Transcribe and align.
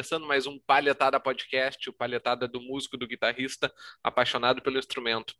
começando 0.00 0.26
mais 0.26 0.46
um 0.46 0.58
Palhetada 0.60 1.20
Podcast, 1.20 1.90
o 1.90 1.92
Palhetada 1.92 2.48
do 2.48 2.58
músico, 2.58 2.96
do 2.96 3.06
guitarrista, 3.06 3.70
apaixonado 4.02 4.62
pelo 4.62 4.78
instrumento. 4.78 5.34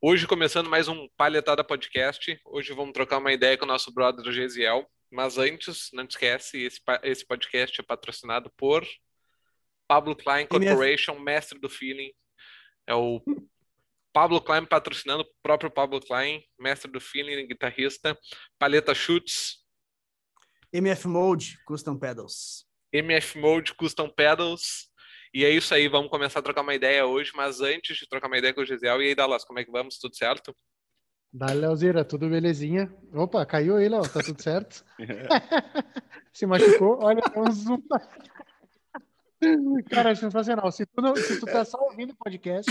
Hoje 0.00 0.26
começando 0.26 0.70
mais 0.70 0.88
um 0.88 1.06
Palhetada 1.14 1.62
Podcast, 1.62 2.40
hoje 2.46 2.72
vamos 2.72 2.94
trocar 2.94 3.18
uma 3.18 3.34
ideia 3.34 3.58
com 3.58 3.66
o 3.66 3.68
nosso 3.68 3.92
brother 3.92 4.32
Gesiel, 4.32 4.90
mas 5.10 5.36
antes, 5.36 5.90
não 5.92 6.04
esquece, 6.04 6.62
esse, 6.62 6.80
esse 7.02 7.26
podcast 7.26 7.82
é 7.82 7.84
patrocinado 7.84 8.50
por 8.56 8.82
Pablo 9.86 10.16
Klein 10.16 10.46
Corporation, 10.46 11.18
mestre 11.18 11.60
do 11.60 11.68
feeling, 11.68 12.14
é 12.86 12.94
o 12.94 13.22
Pablo 14.10 14.40
Klein 14.40 14.64
patrocinando 14.64 15.22
o 15.22 15.30
próprio 15.42 15.70
Pablo 15.70 16.00
Klein, 16.00 16.42
mestre 16.58 16.90
do 16.90 16.98
feeling, 16.98 17.46
guitarrista, 17.46 18.18
Paleta 18.58 18.94
Chutes, 18.94 19.58
MF 20.72 21.06
Mode 21.08 21.58
Custom 21.66 21.98
Pedals. 21.98 22.71
MF 22.92 23.38
Mode 23.38 23.74
Custom 23.74 24.08
Pedals. 24.08 24.90
E 25.34 25.44
é 25.44 25.50
isso 25.50 25.74
aí, 25.74 25.88
vamos 25.88 26.10
começar 26.10 26.40
a 26.40 26.42
trocar 26.42 26.60
uma 26.60 26.74
ideia 26.74 27.06
hoje, 27.06 27.32
mas 27.34 27.60
antes 27.60 27.96
de 27.96 28.08
trocar 28.08 28.26
uma 28.26 28.36
ideia 28.36 28.52
com 28.52 28.60
o 28.60 28.66
Gisel, 28.66 29.00
e 29.00 29.08
aí, 29.08 29.14
Dallas, 29.14 29.44
como 29.44 29.58
é 29.58 29.64
que 29.64 29.70
vamos? 29.70 29.98
Tudo 29.98 30.14
certo? 30.14 30.54
Dale, 31.32 31.60
Leozeira, 31.60 32.04
tudo 32.04 32.28
belezinha? 32.28 32.94
Opa, 33.14 33.46
caiu 33.46 33.76
aí, 33.76 33.88
Léo, 33.88 34.02
tá 34.02 34.20
tudo 34.20 34.42
certo? 34.42 34.84
Se 36.34 36.44
machucou? 36.44 36.98
Olha, 37.02 37.22
é 37.34 37.40
um 37.40 37.50
zoom. 37.50 37.80
Cara, 39.90 40.10
é 40.10 40.14
sensacional. 40.14 40.70
Se 40.70 40.86
tu, 40.86 41.02
não, 41.02 41.16
se 41.16 41.40
tu 41.40 41.46
tá 41.46 41.64
só 41.64 41.78
ouvindo 41.80 42.12
o 42.12 42.16
podcast, 42.16 42.70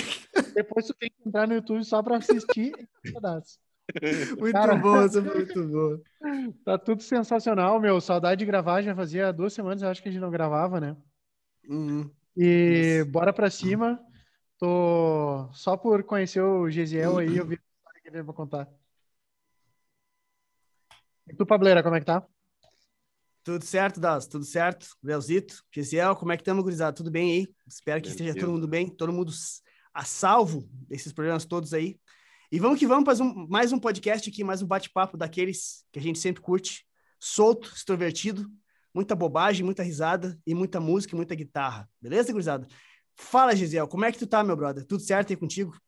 depois 0.53 0.85
tu 0.87 0.93
tem 0.93 1.09
que 1.09 1.27
entrar 1.27 1.47
no 1.47 1.55
YouTube 1.55 1.83
só 1.83 2.01
pra 2.01 2.17
assistir 2.17 2.73
pedaço. 3.03 3.59
Muito 4.39 4.53
Cara, 4.53 4.75
bom, 4.75 5.01
essa 5.01 5.21
foi 5.21 5.35
muito 5.45 5.67
boa. 5.67 6.01
Tá 6.63 6.77
tudo 6.77 7.01
sensacional, 7.01 7.79
meu. 7.79 7.99
Saudade 7.99 8.39
de 8.39 8.45
gravar, 8.45 8.81
já 8.81 8.95
fazia 8.95 9.33
duas 9.33 9.53
semanas, 9.53 9.81
eu 9.81 9.89
acho 9.89 10.01
que 10.01 10.09
a 10.09 10.11
gente 10.11 10.21
não 10.21 10.31
gravava, 10.31 10.79
né? 10.79 10.95
Uhum. 11.67 12.09
E 12.35 12.99
Isso. 13.01 13.11
bora 13.11 13.33
pra 13.33 13.49
cima. 13.49 13.99
Tô 14.57 15.49
só 15.53 15.75
por 15.75 16.03
conhecer 16.03 16.41
o 16.41 16.69
Gesiel 16.69 17.17
aí, 17.17 17.37
eu 17.37 17.45
vi 17.45 17.55
a 17.55 17.57
história 17.57 18.01
que 18.01 18.09
ele 18.09 18.21
vai 18.21 18.35
contar. 18.35 18.69
E 21.27 21.35
tu, 21.35 21.45
Pableira, 21.45 21.81
como 21.81 21.95
é 21.95 21.99
que 21.99 22.05
tá? 22.05 22.23
Tudo 23.43 23.65
certo, 23.65 23.99
Das? 23.99 24.27
Tudo 24.27 24.45
certo? 24.45 24.87
Belzito, 25.01 25.63
Gesiel, 25.73 26.15
como 26.15 26.31
é 26.31 26.37
que 26.37 26.41
estamos, 26.41 26.63
gurizada? 26.63 26.95
Tudo 26.95 27.09
bem 27.09 27.31
aí? 27.31 27.47
Espero 27.67 27.99
que 28.01 28.09
esteja 28.09 28.35
todo 28.35 28.51
mundo 28.51 28.67
bem, 28.67 28.87
todo 28.87 29.11
mundo 29.11 29.31
a 29.93 30.05
salvo 30.05 30.69
desses 30.87 31.11
problemas 31.11 31.43
todos 31.43 31.73
aí. 31.73 31.99
E 32.51 32.59
vamos 32.59 32.77
que 32.77 32.85
vamos 32.85 33.05
para 33.05 33.23
um, 33.23 33.47
mais 33.47 33.71
um 33.71 33.79
podcast 33.79 34.29
aqui, 34.29 34.43
mais 34.43 34.61
um 34.61 34.67
bate-papo 34.67 35.15
daqueles 35.15 35.85
que 35.89 35.97
a 35.97 36.01
gente 36.01 36.19
sempre 36.19 36.41
curte, 36.41 36.85
solto, 37.17 37.71
extrovertido, 37.73 38.45
muita 38.93 39.15
bobagem, 39.15 39.63
muita 39.63 39.81
risada 39.81 40.37
e 40.45 40.53
muita 40.53 40.77
música 40.77 41.15
e 41.15 41.15
muita 41.15 41.33
guitarra. 41.33 41.89
Beleza, 42.01 42.33
gurizada? 42.33 42.67
Fala, 43.15 43.55
Gisele, 43.55 43.87
como 43.87 44.03
é 44.03 44.11
que 44.11 44.19
tu 44.19 44.27
tá, 44.27 44.43
meu 44.43 44.57
brother? 44.57 44.83
Tudo 44.85 45.01
certo 45.01 45.29
aí 45.29 45.37
contigo? 45.37 45.79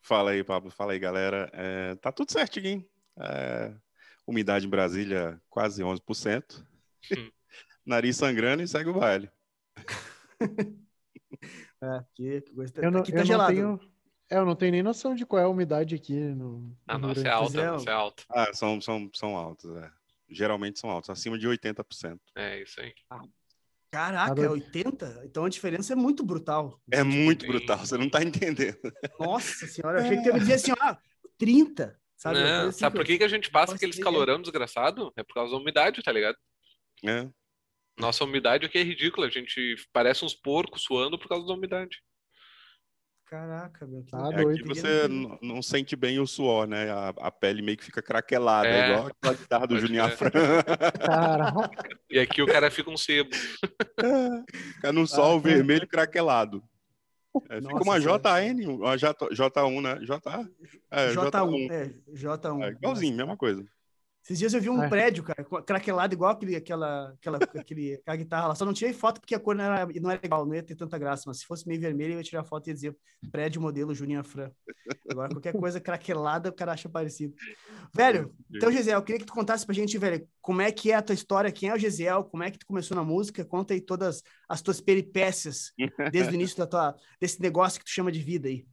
Fala 0.00 0.30
aí, 0.30 0.44
Pablo. 0.44 0.70
Fala 0.70 0.92
aí, 0.92 0.98
galera. 1.00 1.50
É, 1.52 1.96
tá 1.96 2.12
tudo 2.12 2.30
certinho. 2.30 2.86
É, 3.18 3.74
umidade 4.24 4.64
em 4.64 4.70
Brasília 4.70 5.42
quase 5.50 5.82
11%. 5.82 6.64
Hum. 7.10 7.30
Nariz 7.84 8.16
sangrando 8.16 8.62
e 8.62 8.68
segue 8.68 8.90
o 8.90 9.00
baile. 9.00 9.28
é, 11.82 11.96
aqui, 11.98 12.44
eu 12.76 12.92
não, 12.92 13.00
aqui 13.00 13.10
tá 13.10 13.18
eu 13.18 13.26
gelado. 13.26 13.52
Não 13.52 13.76
tenho 13.76 13.95
é, 14.30 14.38
eu 14.38 14.44
não 14.44 14.56
tenho 14.56 14.72
nem 14.72 14.82
noção 14.82 15.14
de 15.14 15.24
qual 15.24 15.40
é 15.40 15.44
a 15.44 15.48
umidade 15.48 15.94
aqui 15.94 16.14
no. 16.14 16.76
Ah, 16.86 16.98
nossa, 16.98 17.26
é 17.26 17.30
alta, 17.30 17.72
nossa, 17.72 17.90
é 17.90 17.92
alta. 17.92 18.24
Ah, 18.28 18.52
são, 18.52 18.80
são, 18.80 19.10
são 19.14 19.36
altos, 19.36 19.70
é. 19.76 19.90
Geralmente 20.28 20.80
são 20.80 20.90
altos, 20.90 21.10
acima 21.10 21.38
de 21.38 21.46
80%. 21.46 22.18
É, 22.34 22.60
isso 22.62 22.80
aí. 22.80 22.92
Ah, 23.08 23.22
caraca, 23.90 24.42
é 24.42 24.48
80? 24.48 25.22
Então 25.24 25.44
a 25.44 25.48
diferença 25.48 25.92
é 25.92 25.96
muito 25.96 26.24
brutal. 26.24 26.80
É 26.90 27.04
muito 27.04 27.46
brutal, 27.46 27.78
você 27.78 27.96
não 27.96 28.10
tá 28.10 28.22
entendendo. 28.22 28.78
Nossa 29.20 29.66
senhora, 29.66 30.00
eu 30.00 30.04
achei 30.04 30.20
que 30.20 30.28
eu 30.28 30.34
ia 30.34 30.40
dizer 30.40 30.54
assim, 30.54 30.72
ó, 30.72 30.96
30, 31.38 31.96
sabe? 32.16 32.40
Não, 32.40 32.68
assim, 32.68 32.80
sabe 32.80 32.96
por 32.96 33.04
que, 33.04 33.18
que 33.18 33.24
a 33.24 33.28
gente 33.28 33.48
passa 33.50 33.76
aqueles 33.76 33.98
calorão 33.98 34.42
desgraçado? 34.42 35.12
É 35.16 35.22
por 35.22 35.34
causa 35.34 35.52
da 35.52 35.58
umidade, 35.58 36.02
tá 36.02 36.10
ligado? 36.10 36.36
É. 37.04 37.28
Nossa 37.96 38.24
umidade 38.24 38.66
aqui 38.66 38.78
é 38.78 38.82
ridícula, 38.82 39.28
a 39.28 39.30
gente 39.30 39.76
parece 39.92 40.24
uns 40.24 40.34
porcos 40.34 40.82
suando 40.82 41.16
por 41.16 41.28
causa 41.28 41.46
da 41.46 41.54
umidade. 41.54 42.02
Caraca, 43.26 43.84
meu. 43.86 44.02
Que 44.04 44.10
tá 44.12 44.28
é 44.32 44.42
doido. 44.42 44.60
Aqui 44.60 44.68
você 44.68 45.08
não, 45.08 45.38
não 45.42 45.62
sente 45.62 45.96
bem 45.96 46.20
o 46.20 46.26
suor, 46.26 46.66
né? 46.68 46.90
A, 46.90 47.08
a 47.08 47.30
pele 47.30 47.60
meio 47.60 47.76
que 47.76 47.84
fica 47.84 48.00
craquelada, 48.00 48.68
é. 48.68 48.90
igual 48.92 49.10
a 49.22 49.32
guitarra 49.32 49.66
do 49.66 49.78
Juninho 49.80 50.04
Afran. 50.04 50.30
Caraca. 51.04 51.70
E 52.08 52.20
aqui 52.20 52.40
o 52.40 52.46
cara 52.46 52.70
fica 52.70 52.88
um 52.88 52.96
sebo. 52.96 53.30
Fica 54.76 54.92
no 54.92 55.06
sol 55.08 55.36
ah, 55.36 55.40
vermelho 55.40 55.88
craquelado. 55.88 56.62
É, 57.50 57.60
fica 57.60 57.82
uma 57.82 57.98
JN, 58.00 58.66
uma 58.68 58.96
J, 58.96 59.28
J1, 59.30 59.82
né? 59.82 59.98
J, 60.06 60.48
é, 60.90 61.12
J1. 61.12 61.30
J1. 61.30 61.70
É, 61.70 61.92
J1. 62.14 62.62
É, 62.62 62.68
igualzinho, 62.70 63.16
mesma 63.16 63.36
coisa. 63.36 63.66
Esses 64.26 64.40
dias 64.40 64.54
eu 64.54 64.60
vi 64.60 64.68
um 64.68 64.82
é. 64.82 64.88
prédio, 64.88 65.22
cara, 65.22 65.44
craquelado 65.62 66.12
igual 66.12 66.32
aquele, 66.32 66.56
aquela, 66.56 67.10
aquela, 67.10 67.38
aquele, 67.60 67.94
aquela 67.94 68.16
guitarra 68.16 68.48
lá. 68.48 68.54
Só 68.56 68.64
não 68.64 68.72
tirei 68.72 68.92
foto 68.92 69.20
porque 69.20 69.36
a 69.36 69.38
cor 69.38 69.54
não 69.54 69.64
era, 69.64 69.86
não 70.00 70.10
era 70.10 70.20
igual, 70.20 70.44
não 70.44 70.52
ia 70.52 70.64
ter 70.64 70.74
tanta 70.74 70.98
graça. 70.98 71.22
Mas 71.28 71.38
se 71.38 71.46
fosse 71.46 71.68
meio 71.68 71.80
vermelho, 71.80 72.14
eu 72.14 72.18
ia 72.18 72.24
tirar 72.24 72.42
foto 72.42 72.66
e 72.66 72.70
ia 72.70 72.74
dizer 72.74 72.96
prédio 73.30 73.62
modelo 73.62 73.94
Juninho 73.94 74.24
Fran. 74.24 74.50
Agora, 75.08 75.28
qualquer 75.28 75.52
coisa 75.52 75.80
craquelada, 75.80 76.48
o 76.48 76.52
cara 76.52 76.72
acha 76.72 76.88
parecido. 76.88 77.36
Velho, 77.94 78.34
então, 78.52 78.72
Gesiel, 78.72 78.98
eu 78.98 79.02
queria 79.04 79.20
que 79.20 79.26
tu 79.26 79.32
contasse 79.32 79.64
pra 79.64 79.72
gente, 79.72 79.96
velho, 79.96 80.28
como 80.42 80.60
é 80.60 80.72
que 80.72 80.90
é 80.90 80.96
a 80.96 81.02
tua 81.02 81.14
história, 81.14 81.52
quem 81.52 81.68
é 81.68 81.74
o 81.74 81.78
Gesiel, 81.78 82.24
como 82.24 82.42
é 82.42 82.50
que 82.50 82.58
tu 82.58 82.66
começou 82.66 82.96
na 82.96 83.04
música, 83.04 83.44
conta 83.44 83.74
aí 83.74 83.80
todas 83.80 84.24
as 84.48 84.60
tuas 84.60 84.80
peripécias 84.80 85.72
desde 86.10 86.32
o 86.32 86.34
início 86.34 86.58
da 86.58 86.66
tua, 86.66 86.96
desse 87.20 87.40
negócio 87.40 87.78
que 87.78 87.84
tu 87.84 87.92
chama 87.92 88.10
de 88.10 88.18
vida 88.18 88.48
aí. 88.48 88.66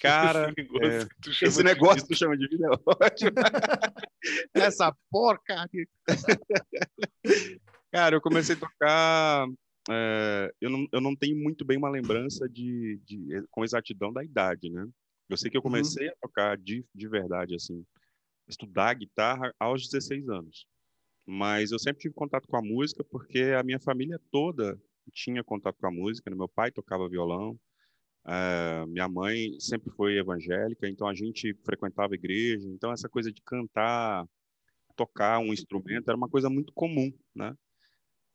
Cara, 0.00 0.52
esse 0.56 0.62
negócio, 0.62 0.90
é, 0.90 1.48
esse 1.48 1.62
negócio 1.62 2.02
que 2.02 2.08
tu 2.08 2.18
chama 2.18 2.36
de 2.36 2.48
vida 2.48 2.66
é 2.66 2.70
ótimo. 2.70 3.30
Essa 4.54 4.94
porcaria. 5.10 5.86
Cara, 7.92 8.16
eu 8.16 8.20
comecei 8.20 8.56
a 8.56 8.58
tocar. 8.58 9.46
É, 9.90 10.52
eu, 10.60 10.70
não, 10.70 10.86
eu 10.92 11.00
não 11.00 11.14
tenho 11.14 11.36
muito 11.36 11.64
bem 11.64 11.76
uma 11.76 11.90
lembrança 11.90 12.48
de, 12.48 13.00
de, 13.04 13.44
com 13.50 13.64
exatidão 13.64 14.12
da 14.12 14.24
idade, 14.24 14.70
né? 14.70 14.86
Eu 15.28 15.36
sei 15.36 15.50
que 15.50 15.56
eu 15.56 15.60
uhum. 15.60 15.70
comecei 15.70 16.06
uhum. 16.06 16.12
a 16.12 16.16
tocar 16.26 16.56
de, 16.56 16.84
de 16.94 17.08
verdade, 17.08 17.54
assim, 17.54 17.84
estudar 18.48 18.94
guitarra 18.94 19.54
aos 19.58 19.88
16 19.88 20.28
anos. 20.28 20.66
Mas 21.26 21.72
eu 21.72 21.78
sempre 21.78 22.02
tive 22.02 22.14
contato 22.14 22.48
com 22.48 22.56
a 22.56 22.62
música 22.62 23.02
porque 23.04 23.54
a 23.58 23.62
minha 23.62 23.80
família 23.80 24.20
toda 24.30 24.78
tinha 25.12 25.42
contato 25.42 25.76
com 25.78 25.86
a 25.86 25.90
música. 25.90 26.30
Né? 26.30 26.36
Meu 26.36 26.48
pai 26.48 26.70
tocava 26.70 27.08
violão, 27.08 27.58
Uh, 28.24 28.86
minha 28.86 29.06
mãe 29.06 29.58
sempre 29.60 29.90
foi 29.90 30.16
evangélica, 30.16 30.88
então 30.88 31.06
a 31.06 31.14
gente 31.14 31.54
frequentava 31.62 32.14
igreja, 32.14 32.66
então 32.68 32.90
essa 32.90 33.06
coisa 33.06 33.30
de 33.30 33.42
cantar, 33.42 34.26
tocar 34.96 35.38
um 35.40 35.52
instrumento 35.52 36.08
era 36.08 36.16
uma 36.16 36.28
coisa 36.28 36.48
muito 36.48 36.72
comum, 36.72 37.12
né? 37.34 37.54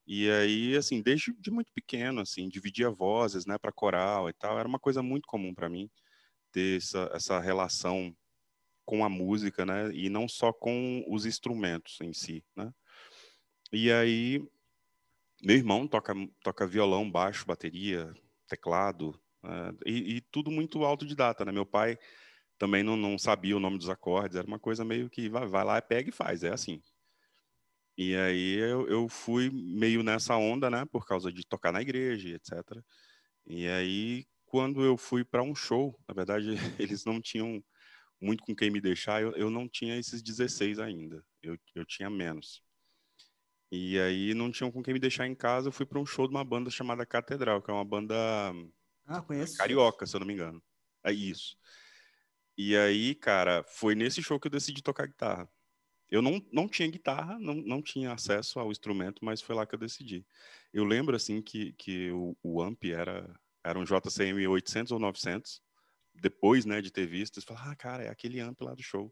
E 0.05 0.29
aí, 0.29 0.75
assim, 0.75 1.01
desde 1.01 1.33
de 1.39 1.51
muito 1.51 1.71
pequeno, 1.73 2.21
assim, 2.21 2.49
dividia 2.49 2.89
vozes, 2.89 3.45
né, 3.45 3.57
para 3.59 3.71
coral 3.71 4.29
e 4.29 4.33
tal, 4.33 4.59
era 4.59 4.67
uma 4.67 4.79
coisa 4.79 5.03
muito 5.03 5.27
comum 5.27 5.53
para 5.53 5.69
mim 5.69 5.89
ter 6.51 6.77
essa, 6.77 7.09
essa 7.13 7.39
relação 7.39 8.15
com 8.85 9.05
a 9.05 9.09
música, 9.09 9.65
né, 9.65 9.91
e 9.93 10.09
não 10.09 10.27
só 10.27 10.51
com 10.53 11.03
os 11.07 11.25
instrumentos 11.25 11.99
em 12.01 12.13
si, 12.13 12.43
né? 12.55 12.71
E 13.71 13.91
aí, 13.91 14.43
meu 15.43 15.55
irmão 15.55 15.87
toca 15.87 16.13
toca 16.43 16.67
violão, 16.67 17.09
baixo, 17.09 17.45
bateria, 17.45 18.11
teclado, 18.47 19.19
Uh, 19.43 19.77
e, 19.85 20.17
e, 20.17 20.21
tudo 20.31 20.51
muito 20.51 20.83
autodidata, 20.83 21.45
né? 21.45 21.51
Meu 21.51 21.65
pai 21.65 21.97
também 22.57 22.83
não, 22.83 22.97
não, 22.97 23.17
sabia 23.17 23.55
o 23.55 23.59
nome 23.59 23.77
dos 23.77 23.89
acordes, 23.89 24.35
era 24.37 24.47
uma 24.47 24.59
coisa 24.59 24.83
meio 24.83 25.09
que 25.09 25.29
vai, 25.29 25.47
vai 25.47 25.63
lá, 25.63 25.81
pega 25.81 26.09
e 26.09 26.11
faz, 26.11 26.43
é 26.43 26.49
assim. 26.49 26.81
E 27.97 28.15
aí 28.15 28.55
eu, 28.55 28.87
eu, 28.87 29.09
fui 29.09 29.49
meio 29.49 30.03
nessa 30.03 30.35
onda, 30.37 30.69
né? 30.69 30.85
Por 30.85 31.05
causa 31.05 31.31
de 31.31 31.45
tocar 31.45 31.71
na 31.71 31.81
igreja, 31.81 32.29
etc. 32.29 32.81
E 33.47 33.67
aí, 33.67 34.25
quando 34.45 34.83
eu 34.83 34.97
fui 34.97 35.23
para 35.25 35.43
um 35.43 35.55
show, 35.55 35.97
na 36.07 36.13
verdade, 36.13 36.49
eles 36.79 37.05
não 37.05 37.21
tinham 37.21 37.63
muito 38.21 38.43
com 38.43 38.55
quem 38.55 38.69
me 38.69 38.81
deixar, 38.81 39.21
eu, 39.21 39.31
eu 39.33 39.49
não 39.49 39.67
tinha 39.67 39.97
esses 39.97 40.21
16 40.21 40.79
ainda, 40.79 41.23
eu, 41.41 41.57
eu 41.75 41.85
tinha 41.85 42.09
menos. 42.09 42.61
E 43.71 43.99
aí 43.99 44.33
não 44.33 44.51
tinham 44.51 44.71
com 44.71 44.81
quem 44.81 44.93
me 44.93 44.99
deixar 44.99 45.27
em 45.27 45.35
casa, 45.35 45.67
eu 45.67 45.71
fui 45.71 45.85
para 45.85 45.99
um 45.99 46.05
show 46.05 46.27
de 46.27 46.33
uma 46.33 46.43
banda 46.43 46.69
chamada 46.69 47.05
Catedral, 47.05 47.61
que 47.61 47.69
é 47.69 47.73
uma 47.73 47.85
banda 47.85 48.15
ah, 49.09 49.21
conheço. 49.21 49.57
Carioca, 49.57 50.05
se 50.05 50.15
eu 50.15 50.19
não 50.19 50.27
me 50.27 50.33
engano. 50.33 50.61
É 51.03 51.11
isso. 51.11 51.57
E 52.55 52.77
aí, 52.77 53.15
cara, 53.15 53.63
foi 53.63 53.95
nesse 53.95 54.21
show 54.21 54.39
que 54.39 54.47
eu 54.47 54.51
decidi 54.51 54.83
tocar 54.83 55.07
guitarra. 55.07 55.49
Eu 56.11 56.21
não, 56.21 56.45
não 56.51 56.67
tinha 56.67 56.89
guitarra, 56.89 57.39
não, 57.39 57.55
não 57.55 57.81
tinha 57.81 58.13
acesso 58.13 58.59
ao 58.59 58.71
instrumento, 58.71 59.25
mas 59.25 59.41
foi 59.41 59.55
lá 59.55 59.65
que 59.65 59.73
eu 59.73 59.79
decidi. 59.79 60.25
Eu 60.71 60.83
lembro, 60.83 61.15
assim, 61.15 61.41
que, 61.41 61.73
que 61.73 62.11
o, 62.11 62.37
o 62.43 62.61
amp 62.61 62.83
era, 62.85 63.33
era 63.63 63.79
um 63.79 63.83
JCM 63.83 64.47
800 64.47 64.91
ou 64.91 64.99
900. 64.99 65.61
Depois, 66.13 66.65
né, 66.65 66.81
de 66.81 66.91
ter 66.91 67.07
visto, 67.07 67.37
eu 67.37 67.43
falei, 67.43 67.63
ah, 67.71 67.75
cara, 67.75 68.03
é 68.03 68.09
aquele 68.09 68.39
amp 68.39 68.61
lá 68.61 68.75
do 68.75 68.83
show. 68.83 69.11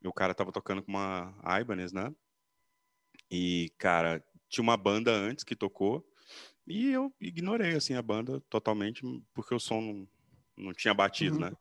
E 0.00 0.06
o 0.06 0.12
cara 0.12 0.34
tava 0.34 0.52
tocando 0.52 0.82
com 0.82 0.92
uma 0.92 1.34
Ibanez, 1.60 1.92
né? 1.92 2.14
E, 3.30 3.72
cara, 3.78 4.24
tinha 4.48 4.62
uma 4.62 4.76
banda 4.76 5.12
antes 5.12 5.44
que 5.44 5.56
tocou, 5.56 6.06
E 6.68 6.90
eu 6.90 7.12
ignorei, 7.20 7.74
assim, 7.74 7.94
a 7.94 8.02
banda 8.02 8.40
totalmente, 8.48 9.02
porque 9.32 9.54
o 9.54 9.60
som 9.60 9.80
não, 9.80 10.08
não 10.56 10.72
tinha 10.72 10.92
batido, 10.92 11.36
uhum. 11.36 11.42
né? 11.42 11.52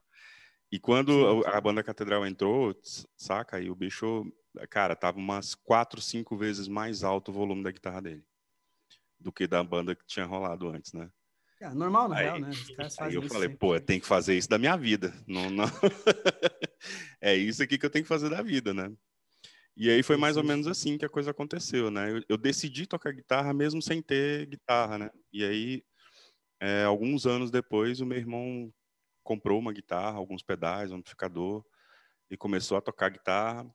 E 0.70 0.78
quando 0.78 1.46
a, 1.46 1.62
banda 1.62 1.82
Catedral 1.82 2.28
entrou, 2.28 2.76
saca, 3.16 3.60
e 3.60 3.70
o 3.70 3.76
bicho, 3.76 4.26
cara, 4.70 4.98
tava 4.98 5.18
umas 5.18 5.56
quatro, 5.56 6.02
cinco 6.02 6.36
vezes 6.36 6.68
mais 6.68 7.04
alto 7.04 7.32
o 7.32 7.34
volume 7.34 7.64
da 7.64 7.72
guitarra 7.72 8.02
dele 8.02 8.24
do 9.20 9.32
que 9.32 9.48
da 9.48 9.64
banda 9.64 9.96
que 9.96 10.06
tinha 10.06 10.26
rolado 10.26 10.68
antes, 10.70 10.94
né? 10.94 11.10
É 11.60 11.70
normal, 11.70 12.08
na 12.08 12.18
aí, 12.18 12.26
real, 12.26 12.40
né? 12.40 12.50
aí 13.00 13.16
eu 13.16 13.24
falei, 13.24 13.50
sempre. 13.50 13.58
pô, 13.58 13.80
tem 13.80 14.00
que 14.00 14.06
fazer 14.06 14.38
isso 14.38 14.50
da 14.50 14.60
minha 14.60 14.78
vida. 14.78 15.14
Não, 15.26 15.50
não... 15.50 15.66
é 17.20 17.36
isso 17.36 17.64
aqui 17.64 17.78
que 17.78 17.86
eu 17.86 17.90
tenho 17.90 18.04
que 18.04 18.10
fazer 18.10 18.30
da 18.30 18.42
vida, 18.42 18.74
né? 18.74 18.92
E 19.80 19.92
aí 19.92 20.02
foi 20.02 20.18
mais 20.18 20.38
ou 20.38 20.44
menos 20.44 20.66
assim 20.66 20.98
que 20.98 21.06
a 21.06 21.10
coisa 21.10 21.30
aconteceu, 21.30 21.92
né? 21.92 22.12
Eu, 22.12 22.24
eu 22.30 22.38
decidi 22.38 22.88
tocar 22.88 23.14
guitarra 23.14 23.54
mesmo 23.54 23.80
sem 23.80 24.02
ter 24.02 24.48
guitarra, 24.48 24.98
né? 24.98 25.12
E 25.32 25.46
aí, 25.46 25.84
é, 26.60 26.84
alguns 26.84 27.28
anos 27.28 27.52
depois, 27.52 28.02
o 28.02 28.06
meu 28.06 28.18
irmão 28.18 28.74
comprou 29.24 29.60
uma 29.60 29.72
guitarra, 29.72 30.18
alguns 30.18 30.42
pedais, 30.42 30.92
um 30.92 30.96
amplificador, 30.96 31.64
e 32.28 32.36
começou 32.36 32.76
a 32.76 32.82
tocar 32.82 33.10
guitarra. 33.10 33.72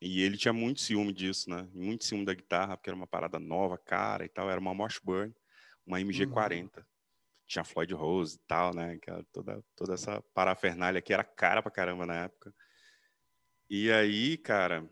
E 0.00 0.20
ele 0.20 0.36
tinha 0.36 0.52
muito 0.52 0.80
ciúme 0.80 1.12
disso, 1.12 1.48
né? 1.48 1.68
Muito 1.72 2.04
ciúme 2.04 2.24
da 2.24 2.34
guitarra, 2.34 2.76
porque 2.76 2.90
era 2.90 2.96
uma 2.96 3.06
parada 3.06 3.38
nova, 3.38 3.78
cara 3.78 4.24
e 4.24 4.28
tal. 4.28 4.50
Era 4.50 4.60
uma 4.60 4.72
Washburn, 4.72 5.32
uma 5.86 6.00
MG40. 6.00 6.78
Uhum. 6.78 6.84
Tinha 7.46 7.62
Floyd 7.62 7.94
Rose 7.94 8.34
e 8.34 8.40
tal, 8.48 8.74
né? 8.74 8.98
Toda, 9.32 9.64
toda 9.76 9.94
essa 9.94 10.20
parafernália 10.34 11.00
que 11.00 11.14
era 11.14 11.22
cara 11.22 11.62
pra 11.62 11.70
caramba 11.70 12.04
na 12.04 12.24
época. 12.24 12.52
E 13.68 13.90
aí, 13.90 14.36
cara, 14.36 14.88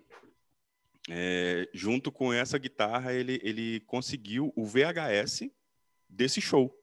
é, 1.08 1.68
junto 1.72 2.10
com 2.10 2.32
essa 2.32 2.58
guitarra, 2.58 3.12
ele, 3.12 3.40
ele 3.42 3.80
conseguiu 3.80 4.52
o 4.56 4.64
VHS 4.64 5.50
desse 6.08 6.40
show. 6.40 6.80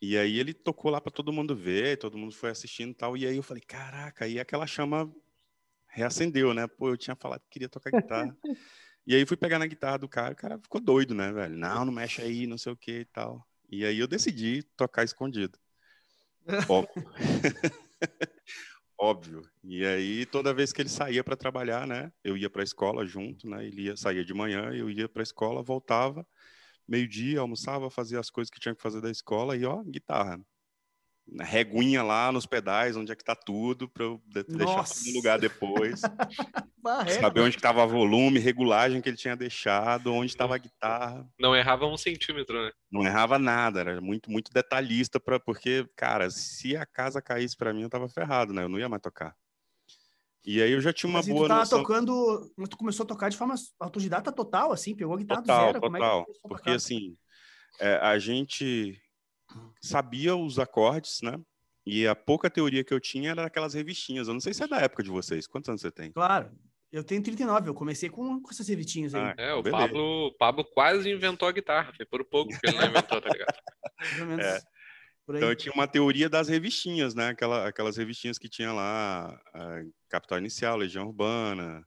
E 0.00 0.18
aí 0.18 0.38
ele 0.38 0.52
tocou 0.52 0.90
lá 0.90 1.00
para 1.00 1.12
todo 1.12 1.32
mundo 1.32 1.54
ver, 1.54 1.96
todo 1.96 2.18
mundo 2.18 2.34
foi 2.34 2.50
assistindo 2.50 2.90
e 2.90 2.94
tal. 2.94 3.16
E 3.16 3.26
aí 3.26 3.36
eu 3.36 3.42
falei, 3.42 3.62
caraca, 3.62 4.24
aí 4.24 4.40
aquela 4.40 4.66
chama 4.66 5.10
reacendeu, 5.86 6.52
né? 6.52 6.66
Pô, 6.66 6.88
eu 6.88 6.96
tinha 6.96 7.14
falado 7.14 7.40
que 7.42 7.50
queria 7.50 7.68
tocar 7.68 7.90
guitarra. 7.90 8.36
e 9.06 9.14
aí 9.14 9.24
fui 9.24 9.36
pegar 9.36 9.58
na 9.58 9.66
guitarra 9.66 9.98
do 9.98 10.08
cara, 10.08 10.32
o 10.32 10.36
cara 10.36 10.58
ficou 10.58 10.80
doido, 10.80 11.14
né, 11.14 11.30
velho? 11.32 11.56
Não, 11.56 11.84
não 11.84 11.92
mexe 11.92 12.20
aí, 12.20 12.46
não 12.46 12.58
sei 12.58 12.72
o 12.72 12.76
que 12.76 13.00
e 13.00 13.04
tal. 13.04 13.46
E 13.70 13.84
aí 13.84 13.98
eu 13.98 14.08
decidi 14.08 14.62
tocar 14.76 15.04
escondido. 15.04 15.58
Óbvio. 16.68 17.08
Óbvio. 19.04 19.42
E 19.64 19.84
aí 19.84 20.24
toda 20.24 20.54
vez 20.54 20.72
que 20.72 20.80
ele 20.80 20.88
saía 20.88 21.24
para 21.24 21.36
trabalhar, 21.36 21.88
né, 21.88 22.12
eu 22.22 22.36
ia 22.36 22.48
para 22.48 22.62
a 22.62 22.64
escola 22.64 23.04
junto, 23.04 23.48
né? 23.48 23.66
Ele 23.66 23.82
ia 23.86 23.96
saía 23.96 24.24
de 24.24 24.32
manhã, 24.32 24.72
eu 24.72 24.88
ia 24.88 25.08
para 25.08 25.22
a 25.22 25.24
escola, 25.24 25.60
voltava 25.60 26.24
meio-dia, 26.86 27.40
almoçava, 27.40 27.90
fazia 27.90 28.20
as 28.20 28.30
coisas 28.30 28.50
que 28.50 28.60
tinha 28.60 28.74
que 28.76 28.82
fazer 28.82 29.00
da 29.00 29.10
escola 29.10 29.56
e 29.56 29.64
ó, 29.64 29.82
guitarra 29.82 30.40
reguinha 31.40 32.02
lá 32.02 32.30
nos 32.30 32.46
pedais, 32.46 32.96
onde 32.96 33.12
é 33.12 33.16
que 33.16 33.24
tá 33.24 33.34
tudo, 33.34 33.88
para 33.88 34.04
eu 34.04 34.20
deixar 34.26 34.84
no 35.06 35.12
lugar 35.14 35.38
depois. 35.38 36.00
saber 37.22 37.40
onde 37.40 37.56
estava 37.56 37.86
volume, 37.86 38.38
regulagem 38.38 39.00
que 39.00 39.08
ele 39.08 39.16
tinha 39.16 39.36
deixado, 39.36 40.12
onde 40.12 40.32
estava 40.32 40.54
a 40.54 40.58
guitarra. 40.58 41.26
Não 41.38 41.54
errava 41.54 41.86
um 41.86 41.96
centímetro, 41.96 42.62
né? 42.62 42.72
Não 42.90 43.04
errava 43.04 43.38
nada, 43.38 43.80
era 43.80 44.00
muito, 44.00 44.30
muito 44.30 44.52
detalhista, 44.52 45.20
pra, 45.20 45.38
porque, 45.38 45.86
cara, 45.96 46.30
se 46.30 46.76
a 46.76 46.84
casa 46.84 47.22
caísse 47.22 47.56
para 47.56 47.72
mim, 47.72 47.82
eu 47.82 47.90
tava 47.90 48.08
ferrado, 48.08 48.52
né? 48.52 48.64
Eu 48.64 48.68
não 48.68 48.78
ia 48.78 48.88
mais 48.88 49.02
tocar. 49.02 49.34
E 50.44 50.60
aí 50.60 50.72
eu 50.72 50.80
já 50.80 50.92
tinha 50.92 51.08
uma 51.08 51.20
Mas 51.20 51.28
boa 51.28 51.44
tu 51.44 51.48
tava 51.48 51.60
noção... 51.60 51.78
tocando, 51.78 52.52
tu 52.68 52.76
começou 52.76 53.04
a 53.04 53.06
tocar 53.06 53.28
de 53.28 53.36
forma 53.36 53.54
autodidata 53.78 54.32
total, 54.32 54.72
assim, 54.72 54.94
pegou 54.94 55.14
a 55.14 55.18
guitarra 55.18 55.42
total, 55.42 55.66
do 55.66 55.72
zero. 55.72 55.80
Total, 55.80 56.26
é 56.28 56.48
porque 56.48 56.70
assim, 56.70 57.16
é, 57.80 57.94
a 57.96 58.18
gente 58.18 59.00
sabia 59.80 60.36
os 60.36 60.58
acordes, 60.58 61.20
né? 61.22 61.40
E 61.84 62.06
a 62.06 62.14
pouca 62.14 62.48
teoria 62.48 62.84
que 62.84 62.94
eu 62.94 63.00
tinha 63.00 63.30
era 63.30 63.46
aquelas 63.46 63.74
revistinhas. 63.74 64.28
Eu 64.28 64.34
não 64.34 64.40
sei 64.40 64.54
se 64.54 64.62
é 64.62 64.68
da 64.68 64.80
época 64.80 65.02
de 65.02 65.10
vocês. 65.10 65.46
Quantos 65.46 65.68
anos 65.68 65.80
você 65.80 65.90
tem? 65.90 66.12
Claro. 66.12 66.50
Eu 66.92 67.02
tenho 67.02 67.22
39, 67.22 67.70
eu 67.70 67.74
comecei 67.74 68.10
com, 68.10 68.40
com 68.40 68.50
essas 68.50 68.68
revistinhas 68.68 69.14
aí. 69.14 69.22
Ah, 69.22 69.34
é, 69.38 69.54
o 69.54 69.62
Pablo, 69.62 70.36
Pablo 70.38 70.64
quase 70.64 71.10
inventou 71.10 71.48
a 71.48 71.52
guitarra. 71.52 71.92
Foi 71.96 72.04
por 72.04 72.22
pouco 72.24 72.50
que 72.50 72.66
ele 72.66 72.76
não 72.76 72.86
inventou, 72.86 73.20
tá 73.20 73.30
ligado? 73.30 73.58
Mais 73.98 74.20
ou 74.20 74.26
menos. 74.26 74.44
É. 74.44 74.60
Então 75.28 75.48
eu 75.48 75.56
tinha 75.56 75.72
uma 75.72 75.86
teoria 75.86 76.28
das 76.28 76.48
revistinhas, 76.48 77.14
né? 77.14 77.28
Aquela, 77.28 77.68
aquelas 77.68 77.96
revistinhas 77.96 78.38
que 78.38 78.48
tinha 78.48 78.72
lá, 78.72 79.40
Capital 80.08 80.38
Inicial, 80.38 80.76
Legião 80.76 81.06
Urbana, 81.06 81.86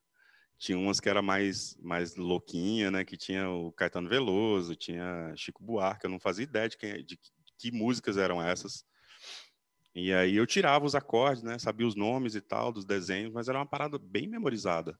tinha 0.57 0.77
umas 0.77 0.99
que 0.99 1.09
era 1.09 1.21
mais 1.21 1.75
mais 1.81 2.15
louquinha, 2.15 2.89
né? 2.89 3.03
Que 3.03 3.17
tinha 3.17 3.49
o 3.49 3.71
Caetano 3.73 4.09
Veloso, 4.09 4.75
tinha 4.75 5.33
Chico 5.35 5.63
Buarque, 5.63 6.05
eu 6.05 6.09
não 6.09 6.19
fazia 6.19 6.43
ideia 6.43 6.69
de, 6.69 6.77
quem, 6.77 7.03
de 7.03 7.19
que 7.57 7.71
músicas 7.71 8.17
eram 8.17 8.41
essas. 8.41 8.85
E 9.95 10.13
aí 10.13 10.35
eu 10.35 10.45
tirava 10.45 10.85
os 10.85 10.93
acordes, 10.93 11.41
né? 11.41 11.57
Sabia 11.57 11.87
os 11.87 11.95
nomes 11.95 12.35
e 12.35 12.41
tal 12.41 12.71
dos 12.71 12.85
desenhos, 12.85 13.31
mas 13.33 13.47
era 13.47 13.57
uma 13.57 13.65
parada 13.65 13.97
bem 13.97 14.27
memorizada. 14.27 14.99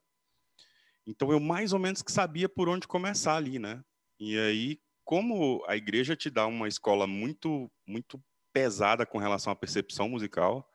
Então 1.06 1.30
eu 1.30 1.38
mais 1.40 1.72
ou 1.72 1.78
menos 1.78 2.02
que 2.02 2.10
sabia 2.10 2.48
por 2.48 2.68
onde 2.68 2.86
começar 2.88 3.36
ali, 3.36 3.58
né? 3.58 3.82
E 4.18 4.38
aí, 4.38 4.80
como 5.04 5.64
a 5.68 5.76
igreja 5.76 6.16
te 6.16 6.30
dá 6.30 6.46
uma 6.46 6.68
escola 6.68 7.06
muito 7.06 7.70
muito 7.86 8.20
pesada 8.52 9.04
com 9.06 9.18
relação 9.18 9.52
à 9.52 9.56
percepção 9.56 10.08
musical, 10.08 10.68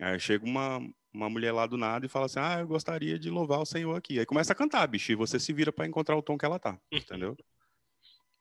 aí 0.00 0.18
chega 0.20 0.44
uma 0.46 0.80
uma 1.14 1.30
mulher 1.30 1.52
lá 1.52 1.66
do 1.66 1.76
nada 1.78 2.06
e 2.06 2.08
fala 2.08 2.26
assim: 2.26 2.40
"Ah, 2.40 2.60
eu 2.60 2.68
gostaria 2.68 3.18
de 3.18 3.30
louvar 3.30 3.60
o 3.60 3.66
Senhor 3.66 3.96
aqui". 3.96 4.18
Aí 4.20 4.26
começa 4.26 4.52
a 4.52 4.56
cantar, 4.56 4.86
bicho, 4.88 5.12
e 5.12 5.16
você 5.16 5.40
se 5.40 5.52
vira 5.52 5.72
para 5.72 5.86
encontrar 5.86 6.16
o 6.16 6.22
tom 6.22 6.38
que 6.38 6.44
ela 6.46 6.58
tá, 6.58 6.80
entendeu? 6.92 7.38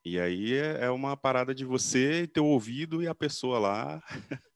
E 0.03 0.19
aí 0.19 0.53
é, 0.53 0.85
é 0.85 0.89
uma 0.89 1.15
parada 1.15 1.53
de 1.53 1.63
você 1.63 2.27
ter 2.27 2.39
o 2.39 2.45
ouvido 2.45 3.03
e 3.03 3.07
a 3.07 3.13
pessoa 3.13 3.59
lá. 3.59 4.03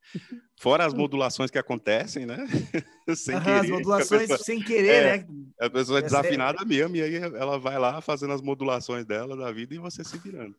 Fora 0.57 0.85
as 0.85 0.93
modulações 0.93 1.51
que 1.51 1.57
acontecem, 1.57 2.25
né? 2.25 2.37
sem 3.15 3.39
querer. 3.39 3.59
As 3.59 3.69
modulações 3.69 4.21
pessoa, 4.21 4.37
sem 4.39 4.63
querer, 4.63 4.87
é, 4.87 5.17
né? 5.17 5.27
A 5.59 5.69
pessoa 5.69 5.99
é 5.99 6.01
desafinada 6.01 6.61
é... 6.61 6.65
mesmo, 6.65 6.95
e 6.95 7.01
aí 7.01 7.15
ela 7.15 7.59
vai 7.59 7.77
lá 7.77 8.01
fazendo 8.01 8.33
as 8.33 8.41
modulações 8.41 9.05
dela 9.05 9.35
da 9.35 9.51
vida 9.51 9.75
e 9.75 9.79
você 9.79 10.03
se 10.03 10.17
virando. 10.17 10.55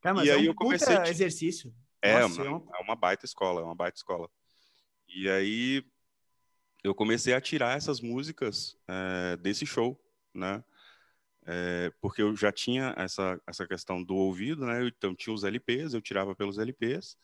Cara, 0.00 0.14
mas 0.14 0.26
e 0.26 0.30
é 0.30 0.34
aí 0.34 0.42
um 0.42 0.50
eu 0.50 0.54
comecei 0.54 0.96
a... 0.96 1.08
exercício. 1.08 1.74
É, 2.00 2.20
Nossa, 2.20 2.42
uma, 2.42 2.62
é 2.76 2.82
uma 2.82 2.94
baita 2.94 3.26
escola, 3.26 3.60
é 3.60 3.64
uma 3.64 3.74
baita 3.74 3.96
escola. 3.96 4.30
E 5.08 5.28
aí 5.28 5.84
eu 6.84 6.94
comecei 6.94 7.34
a 7.34 7.40
tirar 7.40 7.76
essas 7.76 8.00
músicas 8.00 8.76
é, 8.86 9.36
desse 9.36 9.66
show, 9.66 10.00
né? 10.32 10.62
É, 11.50 11.90
porque 11.98 12.20
eu 12.20 12.36
já 12.36 12.52
tinha 12.52 12.94
essa, 12.98 13.40
essa 13.46 13.66
questão 13.66 14.04
do 14.04 14.14
ouvido, 14.14 14.66
né? 14.66 14.86
Então 14.86 15.14
tinha 15.14 15.32
os 15.32 15.44
LPs, 15.44 15.94
eu 15.94 16.02
tirava 16.02 16.36
pelos 16.36 16.58
LPs, 16.58 17.16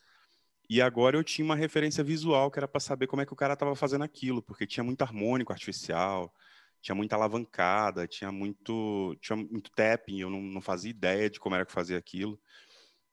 e 0.67 0.81
agora 0.81 1.15
eu 1.15 1.23
tinha 1.23 1.45
uma 1.45 1.55
referência 1.55 2.03
visual 2.03 2.49
que 2.49 2.57
era 2.57 2.67
para 2.67 2.79
saber 2.79 3.05
como 3.05 3.21
é 3.21 3.25
que 3.25 3.33
o 3.33 3.35
cara 3.35 3.53
estava 3.53 3.75
fazendo 3.75 4.03
aquilo, 4.03 4.41
porque 4.41 4.65
tinha 4.65 4.83
muito 4.83 5.03
harmônico 5.03 5.53
artificial, 5.53 6.33
tinha 6.81 6.95
muita 6.95 7.15
alavancada, 7.15 8.07
tinha 8.07 8.31
muito, 8.31 9.15
tinha 9.21 9.35
muito 9.35 9.69
tapping, 9.69 10.21
eu 10.21 10.29
não, 10.31 10.41
não 10.41 10.61
fazia 10.61 10.89
ideia 10.89 11.29
de 11.29 11.39
como 11.39 11.53
era 11.53 11.65
que 11.65 11.71
fazia 11.71 11.97
aquilo. 11.97 12.41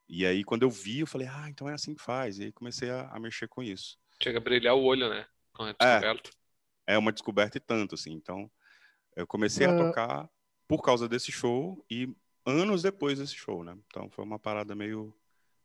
E 0.09 0.25
aí, 0.25 0.43
quando 0.43 0.63
eu 0.63 0.71
vi, 0.71 1.01
eu 1.01 1.07
falei, 1.07 1.29
ah, 1.29 1.47
então 1.51 1.69
é 1.69 1.75
assim 1.75 1.95
que 1.95 2.03
faz. 2.03 2.39
E 2.39 2.45
aí 2.45 2.53
comecei 2.53 2.89
a, 2.89 3.09
a 3.09 3.21
mexer 3.21 3.49
com 3.49 3.63
isso. 3.63 3.99
Chega 4.23 4.39
a 4.39 4.43
brilhar 4.43 4.75
o 4.75 4.83
olho, 4.83 5.11
né? 5.11 5.27
Com 5.53 5.65
a 5.65 5.73
descoberta. 5.73 6.31
É, 6.87 6.95
é 6.95 6.99
uma 6.99 7.13
descoberta 7.13 7.59
e 7.59 7.61
tanto, 7.61 7.95
assim. 7.95 8.13
Então, 8.13 8.51
eu 9.15 9.27
comecei 9.27 9.67
uh... 9.67 9.71
a 9.71 9.77
tocar 9.77 10.31
por 10.73 10.81
causa 10.81 11.07
desse 11.07 11.31
show 11.31 11.85
e 11.91 12.09
anos 12.47 12.81
depois 12.81 13.19
desse 13.19 13.35
show, 13.35 13.63
né? 13.63 13.77
Então 13.89 14.09
foi 14.09 14.25
uma 14.25 14.39
parada 14.39 14.75
meio, 14.75 15.15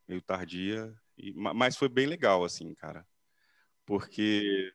meio 0.06 0.22
tardia, 0.22 0.94
e, 1.18 1.32
mas 1.34 1.78
foi 1.78 1.88
bem 1.88 2.06
legal, 2.06 2.44
assim, 2.44 2.74
cara. 2.74 3.08
Porque 3.86 4.70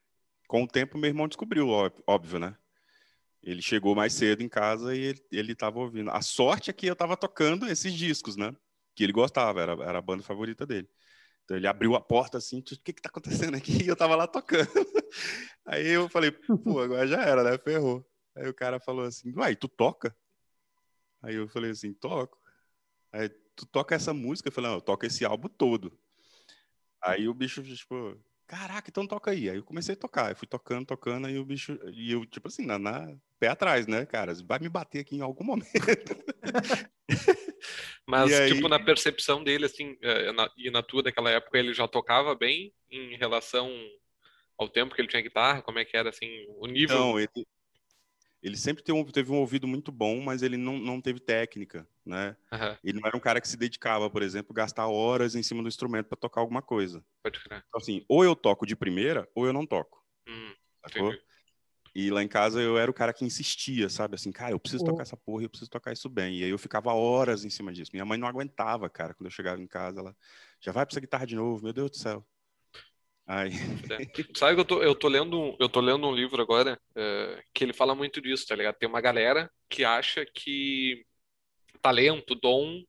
com 0.49 0.63
o 0.63 0.67
tempo 0.67 0.97
meu 0.97 1.09
irmão 1.09 1.29
descobriu, 1.29 1.69
óbvio, 2.07 2.39
né? 2.39 2.57
Ele 3.43 3.61
chegou 3.61 3.95
mais 3.95 4.15
cedo 4.15 4.43
em 4.43 4.49
casa 4.49 4.97
e 4.97 5.01
ele, 5.01 5.27
ele 5.31 5.55
tava 5.55 5.81
ouvindo. 5.81 6.11
A 6.11 6.23
sorte 6.23 6.71
é 6.71 6.73
que 6.73 6.87
eu 6.87 6.97
tava 6.97 7.15
tocando 7.15 7.67
esses 7.67 7.93
discos, 7.93 8.35
né? 8.35 8.57
Que 8.95 9.05
ele 9.05 9.13
gostava, 9.13 9.61
era, 9.61 9.73
era 9.85 9.99
a 9.99 10.03
banda 10.03 10.23
favorita 10.23 10.65
dele. 10.65 10.89
Então 11.45 11.59
ele 11.59 11.67
abriu 11.67 11.95
a 11.95 12.01
porta 12.01 12.39
assim, 12.39 12.61
o 12.61 12.63
que 12.63 12.95
que 12.95 13.03
tá 13.03 13.11
acontecendo 13.11 13.55
aqui? 13.55 13.83
E 13.85 13.89
eu 13.89 13.97
tava 13.97 14.17
lá 14.17 14.27
tocando. 14.27 14.67
Aí 15.67 15.89
eu 15.89 16.09
falei, 16.09 16.33
pô, 16.33 16.81
agora 16.81 17.07
já 17.07 17.21
era, 17.21 17.45
né? 17.45 17.59
Ferrou. 17.59 18.03
Aí 18.35 18.49
o 18.49 18.55
cara 18.55 18.81
falou 18.81 19.05
assim, 19.05 19.31
uai, 19.37 19.55
tu 19.55 19.69
toca? 19.69 20.17
Aí 21.23 21.37
eu 21.37 21.49
falei 21.49 21.71
assim, 21.71 21.93
toco. 21.93 22.39
Aí, 23.13 23.29
tu 23.55 23.67
toca 23.67 23.95
essa 23.95 24.13
música? 24.13 24.49
Eu 24.49 24.53
falei, 24.53 24.71
não, 24.71 24.79
eu 24.79 24.83
toco 24.83 25.07
esse 25.07 25.25
álbum 25.25 25.49
todo. 25.49 25.97
Aí 27.03 27.29
o 27.29 27.35
bicho, 27.35 27.63
tipo, 27.63 28.17
caraca, 28.47 28.91
então 28.91 29.07
toca 29.07 29.31
aí. 29.31 29.49
Aí 29.49 29.57
eu 29.57 29.65
comecei 29.65 29.95
a 29.95 29.99
tocar, 29.99 30.31
eu 30.31 30.37
fui 30.37 30.47
tocando, 30.47 30.87
tocando, 30.87 31.27
aí 31.27 31.39
o 31.39 31.45
bicho, 31.45 31.79
e 31.93 32.13
eu, 32.13 32.25
tipo 32.27 32.49
assim, 32.49 32.67
na, 32.67 32.79
na 32.79 33.15
pé 33.39 33.49
atrás, 33.49 33.87
né, 33.87 34.07
cara? 34.07 34.35
Vai 34.45 34.59
me 34.59 34.69
bater 34.69 35.01
aqui 35.01 35.17
em 35.17 35.21
algum 35.21 35.45
momento. 35.45 35.73
Mas, 38.07 38.33
aí... 38.33 38.55
tipo, 38.55 38.69
na 38.69 38.79
percepção 38.79 39.43
dele, 39.43 39.67
assim, 39.67 39.97
na, 40.35 40.51
e 40.57 40.71
na 40.71 40.83
tua 40.83 41.03
daquela 41.03 41.31
época, 41.31 41.59
ele 41.59 41.73
já 41.73 41.89
tocava 41.89 42.35
bem 42.35 42.73
em 42.91 43.17
relação 43.17 43.71
ao 44.59 44.69
tempo 44.69 44.95
que 44.95 45.01
ele 45.01 45.09
tinha 45.09 45.23
guitarra? 45.23 45.63
Como 45.63 45.79
é 45.79 45.85
que 45.85 45.97
era, 45.97 46.11
assim, 46.11 46.45
o 46.49 46.67
nível? 46.67 46.99
Não, 46.99 47.19
ele, 47.19 47.47
ele 48.43 48.57
sempre 48.57 48.83
teve 48.83 48.99
um, 48.99 49.05
teve 49.05 49.31
um 49.33 49.37
ouvido 49.39 49.67
muito 49.69 49.93
bom, 49.93 50.21
mas 50.23 50.43
ele 50.43 50.57
não, 50.57 50.79
não 50.79 51.01
teve 51.01 51.21
técnica, 51.21 51.89
né? 52.05 52.37
Aham, 52.53 52.79
Ele 52.85 53.01
não 53.01 53.07
era 53.09 53.17
um 53.17 53.21
cara 53.21 53.41
que 53.41 53.49
se 53.49 53.57
dedicava, 53.57 54.11
por 54.11 54.23
exemplo, 54.23 54.53
gastar 54.55 54.89
horas 54.89 55.35
em 55.37 55.43
cima 55.43 55.63
do 55.63 55.69
instrumento 55.69 56.07
para 56.09 56.19
tocar 56.19 56.41
alguma 56.41 56.63
coisa. 56.63 57.05
pode 57.23 57.41
crer. 57.41 57.65
Então, 57.69 57.81
assim, 57.81 58.05
ou 58.09 58.25
eu 58.25 58.37
toco 58.37 58.67
de 58.67 58.77
primeira, 58.77 59.29
ou 59.35 59.47
eu 59.47 59.53
não 59.53 59.67
toco, 59.67 60.05
Hum, 60.27 60.57
sacou? 60.85 61.15
entendi. 61.15 61.23
E 61.95 62.11
lá 62.11 62.23
em 62.23 62.29
casa 62.29 62.61
eu 62.63 62.79
era 62.79 62.91
o 62.91 62.95
cara 62.95 63.13
que 63.13 63.25
insistia, 63.25 63.89
sabe? 63.91 64.15
Assim, 64.17 64.33
cara, 64.33 64.53
eu 64.53 64.61
preciso 64.61 64.85
tocar 64.85 65.03
essa 65.03 65.17
porra, 65.17 65.45
eu 65.45 65.51
preciso 65.51 65.71
tocar 65.71 65.93
isso 65.93 66.09
bem. 66.09 66.39
E 66.41 66.45
aí 66.45 66.51
eu 66.51 66.59
ficava 66.59 66.93
horas 66.95 67.45
em 67.45 67.51
cima 67.51 67.73
disso. 67.73 67.91
Minha 67.93 68.05
mãe 68.07 68.19
não 68.19 68.29
aguentava, 68.29 68.89
cara, 68.91 69.15
quando 69.15 69.27
eu 69.27 69.31
chegava 69.33 69.61
em 69.61 69.67
casa, 69.67 70.01
ela 70.01 70.17
já 70.61 70.73
vai 70.73 70.87
pra 70.87 70.93
essa 70.95 71.01
guitarra 71.01 71.27
de 71.27 71.37
novo, 71.37 71.63
meu 71.63 71.73
Deus 71.73 71.91
do 71.91 71.97
céu. 71.99 72.27
Aí, 73.27 73.51
Sabe 74.37 74.55
que 74.55 74.61
eu 74.61 74.65
tô, 74.65 74.83
eu 74.83 74.95
tô 74.95 75.09
lendo, 75.09 75.39
um- 75.41 75.57
eu 75.61 75.69
tô 75.69 75.81
lendo 75.81 76.07
um 76.07 76.15
livro 76.15 76.41
agora, 76.43 76.79
eh, 76.97 77.43
que 77.55 77.65
ele 77.65 77.73
fala 77.73 77.95
muito 77.95 78.21
disso, 78.21 78.47
tá 78.47 78.55
ligado? 78.57 78.77
Tem 78.77 78.89
uma 78.89 79.01
galera 79.01 79.51
que 79.69 79.85
acha 79.85 80.25
que 80.27 81.05
talento, 81.83 82.35
dom, 82.35 82.83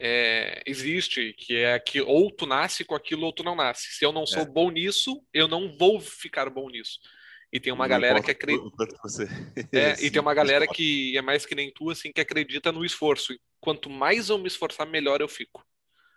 eh, 0.00 0.62
existe, 0.66 1.32
que 1.34 1.56
é 1.56 1.78
que 1.80 2.00
ou 2.02 2.30
tu 2.30 2.46
nasce 2.46 2.84
com 2.84 2.94
aquilo 2.94 3.26
ou 3.26 3.32
tu 3.32 3.44
não 3.44 3.56
nasce. 3.56 3.88
Se 3.92 4.04
eu 4.04 4.12
não 4.12 4.26
sou 4.26 4.44
É. 4.44 4.46
bom 4.46 4.70
nisso, 4.70 5.22
eu 5.32 5.48
não 5.48 5.76
vou 5.78 6.00
ficar 6.00 6.50
bom 6.50 6.68
nisso. 6.70 6.98
E 7.52 7.60
tem 7.60 7.72
uma 7.72 7.84
não 7.84 7.90
galera 7.90 8.20
que 8.20 8.30
acredita. 8.30 8.64
É, 9.72 9.92
e 10.04 10.10
tem 10.10 10.20
uma 10.22 10.34
galera 10.34 10.66
que 10.66 11.16
é 11.16 11.22
mais 11.22 11.46
que 11.46 11.54
nem 11.54 11.72
tu, 11.72 11.90
assim, 11.90 12.12
que 12.12 12.20
acredita 12.20 12.72
no 12.72 12.84
esforço. 12.84 13.32
E 13.32 13.40
quanto 13.60 13.90
mais 13.90 14.28
eu 14.30 14.38
me 14.38 14.48
esforçar, 14.48 14.86
melhor 14.86 15.20
eu 15.20 15.28
fico, 15.28 15.64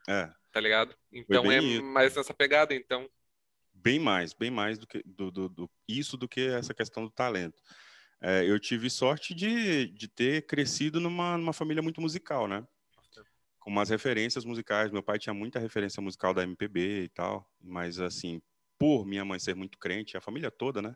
É, 0.07 0.29
tá 0.51 0.59
ligado? 0.59 0.95
Então 1.11 1.51
é 1.51 1.57
isso. 1.59 1.83
mais 1.83 2.15
nessa 2.15 2.33
pegada, 2.33 2.73
então. 2.73 3.09
Bem 3.81 3.99
mais, 3.99 4.33
bem 4.33 4.51
mais 4.51 4.77
do 4.77 4.87
que 4.87 5.01
do, 5.05 5.31
do- 5.31 5.49
do- 5.49 5.71
isso 5.87 6.17
do 6.17 6.27
que 6.27 6.41
essa 6.41 6.73
questão 6.73 7.03
do 7.03 7.11
talento. 7.11 7.61
É, 8.21 8.43
eu 8.49 8.59
tive 8.59 8.89
sorte 8.89 9.33
de, 9.33 9.87
de 9.87 10.07
ter 10.07 10.45
crescido 10.45 10.99
numa, 10.99 11.37
numa 11.37 11.53
família 11.53 11.81
muito 11.81 12.01
musical, 12.01 12.47
né? 12.47 12.65
Com 13.59 13.69
umas 13.71 13.89
referências 13.89 14.45
musicais. 14.45 14.91
Meu 14.91 15.03
pai 15.03 15.19
tinha 15.19 15.33
muita 15.33 15.59
referência 15.59 16.01
musical 16.01 16.33
da 16.33 16.43
MPB 16.43 17.03
e 17.03 17.09
tal, 17.09 17.49
mas 17.61 17.99
assim, 17.99 18.41
por 18.77 19.05
minha 19.05 19.25
mãe 19.25 19.39
ser 19.39 19.55
muito 19.55 19.77
crente, 19.77 20.17
a 20.17 20.21
família 20.21 20.51
toda, 20.51 20.81
né? 20.81 20.95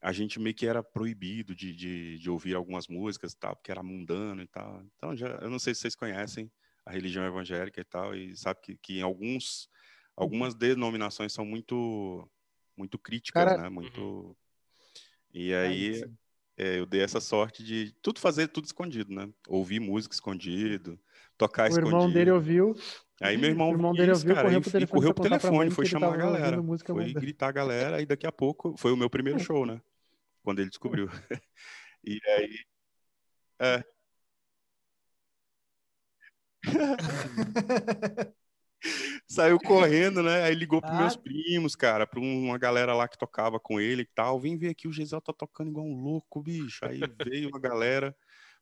A 0.00 0.12
gente 0.12 0.38
meio 0.38 0.54
que 0.54 0.66
era 0.66 0.82
proibido 0.82 1.54
de, 1.54 1.74
de, 1.74 2.18
de 2.18 2.30
ouvir 2.30 2.54
algumas 2.54 2.88
músicas 2.88 3.32
e 3.32 3.38
tal, 3.38 3.56
porque 3.56 3.70
era 3.70 3.82
mundano 3.82 4.42
e 4.42 4.46
tal. 4.46 4.82
Então, 4.96 5.16
já, 5.16 5.28
eu 5.42 5.50
não 5.50 5.58
sei 5.58 5.74
se 5.74 5.80
vocês 5.82 5.94
conhecem 5.96 6.50
a 6.84 6.92
religião 6.92 7.24
evangélica 7.26 7.80
e 7.80 7.84
tal, 7.84 8.14
e 8.14 8.36
sabe 8.36 8.60
que, 8.62 8.76
que 8.76 8.98
em 8.98 9.02
alguns 9.02 9.68
algumas 10.16 10.54
denominações 10.54 11.32
são 11.32 11.44
muito 11.44 12.28
muito 12.76 12.98
críticas, 12.98 13.44
Cara- 13.44 13.62
né? 13.62 13.68
Muito 13.68 14.36
e 15.32 15.52
aí 15.52 16.04
é, 16.56 16.78
eu 16.78 16.86
dei 16.86 17.00
essa 17.02 17.20
sorte 17.20 17.64
de 17.64 17.92
tudo 18.00 18.20
fazer 18.20 18.48
tudo 18.48 18.64
escondido, 18.64 19.12
né? 19.12 19.28
Ouvir 19.48 19.80
música 19.80 20.14
escondido, 20.14 20.98
tocar 21.36 21.70
O 21.70 21.76
irmão 21.76 21.98
escondido. 21.98 22.14
dele 22.14 22.30
ouviu. 22.30 22.74
Aí 23.20 23.36
meu 23.36 23.50
irmão, 23.50 23.70
o 23.70 23.72
irmão 23.72 23.94
dele 23.94 24.12
ouviu, 24.12 24.34
cara, 24.34 24.46
correu 24.46 24.60
pro 24.60 24.70
telefone 24.70 25.00
correu 25.00 25.14
pro 25.14 25.22
telefone, 25.22 25.70
foi 25.70 25.86
chamar 25.86 26.14
a 26.14 26.16
galera, 26.16 26.62
foi 26.86 27.12
gritar 27.12 27.48
a 27.48 27.52
galera, 27.52 28.02
e 28.02 28.06
daqui 28.06 28.26
a 28.26 28.32
pouco 28.32 28.76
foi 28.76 28.92
o 28.92 28.96
meu 28.96 29.08
primeiro 29.08 29.38
show, 29.38 29.64
né? 29.66 29.80
Quando 30.42 30.60
ele 30.60 30.68
descobriu. 30.68 31.08
E 32.06 32.20
aí 32.36 32.58
é. 33.58 33.84
Saiu 39.26 39.58
correndo, 39.58 40.22
né? 40.22 40.42
Aí 40.44 40.54
ligou 40.54 40.80
pros 40.80 40.92
Ah. 40.94 40.98
meus 40.98 41.16
primos, 41.16 41.74
cara, 41.74 42.06
pra 42.06 42.20
um- 42.20 42.44
uma 42.44 42.58
galera 42.58 42.94
lá 42.94 43.08
que 43.08 43.18
tocava 43.18 43.58
com 43.58 43.80
ele 43.80 44.02
e 44.02 44.08
tal. 44.14 44.38
Vem 44.38 44.56
ver 44.56 44.68
aqui, 44.68 44.86
o 44.86 44.92
Gisel 44.92 45.20
tá 45.20 45.32
tocando 45.32 45.70
igual 45.70 45.86
um 45.86 45.94
louco, 46.00 46.42
bicho. 46.42 46.84
Aí 46.84 47.00
veio 47.24 47.48
uma 47.48 47.58
galera, 47.58 48.14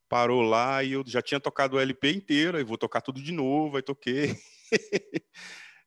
parou 0.09 0.43
lá 0.43 0.83
e 0.85 0.93
eu 0.93 1.03
já 1.07 1.21
tinha 1.21 1.41
tocado 1.41 1.77
o 1.77 1.81
LP 1.81 2.13
inteiro, 2.13 2.57
aí 2.59 2.65
vou 2.65 2.79
tocar 2.79 3.01
tudo 3.01 3.21
de 3.23 3.33
novo, 3.33 3.77
aí 3.77 3.83
toquei. 3.83 4.37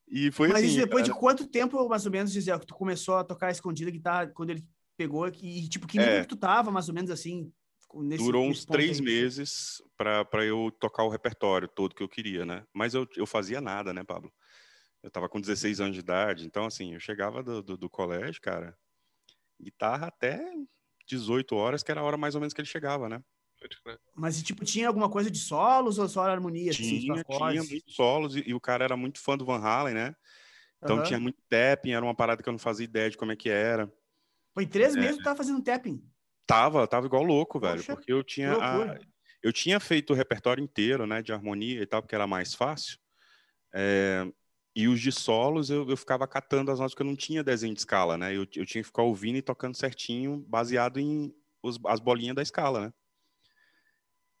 E 0.08 0.30
foi 0.30 0.46
Mas 0.46 0.58
assim, 0.58 0.66
isso 0.68 0.76
depois 0.76 1.02
cara. 1.02 1.12
de 1.14 1.18
quanto 1.18 1.48
tempo, 1.48 1.88
mais 1.88 2.06
ou 2.06 2.12
menos, 2.12 2.30
Gisele, 2.30 2.60
que 2.60 2.66
tu 2.66 2.74
começou 2.76 3.16
a 3.16 3.24
tocar 3.24 3.50
escondida 3.50 3.90
guitarra 3.90 4.28
quando 4.28 4.50
ele 4.50 4.64
pegou? 4.96 5.26
E, 5.26 5.68
tipo, 5.68 5.84
que 5.84 5.98
nível 5.98 6.14
É. 6.14 6.20
que 6.20 6.28
tu 6.28 6.36
tava, 6.36 6.70
mais 6.70 6.88
ou 6.88 6.94
menos, 6.94 7.10
assim, 7.10 7.52
nesse 7.92 8.22
Durou 8.22 8.46
uns 8.46 8.64
três 8.64 9.00
aí? 9.00 9.04
meses 9.04 9.82
para 9.96 10.44
eu 10.44 10.70
tocar 10.78 11.02
o 11.02 11.08
repertório 11.08 11.66
todo 11.66 11.92
que 11.92 12.04
eu 12.04 12.08
queria, 12.08 12.46
né? 12.46 12.64
Mas 12.72 12.94
eu, 12.94 13.04
eu 13.16 13.26
fazia 13.26 13.60
nada, 13.60 13.92
né, 13.92 14.04
Pablo? 14.04 14.32
Eu 15.06 15.10
tava 15.12 15.28
com 15.28 15.40
16 15.40 15.80
anos 15.80 15.94
de 15.94 16.00
idade, 16.00 16.44
então, 16.44 16.66
assim, 16.66 16.94
eu 16.94 16.98
chegava 16.98 17.40
do, 17.40 17.62
do, 17.62 17.76
do 17.76 17.88
colégio, 17.88 18.42
cara, 18.42 18.76
guitarra 19.62 20.08
até 20.08 20.52
18 21.06 21.54
horas, 21.54 21.84
que 21.84 21.92
era 21.92 22.00
a 22.00 22.04
hora 22.04 22.16
mais 22.16 22.34
ou 22.34 22.40
menos 22.40 22.52
que 22.52 22.60
ele 22.60 22.66
chegava, 22.66 23.08
né? 23.08 23.22
Mas, 24.16 24.42
tipo, 24.42 24.64
tinha 24.64 24.88
alguma 24.88 25.08
coisa 25.08 25.30
de 25.30 25.38
solos 25.38 25.96
ou 25.98 26.08
só 26.08 26.24
era 26.24 26.32
harmonia? 26.32 26.72
assim, 26.72 26.98
Tinha, 26.98 27.22
tipo, 27.22 27.38
tinha 27.38 27.62
muitos 27.62 27.94
solos, 27.94 28.34
e, 28.34 28.42
e 28.48 28.52
o 28.52 28.60
cara 28.60 28.82
era 28.84 28.96
muito 28.96 29.20
fã 29.20 29.38
do 29.38 29.44
Van 29.46 29.60
Halen, 29.60 29.94
né? 29.94 30.16
Então 30.82 30.96
Aham. 30.96 31.06
tinha 31.06 31.20
muito 31.20 31.38
tapping, 31.48 31.92
era 31.92 32.04
uma 32.04 32.16
parada 32.16 32.42
que 32.42 32.48
eu 32.48 32.52
não 32.52 32.58
fazia 32.58 32.84
ideia 32.84 33.08
de 33.08 33.16
como 33.16 33.30
é 33.30 33.36
que 33.36 33.48
era. 33.48 33.88
Foi 34.54 34.64
em 34.64 34.68
três 34.68 34.96
É. 34.96 34.98
meses 34.98 35.16
que 35.16 35.20
tu 35.22 35.24
tava 35.24 35.36
fazendo 35.36 35.62
tapping. 35.62 36.02
Tava, 36.46 36.86
tava 36.88 37.06
igual 37.06 37.22
louco, 37.22 37.60
velho, 37.60 37.82
Poxa, 37.82 37.94
porque 37.94 38.12
eu 38.12 38.24
tinha 38.24 38.52
a- 38.60 38.98
eu 39.42 39.52
tinha 39.52 39.78
feito 39.78 40.12
o 40.12 40.16
repertório 40.16 40.62
inteiro, 40.64 41.06
né, 41.06 41.22
de 41.22 41.32
harmonia 41.32 41.80
e 41.82 41.86
tal, 41.86 42.02
porque 42.02 42.14
era 42.16 42.26
mais 42.26 42.54
fácil. 42.54 42.98
É, 43.74 44.26
e 44.76 44.88
os 44.88 45.00
de 45.00 45.10
solos 45.10 45.70
eu, 45.70 45.88
eu 45.90 45.96
ficava 45.96 46.28
catando 46.28 46.70
as 46.70 46.78
notas 46.78 46.92
porque 46.94 47.02
eu 47.02 47.08
não 47.08 47.16
tinha 47.16 47.42
desenho 47.42 47.74
de 47.74 47.80
escala, 47.80 48.18
né? 48.18 48.32
Eu, 48.36 48.42
eu 48.42 48.66
tinha 48.66 48.82
que 48.82 48.84
ficar 48.84 49.02
ouvindo 49.02 49.38
e 49.38 49.42
tocando 49.42 49.76
certinho, 49.76 50.38
baseado 50.48 51.00
em 51.00 51.34
os- 51.62 51.80
as 51.86 51.98
bolinhas 52.00 52.36
da 52.36 52.42
escala, 52.42 52.80
né? 52.88 52.92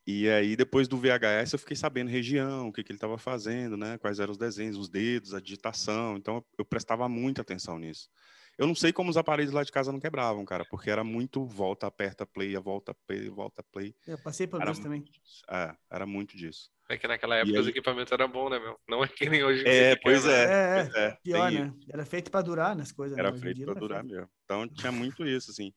E 0.08 0.28
aí, 0.28 0.54
depois 0.54 0.86
do 0.86 0.96
VHS, 0.96 1.54
eu 1.54 1.58
fiquei 1.58 1.76
sabendo 1.76 2.08
região, 2.08 2.68
o 2.68 2.72
que, 2.72 2.84
que 2.84 2.92
ele 2.92 2.96
estava 2.96 3.18
fazendo, 3.18 3.76
né? 3.76 3.98
Quais 3.98 4.20
eram 4.20 4.30
os 4.30 4.38
desenhos, 4.38 4.76
os 4.76 4.88
dedos, 4.88 5.34
a 5.34 5.40
digitação. 5.40 6.16
Então, 6.16 6.44
eu 6.56 6.64
prestava 6.64 7.08
muita 7.08 7.42
atenção 7.42 7.76
nisso. 7.76 8.08
Eu 8.56 8.68
não 8.68 8.74
sei 8.74 8.92
como 8.92 9.10
os 9.10 9.16
aparelhos 9.16 9.52
lá 9.52 9.64
de 9.64 9.72
casa 9.72 9.90
não 9.90 9.98
quebravam, 9.98 10.44
cara, 10.44 10.64
porque 10.64 10.90
era 10.90 11.02
muito 11.02 11.44
volta, 11.44 11.88
aperta, 11.88 12.24
play, 12.24 12.56
volta, 12.56 12.94
play, 13.06 13.28
volta, 13.28 13.64
play. 13.64 13.94
Eu 14.06 14.18
passei 14.18 14.46
por 14.46 14.60
Era 14.60 14.66
dois 14.66 14.78
também. 14.78 15.04
É, 15.50 15.74
era 15.90 16.06
muito 16.06 16.36
disso. 16.36 16.70
É 16.88 16.96
que 16.96 17.08
naquela 17.08 17.34
época 17.36 17.58
os 17.58 17.66
aí- 17.66 17.70
equipamentos 17.70 18.12
eram 18.12 18.28
bons, 18.30 18.50
né, 18.50 18.58
meu? 18.60 18.78
Não 18.88 19.02
é 19.02 19.08
que 19.08 19.28
nem 19.28 19.42
hoje. 19.42 19.64
É, 19.66 19.96
pois 19.96 20.22
quebra. 20.22 20.36
é. 20.36 20.44
É, 20.44 20.78
é. 20.80 20.84
pois 20.84 20.94
é, 20.96 21.18
Pior, 21.22 21.50
né? 21.50 21.74
Era 21.92 22.04
feito 22.06 22.30
pra 22.30 22.42
durar 22.42 22.76
nas 22.76 22.92
coisas. 22.92 23.16
né? 23.16 23.24
Era 23.24 23.36
em 23.36 23.40
feito 23.40 23.62
é 23.70 23.74
durar 23.74 24.00
feito. 24.02 24.14
mesmo. 24.14 24.30
Então 24.44 24.68
tinha 24.68 24.92
muito 24.92 25.26
isso, 25.26 25.50
assim. 25.50 25.72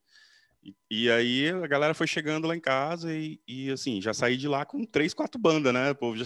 E, 0.63 0.75
e 0.91 1.09
aí 1.11 1.49
a 1.49 1.65
galera 1.67 1.93
foi 1.95 2.05
chegando 2.05 2.47
lá 2.47 2.55
em 2.55 2.59
casa 2.61 3.11
e, 3.15 3.39
e, 3.47 3.71
assim, 3.71 3.99
já 4.01 4.13
saí 4.13 4.37
de 4.37 4.47
lá 4.47 4.65
com 4.65 4.85
três, 4.85 5.13
quatro 5.13 5.39
bandas, 5.41 5.73
né? 5.73 5.91
O 5.91 5.95
povo 5.95 6.15
já. 6.17 6.25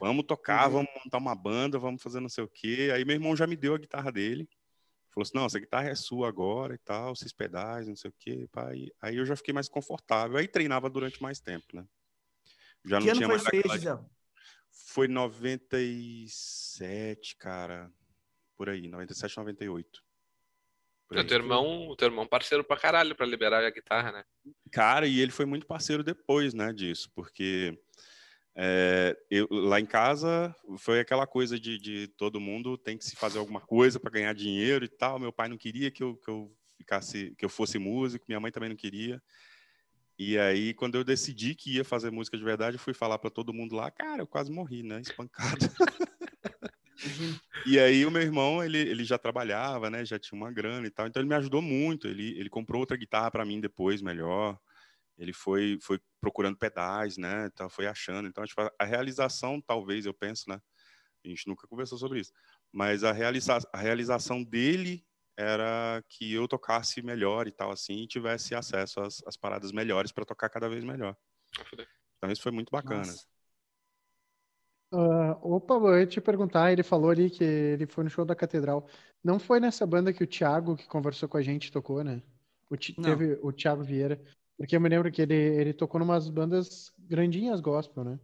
vamos 0.00 0.24
tocar, 0.26 0.66
Uhum. 0.66 0.72
vamos 0.72 0.90
montar 1.04 1.18
uma 1.18 1.34
banda, 1.34 1.78
vamos 1.78 2.02
fazer 2.02 2.20
não 2.20 2.28
sei 2.28 2.44
o 2.44 2.48
quê. 2.48 2.90
Aí 2.94 3.04
meu 3.04 3.14
irmão 3.14 3.36
já 3.36 3.46
me 3.46 3.56
deu 3.56 3.74
a 3.74 3.78
guitarra 3.78 4.10
dele. 4.12 4.48
Falou 5.14 5.22
assim: 5.22 5.36
não, 5.36 5.46
essa 5.46 5.60
guitarra 5.60 5.88
é 5.88 5.94
sua 5.94 6.28
agora 6.28 6.74
e 6.74 6.78
tal, 6.78 7.12
esses 7.12 7.32
pedais, 7.32 7.86
não 7.86 7.94
sei 7.94 8.10
o 8.10 8.14
quê. 8.18 8.48
Pai. 8.50 8.88
Aí 9.00 9.16
eu 9.16 9.24
já 9.24 9.36
fiquei 9.36 9.54
mais 9.54 9.68
confortável. 9.68 10.36
Aí 10.36 10.48
treinava 10.48 10.90
durante 10.90 11.22
mais 11.22 11.38
tempo, 11.40 11.64
né? 11.72 11.86
Já 12.84 12.98
que 12.98 13.04
não 13.06 13.12
ano 13.12 13.20
tinha 13.20 13.28
foi 13.28 13.36
mais 13.36 13.42
isso 13.42 13.54
aí, 13.54 13.60
aquela... 13.60 13.78
Gisele? 13.78 14.00
Foi 14.88 15.06
97, 15.08 17.36
cara. 17.36 17.88
Por 18.56 18.68
aí, 18.68 18.88
97, 18.88 19.36
98. 19.36 20.02
Por 21.08 21.16
O 21.16 21.20
aí. 21.20 21.26
teu 21.26 21.36
irmão, 21.36 21.88
o 21.88 21.96
teu 21.96 22.08
irmão 22.08 22.26
parceiro 22.26 22.64
pra 22.64 22.76
caralho 22.76 23.14
pra 23.14 23.24
liberar 23.24 23.64
a 23.64 23.70
guitarra, 23.70 24.10
né? 24.10 24.24
Cara, 24.72 25.06
e 25.06 25.20
ele 25.20 25.30
foi 25.30 25.46
muito 25.46 25.64
parceiro 25.66 26.02
depois, 26.02 26.52
né, 26.54 26.72
disso, 26.72 27.08
porque 27.14 27.78
é, 28.56 29.16
eu, 29.30 29.48
lá 29.50 29.80
em 29.80 29.86
casa 29.86 30.54
foi 30.78 31.00
aquela 31.00 31.26
coisa 31.26 31.58
de, 31.58 31.78
de 31.78 32.08
todo 32.16 32.40
mundo 32.40 32.78
tem 32.78 32.96
que 32.96 33.04
se 33.04 33.16
fazer 33.16 33.38
alguma 33.38 33.60
coisa 33.60 33.98
para 33.98 34.10
ganhar 34.10 34.32
dinheiro 34.34 34.84
e 34.84 34.88
tal. 34.88 35.18
Meu 35.18 35.32
pai 35.32 35.48
não 35.48 35.58
queria 35.58 35.90
que 35.90 36.02
eu, 36.02 36.16
que 36.16 36.28
eu 36.28 36.54
ficasse, 36.76 37.34
que 37.36 37.44
eu 37.44 37.48
fosse 37.48 37.78
músico, 37.78 38.24
minha 38.28 38.40
mãe 38.40 38.52
também 38.52 38.68
não 38.68 38.76
queria. 38.76 39.20
E 40.16 40.38
aí, 40.38 40.72
quando 40.72 40.94
eu 40.94 41.02
decidi 41.02 41.56
que 41.56 41.74
ia 41.74 41.84
fazer 41.84 42.10
música 42.10 42.38
de 42.38 42.44
verdade, 42.44 42.78
fui 42.78 42.94
falar 42.94 43.18
para 43.18 43.30
todo 43.30 43.52
mundo 43.52 43.74
lá, 43.74 43.90
cara, 43.90 44.22
eu 44.22 44.26
quase 44.26 44.52
morri, 44.52 44.82
né, 44.84 45.00
espancado. 45.00 45.58
E 47.66 47.78
aí 47.78 48.04
o 48.04 48.10
meu 48.10 48.22
irmão, 48.22 48.62
ele, 48.62 48.78
ele 48.78 49.04
já 49.04 49.18
trabalhava, 49.18 49.90
né? 49.90 50.04
Já 50.04 50.18
tinha 50.18 50.40
uma 50.40 50.50
grana 50.50 50.86
e 50.86 50.90
tal. 50.90 51.06
Então 51.06 51.20
ele 51.20 51.28
me 51.28 51.34
ajudou 51.34 51.62
muito. 51.62 52.06
Ele, 52.06 52.38
ele 52.38 52.48
comprou 52.48 52.80
outra 52.80 52.96
guitarra 52.96 53.30
para 53.30 53.44
mim 53.44 53.60
depois, 53.60 54.02
melhor. 54.02 54.58
Ele 55.18 55.32
foi, 55.32 55.78
foi 55.82 56.00
procurando 56.20 56.56
pedais, 56.58 57.16
né? 57.16 57.46
Então 57.46 57.68
foi 57.70 57.86
achando. 57.86 58.28
Então, 58.28 58.44
tipo, 58.44 58.60
a- 58.78 58.84
realização, 58.84 59.60
talvez, 59.60 60.06
eu 60.06 60.14
penso, 60.14 60.48
né? 60.48 60.60
A 61.24 61.28
gente 61.28 61.48
nunca 61.48 61.66
conversou 61.68 61.98
sobre 61.98 62.20
isso. 62.20 62.32
Mas 62.72 63.04
a, 63.04 63.12
realiza 63.12 63.58
a 63.72 63.78
realização 63.78 64.42
dele 64.44 65.04
era 65.36 66.02
que 66.08 66.32
eu 66.32 66.46
tocasse 66.48 67.02
melhor 67.02 67.48
e 67.48 67.52
tal, 67.52 67.70
assim, 67.72 68.02
e 68.02 68.08
tivesse 68.08 68.54
acesso 68.54 69.00
às, 69.00 69.22
às 69.26 69.36
paradas 69.36 69.72
melhores 69.72 70.12
para 70.12 70.24
tocar 70.24 70.48
cada 70.48 70.68
vez 70.68 70.84
melhor. 70.84 71.16
Então 72.18 72.30
isso 72.30 72.42
foi 72.42 72.52
muito 72.52 72.70
bacana. 72.70 73.12
Ah, 74.92 75.36
opa, 75.42 75.74
eu 75.74 75.98
ia 75.98 76.06
te 76.06 76.20
perguntar, 76.20 76.70
ele 76.72 76.82
falou 76.84 77.10
ali 77.10 77.28
que 77.28 77.42
ele 77.42 77.86
foi 77.86 78.04
no 78.04 78.10
show 78.10 78.24
da 78.24 78.34
Catedral. 78.36 78.88
Não 79.24 79.38
foi 79.40 79.58
nessa 79.58 79.84
banda 79.86 80.12
que 80.12 80.22
o 80.22 80.26
Thiago, 80.26 80.76
que 80.76 80.86
conversou 80.86 81.28
com 81.28 81.36
a 81.36 81.42
gente, 81.42 81.72
tocou, 81.72 82.04
né? 82.04 82.22
O, 82.70 82.76
teve 83.02 83.38
o 83.42 83.52
Thiago 83.52 83.82
Vieira. 83.82 84.20
Porque 84.56 84.76
eu 84.76 84.80
me 84.80 84.88
lembro 84.88 85.10
que 85.10 85.22
ele, 85.22 85.34
ele 85.34 85.74
tocou 85.74 85.98
numas 85.98 86.28
bandas 86.28 86.92
grandinhas 86.98 87.60
gospel, 87.60 88.04
né? 88.04 88.20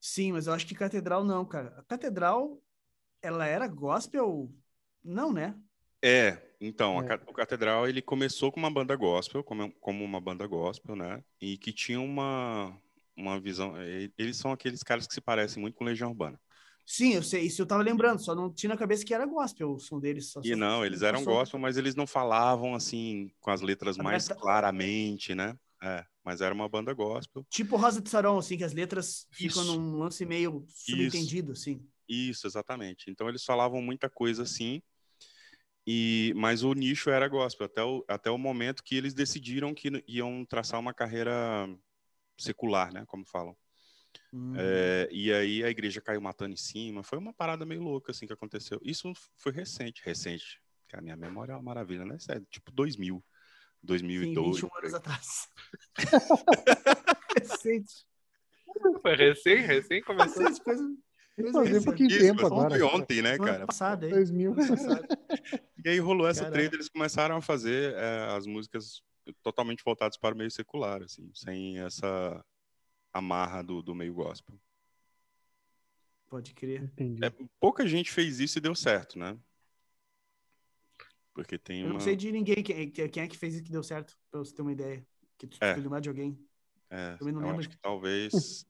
Sim, 0.00 0.32
mas 0.32 0.46
eu 0.46 0.52
acho 0.52 0.66
que 0.66 0.74
Catedral 0.74 1.24
não, 1.24 1.44
cara. 1.44 1.74
A 1.78 1.82
Catedral, 1.82 2.62
ela 3.22 3.46
era 3.46 3.66
gospel? 3.66 4.52
Não, 5.02 5.32
né? 5.32 5.58
É, 6.02 6.40
então, 6.60 7.02
é. 7.02 7.14
A, 7.14 7.20
o 7.26 7.32
Catedral, 7.32 7.88
ele 7.88 8.02
começou 8.02 8.52
com 8.52 8.60
uma 8.60 8.70
banda 8.70 8.94
gospel, 8.94 9.42
como, 9.42 9.72
como 9.80 10.04
uma 10.04 10.20
banda 10.20 10.46
gospel, 10.46 10.94
né? 10.94 11.24
E 11.40 11.56
que 11.56 11.72
tinha 11.72 12.00
uma, 12.00 12.78
uma 13.16 13.40
visão... 13.40 13.74
Eles 14.18 14.36
são 14.36 14.52
aqueles 14.52 14.82
caras 14.82 15.06
que 15.06 15.14
se 15.14 15.20
parecem 15.20 15.60
muito 15.60 15.74
com 15.74 15.84
Legião 15.84 16.10
Urbana. 16.10 16.38
Sim, 16.86 17.14
eu 17.14 17.22
sei, 17.22 17.42
isso 17.42 17.62
eu 17.62 17.66
tava 17.66 17.82
lembrando, 17.82 18.22
só 18.22 18.34
não 18.34 18.52
tinha 18.52 18.68
na 18.68 18.76
cabeça 18.76 19.04
que 19.04 19.14
era 19.14 19.26
gospel 19.26 19.72
o 19.72 19.78
som 19.78 19.98
deles. 19.98 20.30
Só, 20.30 20.40
e 20.44 20.54
não, 20.54 20.84
eles 20.84 21.02
eram 21.02 21.24
gospel, 21.24 21.58
mas 21.58 21.76
eles 21.76 21.94
não 21.94 22.06
falavam 22.06 22.74
assim, 22.74 23.30
com 23.40 23.50
as 23.50 23.60
letras 23.60 23.96
mais 23.96 24.28
claramente, 24.28 25.34
né? 25.34 25.56
É, 25.82 26.04
mas 26.22 26.40
era 26.40 26.54
uma 26.54 26.68
banda 26.68 26.92
gospel. 26.92 27.46
Tipo 27.50 27.76
Rosa 27.76 28.00
de 28.00 28.08
Saron, 28.08 28.38
assim, 28.38 28.56
que 28.56 28.64
as 28.64 28.72
letras 28.72 29.26
isso. 29.38 29.60
ficam 29.60 29.64
num 29.64 29.98
lance 29.98 30.24
meio 30.26 30.64
subentendido, 30.68 31.52
isso. 31.52 31.62
assim. 31.70 31.86
Isso, 32.08 32.46
exatamente. 32.46 33.10
Então 33.10 33.28
eles 33.28 33.44
falavam 33.44 33.80
muita 33.80 34.10
coisa 34.10 34.42
assim, 34.42 34.82
e 35.86 36.32
mas 36.34 36.62
o 36.62 36.72
nicho 36.72 37.10
era 37.10 37.28
gospel, 37.28 37.66
até 37.66 37.82
o, 37.82 38.04
até 38.08 38.30
o 38.30 38.38
momento 38.38 38.82
que 38.82 38.96
eles 38.96 39.12
decidiram 39.12 39.74
que 39.74 39.90
iam 40.08 40.44
traçar 40.44 40.80
uma 40.80 40.94
carreira 40.94 41.68
secular, 42.38 42.92
né, 42.92 43.04
como 43.06 43.26
falam. 43.26 43.54
Hum. 44.32 44.54
É, 44.56 45.08
e 45.10 45.32
aí 45.32 45.64
a 45.64 45.70
igreja 45.70 46.00
caiu 46.00 46.20
matando 46.20 46.54
em 46.54 46.56
cima. 46.56 47.02
Foi 47.02 47.18
uma 47.18 47.32
parada 47.32 47.64
meio 47.64 47.82
louca 47.82 48.12
assim 48.12 48.26
que 48.26 48.32
aconteceu. 48.32 48.80
Isso 48.82 49.12
foi 49.36 49.52
recente, 49.52 50.02
recente. 50.04 50.60
Que 50.88 50.96
a 50.96 51.00
minha 51.00 51.16
memória 51.16 51.52
é 51.52 51.54
uma 51.56 51.62
maravilha, 51.62 52.04
né? 52.04 52.16
É 52.28 52.40
tipo 52.50 52.70
2000, 52.72 53.24
2002. 53.82 54.34
Sim, 54.34 54.62
21 54.62 54.78
anos 54.78 54.94
atrás. 54.94 55.48
recente. 57.36 58.06
Foi 59.02 59.16
recém, 59.16 59.60
recém 59.62 60.02
começou. 60.02 60.42
Recente, 60.42 60.62
coisa... 60.62 60.84
Um 61.36 61.82
pouquinho 61.82 62.08
de 62.08 62.18
tempo 62.18 62.46
agora. 62.46 62.70
Foi 62.70 62.82
ontem, 62.82 63.20
né, 63.20 63.36
cara? 63.38 63.66
Passado, 63.66 64.08
2000. 64.08 64.54
E 65.84 65.90
aí 65.90 65.98
rolou 65.98 66.26
essa 66.26 66.44
Caramba. 66.44 66.60
trade, 66.60 66.76
eles 66.76 66.88
começaram 66.88 67.36
a 67.36 67.42
fazer 67.42 67.92
é, 67.92 68.34
as 68.34 68.46
músicas 68.46 69.02
totalmente 69.42 69.84
voltadas 69.84 70.16
para 70.16 70.34
o 70.34 70.38
meio 70.38 70.50
secular, 70.50 71.02
assim, 71.02 71.30
sem 71.34 71.78
essa 71.78 72.42
amarra 73.14 73.62
do, 73.62 73.80
do 73.80 73.94
meio 73.94 74.12
gospel. 74.12 74.60
Pode 76.26 76.52
crer. 76.52 76.92
É, 77.22 77.30
pouca 77.60 77.86
gente 77.86 78.10
fez 78.10 78.40
isso 78.40 78.58
e 78.58 78.60
deu 78.60 78.74
certo, 78.74 79.16
né? 79.16 79.38
Porque 81.32 81.56
tem 81.56 81.80
Eu 81.80 81.86
uma... 81.86 81.94
não 81.94 82.00
sei 82.00 82.16
de 82.16 82.32
ninguém 82.32 82.62
quem, 82.62 82.90
quem 82.90 83.22
é 83.22 83.28
que 83.28 83.38
fez 83.38 83.54
isso 83.54 83.62
que 83.62 83.70
deu 83.70 83.82
certo, 83.84 84.18
pra 84.30 84.40
você 84.40 84.52
ter 84.52 84.62
uma 84.62 84.72
ideia. 84.72 85.06
Que 85.38 85.46
tu 85.46 85.58
é. 85.60 85.74
lembrar 85.76 86.00
de 86.00 86.08
alguém. 86.08 86.38
É, 86.90 87.16
eu, 87.20 87.28
eu 87.28 87.50
acho 87.58 87.68
que 87.68 87.76
talvez 87.78 88.66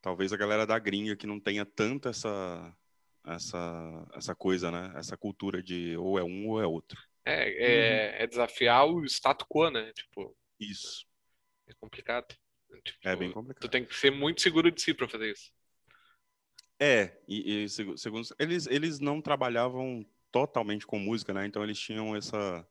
talvez 0.00 0.32
a 0.32 0.36
galera 0.36 0.66
da 0.66 0.78
gringa 0.78 1.14
que 1.14 1.26
não 1.26 1.38
tenha 1.38 1.64
tanto 1.64 2.08
essa 2.08 2.76
essa 3.24 4.08
essa 4.14 4.34
coisa, 4.34 4.70
né? 4.70 4.92
Essa 4.96 5.16
cultura 5.16 5.62
de 5.62 5.96
ou 5.96 6.18
é 6.18 6.24
um 6.24 6.48
ou 6.48 6.60
é 6.60 6.66
outro. 6.66 7.00
É, 7.24 7.50
é, 7.50 8.16
uhum. 8.16 8.22
é 8.22 8.26
desafiar 8.26 8.86
o 8.86 9.04
status 9.04 9.46
quo, 9.48 9.70
né? 9.70 9.92
Tipo, 9.92 10.36
isso. 10.58 11.06
É 11.66 11.74
complicado. 11.74 12.34
Tipo, 12.82 12.98
é 13.02 13.16
bem 13.16 13.32
complicado. 13.32 13.62
Tu 13.62 13.68
tem 13.68 13.84
que 13.84 13.94
ser 13.94 14.10
muito 14.10 14.40
seguro 14.40 14.70
de 14.70 14.80
si 14.80 14.94
para 14.94 15.08
fazer 15.08 15.32
isso. 15.32 15.52
É, 16.78 17.20
e, 17.28 17.64
e 17.64 17.68
segundo 17.68 18.26
eles 18.38 18.66
eles 18.66 19.00
não 19.00 19.20
trabalhavam 19.20 20.06
totalmente 20.32 20.86
com 20.86 20.98
música, 20.98 21.34
né? 21.34 21.46
Então 21.46 21.62
eles 21.62 21.78
tinham 21.78 22.16
essa 22.16 22.66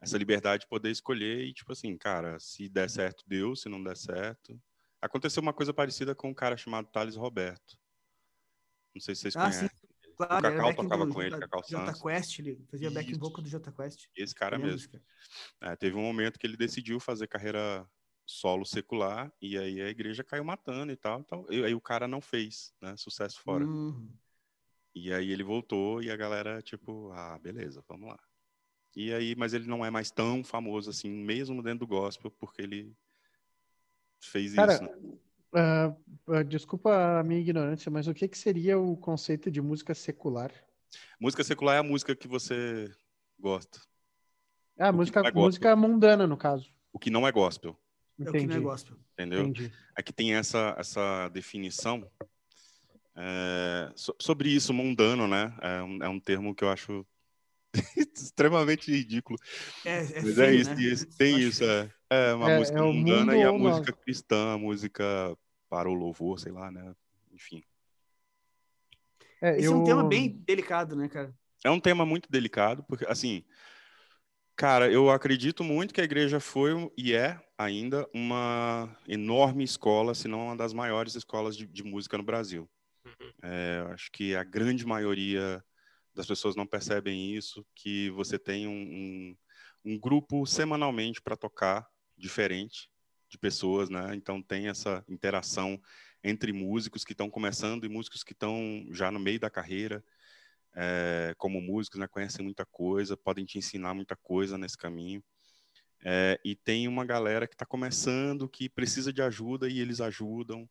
essa 0.00 0.18
liberdade 0.18 0.62
de 0.62 0.68
poder 0.68 0.90
escolher 0.90 1.44
e 1.44 1.54
tipo 1.54 1.72
assim, 1.72 1.96
cara, 1.96 2.38
se 2.40 2.68
der 2.68 2.90
certo 2.90 3.24
deu, 3.26 3.54
se 3.54 3.68
não 3.68 3.82
der 3.82 3.96
certo. 3.96 4.60
Aconteceu 5.00 5.40
uma 5.40 5.52
coisa 5.52 5.72
parecida 5.72 6.14
com 6.14 6.28
um 6.28 6.34
cara 6.34 6.56
chamado 6.56 6.88
Thales 6.88 7.16
Roberto. 7.16 7.78
Não 8.94 9.00
sei 9.00 9.14
se 9.14 9.22
vocês 9.22 9.36
ah, 9.36 9.42
conhecem. 9.42 9.68
Sim. 9.68 9.92
Claro, 10.16 10.36
o 10.36 10.42
Cacau 10.42 10.74
tocava 10.74 11.08
com 11.08 11.22
ele, 11.22 11.38
Cacau 11.38 11.62
Jota 11.66 11.92
Quest, 11.94 12.38
ele 12.38 12.64
fazia 12.70 12.88
Isso. 12.88 12.94
back 12.94 13.14
vocal 13.18 13.42
do 13.42 13.48
Jota 13.48 13.72
Quest. 13.72 14.06
Esse 14.14 14.34
cara 14.34 14.58
mesmo. 14.58 15.00
É, 15.60 15.74
teve 15.74 15.96
um 15.96 16.02
momento 16.02 16.38
que 16.38 16.46
ele 16.46 16.56
decidiu 16.56 17.00
fazer 17.00 17.26
carreira 17.26 17.88
solo 18.32 18.64
secular, 18.64 19.30
e 19.40 19.58
aí 19.58 19.80
a 19.80 19.88
igreja 19.88 20.24
caiu 20.24 20.42
matando 20.42 20.90
e 20.90 20.96
tal, 20.96 21.22
tal. 21.24 21.46
E 21.50 21.62
aí 21.62 21.74
o 21.74 21.80
cara 21.80 22.08
não 22.08 22.20
fez, 22.20 22.72
né? 22.80 22.96
Sucesso 22.96 23.40
fora. 23.40 23.64
Uhum. 23.64 24.08
E 24.94 25.12
aí 25.12 25.30
ele 25.30 25.42
voltou 25.42 26.02
e 26.02 26.10
a 26.10 26.16
galera, 26.16 26.62
tipo, 26.62 27.12
ah, 27.12 27.38
beleza, 27.38 27.84
vamos 27.86 28.08
lá. 28.08 28.18
E 28.96 29.12
aí, 29.12 29.34
mas 29.36 29.52
ele 29.52 29.66
não 29.66 29.84
é 29.84 29.90
mais 29.90 30.10
tão 30.10 30.42
famoso 30.42 30.90
assim, 30.90 31.10
mesmo 31.10 31.62
dentro 31.62 31.80
do 31.80 31.86
gospel, 31.86 32.30
porque 32.30 32.62
ele 32.62 32.96
fez 34.20 34.54
cara, 34.54 34.74
isso. 34.74 34.82
Né? 34.82 34.90
Uh, 36.26 36.44
desculpa 36.44 37.18
a 37.20 37.22
minha 37.22 37.40
ignorância, 37.40 37.90
mas 37.90 38.08
o 38.08 38.14
que, 38.14 38.28
que 38.28 38.38
seria 38.38 38.78
o 38.78 38.96
conceito 38.96 39.50
de 39.50 39.60
música 39.60 39.94
secular? 39.94 40.50
Música 41.20 41.44
secular 41.44 41.76
é 41.76 41.78
a 41.78 41.82
música 41.82 42.16
que 42.16 42.28
você 42.28 42.90
gosta. 43.38 43.78
Ah, 44.78 44.90
música, 44.90 45.20
é 45.20 45.32
música 45.32 45.76
mundana, 45.76 46.26
no 46.26 46.36
caso. 46.36 46.72
O 46.92 46.98
que 46.98 47.10
não 47.10 47.26
é 47.26 47.32
gospel. 47.32 47.78
Entendi. 48.18 48.36
É 48.36 48.40
o 48.40 48.40
que 48.40 48.46
não 48.46 48.56
é 48.56 48.60
gospel. 48.60 48.96
Entendeu? 49.12 49.40
Entendi. 49.42 49.72
Aqui 49.94 50.12
tem 50.12 50.34
essa, 50.34 50.74
essa 50.78 51.28
definição. 51.28 52.08
É, 53.14 53.92
so, 53.94 54.14
sobre 54.18 54.48
isso, 54.48 54.72
mundano, 54.72 55.28
né? 55.28 55.54
É 55.60 55.82
um, 55.82 56.02
é 56.04 56.08
um 56.08 56.18
termo 56.20 56.54
que 56.54 56.64
eu 56.64 56.70
acho 56.70 57.06
extremamente 57.96 58.90
ridículo. 58.90 59.38
É, 59.84 59.98
é 59.98 60.22
Mas 60.22 60.34
feio, 60.34 60.42
é 60.42 60.54
isso, 60.54 60.70
né? 60.70 60.82
isso 60.82 61.06
tem 61.16 61.38
isso. 61.38 61.64
É, 61.64 61.90
é 62.10 62.34
uma 62.34 62.50
É, 62.50 62.58
música 62.58 62.78
é 62.78 62.82
mundana 62.82 63.36
e 63.36 63.42
a 63.42 63.52
música 63.52 63.92
cristã, 63.92 64.54
a 64.54 64.58
música 64.58 65.36
para 65.68 65.88
o 65.88 65.94
louvor, 65.94 66.38
sei 66.38 66.52
lá, 66.52 66.70
né? 66.70 66.94
Enfim. 67.32 67.62
É, 69.40 69.56
Esse 69.56 69.66
eu... 69.66 69.72
é 69.72 69.76
um 69.76 69.84
tema 69.84 70.04
bem 70.04 70.28
delicado, 70.46 70.94
né, 70.94 71.08
cara? 71.08 71.34
É 71.64 71.70
um 71.70 71.80
tema 71.80 72.04
muito 72.04 72.30
delicado, 72.30 72.82
porque, 72.84 73.06
assim, 73.06 73.44
cara, 74.56 74.90
eu 74.90 75.10
acredito 75.10 75.62
muito 75.64 75.92
que 75.92 76.00
a 76.00 76.04
igreja 76.04 76.40
foi 76.40 76.72
e 76.96 77.14
é 77.14 77.40
ainda 77.56 78.08
uma 78.12 78.96
enorme 79.08 79.64
escola, 79.64 80.14
se 80.14 80.28
não 80.28 80.46
uma 80.46 80.56
das 80.56 80.72
maiores 80.72 81.14
escolas 81.14 81.56
de, 81.56 81.66
de 81.66 81.82
música 81.82 82.16
no 82.16 82.24
Brasil. 82.24 82.68
É, 83.42 83.80
eu 83.80 83.92
acho 83.92 84.10
que 84.12 84.34
a 84.34 84.44
grande 84.44 84.86
maioria 84.86 85.62
das 86.14 86.26
pessoas 86.26 86.54
não 86.54 86.66
percebem 86.66 87.34
isso, 87.34 87.64
que 87.74 88.10
você 88.10 88.38
tem 88.38 88.66
um, 88.66 88.72
um, 88.72 89.36
um 89.84 89.98
grupo 89.98 90.46
semanalmente 90.46 91.20
para 91.20 91.36
tocar 91.36 91.86
diferente 92.16 92.90
de 93.28 93.38
pessoas, 93.38 93.88
né? 93.88 94.14
Então 94.14 94.42
tem 94.42 94.68
essa 94.68 95.04
interação 95.08 95.80
entre 96.22 96.52
músicos 96.52 97.04
que 97.04 97.12
estão 97.12 97.30
começando 97.30 97.84
e 97.84 97.88
músicos 97.88 98.22
que 98.22 98.32
estão 98.32 98.86
já 98.90 99.10
no 99.10 99.18
meio 99.18 99.40
da 99.40 99.50
carreira, 99.50 100.04
é, 100.74 101.34
como 101.36 101.60
músicos, 101.60 102.00
né? 102.00 102.06
Conhecem 102.08 102.44
muita 102.44 102.64
coisa, 102.64 103.16
podem 103.16 103.44
te 103.44 103.58
ensinar 103.58 103.94
muita 103.94 104.16
coisa 104.16 104.56
nesse 104.56 104.76
caminho. 104.76 105.22
É, 106.04 106.40
e 106.44 106.56
tem 106.56 106.88
uma 106.88 107.04
galera 107.04 107.46
que 107.46 107.54
está 107.54 107.64
começando, 107.64 108.48
que 108.48 108.68
precisa 108.68 109.12
de 109.12 109.22
ajuda 109.22 109.68
e 109.68 109.78
eles 109.78 110.00
ajudam. 110.00 110.68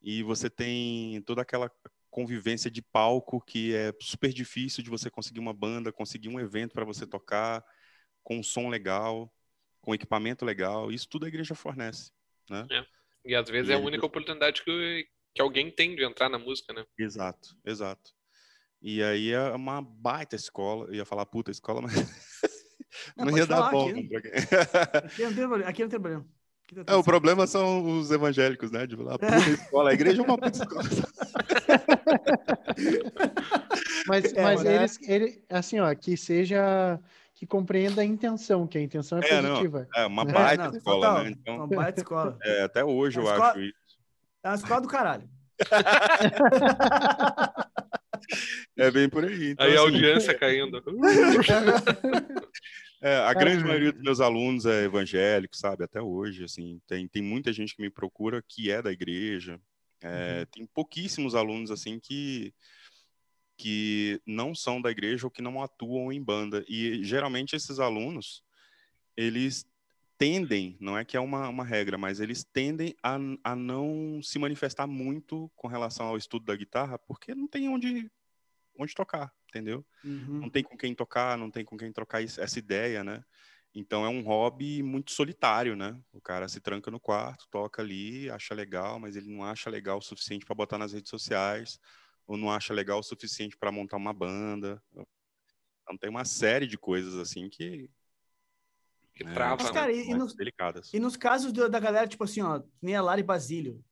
E 0.00 0.22
você 0.22 0.48
tem 0.48 1.20
toda 1.22 1.42
aquela 1.42 1.70
convivência 2.10 2.70
de 2.70 2.82
palco 2.82 3.40
que 3.40 3.74
é 3.74 3.92
super 4.00 4.32
difícil 4.32 4.82
de 4.82 4.90
você 4.90 5.10
conseguir 5.10 5.40
uma 5.40 5.52
banda, 5.52 5.92
conseguir 5.92 6.28
um 6.28 6.40
evento 6.40 6.72
para 6.72 6.84
você 6.84 7.06
tocar 7.06 7.64
com 8.22 8.38
um 8.38 8.42
som 8.42 8.68
legal, 8.68 9.32
com 9.80 9.94
equipamento 9.94 10.44
legal. 10.44 10.90
Isso 10.90 11.08
tudo 11.08 11.24
a 11.24 11.28
igreja 11.28 11.54
fornece, 11.54 12.12
né? 12.48 12.66
É. 12.70 12.84
E 13.24 13.34
às 13.34 13.48
vezes 13.48 13.68
e 13.68 13.72
é 13.72 13.76
a 13.76 13.78
única 13.78 14.06
oportunidade 14.06 14.62
que, 14.62 15.08
que 15.34 15.42
alguém 15.42 15.70
tem 15.70 15.94
de 15.94 16.04
entrar 16.04 16.28
na 16.28 16.38
música, 16.38 16.72
né? 16.72 16.84
Exato, 16.98 17.56
exato. 17.64 18.12
E 18.82 19.02
aí 19.02 19.30
é 19.32 19.50
uma 19.50 19.82
baita 19.82 20.36
escola. 20.36 20.86
Eu 20.86 20.94
ia 20.94 21.04
falar 21.04 21.26
puta 21.26 21.50
escola, 21.50 21.82
mas 21.82 21.92
não, 23.16 23.26
não 23.26 23.36
ia 23.36 23.46
dar 23.46 23.70
bom. 23.70 23.90
Aqui, 23.90 24.16
aqui, 24.16 25.22
não 25.22 25.34
tem, 25.34 25.44
aqui 25.64 25.82
não 25.82 25.88
tem 25.88 26.00
problema. 26.00 26.24
É, 26.86 26.94
o 26.94 27.02
problema 27.02 27.48
são 27.48 27.98
os 27.98 28.12
evangélicos, 28.12 28.70
né? 28.70 28.86
De 28.86 28.96
falar, 28.96 29.18
puta 29.18 29.50
escola, 29.50 29.90
a 29.90 29.92
igreja 29.92 30.22
é 30.22 30.24
uma 30.24 30.38
puta 30.38 30.56
escola. 30.56 30.84
mas 34.06 34.32
É, 34.32 34.42
mas 34.42 34.62
né? 34.62 34.76
eles, 34.76 34.98
ele, 35.02 35.44
assim, 35.50 35.80
ó, 35.80 35.92
que 35.94 36.16
seja, 36.16 36.98
que 37.34 37.44
compreenda 37.44 38.02
a 38.02 38.04
intenção, 38.04 38.68
que 38.68 38.78
a 38.78 38.80
intenção 38.80 39.18
é, 39.18 39.28
É, 39.28 39.42
não, 39.42 39.48
positiva. 39.50 39.88
é 39.96 40.06
uma 40.06 40.22
É, 40.22 40.32
baita 40.32 40.70
não, 40.70 40.78
escola, 40.78 41.06
total. 41.08 41.24
né? 41.24 41.30
Então, 41.30 41.56
Uma 41.56 41.66
baita 41.66 42.00
escola. 42.00 42.38
é, 42.42 42.62
até 42.62 42.84
hoje 42.84 43.18
eu 43.18 43.28
A 43.28 43.32
escola- 43.32 43.50
acho 43.50 43.60
isso. 43.60 43.74
É 44.42 44.48
uma 44.48 44.54
escola 44.54 44.80
do 44.80 44.88
caralho. 44.88 45.28
É 48.76 48.90
bem 48.90 49.08
por 49.08 49.24
aí. 49.24 49.50
Então, 49.50 49.66
Aí 49.66 49.76
a 49.76 49.82
assim, 49.82 49.94
audiência 49.94 50.34
caindo. 50.34 50.82
É, 53.02 53.16
a 53.16 53.32
grande 53.32 53.64
maioria 53.64 53.92
dos 53.92 54.02
meus 54.02 54.20
alunos 54.20 54.66
é 54.66 54.84
evangélico, 54.84 55.56
sabe? 55.56 55.84
Até 55.84 56.02
hoje, 56.02 56.44
assim, 56.44 56.78
tem, 56.86 57.08
tem 57.08 57.22
muita 57.22 57.50
gente 57.50 57.74
que 57.74 57.80
me 57.80 57.88
procura 57.88 58.44
que 58.46 58.70
é 58.70 58.82
da 58.82 58.92
igreja. 58.92 59.58
É, 60.02 60.44
Tem 60.46 60.66
pouquíssimos 60.66 61.34
alunos, 61.34 61.70
assim, 61.70 61.98
que, 61.98 62.52
que 63.56 64.20
não 64.26 64.54
são 64.54 64.82
da 64.82 64.90
igreja 64.90 65.26
ou 65.26 65.30
que 65.30 65.40
não 65.40 65.62
atuam 65.62 66.12
em 66.12 66.22
banda. 66.22 66.62
E, 66.68 67.02
geralmente, 67.02 67.56
esses 67.56 67.78
alunos, 67.78 68.42
eles 69.16 69.64
tendem, 70.20 70.76
não 70.78 70.98
é 70.98 71.02
que 71.02 71.16
é 71.16 71.20
uma, 71.20 71.48
uma 71.48 71.64
regra, 71.64 71.96
mas 71.96 72.20
eles 72.20 72.44
tendem 72.44 72.94
a, 73.02 73.16
a 73.42 73.56
não 73.56 74.20
se 74.22 74.38
manifestar 74.38 74.86
muito 74.86 75.50
com 75.56 75.66
relação 75.66 76.08
ao 76.08 76.18
estudo 76.18 76.44
da 76.44 76.54
guitarra, 76.54 76.98
porque 76.98 77.34
não 77.34 77.48
tem 77.48 77.70
onde, 77.70 78.12
onde 78.78 78.94
tocar, 78.94 79.32
entendeu? 79.48 79.82
Uhum. 80.04 80.40
Não 80.40 80.50
tem 80.50 80.62
com 80.62 80.76
quem 80.76 80.94
tocar, 80.94 81.38
não 81.38 81.50
tem 81.50 81.64
com 81.64 81.74
quem 81.74 81.90
trocar 81.90 82.22
essa 82.22 82.58
ideia, 82.58 83.02
né? 83.02 83.24
Então 83.74 84.04
é 84.04 84.10
um 84.10 84.20
hobby 84.20 84.82
muito 84.82 85.10
solitário, 85.10 85.74
né? 85.74 85.98
O 86.12 86.20
cara 86.20 86.48
se 86.48 86.60
tranca 86.60 86.90
no 86.90 87.00
quarto, 87.00 87.48
toca 87.50 87.80
ali, 87.80 88.28
acha 88.28 88.52
legal, 88.52 89.00
mas 89.00 89.16
ele 89.16 89.34
não 89.34 89.42
acha 89.42 89.70
legal 89.70 89.96
o 89.96 90.02
suficiente 90.02 90.44
para 90.44 90.54
botar 90.54 90.76
nas 90.76 90.92
redes 90.92 91.08
sociais, 91.08 91.80
ou 92.26 92.36
não 92.36 92.52
acha 92.52 92.74
legal 92.74 92.98
o 92.98 93.02
suficiente 93.02 93.56
para 93.56 93.72
montar 93.72 93.96
uma 93.96 94.12
banda. 94.12 94.82
Então 94.92 95.96
tem 95.98 96.10
uma 96.10 96.26
série 96.26 96.66
de 96.66 96.76
coisas 96.76 97.14
assim 97.14 97.48
que 97.48 97.88
Que 99.20 99.26
É. 99.28 99.34
trava, 99.34 99.56
Mas, 99.62 99.66
né? 99.66 99.80
cara, 99.80 99.92
e, 99.92 100.10
e 100.10 100.14
nos, 100.14 100.34
delicadas. 100.34 100.90
e 100.94 100.98
nos 100.98 101.14
casos 101.14 101.52
do- 101.52 101.68
da 101.68 101.78
galera, 101.78 102.08
tipo 102.08 102.24
assim, 102.24 102.40
ó, 102.40 102.62
nem 102.80 102.96
a 102.96 103.02
Lari 103.02 103.22
Basílio, 103.22 103.84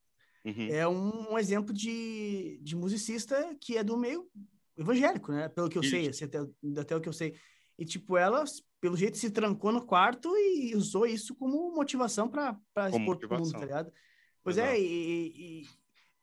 Uhum. 0.43 0.69
é 0.71 0.89
um, 0.89 1.33
um 1.35 1.39
exemplo 1.39 1.75
de, 1.75 2.59
de 2.63 2.75
musicista 2.75 3.55
que 3.61 3.77
é 3.77 3.85
do 3.85 3.99
meio 3.99 4.27
evangélico, 4.75 5.31
né? 5.31 5.49
Pelo 5.51 5.69
que 5.69 5.77
eu 5.77 5.83
sei, 5.83 6.03
Isso. 6.03 6.11
assim, 6.11 6.25
até, 6.25 6.39
até 6.81 6.97
o 6.97 7.01
que 7.01 7.09
eu 7.09 7.13
sei. 7.13 7.35
E, 7.79 7.85
tipo, 7.85 8.17
ela, 8.17 8.43
pelo 8.81 8.97
jeito, 8.97 9.19
se 9.19 9.31
trancou 9.31 9.71
no 9.71 9.85
quarto 9.85 10.35
e 10.37 10.75
usou 10.75 11.05
isso 11.07 11.35
como 11.35 11.75
motivação 11.75 12.27
para 12.29 12.59
expor 12.89 13.19
pro 13.19 13.39
mundo, 13.39 13.53
tá 13.53 13.59
ligado? 13.61 13.93
Pois 14.43 14.57
Exato. 14.57 14.73
é, 14.73 14.81
e, 14.81 15.61
e- 15.63 15.67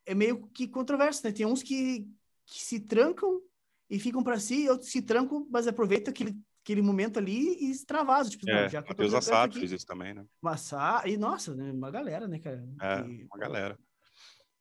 é 0.07 0.15
meio 0.15 0.47
que 0.47 0.67
controverso, 0.67 1.21
né? 1.23 1.31
Tem 1.31 1.45
uns 1.45 1.61
que, 1.61 2.07
que 2.45 2.63
se 2.63 2.79
trancam 2.79 3.39
e 3.87 3.99
ficam 3.99 4.23
para 4.23 4.39
si, 4.39 4.63
e 4.63 4.69
outros 4.69 4.89
se 4.89 5.01
trancam, 5.01 5.47
mas 5.51 5.67
aproveitam 5.67 6.11
aquele, 6.11 6.35
aquele 6.65 6.81
momento 6.81 7.19
ali 7.19 7.63
e 7.63 7.69
extravasam. 7.69 8.31
Tipo, 8.31 8.47
não, 8.47 8.55
É, 8.55 8.69
já 8.69 8.79
eu 8.79 8.83
tô 8.83 8.89
Matheus 8.89 9.29
aqui, 9.29 9.59
fez 9.59 9.71
isso 9.71 9.85
também, 9.85 10.15
né? 10.15 10.25
Massá, 10.41 11.03
e 11.05 11.15
nossa, 11.15 11.53
né, 11.53 11.71
uma 11.71 11.91
galera, 11.91 12.27
né, 12.27 12.39
cara? 12.39 12.67
É, 12.81 13.03
Que- 13.03 13.27
uma 13.31 13.37
galera. 13.37 13.77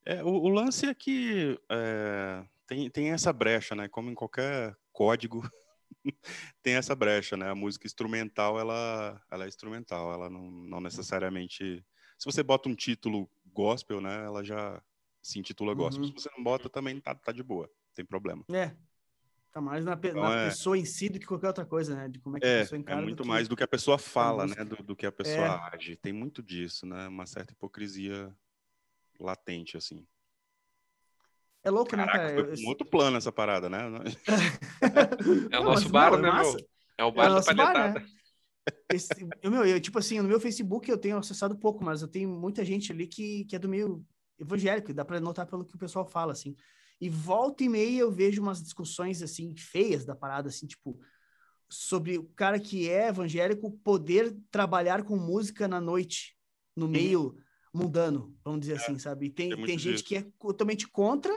É, 0.04 0.22
o, 0.22 0.28
o 0.28 0.48
lance 0.50 0.84
é 0.84 0.94
que 0.94 1.58
é, 1.70 2.44
tem, 2.66 2.90
tem 2.90 3.10
essa 3.10 3.32
brecha, 3.32 3.74
né? 3.74 3.88
Como 3.88 4.10
em 4.10 4.14
qualquer 4.14 4.76
código, 4.92 5.40
tem 6.62 6.74
essa 6.74 6.94
brecha, 6.94 7.38
né? 7.38 7.48
A 7.48 7.54
música 7.54 7.86
instrumental, 7.86 8.60
ela, 8.60 9.18
ela 9.30 9.46
é 9.46 9.48
instrumental, 9.48 10.12
ela 10.12 10.28
não, 10.28 10.50
não 10.50 10.80
necessariamente... 10.82 11.82
Se 12.18 12.26
você 12.26 12.42
bota 12.42 12.68
um 12.68 12.74
título 12.74 13.30
gospel, 13.46 14.02
né? 14.02 14.24
Ela 14.26 14.44
já 14.44 14.82
se 15.22 15.38
intitula 15.38 15.72
gospel. 15.72 16.02
Uhum. 16.04 16.08
Se 16.08 16.14
você 16.22 16.30
não 16.36 16.44
bota, 16.44 16.68
também 16.68 17.00
tá, 17.00 17.14
tá 17.14 17.32
de 17.32 17.42
boa, 17.42 17.66
não 17.66 17.94
tem 17.94 18.04
problema. 18.04 18.44
É. 18.52 18.76
Tá 19.54 19.60
mais 19.60 19.84
na, 19.84 19.96
pe- 19.96 20.08
Então, 20.08 20.20
na 20.20 20.34
é- 20.36 20.48
pessoa 20.48 20.76
em 20.76 20.84
si 20.84 21.08
do 21.08 21.20
que 21.20 21.26
qualquer 21.26 21.46
outra 21.46 21.64
coisa, 21.64 21.94
né? 21.94 22.08
De 22.08 22.18
como 22.18 22.36
é 22.36 22.40
que 22.40 22.44
a 22.46 22.48
É, 22.48 22.60
pessoa 22.62 22.76
é 22.76 22.80
encara. 22.80 23.00
do 23.00 23.04
muito 23.06 23.22
que- 23.22 23.28
mais 23.28 23.46
do 23.46 23.54
que 23.56 23.62
a 23.62 23.68
pessoa 23.68 23.96
fala, 23.96 24.48
né? 24.48 24.56
Do, 24.64 24.82
do 24.82 24.96
que 24.96 25.06
a 25.06 25.12
pessoa 25.12 25.70
age. 25.72 25.94
Tem 25.94 26.12
muito 26.12 26.42
disso, 26.42 26.84
né? 26.84 27.06
Uma 27.06 27.24
certa 27.24 27.52
hipocrisia 27.52 28.36
latente, 29.20 29.76
assim. 29.76 30.04
É 31.62 31.70
louco, 31.70 31.96
né, 31.96 32.04
Caraca, 32.04 32.18
cara? 32.18 32.34
foi 32.34 32.52
Eu- 32.52 32.64
um 32.64 32.68
outro 32.68 32.84
plano 32.84 33.16
essa 33.16 33.30
parada, 33.30 33.70
né? 33.70 33.78
É 35.52 35.60
o 35.60 35.62
Não, 35.62 35.70
nosso 35.70 35.88
bar, 35.88 36.12
é 36.14 36.16
né, 36.16 36.32
meu? 36.32 36.56
É 36.98 37.04
o 37.04 37.08
É 37.08 37.10
bar 37.12 37.30
o 37.30 37.34
da 37.36 37.40
bar, 37.40 37.44
palhetada. 37.44 38.00
né? 38.00 38.06
Esse- 38.90 39.28
eu, 39.40 39.50
meu, 39.52 39.64
eu, 39.64 39.80
tipo 39.80 39.98
assim, 40.00 40.20
no 40.20 40.28
meu 40.28 40.40
Facebook 40.40 40.90
eu 40.90 40.98
tenho 40.98 41.16
acessado 41.16 41.56
pouco, 41.56 41.82
mas 41.84 42.02
eu 42.02 42.08
tenho 42.08 42.28
muita 42.28 42.64
gente 42.64 42.90
ali 42.90 43.06
que, 43.06 43.44
que 43.44 43.54
é 43.54 43.58
do 43.58 43.68
meio 43.68 44.04
evangélico, 44.36 44.90
e 44.90 44.94
dá 44.94 45.04
pra 45.04 45.20
notar 45.20 45.46
pelo 45.46 45.64
que 45.64 45.76
o 45.76 45.78
pessoal 45.78 46.04
fala, 46.04 46.32
assim. 46.32 46.56
E 47.00 47.08
volta 47.08 47.64
e 47.64 47.68
meia 47.68 48.00
eu 48.00 48.10
vejo 48.10 48.40
umas 48.40 48.62
discussões, 48.62 49.22
assim, 49.22 49.54
feias 49.56 50.04
da 50.04 50.14
parada, 50.14 50.48
assim, 50.48 50.66
tipo, 50.66 50.98
sobre 51.68 52.18
o 52.18 52.24
cara 52.36 52.58
que 52.58 52.88
é 52.88 53.08
evangélico 53.08 53.70
poder 53.82 54.36
trabalhar 54.50 55.02
com 55.02 55.16
música 55.16 55.66
na 55.66 55.80
noite, 55.80 56.36
no 56.76 56.86
meio 56.88 57.36
mundano, 57.72 58.36
vamos 58.44 58.60
dizer 58.60 58.74
assim, 58.76 58.98
sabe? 58.98 59.26
E 59.26 59.30
tem, 59.30 59.50
tem 59.50 59.64
tem 59.66 59.78
gente 59.78 59.92
disso. 59.94 60.04
que 60.04 60.16
é 60.16 60.22
totalmente 60.38 60.86
contra 60.88 61.32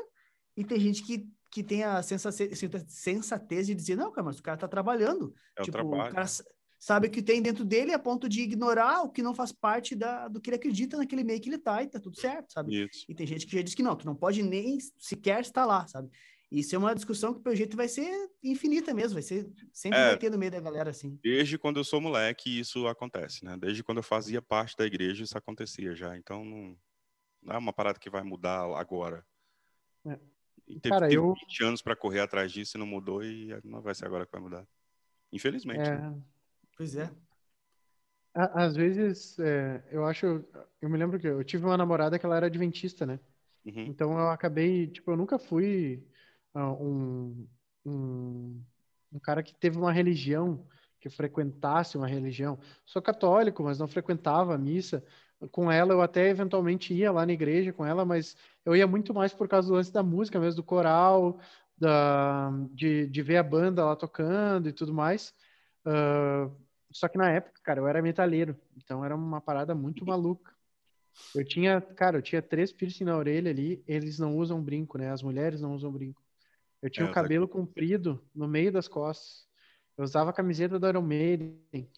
e 0.56 0.63
tem 0.63 0.80
gente 0.80 1.02
que, 1.04 1.28
que 1.52 1.63
tem 1.63 1.84
a 1.84 2.02
sensace- 2.04 2.52
sensatez 2.88 3.65
de 3.67 3.74
dizer, 3.74 3.96
não, 3.96 4.12
cara, 4.12 4.26
mas 4.26 4.38
o 4.39 4.43
cara 4.43 4.58
tá 4.58 4.67
trabalhando, 4.67 5.34
É 5.58 5.62
o 5.62 5.65
tipo, 5.65 5.78
trabalho. 5.78 6.10
o 6.12 6.13
cara 6.13 6.28
sa- 6.28 6.43
sabe 6.80 7.08
o 7.08 7.12
que 7.12 7.22
tem 7.22 7.42
dentro 7.42 7.66
dele 7.66 7.94
a 7.94 8.00
ponto 8.00 8.28
de 8.30 8.42
ignorar 8.42 9.02
o 9.04 9.10
que 9.10 9.22
não 9.24 9.34
faz 9.34 9.52
parte 9.52 9.96
da, 9.96 10.28
do 10.28 10.40
que 10.40 10.50
ele 10.50 10.58
acredita 10.58 10.98
naquele 10.98 11.24
meio 11.24 11.42
que 11.42 11.50
ele 11.50 11.58
tá 11.58 11.82
e 11.84 11.88
tá 11.88 12.00
tudo 12.00 12.20
certo, 12.20 12.54
sabe? 12.54 12.84
Isso. 12.86 13.06
E 13.10 13.16
tem 13.16 13.26
gente 13.26 13.46
que 13.46 13.56
já 13.56 13.62
diz 13.62 13.74
que 13.76 13.84
não, 13.84 13.96
tu 13.96 14.06
não 14.06 14.16
pode 14.16 14.44
nem 14.44 14.78
sequer 14.98 15.42
estar 15.42 15.66
lá, 15.66 15.88
sabe? 15.88 16.10
Isso 16.50 16.74
é 16.74 16.78
uma 16.78 16.96
discussão 16.96 17.34
que, 17.34 17.42
pelo 17.42 17.56
jeito, 17.56 17.76
vai 17.76 17.90
ser 17.90 18.10
infinita 18.42 18.94
mesmo, 18.94 19.16
vai 19.16 19.22
ser, 19.22 19.50
sempre 19.74 20.00
É. 20.00 20.08
vai 20.10 20.18
ter 20.18 20.30
no 20.32 20.38
meio 20.38 20.52
da 20.52 20.62
galera, 20.62 20.92
assim. 20.92 21.20
Desde 21.22 21.58
quando 21.58 21.76
eu 21.78 21.84
sou 21.84 22.00
moleque, 22.00 22.58
isso 22.60 22.88
acontece, 22.88 23.44
né? 23.44 23.58
Desde 23.60 23.84
quando 23.84 23.98
eu 23.98 24.04
fazia 24.04 24.42
parte 24.42 24.74
da 24.78 24.86
igreja, 24.86 25.24
isso 25.26 25.38
acontecia 25.38 25.94
já. 25.94 26.16
Então, 26.16 26.46
não, 26.46 26.78
não 27.42 27.56
é 27.56 27.58
uma 27.58 27.74
parada 27.74 28.00
que 28.00 28.10
vai 28.10 28.24
mudar 28.24 28.62
agora. 28.80 29.26
É. 30.06 30.18
E 30.66 30.80
teve, 30.80 30.90
Cara, 30.94 31.10
teve 31.10 31.18
eu- 31.20 31.34
20 31.34 31.63
anos 31.66 31.82
para 31.82 31.98
correr 31.98 32.22
atrás 32.22 32.50
disso 32.50 32.78
e 32.78 32.80
não 32.80 32.88
mudou 32.88 33.22
e 33.24 33.50
não 33.66 33.82
vai 33.82 33.94
ser 33.94 34.06
agora 34.06 34.26
que 34.26 34.32
vai 34.32 34.42
mudar. 34.42 34.66
Infelizmente. 35.34 35.80
né? 35.90 36.18
Pois 36.78 36.96
é. 36.96 37.10
às 38.34 38.76
vezes, 38.76 39.38
é, 39.40 39.84
eu 39.92 40.06
acho, 40.06 40.46
eu 40.80 40.90
me 40.90 40.98
lembro 40.98 41.20
que 41.20 41.28
eu 41.28 41.44
tive 41.44 41.66
uma 41.66 41.76
namorada 41.78 42.20
que 42.20 42.26
ela 42.26 42.38
era 42.38 42.46
adventista, 42.46 43.06
né? 43.06 43.20
Uhum. 43.66 43.86
Então 43.88 44.18
eu 44.18 44.30
acabei, 44.30 44.88
tipo, 44.88 45.12
eu 45.12 45.18
nunca 45.18 45.40
fui 45.40 46.08
ah, 46.54 46.72
um, 46.72 47.48
um, 47.86 48.63
um 49.12 49.20
cara 49.20 49.42
que 49.42 49.54
teve 49.56 49.78
uma 49.78 49.92
religião, 49.92 50.68
que 51.00 51.10
frequentasse 51.10 51.98
uma 51.98 52.08
religião. 52.08 52.60
Sou 52.86 53.02
católico, 53.02 53.63
mas 53.63 53.80
não 53.80 53.88
frequentava 53.88 54.54
a 54.56 54.58
missa. 54.58 55.04
Com 55.52 55.72
ela, 55.72 55.94
eu 55.94 56.02
até 56.02 56.30
eventualmente 56.30 56.94
ia 56.94 57.12
lá 57.12 57.26
na 57.26 57.34
igreja 57.34 57.74
com 57.74 57.86
ela, 57.86 58.06
mas 58.06 58.36
eu 58.66 58.76
ia 58.76 58.88
muito 58.88 59.13
mais 59.13 59.34
por 59.34 59.48
causa 59.48 59.68
do 59.68 59.76
lance 59.76 59.92
da 59.92 60.02
música 60.04 60.40
mesmo, 60.40 60.58
do 60.58 60.63
coral, 60.63 61.40
da, 61.78 62.52
de, 62.72 63.08
de 63.08 63.22
ver 63.22 63.38
a 63.38 63.44
banda 63.44 63.86
lá 63.86 63.96
tocando 63.96 64.70
e 64.70 64.74
tudo 64.74 64.94
mais. 64.94 65.34
Ah, 65.86 66.50
só 66.99 67.07
que 67.07 67.17
na 67.17 67.29
época, 67.31 67.60
cara, 67.63 67.79
eu 67.79 67.88
era 67.88 68.01
metaleiro, 68.01 68.60
então 68.75 69.03
era 69.05 69.15
uma 69.15 69.41
parada 69.41 69.75
muito 69.75 70.05
maluca. 70.05 70.53
Eu 71.36 71.45
tinha, 71.45 71.81
cara, 71.81 72.17
eu 72.17 72.21
tinha 72.21 72.41
três 72.41 72.71
piercing 72.73 73.05
na 73.05 73.17
orelha 73.17 73.51
ali, 73.51 73.83
eles 73.88 74.19
não 74.19 74.38
usam 74.38 74.63
brinco, 74.63 74.97
né? 74.97 75.12
As 75.12 75.23
mulheres 75.23 75.62
não 75.62 75.75
usam 75.75 75.91
brinco. 75.91 76.23
Eu 76.81 76.89
tinha 76.89 77.05
É, 77.05 77.07
o 77.07 77.10
cabelo 77.10 77.47
comprido 77.47 78.23
no 78.36 78.47
meio 78.47 78.71
das 78.71 78.88
costas. 78.88 79.47
Eu 79.97 80.03
usava 80.05 80.31
a 80.31 80.33
camiseta 80.33 80.79
do 80.79 80.88
Iron 80.89 81.01
Maiden. 81.03 81.62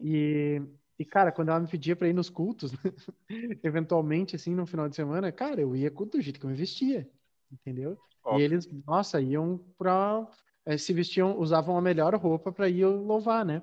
E, 0.00 0.60
e 0.98 1.04
cara, 1.04 1.32
quando 1.32 1.50
ela 1.50 1.60
me 1.60 1.68
pedia 1.68 1.96
pra 1.96 2.08
ir 2.08 2.12
nos 2.12 2.28
cultos, 2.30 2.72
eventualmente, 3.62 4.36
assim, 4.36 4.54
no 4.54 4.66
final 4.66 4.88
de 4.88 4.96
semana, 4.96 5.32
cara, 5.32 5.60
eu 5.60 5.74
ia 5.76 5.90
do 5.90 6.20
jeito 6.20 6.38
que 6.40 6.46
eu 6.46 6.50
me 6.50 6.56
vestia, 6.56 7.10
entendeu? 7.50 7.98
E 8.30 8.36
Óbvio. 8.36 8.40
eles, 8.40 8.66
nossa, 8.86 9.20
iam 9.20 9.58
pra. 9.78 10.26
eh, 10.66 10.78
Se 10.78 10.92
vestiam, 10.92 11.38
usavam 11.38 11.76
a 11.78 11.82
melhor 11.82 12.14
roupa 12.16 12.52
pra 12.52 12.68
ir 12.68 12.84
louvar, 12.86 13.44
né? 13.44 13.62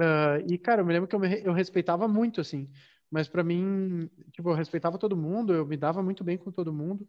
Ah, 0.00 0.38
e, 0.48 0.58
cara, 0.58 0.82
eu 0.82 0.86
me 0.86 0.92
lembro 0.92 1.08
que 1.08 1.14
eu, 1.14 1.20
me, 1.20 1.42
eu 1.42 1.52
respeitava 1.52 2.06
muito, 2.06 2.40
assim. 2.40 2.70
Mas 3.10 3.28
pra 3.28 3.44
mim, 3.44 4.10
tipo, 4.32 4.50
eu 4.50 4.54
respeitava 4.54 4.98
todo 4.98 5.16
mundo, 5.16 5.52
eu 5.54 5.64
me 5.66 5.76
dava 5.76 6.02
muito 6.02 6.24
bem 6.24 6.36
com 6.36 6.50
todo 6.50 6.72
mundo. 6.72 7.08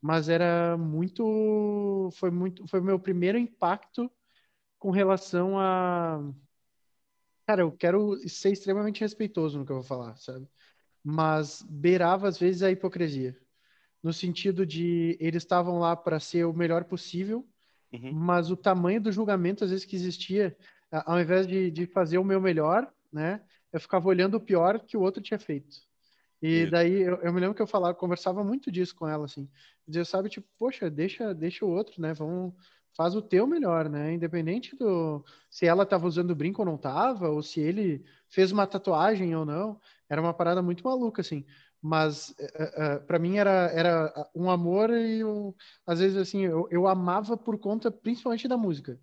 Mas 0.00 0.28
era 0.28 0.76
muito. 0.76 2.10
Foi 2.14 2.30
muito. 2.30 2.66
Foi 2.66 2.80
o 2.80 2.84
meu 2.84 2.98
primeiro 2.98 3.38
impacto 3.38 4.10
com 4.78 4.90
relação 4.90 5.58
a. 5.58 6.32
Cara, 7.46 7.62
eu 7.62 7.72
quero 7.72 8.16
ser 8.28 8.52
extremamente 8.52 9.00
respeitoso 9.00 9.58
no 9.58 9.66
que 9.66 9.72
eu 9.72 9.76
vou 9.76 9.84
falar, 9.84 10.16
sabe? 10.16 10.46
Mas 11.02 11.62
beirava 11.68 12.28
às 12.28 12.38
vezes 12.38 12.62
a 12.62 12.70
hipocrisia. 12.70 13.36
No 14.02 14.12
sentido 14.12 14.64
de 14.64 15.16
eles 15.20 15.42
estavam 15.42 15.78
lá 15.78 15.96
para 15.96 16.20
ser 16.20 16.44
o 16.44 16.52
melhor 16.52 16.84
possível, 16.84 17.46
Uhum. 17.92 18.12
mas 18.12 18.52
o 18.52 18.56
tamanho 18.56 19.00
do 19.00 19.10
julgamento 19.10 19.64
às 19.64 19.70
vezes 19.70 19.84
que 19.84 19.96
existia, 19.96 20.56
ao 20.90 21.20
invés 21.20 21.46
de, 21.46 21.70
de 21.70 21.86
fazer 21.86 22.18
o 22.18 22.24
meu 22.24 22.40
melhor, 22.40 22.90
né, 23.12 23.40
eu 23.72 23.80
ficava 23.80 24.08
olhando 24.08 24.36
o 24.36 24.40
pior 24.40 24.80
que 24.80 24.96
o 24.96 25.00
outro 25.00 25.22
tinha 25.22 25.38
feito. 25.38 25.76
E 26.42 26.62
Isso. 26.62 26.70
daí 26.70 27.02
eu, 27.02 27.16
eu 27.16 27.32
me 27.32 27.40
lembro 27.40 27.54
que 27.54 27.62
eu 27.62 27.66
falava, 27.66 27.94
conversava 27.94 28.42
muito 28.42 28.70
disso 28.72 28.94
com 28.96 29.06
ela, 29.06 29.26
assim. 29.26 29.48
Dizia, 29.86 30.04
sabe, 30.04 30.28
tipo, 30.28 30.48
poxa, 30.58 30.88
deixa, 30.90 31.34
deixa 31.34 31.64
o 31.64 31.70
outro, 31.70 32.00
né? 32.00 32.14
Vamos, 32.14 32.54
faz 32.96 33.14
o 33.14 33.22
teu 33.22 33.46
melhor, 33.46 33.88
né? 33.90 34.14
Independente 34.14 34.74
do 34.74 35.24
se 35.50 35.66
ela 35.66 35.82
estava 35.82 36.06
usando 36.06 36.34
brinco 36.34 36.62
ou 36.62 36.66
não 36.66 36.76
estava, 36.76 37.28
ou 37.28 37.42
se 37.42 37.60
ele 37.60 38.04
fez 38.28 38.52
uma 38.52 38.66
tatuagem 38.66 39.34
ou 39.36 39.44
não. 39.44 39.78
Era 40.08 40.20
uma 40.20 40.32
parada 40.32 40.62
muito 40.62 40.82
maluca, 40.82 41.20
assim. 41.20 41.44
Mas 41.82 42.34
para 43.06 43.18
mim 43.18 43.38
era, 43.38 43.70
era 43.72 44.30
um 44.34 44.50
amor 44.50 44.90
e 44.90 45.24
um, 45.24 45.54
às 45.86 45.98
vezes 46.00 46.16
assim 46.16 46.44
eu, 46.44 46.68
eu 46.70 46.86
amava 46.86 47.36
por 47.36 47.58
conta 47.58 47.90
principalmente 47.90 48.46
da 48.46 48.56
música, 48.56 49.00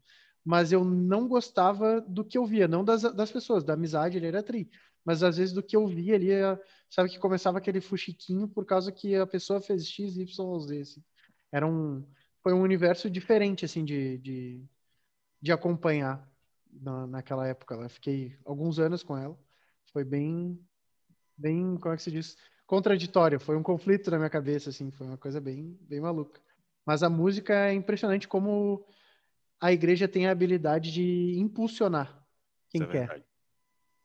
mas 0.48 0.72
eu 0.72 0.86
não 0.86 1.28
gostava 1.28 2.00
do 2.02 2.24
que 2.24 2.38
eu 2.38 2.46
via, 2.46 2.70
não 2.70 2.84
das, 2.86 3.02
das 3.02 3.30
pessoas, 3.30 3.66
da 3.66 3.74
amizade, 3.74 4.16
ele 4.16 4.28
era 4.28 4.42
tri, 4.42 4.70
mas 5.04 5.22
às 5.22 5.36
vezes 5.38 5.54
do 5.54 5.62
que 5.62 5.76
eu 5.76 5.86
via 5.86 6.16
ali, 6.16 6.32
eh, 6.32 6.58
sabe 6.90 7.10
que 7.10 7.20
começava 7.20 7.58
aquele 7.58 7.82
fuxiquinho 7.82 8.48
por 8.48 8.66
causa 8.66 8.90
que 8.92 9.14
a 9.16 9.28
pessoa 9.28 9.60
fez 9.60 9.86
X, 9.86 10.16
Y, 10.18 10.60
Z. 10.62 10.80
Assim. 10.82 11.04
Era 11.52 11.68
um, 11.68 12.06
foi 12.42 12.54
um 12.54 12.62
universo 12.62 13.10
diferente 13.10 13.66
assim 13.66 13.84
de, 13.84 14.18
de, 14.20 14.66
de 15.42 15.52
acompanhar. 15.52 16.26
na, 16.72 17.08
naquela 17.08 17.48
época. 17.48 17.76
Eu 17.76 17.90
fiquei 17.90 18.38
alguns 18.46 18.80
anos 18.80 19.04
com 19.04 19.18
ela. 19.18 19.38
Foi 19.92 20.04
bem, 20.06 20.60
bem, 21.38 21.78
como 21.78 21.94
é 21.94 21.98
que 21.98 22.04
se 22.04 22.12
diz? 22.12 22.38
Contraditório. 22.66 23.40
Foi 23.40 23.58
um 23.58 23.64
conflito 23.64 24.12
na 24.12 24.18
minha 24.18 24.30
cabeça, 24.30 24.70
assim. 24.70 24.92
Foi 24.92 25.08
uma 25.08 25.18
coisa 25.18 25.42
bem, 25.42 25.78
bem 25.82 26.00
maluca. 26.00 26.42
Mas 26.86 27.04
a 27.04 27.10
música 27.10 27.54
é 27.54 27.74
impressionante 27.74 28.28
como 28.28 28.86
a 29.60 29.72
igreja 29.72 30.08
tem 30.08 30.28
a 30.28 30.32
habilidade 30.32 30.92
de 30.92 31.38
impulsionar 31.40 32.24
quem 32.70 32.82
Isso 32.82 32.92
é 32.92 32.94
quer. 32.94 33.08
verdade. 33.08 33.26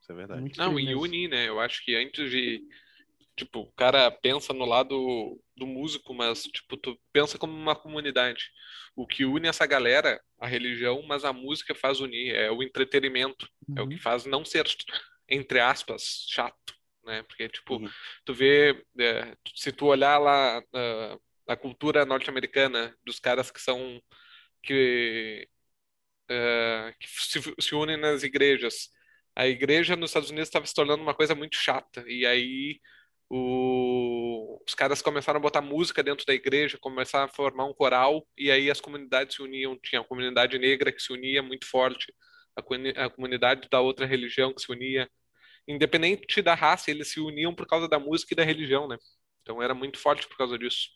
Isso 0.01 0.13
é 0.13 0.15
verdade. 0.15 0.41
Muito 0.41 0.59
Não, 0.59 0.79
e 0.81 0.95
une, 0.95 1.29
né? 1.29 1.49
Eu 1.49 1.61
acho 1.61 1.85
que 1.85 1.95
antes 1.95 2.31
de. 2.31 2.63
Tipo, 3.35 3.61
o 3.61 3.73
cara 3.73 4.11
pensa 4.11 4.53
no 4.53 4.67
lado 4.67 5.41
do 5.57 5.67
músico, 5.67 6.13
mas, 6.13 6.43
tipo, 6.45 6.77
tu 6.77 6.99
pensa 7.13 7.39
como 7.39 7.53
uma 7.55 7.75
comunidade. 7.75 8.51
O 8.95 9.07
que 9.07 9.25
une 9.25 9.49
essa 9.49 9.65
galera, 9.65 10.21
a 10.39 10.47
religião, 10.47 11.03
mas 11.03 11.25
a 11.25 11.33
música 11.33 11.75
faz 11.75 11.99
unir, 12.01 12.35
é 12.35 12.51
o 12.51 12.63
entretenimento. 12.63 13.49
É 13.75 13.81
o 13.81 13.85
Uhum. 13.85 13.89
que 13.89 13.99
faz 13.99 14.27
não 14.27 14.45
ser, 14.45 14.67
entre 15.29 15.61
aspas, 15.61 16.27
chato, 16.29 16.75
né? 17.05 17.23
Porque, 17.23 17.49
tipo, 17.49 17.77
Uhum. 17.77 17.89
tu 18.25 18.35
vê, 18.35 18.85
é, 18.99 19.35
se 19.57 19.73
tu 19.73 19.87
olhar 19.87 20.19
lá 20.19 20.63
ah, 20.75 21.19
a 21.49 21.57
cultura 21.57 22.05
norte-americana, 22.05 22.95
dos 23.03 23.19
caras 23.19 23.51
que 23.51 23.61
são, 23.61 23.99
que, 24.63 25.49
eh, 26.31 26.95
que 27.01 27.09
se, 27.09 27.41
se 27.61 27.75
unem 27.75 27.97
nas 27.97 28.23
igrejas. 28.23 28.89
A 29.35 29.47
igreja 29.47 29.97
nos 29.97 30.11
Estados 30.11 30.31
Unidos 30.31 30.49
estava 30.49 30.67
se 30.67 30.75
tornando 30.75 31.03
uma 31.03 31.15
coisa 31.15 31.35
muito 31.35 31.57
chata, 31.57 32.05
e 32.09 32.27
aí 32.27 32.81
o- 33.31 34.63
os 34.67 34.75
caras 34.75 35.01
começaram 35.03 35.39
a 35.39 35.43
botar 35.43 35.63
música 35.63 36.03
dentro 36.03 36.27
da 36.27 36.35
igreja, 36.35 36.79
começaram 36.81 37.25
a 37.27 37.29
formar 37.29 37.65
um 37.67 37.75
coral, 37.75 38.27
e 38.37 38.51
aí 38.51 38.71
as 38.71 38.81
comunidades 38.81 39.37
se 39.37 39.43
uniam. 39.43 39.79
Tinha 39.79 40.01
a 40.03 40.05
comunidade 40.05 40.59
negra 40.59 40.93
que 40.93 41.01
se 41.03 41.13
unia 41.13 41.43
muito 41.43 41.67
forte, 41.69 42.13
a 42.57 43.11
comunidade 43.11 43.69
da 43.71 43.81
outra 43.81 44.07
religião 44.07 44.53
que 44.55 44.61
se 44.63 44.71
unia. 44.73 45.11
Independente 45.69 46.43
da 46.43 46.55
raça, 46.55 46.91
eles 46.91 47.13
se 47.13 47.21
uniam 47.21 47.55
por 47.55 47.67
causa 47.67 47.89
da 47.89 47.99
música 48.01 48.35
e 48.35 48.37
da 48.37 48.45
religião, 48.45 48.89
né? 48.89 48.99
Então 49.43 49.63
era 49.63 49.75
muito 49.75 49.99
forte 49.99 50.29
por 50.29 50.37
causa 50.39 50.59
disso. 50.59 50.89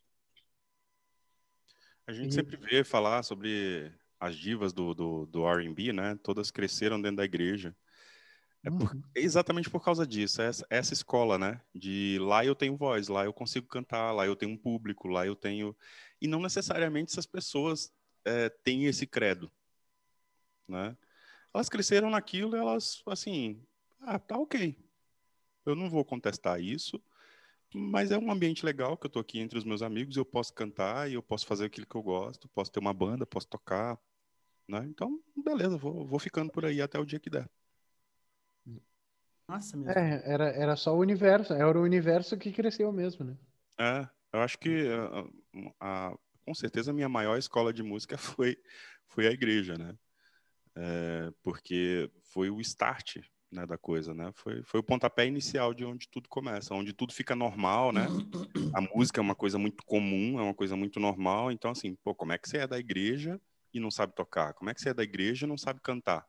A 2.06 2.12
gente 2.12 2.28
E- 2.32 2.34
sempre 2.34 2.56
vê 2.56 2.84
falar 2.84 3.22
sobre 3.22 3.92
as 4.18 4.36
divas 4.36 4.72
do, 4.72 4.94
do, 4.94 5.26
do 5.26 5.46
R&B, 5.46 5.92
né? 5.92 6.16
Todas 6.22 6.50
cresceram 6.50 7.00
dentro 7.00 7.16
da 7.18 7.24
igreja. 7.24 7.74
É, 8.64 8.70
por- 8.70 8.92
Uhum. 8.92 9.02
exatamente 9.14 9.68
por 9.70 9.82
causa 9.82 10.06
disso, 10.06 10.40
essa, 10.42 10.66
essa 10.70 10.92
escola, 10.94 11.38
né? 11.38 11.60
De 11.74 12.18
lá 12.20 12.44
eu 12.44 12.54
tenho 12.54 12.76
voz, 12.76 13.08
lá 13.08 13.24
eu 13.24 13.32
consigo 13.32 13.66
cantar, 13.66 14.12
lá 14.12 14.26
eu 14.26 14.36
tenho 14.36 14.52
um 14.52 14.56
público, 14.56 15.08
lá 15.08 15.26
eu 15.26 15.36
tenho. 15.36 15.76
E 16.20 16.26
não 16.26 16.40
necessariamente 16.40 17.12
essas 17.12 17.26
pessoas 17.26 17.92
é, 18.24 18.48
têm 18.48 18.86
esse 18.86 19.06
credo, 19.06 19.50
né? 20.68 20.96
Elas 21.54 21.68
cresceram 21.68 22.10
naquilo, 22.10 22.56
e 22.56 22.58
elas, 22.60 23.02
assim, 23.06 23.62
ah, 24.00 24.18
tá 24.18 24.36
ok. 24.36 24.76
Eu 25.64 25.74
não 25.74 25.88
vou 25.90 26.04
contestar 26.04 26.60
isso, 26.60 27.02
mas 27.74 28.10
é 28.10 28.18
um 28.18 28.30
ambiente 28.30 28.64
legal 28.64 28.96
que 28.96 29.06
eu 29.06 29.10
tô 29.10 29.18
aqui 29.18 29.38
entre 29.38 29.58
os 29.58 29.64
meus 29.64 29.82
amigos, 29.82 30.16
eu 30.16 30.24
posso 30.24 30.52
cantar 30.54 31.10
e 31.10 31.14
eu 31.14 31.22
posso 31.22 31.46
fazer 31.46 31.66
aquilo 31.66 31.86
que 31.86 31.96
eu 31.96 32.02
gosto, 32.02 32.48
posso 32.48 32.70
ter 32.72 32.80
uma 32.80 32.94
banda, 32.94 33.26
posso 33.26 33.48
tocar, 33.48 33.98
né? 34.68 34.84
Então, 34.88 35.20
beleza, 35.36 35.76
vou, 35.76 36.06
vou 36.06 36.18
ficando 36.18 36.50
por 36.50 36.64
aí 36.64 36.80
até 36.80 36.98
o 36.98 37.04
dia 37.04 37.20
que 37.20 37.30
der. 37.30 37.48
Nossa, 39.48 39.76
mesmo. 39.76 39.92
É, 39.92 40.22
era, 40.24 40.48
era 40.50 40.76
só 40.76 40.94
o 40.94 40.98
universo, 40.98 41.52
era 41.52 41.78
o 41.78 41.82
universo 41.82 42.36
que 42.36 42.52
cresceu 42.52 42.90
mesmo, 42.92 43.24
né? 43.24 43.36
É, 43.78 44.08
eu 44.32 44.40
acho 44.40 44.58
que 44.58 44.88
ah, 44.88 45.24
a- 45.80 46.08
a- 46.10 46.18
com 46.44 46.54
certeza 46.54 46.90
a 46.90 46.94
minha 46.94 47.08
maior 47.08 47.38
escola 47.38 47.72
de 47.72 47.82
música 47.82 48.16
foi, 48.18 48.56
foi 49.08 49.26
a 49.26 49.30
igreja, 49.30 49.76
né? 49.76 49.96
É, 50.76 51.30
porque 51.42 52.10
foi 52.32 52.50
o 52.50 52.60
start 52.60 53.18
né, 53.56 53.64
da 53.64 53.78
coisa, 53.78 54.12
né? 54.12 54.30
Foi, 54.34 54.62
foi 54.62 54.80
o 54.80 54.82
pontapé 54.82 55.26
inicial 55.26 55.72
de 55.72 55.82
onde 55.82 56.06
tudo 56.08 56.28
começa, 56.28 56.74
onde 56.74 56.92
tudo 56.92 57.14
fica 57.14 57.34
normal, 57.34 57.90
né? 57.90 58.06
A 58.74 58.82
música 58.82 59.18
é 59.18 59.22
uma 59.22 59.34
coisa 59.34 59.58
muito 59.58 59.82
comum, 59.86 60.38
é 60.38 60.42
uma 60.42 60.54
coisa 60.54 60.76
muito 60.76 61.00
normal. 61.00 61.50
Então, 61.50 61.70
assim, 61.70 61.96
pô, 62.04 62.14
como 62.14 62.32
é 62.32 62.38
que 62.38 62.48
você 62.48 62.58
é 62.58 62.66
da 62.66 62.78
igreja 62.78 63.40
e 63.72 63.80
não 63.80 63.90
sabe 63.90 64.14
tocar? 64.14 64.52
Como 64.52 64.68
é 64.68 64.74
que 64.74 64.80
você 64.82 64.90
é 64.90 64.94
da 64.94 65.02
igreja 65.02 65.46
e 65.46 65.48
não 65.48 65.56
sabe 65.56 65.80
cantar? 65.80 66.26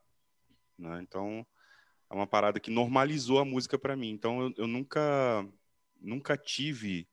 Né? 0.80 1.02
Então, 1.04 1.46
é 2.10 2.16
uma 2.16 2.26
parada 2.26 2.62
que 2.62 2.72
normalizou 2.72 3.40
a 3.40 3.46
música 3.46 3.78
para 3.78 3.98
mim. 3.98 4.12
Então, 4.12 4.42
eu, 4.44 4.54
eu 4.60 4.68
nunca, 4.68 5.46
nunca 6.00 6.38
tive 6.38 7.10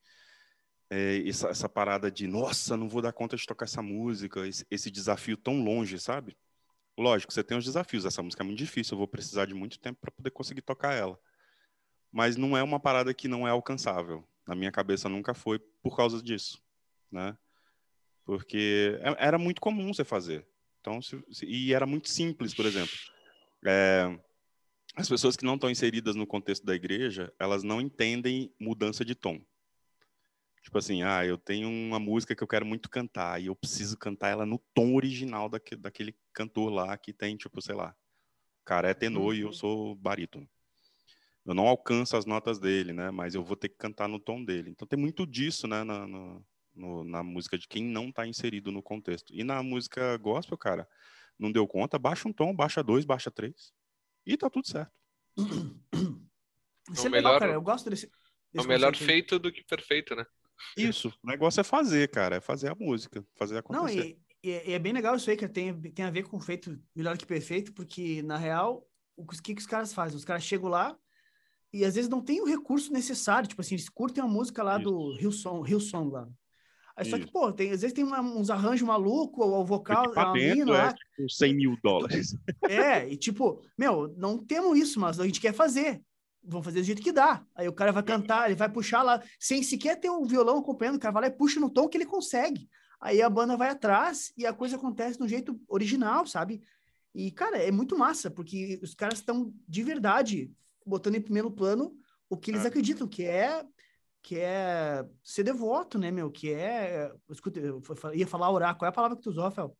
é, 0.89 1.29
essa, 1.29 1.49
essa 1.49 1.69
parada 1.69 2.09
de, 2.09 2.29
nossa, 2.29 2.77
não 2.77 2.89
vou 2.89 3.03
dar 3.03 3.13
conta 3.13 3.37
de 3.37 3.45
tocar 3.45 3.65
essa 3.65 3.83
música, 3.83 4.47
esse, 4.47 4.65
esse 4.71 4.93
desafio 4.93 5.37
tão 5.37 5.65
longe, 5.65 5.99
sabe? 5.99 6.37
Lógico, 6.97 7.33
você 7.33 7.43
tem 7.43 7.57
os 7.59 7.65
desafios. 7.65 8.05
Essa 8.05 8.23
música 8.23 8.43
é 8.43 8.47
muito 8.47 8.59
difícil, 8.59 8.95
eu 8.95 8.99
vou 8.99 9.09
precisar 9.09 9.47
de 9.47 9.55
muito 9.55 9.79
tempo 9.79 10.01
para 10.01 10.11
poder 10.11 10.31
conseguir 10.31 10.63
tocar 10.63 10.95
ela. 10.95 11.19
Mas 12.13 12.37
não 12.37 12.57
é 12.57 12.63
uma 12.63 12.79
parada 12.79 13.13
que 13.13 13.27
não 13.27 13.47
é 13.47 13.51
alcançável. 13.51 14.27
Na 14.47 14.55
minha 14.55 14.71
cabeça 14.71 15.09
nunca 15.09 15.35
foi 15.35 15.59
por 15.83 15.97
causa 15.97 16.23
disso, 16.23 16.63
né? 17.11 17.37
Porque 18.25 18.99
é- 19.03 19.27
era 19.27 19.39
muito 19.39 19.61
comum 19.61 19.93
você 19.93 20.05
fazer. 20.05 20.47
Então, 20.81 21.03
se- 21.03 21.23
se- 21.33 21.47
e 21.47 21.73
era 21.75 21.87
muito 21.87 22.09
simples, 22.09 22.55
por 22.55 22.65
exemplo. 22.67 22.95
É, 23.67 24.19
as 24.95 25.09
pessoas 25.09 25.37
que 25.37 25.45
não 25.45 25.55
estão 25.55 25.71
inseridas 25.71 26.15
no 26.15 26.27
contexto 26.27 26.65
da 26.65 26.75
igreja, 26.75 27.33
elas 27.39 27.63
não 27.63 27.81
entendem 27.81 28.55
mudança 28.61 29.05
de 29.05 29.15
tom. 29.15 29.41
Tipo 30.65 30.79
assim, 30.79 31.03
ah, 31.03 31.25
eu 31.25 31.37
tenho 31.37 31.69
uma 31.69 32.01
música 32.01 32.35
que 32.35 32.43
eu 32.43 32.49
quero 32.49 32.65
muito 32.65 32.89
cantar 32.89 33.41
e 33.41 33.47
eu 33.47 33.55
preciso 33.55 33.99
cantar 33.99 34.31
ela 34.31 34.47
no 34.47 34.59
tom 34.73 34.95
original 34.95 35.47
daque, 35.49 35.77
daquele 35.77 36.17
cantor 36.33 36.73
lá 36.73 36.97
que 36.97 37.13
tem, 37.13 37.37
tipo, 37.37 37.61
sei 37.61 37.75
lá, 37.75 37.95
o 38.63 38.65
cara 38.65 38.89
é 38.89 38.95
tenor 38.95 39.35
e 39.35 39.41
eu 39.41 39.53
sou 39.53 39.95
barítono. 39.95 40.49
Eu 41.45 41.53
não 41.55 41.69
alcanço 41.69 42.17
as 42.17 42.25
notas 42.25 42.59
dele, 42.59 42.95
né? 42.95 43.11
Mas 43.11 43.35
eu 43.35 43.45
vou 43.45 43.55
ter 43.55 43.69
que 43.69 43.77
cantar 43.77 44.09
no 44.09 44.19
tom 44.19 44.43
dele. 44.43 44.71
Então 44.71 44.89
tem 44.89 44.99
muito 44.99 45.27
disso, 45.27 45.67
né? 45.69 45.85
Na, 45.85 46.07
no- 46.07 46.43
no- 46.75 47.05
na 47.05 47.23
música 47.23 47.59
de 47.59 47.69
quem 47.69 47.85
não 47.85 48.09
está 48.09 48.27
inserido 48.27 48.73
no 48.73 48.83
contexto. 48.83 49.33
E 49.35 49.45
na 49.45 49.63
música 49.63 50.17
gospel, 50.17 50.57
cara, 50.57 50.89
não 51.39 51.53
deu 51.53 51.69
conta, 51.69 51.99
baixa 51.99 52.27
um 52.27 52.33
tom, 52.33 52.55
baixa 52.55 52.83
dois, 52.83 53.05
baixa 53.05 53.31
três. 53.31 53.71
E 54.25 54.35
tá 54.39 54.49
tudo 54.49 54.67
certo. 54.67 54.91
Isso 55.37 55.47
É 56.97 56.97
é 56.97 57.01
o 57.01 57.05
legal, 57.05 57.11
melhor- 57.11 57.39
cara. 57.39 57.53
Eu 57.53 57.61
gosto 57.63 57.91
desse. 57.91 58.07
É 58.07 58.11
desse 58.55 58.67
o 58.67 58.69
melhor 58.69 58.97
feito 58.97 59.39
do 59.39 59.53
que 59.53 59.63
perfeito, 59.63 60.17
né? 60.17 60.25
Isso. 60.77 61.09
O 61.23 61.27
negócio 61.27 61.61
é 61.61 61.65
fazer, 61.65 62.09
cara. 62.11 62.37
É 62.37 62.41
fazer 62.41 62.71
a 62.71 62.75
música, 62.75 63.25
fazer 63.37 63.55
Não, 63.55 63.61
acontecer. 63.61 64.19
e, 64.43 64.51
e- 64.51 64.71
e 64.71 64.73
é 64.73 64.79
bem 64.79 64.93
legal 64.93 65.17
isso 65.17 65.29
aí, 65.31 65.37
que 65.37 65.49
tem, 65.49 65.73
tem 65.93 66.05
a 66.05 66.11
ver 66.11 66.25
com 66.25 66.39
feito 66.41 66.79
melhor 66.95 67.17
que 67.17 67.27
perfeito, 67.27 67.73
porque, 67.73 68.23
na 68.23 68.37
real, 68.37 68.87
o 69.17 69.25
que, 69.27 69.55
que 69.55 69.61
os 69.61 69.67
caras 69.67 69.93
fazem? 69.93 70.17
Os 70.17 70.25
caras 70.25 70.43
chegam 70.43 70.69
lá 70.69 70.97
e 71.73 71.85
às 71.85 71.95
vezes 71.95 72.09
não 72.11 72.21
tem 72.23 72.41
o 72.41 72.47
recurso 72.47 72.93
necessário. 72.93 73.49
Tipo 73.49 73.61
assim, 73.61 73.75
eles 73.75 73.89
curtem 73.89 74.23
a 74.23 74.27
música 74.27 74.63
lá 74.63 74.79
do 74.79 75.17
Hillsong, 75.19 75.69
Hillsong 75.71 76.11
lá. 76.13 76.29
Aí, 76.97 77.05
só 77.11 77.17
que, 77.17 77.25
Isso. 77.25 77.33
pô, 77.33 77.53
tem, 77.53 77.73
às 77.73 77.81
vezes 77.81 77.93
tem 77.93 78.05
uma- 78.05 78.21
uns 78.21 78.51
arranjos 78.51 78.87
malucos, 78.87 79.45
ou 79.45 79.61
o 79.61 79.65
vocal, 79.65 80.13
a 80.17 80.33
mina 80.33 80.63
é 80.77 80.83
lá. 80.85 80.93
tipo 80.95 81.29
100 81.29 81.53
mil 81.57 81.77
dólares. 81.83 82.37
É, 82.69 83.09
e 83.09 83.17
tipo, 83.17 83.61
meu, 83.77 84.15
não 84.17 84.39
temos 84.39 84.79
isso, 84.79 85.01
mas 85.01 85.19
a 85.19 85.27
gente 85.27 85.41
quer 85.41 85.53
fazer. 85.53 86.01
Vamos 86.47 86.65
fazer 86.65 86.81
do 86.81 86.85
jeito 86.85 87.03
que 87.03 87.13
dá. 87.13 87.45
Aí 87.55 87.67
o 87.69 87.73
cara 87.73 87.91
vai 87.91 88.03
cantar, 88.03 88.47
ele 88.47 88.55
vai 88.55 88.69
puxar 88.71 89.03
lá, 89.03 89.23
sem 89.41 89.63
sequer 89.63 89.99
ter 89.99 90.11
o 90.11 90.25
violão 90.25 90.59
acompanhando, 90.59 90.97
o 90.97 91.01
cara 91.01 91.13
vai 91.13 91.23
lá 91.23 91.29
e 91.29 91.37
puxa 91.37 91.59
no 91.59 91.71
tom 91.71 91.89
que 91.89 91.97
ele 91.97 92.07
consegue. 92.07 92.69
Aí 93.01 93.23
a 93.23 93.31
banda 93.31 93.57
vai 93.57 93.71
atrás 93.71 94.33
e 94.37 94.47
a 94.47 94.53
coisa 94.53 94.77
acontece 94.77 95.19
de 95.19 95.25
um 95.25 95.29
jeito 95.29 95.61
original, 95.69 96.27
sabe? 96.27 96.63
E, 97.15 97.31
cara, 97.31 97.59
é 97.59 97.71
muito 97.71 97.97
massa, 97.97 98.31
porque 98.31 98.81
os 98.83 98.95
caras 98.95 99.19
estão 99.21 99.53
de 99.69 99.83
verdade 99.83 100.51
botando 100.85 101.15
em 101.15 101.21
primeiro 101.21 101.51
plano 101.51 101.97
o 102.29 102.37
que 102.37 102.51
eles 102.51 102.65
É. 102.65 102.69
acreditam, 102.69 103.07
que 103.09 103.25
é 103.25 103.65
que 104.23 104.39
é 104.39 105.07
ser 105.23 105.43
devoto, 105.45 105.99
né, 105.99 106.11
meu? 106.11 106.31
Que 106.31 106.51
é. 106.51 107.13
Escuta, 107.31 107.61
eu 107.61 107.83
ia 108.15 108.27
falar 108.27 108.51
orar. 108.51 108.75
Qual 108.75 108.87
é 108.87 108.89
a 108.89 108.93
palavra 108.93 109.19
que 109.19 109.23
tu 109.23 109.29
usou, 109.29 109.45
Rafael? 109.45 109.77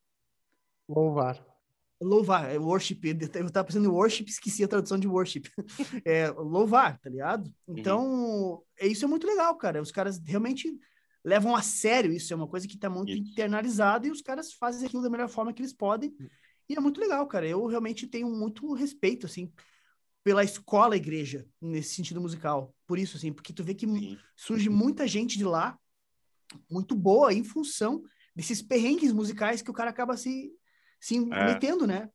Louvar. 0.87 1.43
Louvar, 2.01 2.51
é 2.51 2.59
worship. 2.59 3.01
Eu 3.05 3.51
tava 3.51 3.67
pensando 3.67 3.87
em 3.87 3.91
worship, 3.91 4.25
esqueci 4.29 4.65
a 4.65 4.69
tradução 4.69 4.99
de 4.99 5.09
worship. 5.09 5.45
É 6.05 6.31
louvar, 6.31 6.99
tá 6.99 7.09
ligado? 7.09 7.53
Então, 7.69 8.63
é, 8.79 8.87
isso 8.87 9.05
é 9.05 9.09
muito 9.09 9.27
legal, 9.27 9.57
cara. 9.57 9.81
Os 9.81 9.91
caras 9.91 10.21
realmente 10.25 10.79
levam 11.25 11.57
a 11.57 11.63
sério 11.63 12.13
isso, 12.13 12.33
é 12.33 12.37
uma 12.37 12.47
coisa 12.47 12.69
que 12.69 12.77
tá 12.77 12.91
muito 12.91 13.11
Isso. 13.11 13.31
internalizada 13.31 14.07
e 14.07 14.11
os 14.11 14.21
caras 14.21 14.53
fazem 14.53 14.87
aquilo 14.87 15.03
da 15.03 15.09
melhor 15.09 15.29
forma 15.29 15.53
que 15.53 15.63
eles 15.63 15.73
podem. 15.73 16.15
E 16.69 16.77
é 16.77 16.81
muito 16.81 17.01
legal, 17.01 17.27
cara. 17.27 17.47
Eu 17.47 17.65
realmente 17.67 18.07
tenho 18.07 18.29
muito 18.29 18.73
respeito, 18.75 19.25
assim, 19.25 19.51
pela 20.23 20.45
escola 20.45 20.97
igreja, 20.97 21.47
nesse 21.61 21.95
sentido 21.95 22.21
musical. 22.21 22.75
Por 22.87 22.99
isso, 22.99 23.17
assim, 23.17 23.33
porque 23.33 23.53
tu 23.53 23.65
vê 23.65 23.75
que 23.75 23.87
Sim. 23.87 24.19
surge 24.37 24.69
muita 24.69 25.07
gente 25.07 25.39
de 25.39 25.45
lá 25.45 25.79
muito 26.71 26.95
boa 26.95 27.33
em 27.33 27.43
função 27.43 28.03
desses 28.37 28.61
perrengues 28.61 29.13
musicais 29.13 29.63
que 29.63 29.71
o 29.71 29.75
cara 29.75 29.91
acaba 29.91 30.17
se, 30.17 30.51
se 31.05 31.17
É. 31.17 31.45
metendo, 31.45 31.87
né? 31.87 32.09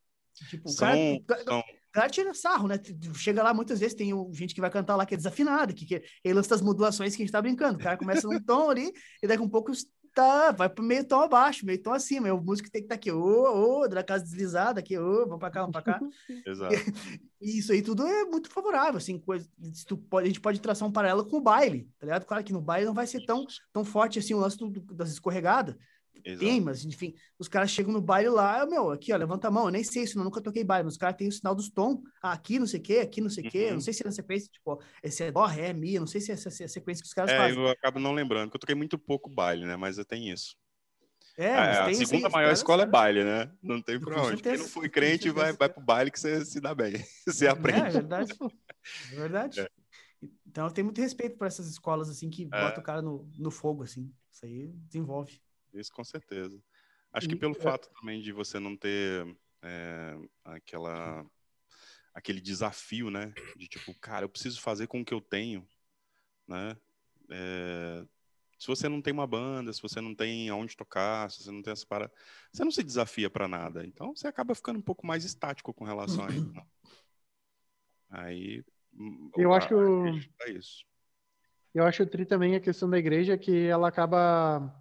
Tipo, 0.50 0.68
o 0.68 0.72
São, 0.72 0.88
cara, 0.88 1.00
o 1.00 1.24
cara- 1.26 1.44
são- 1.44 1.60
o 1.60 1.92
cara 1.92 2.10
tira 2.10 2.34
sarro, 2.34 2.68
né? 2.68 2.76
Chega 3.16 3.44
lá, 3.44 3.54
muitas 3.54 3.80
vezes 3.80 3.96
tem 3.96 4.12
gente 4.34 4.56
que 4.56 4.62
vai 4.62 4.70
cantar 4.70 4.96
lá 4.96 5.06
que 5.06 5.14
é 5.14 5.18
desafinada, 5.18 5.74
que, 5.74 5.86
que 5.86 6.02
ele 6.24 6.34
lança 6.34 6.56
as 6.56 6.62
modulações 6.62 7.16
que 7.16 7.22
a 7.22 7.26
gente 7.26 7.32
tá 7.32 7.42
brincando. 7.42 7.78
O 7.78 7.82
cara 7.82 7.98
começa 7.98 8.28
num 8.28 8.40
tom 8.46 8.70
ali 8.70 8.92
e 9.22 9.28
daqui 9.28 9.42
a 9.42 9.46
um 9.46 9.50
pouco 9.50 9.72
tá, 10.14 10.52
vai 10.52 10.68
pro 10.68 10.84
meio 10.84 11.06
tom 11.08 11.22
abaixo, 11.22 11.66
meio 11.66 11.82
tom 11.82 11.94
acima. 11.94 12.34
O 12.34 12.42
músico 12.42 12.70
tem 12.72 12.82
que 12.82 12.86
estar 12.86 12.96
tá 12.96 13.00
aqui, 13.00 13.12
ô, 13.12 13.82
ô, 13.82 13.88
da 13.88 14.04
casa 14.04 14.24
deslizada 14.24 14.80
aqui, 14.80 14.98
ô, 14.98 15.26
vamos 15.26 15.40
pra 15.40 15.52
cá, 15.52 15.62
vamos 15.62 15.74
pra 15.74 15.82
cá. 15.82 16.00
Exato. 16.48 16.74
E 17.42 17.60
isso 17.60 17.72
aí 17.72 17.82
tudo 17.82 18.06
é 18.06 18.26
muito 18.26 18.50
favorável, 18.52 18.98
assim, 18.98 19.18
coisa, 19.18 19.48
tu 19.88 19.96
pode, 19.98 20.26
a 20.26 20.28
gente 20.28 20.42
pode 20.42 20.60
traçar 20.60 20.86
um 20.86 20.92
paralelo 20.92 21.26
com 21.26 21.38
o 21.38 21.42
baile, 21.42 21.90
tá 21.98 22.06
ligado? 22.06 22.26
Claro 22.26 22.44
que 22.44 22.52
no 22.52 22.60
baile 22.60 22.86
não 22.86 22.94
vai 22.94 23.08
ser 23.08 23.24
tão, 23.26 23.46
tão 23.72 23.86
forte 23.86 24.20
assim 24.20 24.34
o 24.34 24.40
lance 24.40 24.58
do, 24.58 24.70
das 24.94 25.10
escorregadas, 25.10 25.74
Exato. 26.24 26.46
tem, 26.46 26.62
mas 26.62 26.86
enfim, 26.86 27.14
os 27.38 27.48
caras 27.48 27.70
chegam 27.72 27.92
no 27.94 28.02
baile 28.02 28.30
lá, 28.30 28.66
meu, 28.66 28.92
aqui, 28.92 29.12
ó, 29.14 29.18
levanta 29.18 29.48
a 29.48 29.52
mão, 29.52 29.66
eu 29.66 29.72
nem 29.72 29.84
sei 29.84 30.04
isso, 30.04 30.18
eu 30.20 30.24
nunca 30.24 30.42
toquei 30.42 30.64
baile, 30.64 30.86
mas 30.86 30.94
os 30.94 30.98
caras 30.98 31.16
têm 31.18 31.28
o 31.28 31.32
sinal 31.32 31.56
dos 31.56 31.70
tons, 31.70 32.00
ah, 32.22 32.32
aqui 32.34 32.60
não 32.60 32.68
sei 32.68 32.80
o 32.80 32.84
quê, 32.84 32.98
aqui 33.00 33.22
não 33.22 33.30
sei 33.30 33.44
o 33.46 33.48
quê, 33.50 33.68
Uhum. 33.68 33.74
não 33.74 33.82
sei 33.82 33.94
se 33.94 34.04
é 34.04 34.06
na 34.06 34.12
sequência, 34.12 34.50
tipo, 34.52 34.82
esse 35.04 35.24
é 35.24 35.32
dó, 35.32 35.46
ré, 35.46 35.74
mi, 35.74 35.96
eu 35.96 36.02
não 36.02 36.08
sei 36.08 36.22
se 36.22 36.32
é 36.32 36.34
essa 36.34 36.50
essa 36.50 36.68
sequência 36.68 37.02
que 37.02 37.08
os 37.08 37.14
caras 37.14 37.32
É, 37.32 37.38
fazem. 37.38 37.58
eu 37.60 37.68
acabo 37.70 38.00
não 38.00 38.12
lembrando, 38.14 38.46
porque 38.50 38.58
eu 38.58 38.60
toquei 38.62 38.76
muito 38.76 38.98
pouco 38.98 39.30
baile, 39.30 39.66
né? 39.66 39.76
Mas 39.76 39.98
eu 39.98 40.06
tenho 40.06 40.34
isso. 40.34 40.56
É, 41.38 41.48
É, 41.48 41.56
mas 41.56 41.80
a 41.80 41.92
isso 41.92 42.06
segunda 42.06 42.30
maior 42.30 42.52
escola 42.52 42.84
é 42.84 42.86
baile, 42.86 43.24
né? 43.24 43.50
Não 43.64 43.82
tem 43.82 44.00
pra 44.00 44.22
onde. 44.22 44.42
Quem 44.44 44.58
não 44.58 44.68
foi 44.68 44.90
crente 44.90 45.30
vai, 45.30 45.54
vai 45.54 45.70
pro 45.70 45.82
baile 45.82 46.12
que 46.12 46.20
você 46.20 46.44
se 46.46 46.60
dá 46.60 46.76
bem. 46.76 46.94
Você 47.26 47.46
É, 47.46 47.50
aprende. 47.50 47.80
é 47.88 47.92
verdade. 47.92 48.34
É 49.12 49.16
verdade. 49.16 49.60
É. 49.62 49.70
Então 50.46 50.66
eu 50.68 50.72
tenho 50.74 50.86
muito 50.86 51.00
respeito 51.02 51.38
por 51.38 51.48
essas 51.48 51.68
escolas 51.70 52.10
assim 52.10 52.30
que 52.30 52.46
É. 52.52 52.62
botam 52.62 52.82
o 52.82 52.86
cara 52.86 53.02
no, 53.02 53.30
no 53.38 53.52
fogo, 53.52 53.84
assim. 53.84 54.12
Isso 54.32 54.46
aí 54.46 54.68
desenvolve. 54.88 55.42
Isso 55.74 55.92
com 55.92 56.04
certeza. 56.04 56.62
Acho 57.12 57.28
que 57.28 57.36
pelo 57.36 57.56
é- 57.56 57.60
fato 57.60 57.90
também 58.00 58.22
de 58.22 58.32
você 58.32 58.60
não 58.60 58.76
ter 58.76 59.26
é, 59.62 60.16
aquela 60.44 61.26
aquele 62.14 62.42
desafio, 62.42 63.10
né? 63.10 63.34
De 63.56 63.68
tipo, 63.68 63.94
cara, 64.00 64.26
eu 64.26 64.30
preciso 64.30 64.60
fazer 64.62 64.88
com 64.88 65.02
o 65.02 65.06
que 65.06 65.14
eu 65.14 65.22
tenho, 65.22 65.68
né? 66.48 66.76
É, 67.30 68.06
se 68.58 68.68
você 68.68 68.90
não 68.90 69.02
tem 69.02 69.14
uma 69.14 69.26
banda, 69.28 69.72
se 69.72 69.82
você 69.82 70.02
não 70.02 70.14
tem 70.14 70.50
aonde 70.50 70.76
tocar, 70.76 71.32
se 71.32 71.44
você 71.44 71.52
não 71.52 71.62
tem 71.62 71.72
essa 71.72 71.86
para, 71.86 72.12
você 72.52 72.64
não 72.64 72.72
se 72.72 72.84
desafia 72.84 73.30
para 73.30 73.48
nada. 73.48 73.86
Então 73.86 74.16
você 74.16 74.28
acaba 74.28 74.54
ficando 74.56 74.80
um 74.80 74.82
pouco 74.82 75.06
mais 75.06 75.24
estático 75.24 75.74
com 75.74 75.86
relação 75.86 76.26
a 76.26 76.30
isso. 76.30 76.54
Aí 78.10 78.64
Eu 79.38 79.54
acho- 79.54 79.76
é 80.42 80.52
isso. 80.52 80.84
Eu 81.74 81.86
acho 81.86 82.06
tri 82.06 82.26
também 82.26 82.56
a 82.56 82.60
questão 82.60 82.90
da 82.90 82.98
igreja 82.98 83.38
que 83.38 83.68
ela 83.68 83.88
acaba 83.88 84.79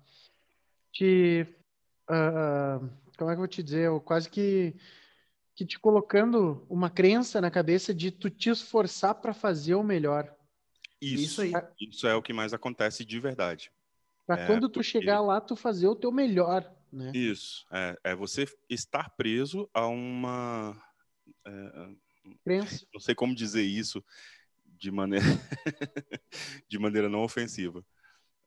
te. 0.92 1.46
ah, 2.08 2.78
como 3.16 3.30
é 3.30 3.34
que 3.34 3.38
eu 3.38 3.38
vou 3.38 3.48
te 3.48 3.62
dizer? 3.62 3.86
Eu 3.86 4.00
quase 4.00 4.28
que, 4.30 4.74
que 5.54 5.66
te 5.66 5.78
colocando 5.78 6.64
uma 6.70 6.88
crença 6.90 7.40
na 7.40 7.50
cabeça 7.50 7.92
de 7.94 8.10
tu 8.10 8.30
te 8.30 8.50
esforçar 8.50 9.14
para 9.16 9.34
fazer 9.34 9.74
o 9.74 9.82
melhor. 9.82 10.32
Isso, 11.00 11.22
Isso 11.22 11.42
aí. 11.42 11.52
isso 11.80 12.06
é 12.06 12.14
o 12.14 12.22
que 12.22 12.32
mais 12.32 12.52
acontece 12.52 13.04
de 13.04 13.20
verdade. 13.20 13.70
Para 14.26 14.42
É, 14.42 14.46
quando 14.46 14.68
tu 14.68 14.74
porque- 14.74 14.84
chegar 14.84 15.20
lá, 15.20 15.40
tu 15.40 15.54
fazer 15.56 15.86
o 15.86 15.96
teu 15.96 16.10
melhor, 16.12 16.70
né? 16.92 17.12
Isso, 17.14 17.66
é, 17.72 17.96
é 18.04 18.14
você 18.14 18.46
estar 18.68 19.10
preso 19.10 19.68
a 19.72 19.86
uma. 19.86 20.80
é, 21.46 21.88
Crença. 22.44 22.86
não 22.92 23.00
sei 23.00 23.14
como 23.14 23.34
dizer 23.34 23.62
isso 23.62 24.04
de 24.78 24.90
maneira, 24.90 25.24
de 26.68 26.78
maneira 26.78 27.08
não 27.08 27.22
ofensiva. 27.22 27.84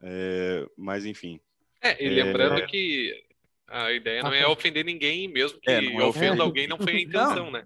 É, 0.02 0.66
mas, 0.78 1.06
enfim. 1.06 1.40
É, 1.82 2.04
e 2.04 2.08
É. 2.08 2.24
lembrando 2.24 2.66
que 2.68 3.24
a 3.68 3.92
ideia 3.92 4.22
não 4.24 4.34
é 4.34 4.44
Ah, 4.44 4.50
ofender 4.50 4.86
ninguém, 4.86 5.28
mesmo 5.28 5.60
que 5.60 5.70
É, 5.70 5.82
não 5.82 6.00
é 6.02 6.04
ofenda 6.06 6.26
ofender. 6.34 6.42
alguém, 6.42 6.68
não 6.68 6.78
foi 6.78 6.94
a 6.98 7.02
intenção, 7.02 7.52
né? 7.52 7.66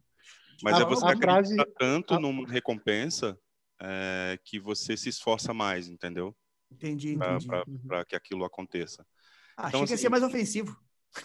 Mas 0.64 0.76
A- 0.76 0.82
é 0.82 0.86
você 0.86 1.06
acreditar 1.06 1.34
frase- 1.34 1.74
tanto 1.78 2.14
a- 2.16 2.20
numa 2.20 2.48
recompensa 2.48 3.38
é, 3.82 4.40
que 4.46 4.58
você 4.58 4.96
se 4.96 5.10
esforça 5.10 5.54
mais, 5.54 5.90
entendeu? 5.90 6.34
Entendi, 6.72 7.18
Para 7.18 7.36
entendi. 7.36 8.06
que 8.08 8.16
aquilo 8.16 8.46
aconteça. 8.46 9.06
Ah, 9.58 9.68
Então, 9.68 9.82
achei 9.84 9.88
que 9.88 9.92
ia 9.92 9.96
assim, 9.96 10.02
ser 10.04 10.10
mais 10.10 10.24
ofensivo. 10.24 10.80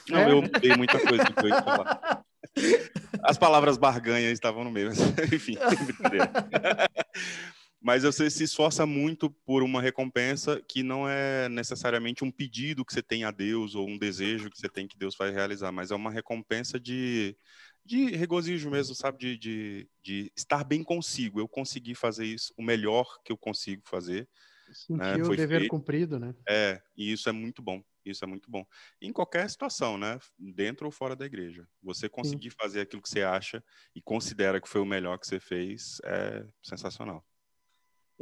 Não, 0.08 0.18
É. 0.18 0.30
eu 0.32 0.42
mudei 0.42 0.76
muita 0.76 0.98
coisa 1.00 1.24
do 1.24 1.32
que 1.34 1.44
eu 1.44 1.48
ia 1.48 1.62
falar. 1.62 2.24
As 3.22 3.38
palavras 3.38 3.78
barganha 3.78 4.30
estavam 4.32 4.64
no 4.64 4.70
meio, 4.70 4.88
mas, 4.88 4.98
enfim, 5.32 5.56
brincadeira. 5.86 6.30
Mas 7.80 8.02
você 8.02 8.28
se 8.28 8.44
esforça 8.44 8.84
muito 8.84 9.30
por 9.30 9.62
uma 9.62 9.80
recompensa 9.80 10.60
que 10.68 10.82
não 10.82 11.08
é 11.08 11.48
necessariamente 11.48 12.22
um 12.22 12.30
pedido 12.30 12.84
que 12.84 12.92
você 12.92 13.02
tem 13.02 13.24
a 13.24 13.30
Deus 13.30 13.74
ou 13.74 13.88
um 13.88 13.96
desejo 13.96 14.50
que 14.50 14.58
você 14.58 14.68
tem 14.68 14.86
que 14.86 14.98
Deus 14.98 15.16
vai 15.16 15.30
realizar, 15.30 15.72
mas 15.72 15.90
é 15.90 15.94
uma 15.94 16.10
recompensa 16.10 16.78
de, 16.78 17.34
de 17.82 18.14
regozijo 18.16 18.70
mesmo, 18.70 18.94
sabe? 18.94 19.18
De, 19.18 19.38
de, 19.38 19.88
de 20.02 20.32
estar 20.36 20.62
bem 20.62 20.84
consigo. 20.84 21.40
Eu 21.40 21.48
consegui 21.48 21.94
fazer 21.94 22.26
isso, 22.26 22.52
o 22.58 22.62
melhor 22.62 23.18
que 23.24 23.32
eu 23.32 23.38
consigo 23.38 23.82
fazer. 23.86 24.28
Sentir 24.72 25.22
o 25.22 25.24
foi 25.24 25.36
dever 25.36 25.60
feito. 25.60 25.70
cumprido, 25.70 26.18
né? 26.18 26.34
É, 26.46 26.82
e 26.94 27.10
isso 27.10 27.30
é 27.30 27.32
muito 27.32 27.62
bom. 27.62 27.82
Isso 28.04 28.24
é 28.24 28.26
muito 28.26 28.50
bom. 28.50 28.64
Em 29.00 29.12
qualquer 29.12 29.48
situação, 29.48 29.96
né? 29.96 30.18
Dentro 30.38 30.86
ou 30.86 30.92
fora 30.92 31.16
da 31.16 31.24
igreja. 31.24 31.66
Você 31.82 32.08
conseguir 32.08 32.50
fazer 32.50 32.82
aquilo 32.82 33.02
que 33.02 33.08
você 33.08 33.22
acha 33.22 33.64
e 33.94 34.02
considera 34.02 34.60
que 34.60 34.68
foi 34.68 34.80
o 34.80 34.86
melhor 34.86 35.18
que 35.18 35.26
você 35.26 35.40
fez 35.40 35.98
é 36.04 36.46
sensacional. 36.62 37.24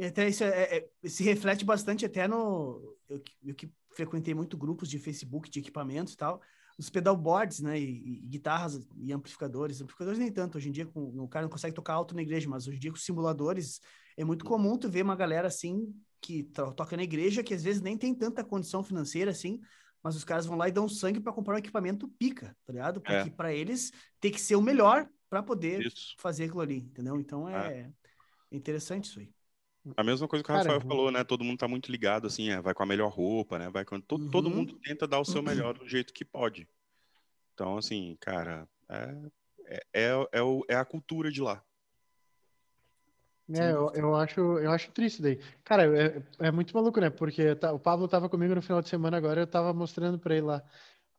Até 0.07 0.27
isso 0.29 0.43
é, 0.43 0.77
é- 0.77 1.09
se 1.09 1.23
reflete 1.23 1.65
bastante 1.65 2.05
até 2.05 2.27
no. 2.27 2.95
Eu, 3.07 3.19
que- 3.19 3.35
eu 3.43 3.55
que 3.55 3.71
frequentei 3.91 4.33
muito 4.33 4.57
grupos 4.57 4.87
de 4.87 4.97
Facebook 4.99 5.49
de 5.49 5.59
equipamentos 5.59 6.13
e 6.13 6.17
tal, 6.17 6.41
os 6.77 6.89
pedalboards, 6.89 7.59
né? 7.59 7.77
E, 7.79 8.23
e 8.23 8.27
guitarras 8.27 8.87
e 8.95 9.11
amplificadores. 9.11 9.81
Amplificadores 9.81 10.19
nem 10.19 10.31
tanto. 10.31 10.57
Hoje 10.57 10.69
em 10.69 10.71
dia, 10.71 10.85
com, 10.85 11.01
o 11.19 11.27
cara 11.27 11.43
não 11.43 11.49
consegue 11.49 11.75
tocar 11.75 11.93
alto 11.93 12.15
na 12.15 12.21
igreja, 12.21 12.47
mas 12.47 12.67
hoje 12.67 12.77
em 12.77 12.79
dia 12.79 12.91
com 12.91 12.97
simuladores 12.97 13.81
é 14.15 14.23
muito 14.23 14.45
comum 14.45 14.77
tu 14.77 14.89
ver 14.89 15.03
uma 15.03 15.15
galera 15.15 15.47
assim 15.47 15.93
que 16.21 16.43
to- 16.43 16.73
toca 16.73 16.95
na 16.95 17.03
igreja, 17.03 17.43
que 17.43 17.53
às 17.53 17.63
vezes 17.63 17.81
nem 17.81 17.97
tem 17.97 18.13
tanta 18.13 18.43
condição 18.43 18.83
financeira 18.83 19.31
assim, 19.31 19.59
mas 20.03 20.15
os 20.15 20.23
caras 20.23 20.45
vão 20.45 20.57
lá 20.57 20.67
e 20.69 20.71
dão 20.71 20.87
sangue 20.87 21.19
para 21.19 21.33
comprar 21.33 21.55
um 21.55 21.59
equipamento 21.59 22.07
pica, 22.07 22.55
tá 22.65 22.71
ligado? 22.73 23.01
Porque 23.01 23.29
para 23.31 23.53
eles 23.53 23.91
tem 24.19 24.31
que 24.31 24.39
ser 24.39 24.55
o 24.55 24.61
melhor 24.61 25.09
para 25.29 25.43
poder 25.43 25.85
Isso. 25.85 26.15
fazer 26.17 26.45
aquilo 26.45 26.61
ali, 26.61 26.77
entendeu? 26.77 27.19
Então 27.19 27.47
é, 27.49 27.91
é 28.51 28.55
interessante 28.55 29.05
isso 29.05 29.19
aí. 29.19 29.29
A 29.97 30.03
mesma 30.03 30.27
coisa 30.27 30.43
que 30.43 30.51
o 30.51 30.55
Rafael 30.55 30.79
falou, 30.81 31.11
né? 31.11 31.23
Todo 31.23 31.43
mundo 31.43 31.57
tá 31.59 31.67
muito 31.67 31.91
ligado, 31.91 32.27
assim, 32.27 32.49
é, 32.49 32.61
vai 32.61 32.73
com 32.73 32.83
a 32.83 32.85
melhor 32.85 33.09
roupa, 33.09 33.57
né? 33.57 33.69
Vai 33.69 33.83
com... 33.85 33.99
to- 33.99 34.29
Todo 34.29 34.47
Uhum. 34.49 34.55
mundo 34.57 34.79
tenta 34.83 35.07
dar 35.07 35.19
o 35.19 35.25
seu 35.25 35.41
melhor 35.43 35.77
do 35.77 35.87
jeito 35.87 36.13
que 36.13 36.23
pode. 36.25 36.67
Então, 37.53 37.77
assim, 37.77 38.15
cara, 38.19 38.67
é, 38.87 39.17
é, 39.65 39.81
é, 39.93 40.27
é, 40.33 40.41
o- 40.41 40.65
é 40.69 40.75
a 40.75 40.85
cultura 40.85 41.31
de 41.31 41.41
lá. 41.41 41.63
É, 43.51 43.71
eu, 43.71 43.91
eu 43.95 44.15
acho, 44.15 44.39
eu 44.39 44.71
acho 44.71 44.91
triste 44.91 45.21
daí. 45.23 45.37
Cara, 45.63 45.83
é, 45.99 46.21
é 46.39 46.51
muito 46.51 46.71
maluco, 46.73 46.99
né? 47.01 47.09
Porque 47.09 47.55
tá- 47.55 47.73
o 47.73 47.79
Pablo 47.79 48.07
tava 48.07 48.29
comigo 48.29 48.53
no 48.53 48.61
final 48.61 48.81
de 48.81 48.89
semana 48.89 49.17
agora, 49.17 49.41
eu 49.41 49.47
tava 49.47 49.73
mostrando 49.73 50.19
pra 50.19 50.35
ele 50.35 50.45
lá. 50.45 50.63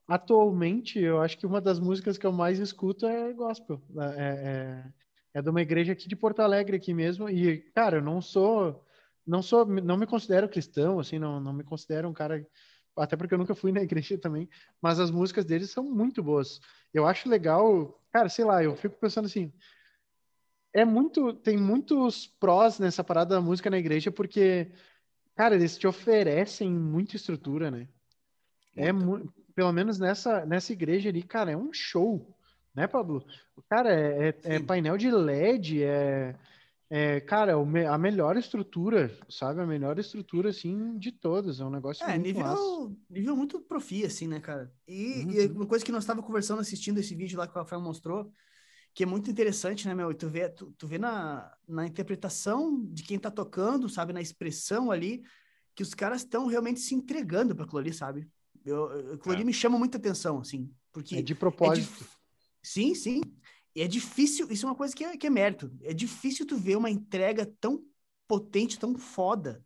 Atualmente, 0.06 0.98
eu 0.98 1.20
acho 1.20 1.36
que 1.36 1.46
uma 1.46 1.60
das 1.60 1.80
músicas 1.80 2.16
que 2.18 2.26
eu 2.26 2.32
mais 2.32 2.58
escuto 2.60 3.06
é 3.06 3.32
gospel. 3.32 3.82
É, 4.16 4.84
é, 4.86 4.92
é 5.34 5.42
de 5.42 5.50
uma 5.50 5.62
igreja 5.62 5.92
aqui 5.92 6.08
de 6.08 6.16
Porto 6.16 6.40
Alegre 6.40 6.76
aqui 6.76 6.92
mesmo. 6.94 7.28
E, 7.28 7.58
cara, 7.72 7.98
eu 7.98 8.02
não 8.02 8.20
sou, 8.20 8.84
não 9.26 9.42
sou, 9.42 9.64
não 9.66 9.96
me 9.96 10.06
considero 10.06 10.48
cristão, 10.48 10.98
assim, 11.00 11.18
não, 11.18 11.40
não 11.40 11.52
me 11.52 11.64
considero 11.64 12.08
um 12.08 12.12
cara, 12.12 12.46
até 12.96 13.16
porque 13.16 13.34
eu 13.34 13.38
nunca 13.38 13.54
fui 13.54 13.72
na 13.72 13.82
igreja 13.82 14.18
também. 14.18 14.48
Mas 14.80 15.00
as 15.00 15.10
músicas 15.10 15.44
deles 15.44 15.70
são 15.70 15.84
muito 15.84 16.22
boas. 16.22 16.60
Eu 16.92 17.06
acho 17.06 17.28
legal, 17.28 18.00
cara, 18.12 18.28
sei 18.28 18.44
lá, 18.44 18.62
eu 18.62 18.76
fico 18.76 18.96
pensando 18.98 19.26
assim, 19.26 19.52
é 20.72 20.84
muito, 20.84 21.32
tem 21.34 21.56
muitos 21.56 22.26
prós 22.26 22.78
nessa 22.78 23.02
parada 23.02 23.34
da 23.34 23.40
música 23.40 23.70
na 23.70 23.78
igreja, 23.78 24.10
porque, 24.12 24.70
cara, 25.36 25.54
eles 25.56 25.78
te 25.78 25.86
oferecem 25.86 26.70
muita 26.72 27.16
estrutura, 27.16 27.70
né? 27.70 27.88
É 28.76 28.92
Muita. 28.92 29.06
mu- 29.06 29.32
pelo 29.54 29.72
menos 29.72 29.98
nessa, 29.98 30.46
nessa 30.46 30.72
igreja 30.72 31.08
ali, 31.08 31.22
cara, 31.22 31.52
é 31.52 31.56
um 31.56 31.72
show, 31.72 32.36
né, 32.74 32.86
Pablo? 32.86 33.24
Cara, 33.68 33.92
é, 33.92 34.28
é- 34.28 34.54
é 34.56 34.60
painel 34.60 34.96
de 34.96 35.08
LED, 35.08 35.82
é, 35.82 36.36
é 36.88 37.20
cara, 37.20 37.54
a 37.54 37.98
melhor 37.98 38.36
estrutura, 38.36 39.16
sabe? 39.28 39.60
A 39.60 39.66
melhor 39.66 39.98
estrutura, 39.98 40.50
assim, 40.50 40.98
de 40.98 41.12
todas. 41.12 41.60
É 41.60 41.64
um 41.64 41.70
negócio 41.70 42.04
É, 42.04 42.18
muito 42.18 42.38
massa. 42.38 42.62
nível, 42.62 42.96
nível 43.08 43.36
muito 43.36 43.60
profi, 43.60 44.04
assim, 44.04 44.26
né, 44.26 44.40
cara? 44.40 44.72
E, 44.88 45.24
Uhum. 45.24 45.30
e 45.32 45.46
uma 45.48 45.66
coisa 45.66 45.84
que 45.84 45.92
nós 45.92 46.02
estávamos 46.04 46.26
conversando, 46.26 46.60
assistindo 46.60 46.98
esse 46.98 47.14
vídeo 47.14 47.38
lá 47.38 47.46
que 47.46 47.54
o 47.54 47.58
Rafael 47.58 47.80
mostrou, 47.80 48.32
que 48.92 49.04
é 49.04 49.06
muito 49.06 49.30
interessante, 49.30 49.86
né, 49.86 49.94
meu? 49.94 50.10
E 50.10 50.14
Tu 50.14 50.28
vê, 50.28 50.48
tu, 50.48 50.72
tu 50.76 50.86
vê 50.86 50.98
na, 50.98 51.52
na 51.68 51.86
interpretação 51.86 52.84
de 52.86 53.04
quem 53.04 53.18
tá 53.18 53.30
tocando, 53.30 53.88
sabe? 53.88 54.12
Na 54.12 54.20
expressão 54.20 54.90
ali, 54.90 55.22
que 55.76 55.82
os 55.82 55.94
caras 55.94 56.22
estão 56.22 56.46
realmente 56.46 56.80
se 56.80 56.94
entregando 56.94 57.54
para 57.54 57.64
aquilo 57.64 57.78
ali, 57.78 57.92
sabe? 57.92 58.28
Eu, 58.64 59.14
aquilo 59.14 59.34
É. 59.36 59.44
me 59.44 59.52
chama 59.52 59.78
muita 59.78 59.96
atenção, 59.96 60.40
assim, 60.40 60.70
porque... 60.92 61.14
É 61.16 61.22
de 61.22 61.32
é 61.32 61.36
propósito. 61.36 62.04
Sim, 62.62 62.94
sim. 62.94 63.20
E 63.74 63.82
é 63.82 63.86
difícil, 63.88 64.50
isso 64.50 64.66
é 64.66 64.68
uma 64.68 64.74
coisa 64.76 64.94
que 64.94 65.04
é, 65.04 65.16
que 65.16 65.26
é 65.26 65.30
mérito. 65.30 65.70
É 65.82 65.94
difícil 65.94 66.46
tu 66.46 66.56
ver 66.56 66.76
uma 66.76 66.90
entrega 66.90 67.46
tão 67.60 67.84
potente, 68.26 68.78
tão 68.78 68.96
foda, 68.96 69.64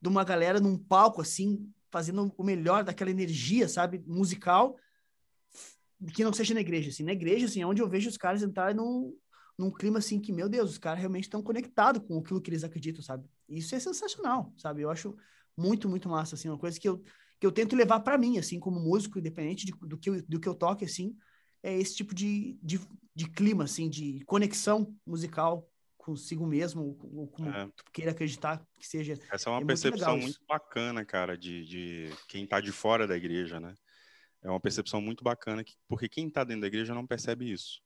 de 0.00 0.08
uma 0.08 0.24
galera 0.24 0.60
num 0.60 0.78
palco 0.78 1.20
assim, 1.20 1.70
fazendo 1.90 2.32
o 2.36 2.44
melhor 2.44 2.84
daquela 2.84 3.10
energia, 3.10 3.68
sabe, 3.68 4.02
musical, 4.06 4.76
que 6.14 6.24
não 6.24 6.32
seja 6.32 6.54
na 6.54 6.60
igreja, 6.60 6.90
assim. 6.90 7.02
Na 7.02 7.12
igreja, 7.12 7.46
assim, 7.46 7.60
é 7.62 7.66
onde 7.66 7.82
eu 7.82 7.88
vejo 7.88 8.08
os 8.08 8.16
caras 8.16 8.42
entrarem 8.42 8.74
num, 8.76 9.14
num 9.58 9.70
clima 9.70 9.98
assim 9.98 10.20
que, 10.20 10.32
meu 10.32 10.48
Deus, 10.48 10.70
os 10.70 10.78
caras 10.78 11.00
realmente 11.00 11.24
estão 11.24 11.42
conectados 11.42 12.02
com 12.06 12.18
aquilo 12.18 12.40
que 12.40 12.50
eles 12.50 12.64
acreditam, 12.64 13.02
sabe? 13.02 13.28
Isso 13.48 13.74
é 13.74 13.80
sensacional, 13.80 14.52
sabe? 14.56 14.82
Eu 14.82 14.90
acho 14.90 15.14
muito, 15.56 15.88
muito 15.88 16.08
massa, 16.08 16.34
assim, 16.34 16.48
uma 16.48 16.58
coisa 16.58 16.80
que 16.80 16.88
eu, 16.88 17.02
que 17.38 17.46
eu 17.46 17.52
tento 17.52 17.76
levar 17.76 18.00
para 18.00 18.16
mim, 18.16 18.38
assim, 18.38 18.58
como 18.58 18.80
músico, 18.80 19.18
independente 19.18 19.66
de, 19.66 19.72
do, 19.72 19.98
que 19.98 20.08
eu, 20.08 20.22
do 20.22 20.40
que 20.40 20.48
eu 20.48 20.54
toque, 20.54 20.84
assim, 20.84 21.14
é 21.62 21.76
esse 21.78 21.96
tipo 21.96 22.14
de, 22.14 22.58
de, 22.62 22.80
de 23.14 23.28
clima, 23.28 23.64
assim, 23.64 23.88
de 23.88 24.24
conexão 24.24 24.96
musical 25.06 25.70
consigo 25.96 26.46
mesmo, 26.46 26.98
ou 27.12 27.28
como 27.28 27.50
é. 27.50 27.66
tu 27.76 27.84
queira 27.92 28.10
acreditar 28.10 28.66
que 28.78 28.86
seja. 28.86 29.18
Essa 29.30 29.50
é 29.50 29.52
uma 29.52 29.62
é 29.62 29.64
percepção 29.64 30.12
muito, 30.12 30.24
muito, 30.24 30.46
bacana, 30.48 31.04
cara, 31.04 31.36
de, 31.36 31.64
de 31.64 32.10
quem 32.26 32.46
tá 32.46 32.60
de 32.60 32.72
fora 32.72 33.06
da 33.06 33.16
igreja, 33.16 33.60
né? 33.60 33.74
É 34.42 34.48
uma 34.48 34.60
percepção 34.60 35.00
muito 35.00 35.22
bacana, 35.22 35.62
que, 35.62 35.74
porque 35.86 36.08
quem 36.08 36.30
tá 36.30 36.42
dentro 36.42 36.62
da 36.62 36.66
igreja 36.66 36.94
não 36.94 37.06
percebe 37.06 37.52
isso, 37.52 37.80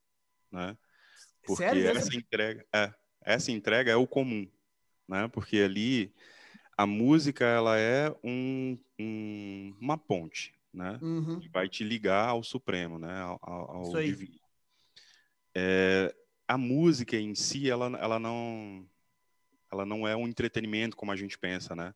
né? 0.51 0.77
Porque 1.45 1.65
Sério? 1.65 1.89
essa 1.89 2.17
entrega, 2.17 2.65
é, 2.73 2.95
essa 3.21 3.51
entrega 3.51 3.91
é 3.91 3.97
o 3.97 4.07
comum, 4.07 4.49
né? 5.09 5.29
Porque 5.29 5.59
ali 5.59 6.15
a 6.77 6.87
música 6.87 7.45
ela 7.45 7.79
é 7.79 8.15
um, 8.23 8.79
um 8.99 9.77
uma 9.81 9.99
ponte, 9.99 10.55
né? 10.75 10.99
Uhum. 11.01 11.41
Que 11.41 11.49
vai 11.49 11.69
te 11.69 11.85
ligar 11.85 12.29
ao 12.29 12.43
Supremo, 12.43 12.99
né? 12.99 13.21
Ao, 13.21 13.39
ao 13.43 14.03
divino. 14.03 14.39
É, 15.55 16.15
a 16.49 16.59
música 16.59 17.17
em 17.17 17.35
si, 17.35 17.71
ela, 17.71 17.87
ela 17.99 18.19
não 18.19 18.87
ela 19.71 19.85
não 19.85 20.07
é 20.07 20.17
um 20.17 20.29
entretenimento 20.29 20.97
como 20.97 21.11
a 21.11 21.17
gente 21.17 21.39
pensa, 21.39 21.75
né? 21.75 21.93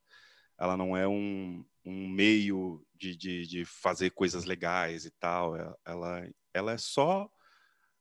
Ela 0.59 0.77
não 0.77 0.97
é 0.97 1.07
um, 1.07 1.65
um 1.85 2.09
meio 2.09 2.85
de, 2.95 3.17
de, 3.17 3.47
de 3.47 3.65
fazer 3.65 4.11
coisas 4.11 4.45
legais 4.45 5.05
e 5.05 5.11
tal. 5.13 5.57
É, 5.57 5.75
ela, 5.85 6.29
ela 6.53 6.73
é 6.73 6.79
só 6.79 7.31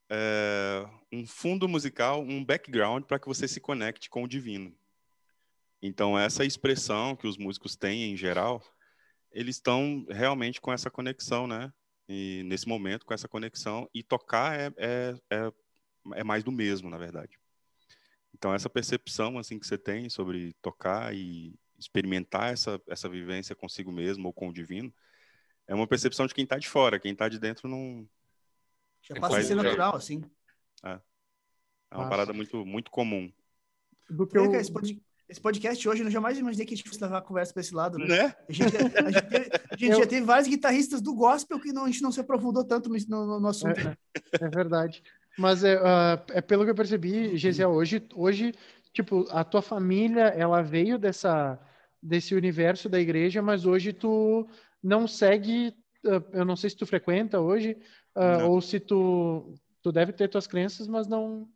é, 0.09 0.85
um 1.11 1.25
fundo 1.27 1.67
musical, 1.67 2.21
um 2.21 2.43
background 2.43 3.03
para 3.03 3.19
que 3.19 3.27
você 3.27 3.47
se 3.47 3.59
conecte 3.59 4.09
com 4.09 4.23
o 4.23 4.27
divino. 4.27 4.75
Então, 5.81 6.17
essa 6.17 6.43
expressão 6.43 7.15
que 7.15 7.27
os 7.27 7.37
músicos 7.37 7.75
têm 7.75 8.11
em 8.11 8.17
geral, 8.17 8.63
eles 9.31 9.55
estão 9.57 10.05
realmente 10.09 10.59
com 10.59 10.71
essa 10.71 10.89
conexão, 10.89 11.47
né? 11.47 11.71
E 12.07 12.41
nesse 12.45 12.67
momento, 12.67 13.05
com 13.05 13.13
essa 13.13 13.27
conexão. 13.27 13.89
E 13.93 14.01
tocar 14.01 14.57
é, 14.57 14.73
é, 14.77 15.15
é, 15.29 15.51
é 16.15 16.23
mais 16.23 16.43
do 16.43 16.51
mesmo, 16.51 16.89
na 16.89 16.97
verdade. 16.97 17.37
Então, 18.33 18.53
essa 18.53 18.69
percepção 18.69 19.37
assim 19.37 19.59
que 19.59 19.67
você 19.67 19.77
tem 19.77 20.09
sobre 20.09 20.53
tocar 20.61 21.13
e 21.13 21.53
experimentar 21.77 22.53
essa, 22.53 22.81
essa 22.87 23.09
vivência 23.09 23.55
consigo 23.55 23.91
mesmo 23.91 24.27
ou 24.27 24.33
com 24.33 24.49
o 24.49 24.53
divino, 24.53 24.93
é 25.67 25.75
uma 25.75 25.87
percepção 25.87 26.25
de 26.25 26.33
quem 26.33 26.43
está 26.43 26.57
de 26.57 26.67
fora. 26.67 26.99
Quem 26.99 27.11
está 27.11 27.27
de 27.27 27.39
dentro 27.39 27.67
não. 27.67 28.07
Já 29.01 29.15
passa 29.19 29.39
a 29.39 29.43
ser 29.43 29.55
natural, 29.55 29.95
assim. 29.95 30.23
É, 30.83 30.99
é 31.91 31.95
uma 31.95 32.09
parada 32.09 32.33
muito, 32.33 32.65
muito 32.65 32.89
comum. 32.89 33.31
Do 34.09 34.25
que 34.25 34.37
eu... 34.37 34.53
esse, 34.55 34.71
esse 35.29 35.41
podcast 35.41 35.87
hoje, 35.87 36.03
eu 36.03 36.09
jamais 36.09 36.37
imaginei 36.37 36.65
que 36.65 36.73
a 36.73 36.77
gente 36.77 36.87
fosse 36.87 37.01
levar 37.01 37.17
a 37.17 37.21
conversa 37.21 37.51
para 37.51 37.61
esse 37.61 37.75
lado, 37.75 37.97
né? 37.97 38.07
né? 38.07 38.35
A 38.47 38.53
gente, 38.53 38.77
a 38.77 39.11
gente, 39.11 39.27
teve, 39.27 39.49
a 39.71 39.75
gente 39.75 39.91
eu... 39.91 39.97
já 39.97 40.07
teve 40.07 40.25
vários 40.25 40.47
guitarristas 40.47 41.01
do 41.01 41.13
gospel 41.13 41.59
que 41.59 41.73
não, 41.73 41.83
a 41.83 41.87
gente 41.87 42.01
não 42.01 42.11
se 42.11 42.21
aprofundou 42.21 42.63
tanto 42.63 42.89
no, 42.89 42.97
no, 43.09 43.39
no 43.41 43.47
assunto, 43.47 43.77
é, 43.77 43.83
né? 43.83 43.97
É 44.39 44.47
verdade. 44.47 45.03
Mas 45.37 45.65
é, 45.65 45.75
uh, 45.77 46.23
é 46.29 46.41
pelo 46.41 46.63
que 46.63 46.71
eu 46.71 46.75
percebi, 46.75 47.37
Gisele, 47.37 47.67
hoje, 47.67 48.07
hoje, 48.15 48.55
tipo, 48.93 49.27
a 49.29 49.43
tua 49.43 49.61
família, 49.61 50.29
ela 50.29 50.61
veio 50.61 50.97
dessa, 50.97 51.59
desse 52.01 52.33
universo 52.33 52.87
da 52.87 52.99
igreja, 52.99 53.41
mas 53.41 53.65
hoje 53.65 53.91
tu 53.91 54.47
não 54.81 55.07
segue, 55.07 55.75
uh, 56.05 56.23
eu 56.31 56.45
não 56.45 56.55
sei 56.55 56.69
se 56.69 56.77
tu 56.77 56.85
frequenta 56.85 57.41
hoje, 57.41 57.77
uh, 58.15 58.49
ou 58.49 58.61
se 58.61 58.79
tu, 58.79 59.53
tu 59.83 59.91
deve 59.91 60.13
ter 60.13 60.29
tuas 60.29 60.47
crenças, 60.47 60.87
mas 60.87 61.05
não, 61.05 61.49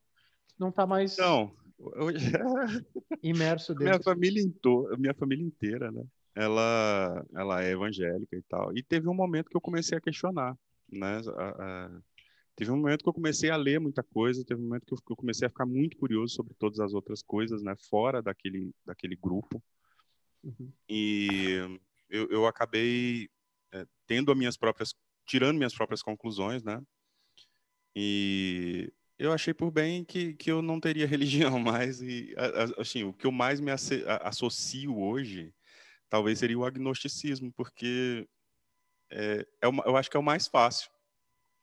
não 0.60 0.74
tá 0.74 0.86
mais... 0.86 1.18
Não, 1.18 1.52
imerso 3.24 3.74
dentro. 3.74 3.86
Minha 3.86 4.04
família, 4.04 4.42
into... 4.42 4.96
minha 4.98 5.14
família 5.14 5.46
inteira, 5.46 5.92
né? 5.92 6.04
Ela, 6.36 7.26
ela 7.34 7.64
é 7.64 7.72
evangélica 7.72 8.36
e 8.36 8.42
tal. 8.44 8.76
E 8.76 8.84
teve 8.84 9.08
um 9.10 9.14
momento 9.14 9.50
que 9.50 9.58
eu 9.58 9.62
comecei 9.62 9.98
a 9.98 10.02
questionar, 10.02 10.58
né? 10.90 11.22
A, 11.38 11.50
a... 11.50 12.02
Teve 12.56 12.72
um 12.72 12.78
momento 12.78 13.04
que 13.04 13.10
eu 13.10 13.14
comecei 13.14 13.50
a 13.50 13.56
ler 13.56 13.80
muita 13.80 14.04
coisa, 14.04 14.46
teve 14.46 14.62
um 14.62 14.66
momento 14.66 14.96
que 14.96 15.12
eu 15.12 15.16
comecei 15.16 15.48
a 15.48 15.50
ficar 15.50 15.66
muito 15.66 15.98
curioso 15.98 16.36
sobre 16.36 16.54
todas 16.56 16.80
as 16.80 16.94
outras 16.94 17.22
coisas, 17.22 17.64
né? 17.64 17.76
Fora 17.90 18.22
daquele, 18.22 18.74
daquele 18.86 19.16
grupo. 19.16 19.62
Uhum. 20.44 20.72
E 20.88 21.80
eu, 22.10 22.28
eu 22.30 22.46
acabei 22.46 23.30
é, 23.72 23.86
tendo 24.06 24.32
as 24.32 24.38
minhas 24.38 24.58
próprias, 24.58 24.94
tirando 25.26 25.58
minhas 25.58 25.74
próprias 25.74 26.02
conclusões, 26.02 26.64
né? 26.64 26.82
E 27.96 28.92
eu 29.22 29.32
achei 29.32 29.54
por 29.54 29.70
bem 29.70 30.04
que, 30.04 30.34
que 30.34 30.52
eu 30.52 30.64
não 30.64 30.80
teria 30.80 31.06
religião 31.08 31.60
mais 31.60 32.02
e 32.02 32.34
assim 32.78 33.04
o 33.04 33.14
que 33.14 33.28
eu 33.28 33.32
mais 33.32 33.60
me 33.60 33.72
associo 33.72 34.98
hoje 34.98 35.54
talvez 36.10 36.40
seria 36.40 36.58
o 36.58 36.66
agnosticismo 36.66 37.54
porque 37.54 38.28
é, 39.12 39.46
é 39.62 39.68
uma, 39.68 39.84
eu 39.86 39.96
acho 39.96 40.10
que 40.10 40.18
é 40.18 40.20
o 40.20 40.24
mais 40.24 40.48
fácil. 40.48 40.90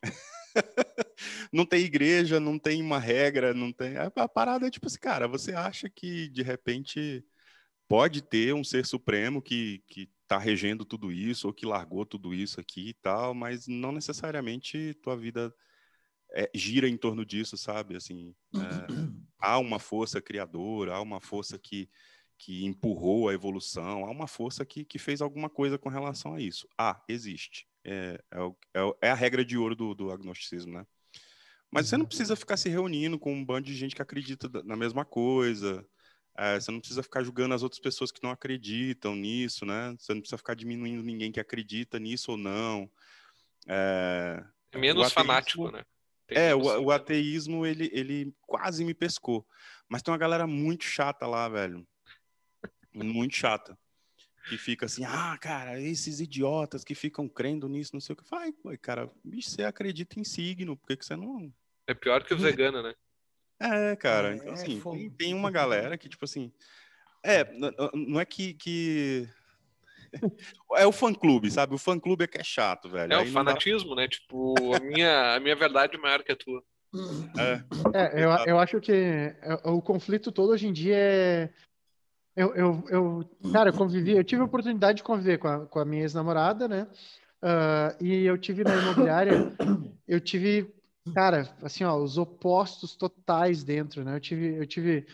Não 1.53 1.67
tem 1.67 1.83
igreja 1.85 2.39
não 2.39 2.59
tem 2.59 2.81
uma 2.81 2.99
regra 2.99 3.53
não 3.53 3.73
tem 3.73 3.97
a 3.97 4.29
parada 4.29 4.67
é 4.67 4.71
tipo 4.71 4.87
assim 4.87 4.99
cara 5.01 5.27
você 5.27 5.53
acha 5.53 5.89
que 5.91 6.29
de 6.29 6.43
repente 6.43 7.25
pode 7.89 8.23
ter 8.23 8.55
um 8.55 8.63
ser 8.63 8.87
supremo 8.87 9.43
que 9.43 9.83
que 9.87 10.09
está 10.23 10.39
regendo 10.39 10.85
tudo 10.85 11.11
isso 11.11 11.49
ou 11.49 11.53
que 11.53 11.67
largou 11.67 12.07
tudo 12.07 12.33
isso 12.33 12.61
aqui 12.61 12.91
e 12.91 12.95
tal 12.95 13.35
mas 13.35 13.67
não 13.67 13.91
necessariamente 13.91 14.95
tua 15.03 15.17
vida 15.17 15.53
é, 16.33 16.51
gira 16.55 16.89
em 16.89 16.97
torno 16.97 17.25
disso, 17.25 17.57
sabe? 17.57 17.97
Assim, 17.97 18.35
é, 18.55 18.59
há 19.39 19.59
uma 19.59 19.79
força 19.79 20.21
criadora, 20.21 20.95
há 20.95 21.01
uma 21.01 21.21
força 21.21 21.59
que, 21.59 21.89
que 22.37 22.65
empurrou 22.65 23.29
a 23.29 23.35
evolução, 23.35 24.05
há 24.05 24.11
uma 24.11 24.27
força 24.27 24.65
que, 24.65 24.85
que 24.85 24.99
fez 24.99 25.21
alguma 25.21 25.49
coisa 25.49 25.79
com 25.79 25.89
relação 25.89 26.35
a 26.35 26.41
isso. 26.41 26.69
Ah, 26.79 27.03
existe. 27.09 27.67
É, 27.85 28.23
é, 28.33 28.81
é, 28.81 28.93
é 29.03 29.11
a 29.11 29.15
regra 29.15 29.45
de 29.45 29.57
ouro 29.57 29.75
do, 29.75 29.95
do 29.95 30.11
agnosticismo, 30.11 30.73
né? 30.73 30.87
Mas 31.71 31.89
você 31.89 31.97
não 31.97 32.05
uhum. 32.05 32.09
precisa 32.09 32.35
ficar 32.35 32.57
se 32.57 32.69
reunindo 32.69 33.19
com 33.19 33.33
um 33.33 33.45
bando 33.45 33.67
de 33.67 33.75
gente 33.75 33.95
que 33.95 34.01
acredita 34.01 34.49
na 34.65 34.75
mesma 34.75 35.05
coisa. 35.05 35.87
É, 36.37 36.59
você 36.59 36.71
não 36.71 36.79
precisa 36.79 37.03
ficar 37.03 37.23
julgando 37.23 37.55
as 37.55 37.63
outras 37.63 37.81
pessoas 37.81 38.11
que 38.11 38.23
não 38.23 38.31
acreditam 38.31 39.15
nisso, 39.15 39.67
né? 39.67 39.95
Você 39.99 40.15
não 40.15 40.21
precisa 40.21 40.39
ficar 40.39 40.55
diminuindo 40.55 41.03
ninguém 41.03 41.31
que 41.31 41.41
acredita 41.41 41.99
nisso 41.99 42.33
ou 42.33 42.39
não. 42.39 42.91
É, 43.67 44.43
é 44.73 44.79
menos 44.79 45.13
fanático, 45.13 45.71
né? 45.71 45.85
É, 46.29 46.55
o, 46.55 46.61
o, 46.85 46.91
ateísmo, 46.91 47.65
ele, 47.65 47.91
ele 47.93 48.35
quase 48.43 48.85
me 48.85 48.95
pescou. 48.95 49.47
Mas 49.89 50.03
tem 50.03 50.13
uma 50.13 50.19
galera 50.19 50.47
muito 50.47 50.85
chata 50.85 51.27
lá, 51.27 51.49
velho. 51.49 51.87
Muito 52.93 53.37
chata. 53.37 53.79
Que 54.49 54.57
fica 54.57 54.87
assim, 54.87 55.05
ah, 55.05 55.37
cara, 55.41 55.81
esses 55.81 56.21
idiotas 56.21 56.85
que 56.85 56.95
ficam 56.95 57.29
crendo 57.29 57.69
nisso, 57.69 57.91
não 57.95 58.01
sei 58.01 58.15
o 58.15 58.17
que. 58.17 58.29
Vai, 58.31 58.53
cara, 58.81 59.11
bicho, 59.23 59.51
você 59.51 59.65
acredita 59.65 60.19
em 60.19 60.25
signo, 60.25 60.77
por 60.77 60.89
que, 60.89 60.97
que 60.97 61.05
você 61.05 61.17
não. 61.17 61.53
É 61.87 61.95
pior 61.95 62.25
que 62.25 62.35
os 62.35 62.43
veganos, 62.43 62.83
né? 62.83 62.95
É, 63.61 63.97
cara. 63.97 64.37
Então, 64.37 64.51
é, 64.51 64.53
assim, 64.53 64.81
tem, 64.81 65.11
tem, 65.11 65.35
uma 65.35 65.51
galera 65.51 65.99
que, 65.99 66.09
tipo 66.09 66.25
assim. 66.25 66.53
É, 67.25 67.45
não 67.95 68.21
é 68.21 68.25
que, 68.25 68.55
que 68.55 69.29
é 70.77 70.87
o 70.87 70.93
fã-clube, 70.93 71.51
sabe? 71.51 71.75
O 71.75 71.79
fã-clube 71.79 72.25
é 72.25 72.27
que 72.27 72.39
é 72.39 72.45
chato, 72.45 72.89
velho. 72.89 73.13
É 73.13 73.17
Aí 73.17 73.29
o 73.29 73.33
fanatismo, 73.33 73.95
dá... 73.95 74.03
né? 74.03 74.09
Tipo, 74.09 74.55
a 74.75 74.81
minha, 74.81 75.35
a 75.37 75.41
minha 75.41 75.57
verdade 75.57 75.97
é 75.97 75.99
maior 75.99 76.23
que 76.23 76.33
a 76.33 76.37
tua. 76.37 76.63
É, 77.39 77.63
é 77.95 78.25
eu, 78.25 78.31
eu 78.47 78.59
acho 78.59 78.81
que 78.81 78.93
é, 78.93 79.37
o 79.65 79.83
conflito 79.83 80.33
todo 80.33 80.51
hoje 80.51 80.67
em 80.67 80.73
dia 80.73 80.97
é. 80.97 81.51
Eu, 82.35 82.55
eu, 82.55 82.85
eu, 82.89 83.31
cara, 83.53 83.71
eu 83.71 83.75
convivi, 83.75 84.13
eu 84.13 84.23
tive 84.23 84.43
a 84.43 84.45
oportunidade 84.45 84.99
de 84.99 85.03
conviver 85.03 85.39
com 85.39 85.49
a, 85.49 85.67
com 85.67 85.81
a 85.81 85.85
minha 85.85 86.03
ex-namorada, 86.03 86.69
né? 86.69 86.87
Uh, 87.43 88.05
e 88.05 88.25
eu 88.25 88.39
tive 88.39 88.63
na 88.63 88.77
imobiliária, 88.77 89.53
eu 90.07 90.21
tive, 90.21 90.73
cara, 91.13 91.53
assim, 91.63 91.83
ó, 91.83 91.97
os 91.97 92.17
opostos 92.17 92.95
totais 92.95 93.65
dentro, 93.65 94.05
né? 94.05 94.15
Eu 94.15 94.21
tive, 94.21 94.55
eu 94.55 94.67
tive, 94.67 95.07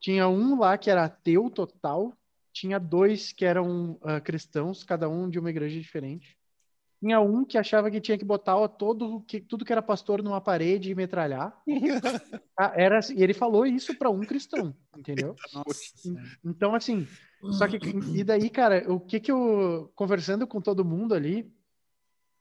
tinha 0.00 0.28
um 0.28 0.58
lá 0.58 0.76
que 0.76 0.90
era 0.90 1.04
ateu 1.04 1.48
total, 1.50 2.12
tinha 2.52 2.78
dois 2.78 3.32
que 3.32 3.44
eram 3.44 3.92
uh, 4.02 4.20
cristãos, 4.22 4.84
cada 4.84 5.08
um 5.08 5.28
de 5.28 5.38
uma 5.38 5.50
igreja 5.50 5.80
diferente. 5.80 6.36
Tinha 7.00 7.20
um 7.20 7.44
que 7.44 7.58
achava 7.58 7.90
que 7.90 8.00
tinha 8.00 8.16
que 8.16 8.24
botar 8.24 8.68
todo 8.68 9.22
que 9.22 9.40
tudo 9.40 9.64
que 9.64 9.72
era 9.72 9.82
pastor 9.82 10.22
numa 10.22 10.40
parede 10.40 10.90
e 10.90 10.94
metralhar. 10.94 11.60
ah, 12.56 12.72
era 12.76 12.98
assim, 12.98 13.16
e 13.16 13.22
ele 13.22 13.34
falou 13.34 13.66
isso 13.66 13.96
para 13.98 14.10
um 14.10 14.20
cristão, 14.20 14.74
entendeu? 14.96 15.34
Então 16.44 16.74
assim, 16.74 17.08
só 17.52 17.66
que 17.66 17.78
e 18.14 18.22
daí, 18.22 18.48
cara, 18.48 18.84
o 18.92 19.00
que 19.00 19.18
que 19.18 19.32
eu 19.32 19.90
conversando 19.96 20.46
com 20.46 20.60
todo 20.60 20.84
mundo 20.84 21.14
ali, 21.14 21.52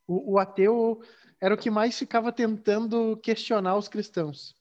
o, 0.05 0.33
o 0.33 0.39
ateu 0.39 1.01
era 1.39 1.55
o 1.55 1.57
que 1.57 1.71
mais 1.71 1.97
ficava 1.97 2.31
tentando 2.31 3.17
questionar 3.17 3.75
os 3.77 3.87
cristãos. 3.87 4.55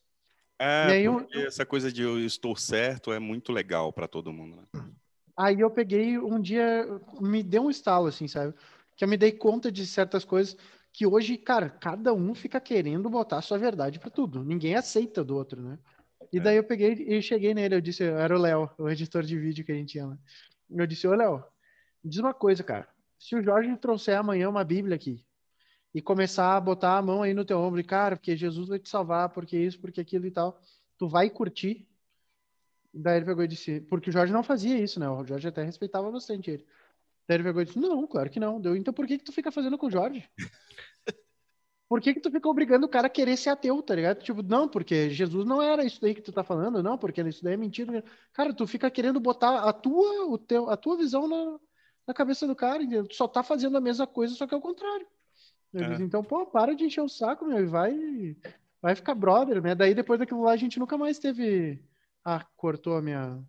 É, 0.58 0.92
aí, 0.92 1.04
eu, 1.04 1.26
essa 1.34 1.64
coisa 1.64 1.90
de 1.90 2.02
eu 2.02 2.18
estou 2.18 2.56
certo 2.56 3.12
é 3.12 3.18
muito 3.18 3.52
legal 3.52 3.92
para 3.92 4.06
todo 4.08 4.32
mundo. 4.32 4.56
Né? 4.56 4.82
Aí 5.40 5.60
eu 5.60 5.70
peguei 5.70 6.18
um 6.18 6.38
dia, 6.38 6.86
me 7.18 7.42
deu 7.42 7.62
um 7.62 7.70
estalo, 7.70 8.08
assim, 8.08 8.28
sabe? 8.28 8.52
Que 8.94 9.04
eu 9.04 9.08
me 9.08 9.16
dei 9.16 9.32
conta 9.32 9.72
de 9.72 9.86
certas 9.86 10.22
coisas 10.22 10.54
que 10.92 11.06
hoje, 11.06 11.38
cara, 11.38 11.70
cada 11.70 12.12
um 12.12 12.34
fica 12.34 12.60
querendo 12.60 13.08
botar 13.08 13.38
a 13.38 13.42
sua 13.42 13.56
verdade 13.56 13.98
para 13.98 14.10
tudo. 14.10 14.44
Ninguém 14.44 14.74
aceita 14.74 15.24
do 15.24 15.34
outro, 15.34 15.62
né? 15.62 15.78
E 16.30 16.36
é. 16.36 16.40
daí 16.40 16.56
eu 16.56 16.64
peguei 16.64 16.92
e 16.92 17.22
cheguei 17.22 17.54
nele, 17.54 17.74
eu 17.74 17.80
disse, 17.80 18.04
era 18.04 18.36
o 18.36 18.38
Léo, 18.38 18.68
o 18.76 18.90
editor 18.90 19.22
de 19.22 19.38
vídeo 19.38 19.64
que 19.64 19.72
a 19.72 19.74
gente 19.74 19.98
ama. 19.98 20.20
Eu 20.70 20.86
disse, 20.86 21.08
ô 21.08 21.14
Léo, 21.14 21.42
diz 22.04 22.18
uma 22.18 22.34
coisa, 22.34 22.62
cara. 22.62 22.86
se 23.18 23.34
o 23.34 23.42
Jorge 23.42 23.74
trouxer 23.78 24.18
amanhã 24.18 24.46
uma 24.46 24.62
Bíblia 24.62 24.96
aqui 24.96 25.24
e 25.94 26.02
começar 26.02 26.54
a 26.54 26.60
botar 26.60 26.98
a 26.98 27.02
mão 27.02 27.22
aí 27.22 27.32
no 27.32 27.46
teu 27.46 27.58
ombro 27.58 27.80
e, 27.80 27.84
cara, 27.84 28.14
porque 28.14 28.36
Jesus 28.36 28.68
vai 28.68 28.78
te 28.78 28.90
salvar, 28.90 29.30
porque 29.30 29.56
isso, 29.56 29.80
porque 29.80 30.02
aquilo 30.02 30.26
e 30.26 30.30
tal, 30.30 30.60
tu 30.98 31.08
vai 31.08 31.30
curtir. 31.30 31.88
Daí 32.92 33.18
ele 33.18 33.26
pegou 33.26 33.44
e 33.44 33.48
disse, 33.48 33.80
porque 33.82 34.10
o 34.10 34.12
Jorge 34.12 34.32
não 34.32 34.42
fazia 34.42 34.78
isso, 34.78 34.98
né? 34.98 35.08
O 35.08 35.24
Jorge 35.24 35.48
até 35.48 35.62
respeitava 35.62 36.10
bastante 36.10 36.50
ele. 36.50 36.66
Daí 37.26 37.36
ele 37.36 37.44
pegou 37.44 37.62
e 37.62 37.64
disse, 37.64 37.78
não, 37.78 38.06
claro 38.06 38.30
que 38.30 38.40
não. 38.40 38.60
Deu, 38.60 38.76
então 38.76 38.92
por 38.92 39.06
que 39.06 39.18
que 39.18 39.24
tu 39.24 39.32
fica 39.32 39.52
fazendo 39.52 39.78
com 39.78 39.86
o 39.86 39.90
Jorge? 39.90 40.28
Por 41.90 42.00
que 42.00 42.14
que 42.14 42.20
tu 42.20 42.30
fica 42.30 42.48
obrigando 42.48 42.86
o 42.86 42.88
cara 42.88 43.08
a 43.08 43.10
querer 43.10 43.36
ser 43.36 43.50
ateu, 43.50 43.82
tá 43.82 43.96
ligado? 43.96 44.22
Tipo, 44.22 44.44
não, 44.44 44.68
porque 44.68 45.10
Jesus 45.10 45.44
não 45.44 45.60
era 45.60 45.84
isso 45.84 46.00
daí 46.00 46.14
que 46.14 46.22
tu 46.22 46.30
tá 46.30 46.44
falando, 46.44 46.80
não, 46.84 46.96
porque 46.96 47.20
isso 47.22 47.42
daí 47.42 47.54
é 47.54 47.56
mentira. 47.56 48.04
Cara, 48.32 48.54
tu 48.54 48.64
fica 48.64 48.88
querendo 48.88 49.18
botar 49.18 49.68
a 49.68 49.72
tua, 49.72 50.28
o 50.28 50.38
teu, 50.38 50.70
a 50.70 50.76
tua 50.76 50.96
visão 50.96 51.26
na, 51.26 51.58
na 52.06 52.14
cabeça 52.14 52.46
do 52.46 52.54
cara, 52.54 52.80
entendeu? 52.80 53.08
Tu 53.08 53.16
só 53.16 53.26
tá 53.26 53.42
fazendo 53.42 53.76
a 53.76 53.80
mesma 53.80 54.06
coisa, 54.06 54.36
só 54.36 54.46
que 54.46 54.54
é 54.54 54.56
o 54.56 54.60
contrário. 54.60 55.04
É. 55.74 55.94
Então, 56.00 56.22
pô, 56.22 56.46
para 56.46 56.76
de 56.76 56.84
encher 56.84 57.00
o 57.00 57.08
saco, 57.08 57.44
meu, 57.44 57.58
e 57.58 57.66
vai, 57.66 58.36
vai 58.80 58.94
ficar 58.94 59.16
brother, 59.16 59.60
né? 59.60 59.74
Daí 59.74 59.92
depois 59.92 60.20
daquilo 60.20 60.42
lá 60.42 60.52
a 60.52 60.56
gente 60.56 60.78
nunca 60.78 60.96
mais 60.96 61.18
teve. 61.18 61.82
Ah, 62.24 62.44
cortou 62.56 62.96
a 62.96 63.02
minha, 63.02 63.42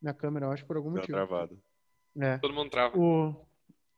minha 0.00 0.14
câmera, 0.14 0.46
eu 0.46 0.52
acho, 0.52 0.66
por 0.66 0.76
algum 0.76 0.90
Deu 0.90 1.00
motivo. 1.00 1.16
travado. 1.16 1.58
É. 2.20 2.38
Todo 2.38 2.54
mundo 2.54 2.70
trava. 2.70 2.98
O... 2.98 3.30
uh, 3.30 3.36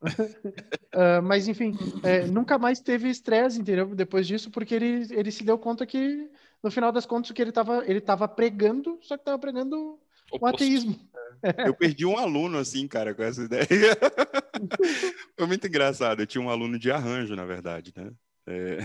mas 1.23 1.49
enfim, 1.49 1.77
é, 2.03 2.27
nunca 2.27 2.59
mais 2.59 2.81
teve 2.81 3.09
estresse, 3.09 3.61
entendeu? 3.61 3.95
Depois 3.95 4.27
disso, 4.27 4.51
porque 4.51 4.75
ele, 4.75 5.07
ele 5.11 5.31
se 5.31 5.45
deu 5.45 5.59
conta 5.59 5.87
que, 5.87 6.31
no 6.63 6.71
final 6.71 6.93
das 6.93 7.07
contas, 7.07 7.33
que 7.33 7.43
ele 7.43 7.51
estava 7.51 7.85
ele 7.87 8.01
tava 8.01 8.29
pregando, 8.29 8.99
só 9.03 9.17
que 9.17 9.23
estava 9.23 9.39
pregando 9.39 9.99
o 10.33 10.47
ateísmo. 10.47 10.99
É. 11.43 11.69
Eu 11.69 11.75
perdi 11.75 12.05
um 12.05 12.19
aluno, 12.19 12.59
assim, 12.59 12.87
cara, 12.87 13.15
com 13.15 13.23
essa 13.23 13.43
ideia. 13.43 13.67
Foi 15.37 15.47
muito 15.47 15.67
engraçado. 15.67 16.21
Eu 16.21 16.27
tinha 16.27 16.43
um 16.43 16.51
aluno 16.51 16.79
de 16.79 16.91
arranjo, 16.91 17.35
na 17.35 17.45
verdade, 17.45 17.93
né? 17.97 18.11
É... 18.47 18.79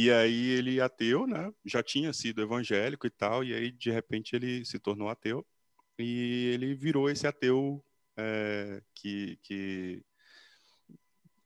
e 0.00 0.12
aí 0.12 0.50
ele 0.50 0.80
ateu, 0.80 1.26
né? 1.26 1.52
Já 1.64 1.82
tinha 1.82 2.12
sido 2.12 2.40
evangélico 2.40 3.04
e 3.04 3.10
tal, 3.10 3.42
e 3.42 3.52
aí 3.52 3.72
de 3.72 3.90
repente 3.90 4.36
ele 4.36 4.64
se 4.64 4.78
tornou 4.78 5.08
ateu 5.08 5.44
e 5.98 6.52
ele 6.54 6.72
virou 6.72 7.10
esse 7.10 7.26
ateu 7.26 7.84
é, 8.16 8.80
que, 8.94 9.36
que, 9.42 10.00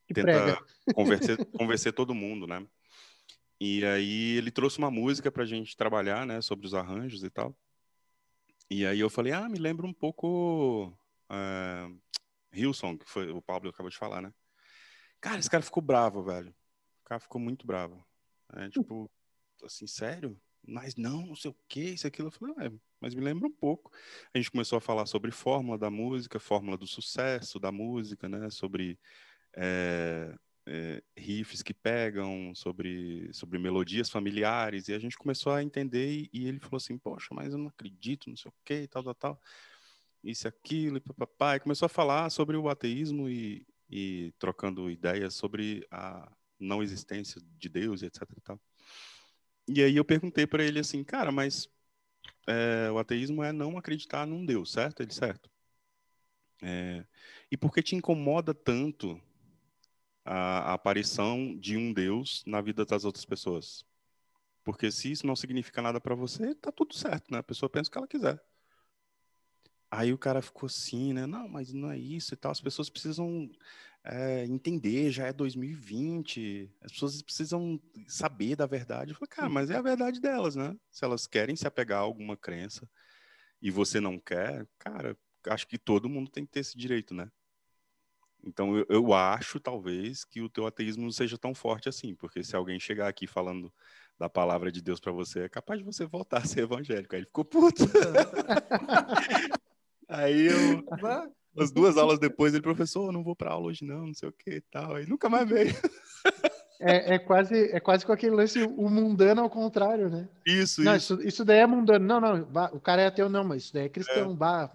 que 0.07 0.13
tenta 0.13 0.63
convencer, 0.95 1.47
convencer 1.53 1.95
todo 1.95 2.15
mundo, 2.15 2.47
né? 2.47 2.63
E 3.59 3.87
aí 3.87 4.37
ele 4.37 4.51
trouxe 4.51 4.77
uma 4.77 4.91
música 4.91 5.33
para 5.33 5.45
a 5.45 5.47
gente 5.47 5.75
trabalhar, 5.75 6.27
né, 6.27 6.43
sobre 6.43 6.67
os 6.67 6.75
arranjos 6.75 7.25
e 7.25 7.31
tal. 7.31 7.57
E 8.69 8.85
aí 8.85 9.01
eu 9.01 9.09
falei, 9.09 9.33
ah, 9.33 9.49
me 9.49 9.59
lembra 9.59 9.87
um 9.87 9.95
pouco 9.95 10.95
uh, 11.31 12.01
Hillsong, 12.53 12.99
que 12.99 13.09
foi, 13.09 13.31
o 13.31 13.41
Pablo 13.41 13.71
acabou 13.71 13.89
de 13.89 13.97
falar, 13.97 14.21
né? 14.21 14.31
Cara, 15.23 15.39
esse 15.39 15.49
cara 15.49 15.63
ficou 15.63 15.83
bravo, 15.83 16.23
velho. 16.23 16.51
O 17.01 17.05
cara 17.05 17.19
ficou 17.19 17.41
muito 17.41 17.67
bravo. 17.67 18.05
É, 18.57 18.69
tipo, 18.69 19.11
assim, 19.65 19.87
sério? 19.87 20.39
Mas 20.65 20.95
não, 20.95 21.27
não 21.27 21.35
sei 21.37 21.51
o 21.51 21.57
que, 21.69 21.81
isso, 21.81 22.07
aquilo. 22.07 22.29
Eu 22.29 22.33
falei, 22.33 22.55
ah, 22.59 22.73
mas 23.01 23.15
me 23.15 23.21
lembra 23.21 23.49
um 23.49 23.53
pouco. 23.53 23.91
A 24.33 24.39
gente 24.39 24.51
começou 24.51 24.77
a 24.77 24.81
falar 24.81 25.07
sobre 25.07 25.31
fórmula 25.31 25.77
da 25.77 25.91
música, 25.91 26.39
fórmula 26.39 26.77
do 26.77 26.87
sucesso 26.87 27.59
da 27.59 27.73
música, 27.73 28.29
né? 28.29 28.49
Sobre 28.49 28.99
é, 29.57 30.35
é, 30.67 31.03
riffs 31.17 31.63
que 31.63 31.75
pegam, 31.75 32.55
sobre, 32.55 33.33
sobre 33.33 33.59
melodias 33.59 34.09
familiares, 34.09 34.89
e 34.89 34.95
a 34.95 34.99
gente 34.99 35.17
começou 35.17 35.53
a 35.53 35.63
entender, 35.63 36.11
e, 36.11 36.31
e 36.33 36.47
ele 36.47 36.61
falou 36.61 36.77
assim, 36.77 36.99
poxa, 36.99 37.29
mas 37.33 37.53
eu 37.53 37.59
não 37.59 37.69
acredito, 37.69 38.29
não 38.29 38.37
sei 38.37 38.51
o 38.51 38.55
que, 38.65 38.87
tal, 38.89 39.03
tal, 39.03 39.15
tal, 39.15 39.41
isso, 40.23 40.47
aquilo, 40.47 40.99
e 40.99 41.01
papai, 41.01 41.59
começou 41.59 41.87
a 41.87 41.89
falar 41.89 42.31
sobre 42.31 42.57
o 42.57 42.69
ateísmo 42.69 43.29
e, 43.29 43.67
e 43.91 44.33
trocando 44.39 44.91
ideias 44.91 45.35
sobre 45.35 45.87
a 45.91 46.31
não 46.63 46.83
existência 46.83 47.41
de 47.59 47.69
Deus, 47.69 48.03
etc 48.03 48.23
e 48.37 48.41
tal. 48.41 48.61
E 49.69 49.83
aí 49.83 49.97
eu 49.97 50.05
perguntei 50.05 50.47
para 50.47 50.65
ele 50.65 50.79
assim, 50.79 51.05
cara, 51.05 51.31
mas 51.31 51.69
é, 52.47 52.91
o 52.91 52.99
ateísmo 52.99 53.43
é 53.43 53.53
não 53.53 53.79
acreditar 53.79 54.27
num 54.27 54.45
Deus, 54.45 54.73
certo? 54.73 55.03
Ele, 55.03 55.13
certo. 55.13 55.51
É, 56.63 57.05
e 57.51 57.57
por 57.57 57.73
que 57.73 57.83
te 57.83 57.97
incomoda 57.97 58.55
tanto 58.55 59.21
a, 60.25 60.71
a 60.71 60.73
aparição 60.75 61.57
de 61.59 61.77
um 61.77 61.93
Deus 61.93 62.43
na 62.47 62.61
vida 62.61 62.85
das 62.85 63.05
outras 63.05 63.25
pessoas. 63.25 63.85
Porque 64.65 64.91
se 64.91 65.11
isso 65.11 65.27
não 65.27 65.35
significa 65.35 65.83
nada 65.83 66.01
para 66.01 66.15
você, 66.15 66.55
tá 66.55 66.71
tudo 66.71 66.95
certo, 66.95 67.33
né? 67.33 67.39
A 67.39 67.43
pessoa 67.43 67.69
pensa 67.69 67.89
o 67.89 67.93
que 67.93 67.99
ela 67.99 68.07
quiser. 68.07 68.43
Aí 69.95 70.11
o 70.11 70.17
cara 70.17 70.41
ficou 70.41 70.69
assim, 70.69 71.13
né? 71.13 71.27
Não, 71.27 71.47
mas 71.47 71.71
não 71.71 71.91
é 71.91 71.99
isso 71.99 72.33
e 72.33 72.37
tal. 72.37 72.51
As 72.51 72.63
pessoas 72.63 72.89
precisam 72.89 73.51
é, 74.03 74.47
entender, 74.47 75.11
já 75.11 75.27
é 75.27 75.35
2020, 75.35 76.75
as 76.81 76.93
pessoas 76.93 77.21
precisam 77.21 77.79
saber 78.09 78.57
da 78.57 78.65
verdade. 78.65 79.11
Eu 79.11 79.17
falei, 79.17 79.29
cara, 79.29 79.51
mas 79.51 79.69
é 79.69 79.77
a 79.77 79.83
verdade 79.83 80.19
delas, 80.19 80.57
né? 80.57 80.75
Se 80.91 81.05
elas 81.05 81.27
querem 81.27 81.55
se 81.55 81.67
apegar 81.67 81.99
a 81.99 82.03
alguma 82.03 82.39
crença 82.39 82.89
e 83.61 83.71
você 83.71 84.01
não 84.01 84.19
quer, 84.19 84.67
cara, 84.79 85.15
acho 85.49 85.69
que 85.69 85.77
todo 85.77 86.09
mundo 86.09 86.31
tem 86.31 86.47
que 86.47 86.53
ter 86.53 86.61
esse 86.61 86.77
direito, 86.77 87.13
né? 87.13 87.31
Então 88.43 88.75
eu, 88.75 88.87
eu, 88.89 89.13
acho, 89.13 89.61
talvez, 89.61 90.25
que 90.25 90.41
o 90.41 90.49
teu 90.49 90.67
ateísmo 90.67 91.03
não 91.03 91.13
seja 91.13 91.37
tão 91.37 91.55
forte 91.55 91.87
assim, 91.91 92.15
porque 92.15 92.43
se 92.43 92.57
alguém 92.57 92.81
chegar 92.81 93.09
aqui 93.09 93.27
falando 93.27 93.71
da 94.19 94.31
palavra 94.31 94.73
de 94.73 94.81
Deus 94.81 94.99
para 94.99 95.13
você, 95.13 95.41
é 95.41 95.49
capaz 95.51 95.81
de 95.81 95.85
você 95.85 96.07
voltar 96.07 96.39
a 96.39 96.47
ser 96.47 96.61
evangélico. 96.63 97.15
Aí 97.15 97.21
ele 97.21 97.27
ficou 97.27 97.45
puto. 97.45 97.85
Aí 100.13 100.47
eu, 100.47 100.85
as 101.59 101.71
duas 101.71 101.97
aulas 101.97 102.19
depois, 102.19 102.53
ele, 102.53 102.63
professor, 102.63 103.11
não 103.13 103.25
vou 103.25 103.35
para 103.35 103.53
aula 103.53 103.69
hoje 103.69 103.85
não, 103.85 104.07
não 104.07 104.15
sei 104.15 104.29
o 104.29 104.33
que 104.33 104.51
e 104.51 104.61
tal. 104.61 104.95
Aí 104.97 105.07
nunca 105.07 105.29
mais 105.29 105.49
veio. 105.49 105.75
É, 106.85 107.15
é, 107.15 107.19
quase, 107.21 107.71
é 107.71 107.79
quase 107.79 108.05
com 108.05 108.11
aquele 108.11 108.35
lance, 108.35 108.61
o 108.61 108.91
mundano 108.91 109.41
ao 109.41 109.49
contrário, 109.49 110.11
né? 110.11 110.29
Isso, 110.45 110.83
não, 110.83 110.97
isso. 110.97 111.15
isso. 111.15 111.29
Isso 111.29 111.45
daí 111.45 111.61
é 111.61 111.67
mundano. 111.67 112.05
Não, 112.05 112.21
não, 112.21 112.43
o 112.73 112.81
cara 112.81 113.03
é 113.03 113.07
ateu, 113.07 113.29
não, 113.29 113.45
mas 113.45 113.63
isso 113.63 113.73
daí 113.73 113.85
é 113.85 113.89
cristão. 113.89 114.33
É. 114.33 114.35
Bah. 114.35 114.69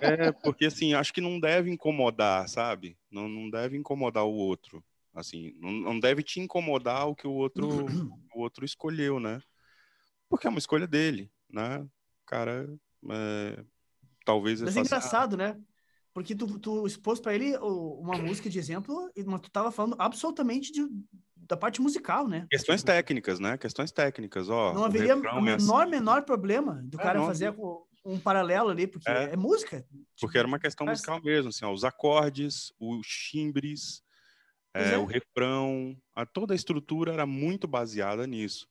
é, 0.00 0.32
porque 0.32 0.64
assim, 0.64 0.94
acho 0.94 1.12
que 1.12 1.20
não 1.20 1.38
deve 1.38 1.70
incomodar, 1.70 2.48
sabe? 2.48 2.96
Não, 3.10 3.28
não 3.28 3.50
deve 3.50 3.76
incomodar 3.76 4.24
o 4.24 4.32
outro. 4.32 4.82
Assim, 5.14 5.52
não, 5.60 5.70
não 5.70 6.00
deve 6.00 6.22
te 6.22 6.40
incomodar 6.40 7.08
o 7.08 7.14
que 7.14 7.26
o 7.26 7.32
outro, 7.32 7.68
o 8.34 8.40
outro 8.40 8.64
escolheu, 8.64 9.20
né? 9.20 9.42
Porque 10.30 10.46
é 10.46 10.50
uma 10.50 10.58
escolha 10.58 10.86
dele, 10.86 11.30
né? 11.50 11.80
O 11.80 12.26
cara, 12.26 12.66
é, 13.10 13.64
talvez... 14.24 14.60
Mas 14.60 14.76
é 14.76 14.80
engraçado, 14.80 15.36
né? 15.36 15.56
Porque 16.14 16.34
tu, 16.34 16.58
tu 16.60 16.86
expôs 16.86 17.18
para 17.18 17.34
ele 17.34 17.56
uma 17.58 18.16
música 18.16 18.48
de 18.48 18.56
exemplo, 18.56 19.10
mas 19.26 19.40
tu 19.40 19.50
tava 19.50 19.72
falando 19.72 19.96
absolutamente 19.98 20.70
de, 20.70 20.86
da 21.34 21.56
parte 21.56 21.82
musical, 21.82 22.28
né? 22.28 22.46
Questões 22.48 22.82
tipo, 22.82 22.92
técnicas, 22.92 23.40
né? 23.40 23.58
Questões 23.58 23.90
técnicas, 23.90 24.48
ó. 24.48 24.72
Não 24.72 24.84
haveria 24.84 25.16
o 25.16 25.26
é 25.26 25.40
menor, 25.40 25.82
assim. 25.82 25.90
menor 25.90 26.22
problema 26.22 26.80
do 26.84 27.00
é, 27.00 27.02
cara 27.02 27.18
não, 27.18 27.26
fazer 27.26 27.52
não. 27.52 27.82
um 28.04 28.18
paralelo 28.18 28.70
ali, 28.70 28.86
porque 28.86 29.10
é, 29.10 29.32
é 29.32 29.36
música. 29.36 29.80
Tipo, 29.80 30.04
porque 30.20 30.38
era 30.38 30.46
uma 30.46 30.60
questão 30.60 30.86
musical 30.86 31.20
mesmo, 31.20 31.48
assim, 31.48 31.64
ó, 31.64 31.72
os 31.72 31.82
acordes, 31.82 32.72
os 32.78 33.04
timbres, 33.06 34.00
é, 34.72 34.92
é, 34.92 34.98
o 34.98 35.04
refrão, 35.04 35.96
a, 36.14 36.24
toda 36.24 36.54
a 36.54 36.56
estrutura 36.56 37.12
era 37.12 37.26
muito 37.26 37.66
baseada 37.66 38.24
nisso. 38.24 38.68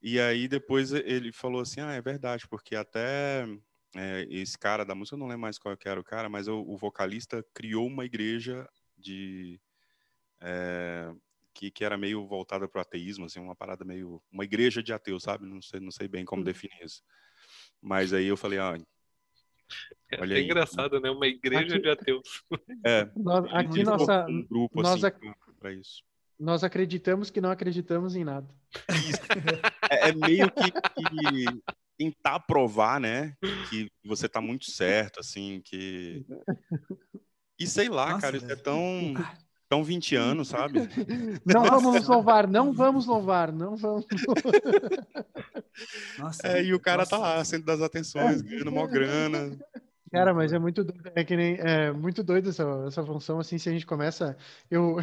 E 0.00 0.20
aí 0.20 0.46
depois 0.46 0.92
ele 0.92 1.32
falou 1.32 1.60
assim, 1.60 1.80
ah, 1.80 1.92
é 1.92 2.00
verdade, 2.00 2.46
porque 2.46 2.76
até 2.76 3.46
é, 3.96 4.26
esse 4.30 4.58
cara 4.58 4.84
da 4.84 4.94
música, 4.94 5.14
eu 5.14 5.18
não 5.18 5.26
lembro 5.26 5.42
mais 5.42 5.58
qual 5.58 5.76
era 5.84 6.00
o 6.00 6.04
cara, 6.04 6.28
mas 6.28 6.48
o, 6.48 6.60
o 6.60 6.76
vocalista 6.76 7.44
criou 7.54 7.86
uma 7.86 8.04
igreja 8.04 8.68
de 8.96 9.60
é, 10.40 11.12
que, 11.52 11.70
que 11.70 11.84
era 11.84 11.96
meio 11.96 12.26
voltada 12.26 12.68
para 12.68 12.80
o 12.80 12.82
ateísmo, 12.82 13.26
assim, 13.26 13.40
uma 13.40 13.54
parada 13.54 13.84
meio 13.84 14.20
uma 14.30 14.44
igreja 14.44 14.82
de 14.82 14.92
ateus, 14.92 15.22
sabe? 15.22 15.46
Não 15.46 15.62
sei, 15.62 15.80
não 15.80 15.90
sei 15.90 16.08
bem 16.08 16.24
como 16.24 16.42
hum. 16.42 16.44
definir 16.44 16.82
isso. 16.82 17.02
Mas 17.80 18.12
aí 18.12 18.26
eu 18.26 18.36
falei, 18.36 18.58
ah, 18.58 18.76
é, 20.10 20.20
olha 20.20 20.34
é 20.34 20.36
aí. 20.38 20.44
engraçado, 20.44 21.00
né? 21.00 21.10
Uma 21.10 21.26
igreja 21.26 21.74
aqui, 21.74 21.80
de 21.80 21.90
ateus. 21.90 22.44
É. 22.84 23.08
Nós, 23.16 23.46
aqui 23.52 23.82
nossa 23.82 24.26
um 24.26 24.44
grupo 24.44 24.82
nós 24.82 25.02
assim 25.02 25.32
para 25.58 25.72
isso. 25.72 26.02
Nós 26.38 26.64
acreditamos 26.64 27.30
que 27.30 27.40
não 27.40 27.50
acreditamos 27.50 28.16
em 28.16 28.24
nada. 28.24 28.48
É, 29.88 30.08
é, 30.08 30.12
meio 30.12 30.50
que, 30.50 30.70
que 30.70 31.64
tentar 31.96 32.40
provar, 32.40 33.00
né, 33.00 33.34
que 33.70 33.90
você 34.04 34.28
tá 34.28 34.40
muito 34.40 34.66
certo, 34.70 35.20
assim, 35.20 35.60
que... 35.64 36.24
E 37.56 37.68
sei 37.68 37.88
lá, 37.88 38.10
Nossa, 38.10 38.20
cara, 38.20 38.36
isso 38.36 38.50
é 38.50 38.56
tão, 38.56 39.14
tão 39.68 39.84
20 39.84 40.16
anos, 40.16 40.48
sabe? 40.48 40.80
Não 41.46 41.62
vamos 41.62 42.08
louvar, 42.08 42.48
não 42.48 42.72
vamos 42.72 43.06
louvar, 43.06 43.52
não 43.52 43.76
vamos 43.76 44.04
Nossa, 46.18 46.48
é, 46.48 46.64
e 46.64 46.74
o 46.74 46.80
cara 46.80 47.06
tá 47.06 47.16
Nossa. 47.16 47.28
tá 47.30 47.36
lá, 47.36 47.44
centro 47.44 47.66
das 47.66 47.80
atenções, 47.80 48.42
ganhando 48.42 48.72
mó 48.72 48.84
grana. 48.88 49.56
Cara, 50.10 50.34
mas 50.34 50.52
é 50.52 50.58
muito 50.58 50.82
doido, 50.82 51.12
é 51.14 51.22
que 51.22 51.36
nem, 51.36 51.56
é 51.60 51.92
muito 51.92 52.24
doido 52.24 52.50
essa, 52.50 52.64
essa 52.88 53.04
função, 53.06 53.38
assim, 53.38 53.56
se 53.56 53.68
a 53.68 53.72
gente 53.72 53.86
começa... 53.86 54.36
Eu 54.68 54.96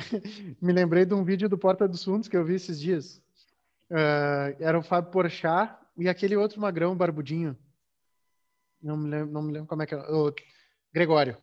me 0.61 0.73
lembrei 0.73 1.05
de 1.05 1.13
um 1.13 1.23
vídeo 1.23 1.47
do 1.47 1.57
Porta 1.57 1.87
dos 1.87 2.03
Fundos 2.03 2.27
que 2.27 2.35
eu 2.35 2.43
vi 2.43 2.55
esses 2.55 2.77
dias. 2.77 3.21
Uh, 3.89 4.55
era 4.59 4.77
o 4.77 4.83
Fábio 4.83 5.09
Porchat 5.09 5.80
e 6.01 6.09
aquele 6.09 6.35
outro 6.35 6.59
magrão, 6.59 6.95
barbudinho. 6.95 7.55
Não 8.81 8.97
me 8.97 9.09
lembro, 9.09 9.31
não 9.31 9.41
me 9.43 9.53
lembro 9.53 9.67
como 9.67 9.83
é 9.83 9.85
que 9.85 9.93
é. 9.93 9.97
O 9.97 10.33
Gregório. 10.91 11.37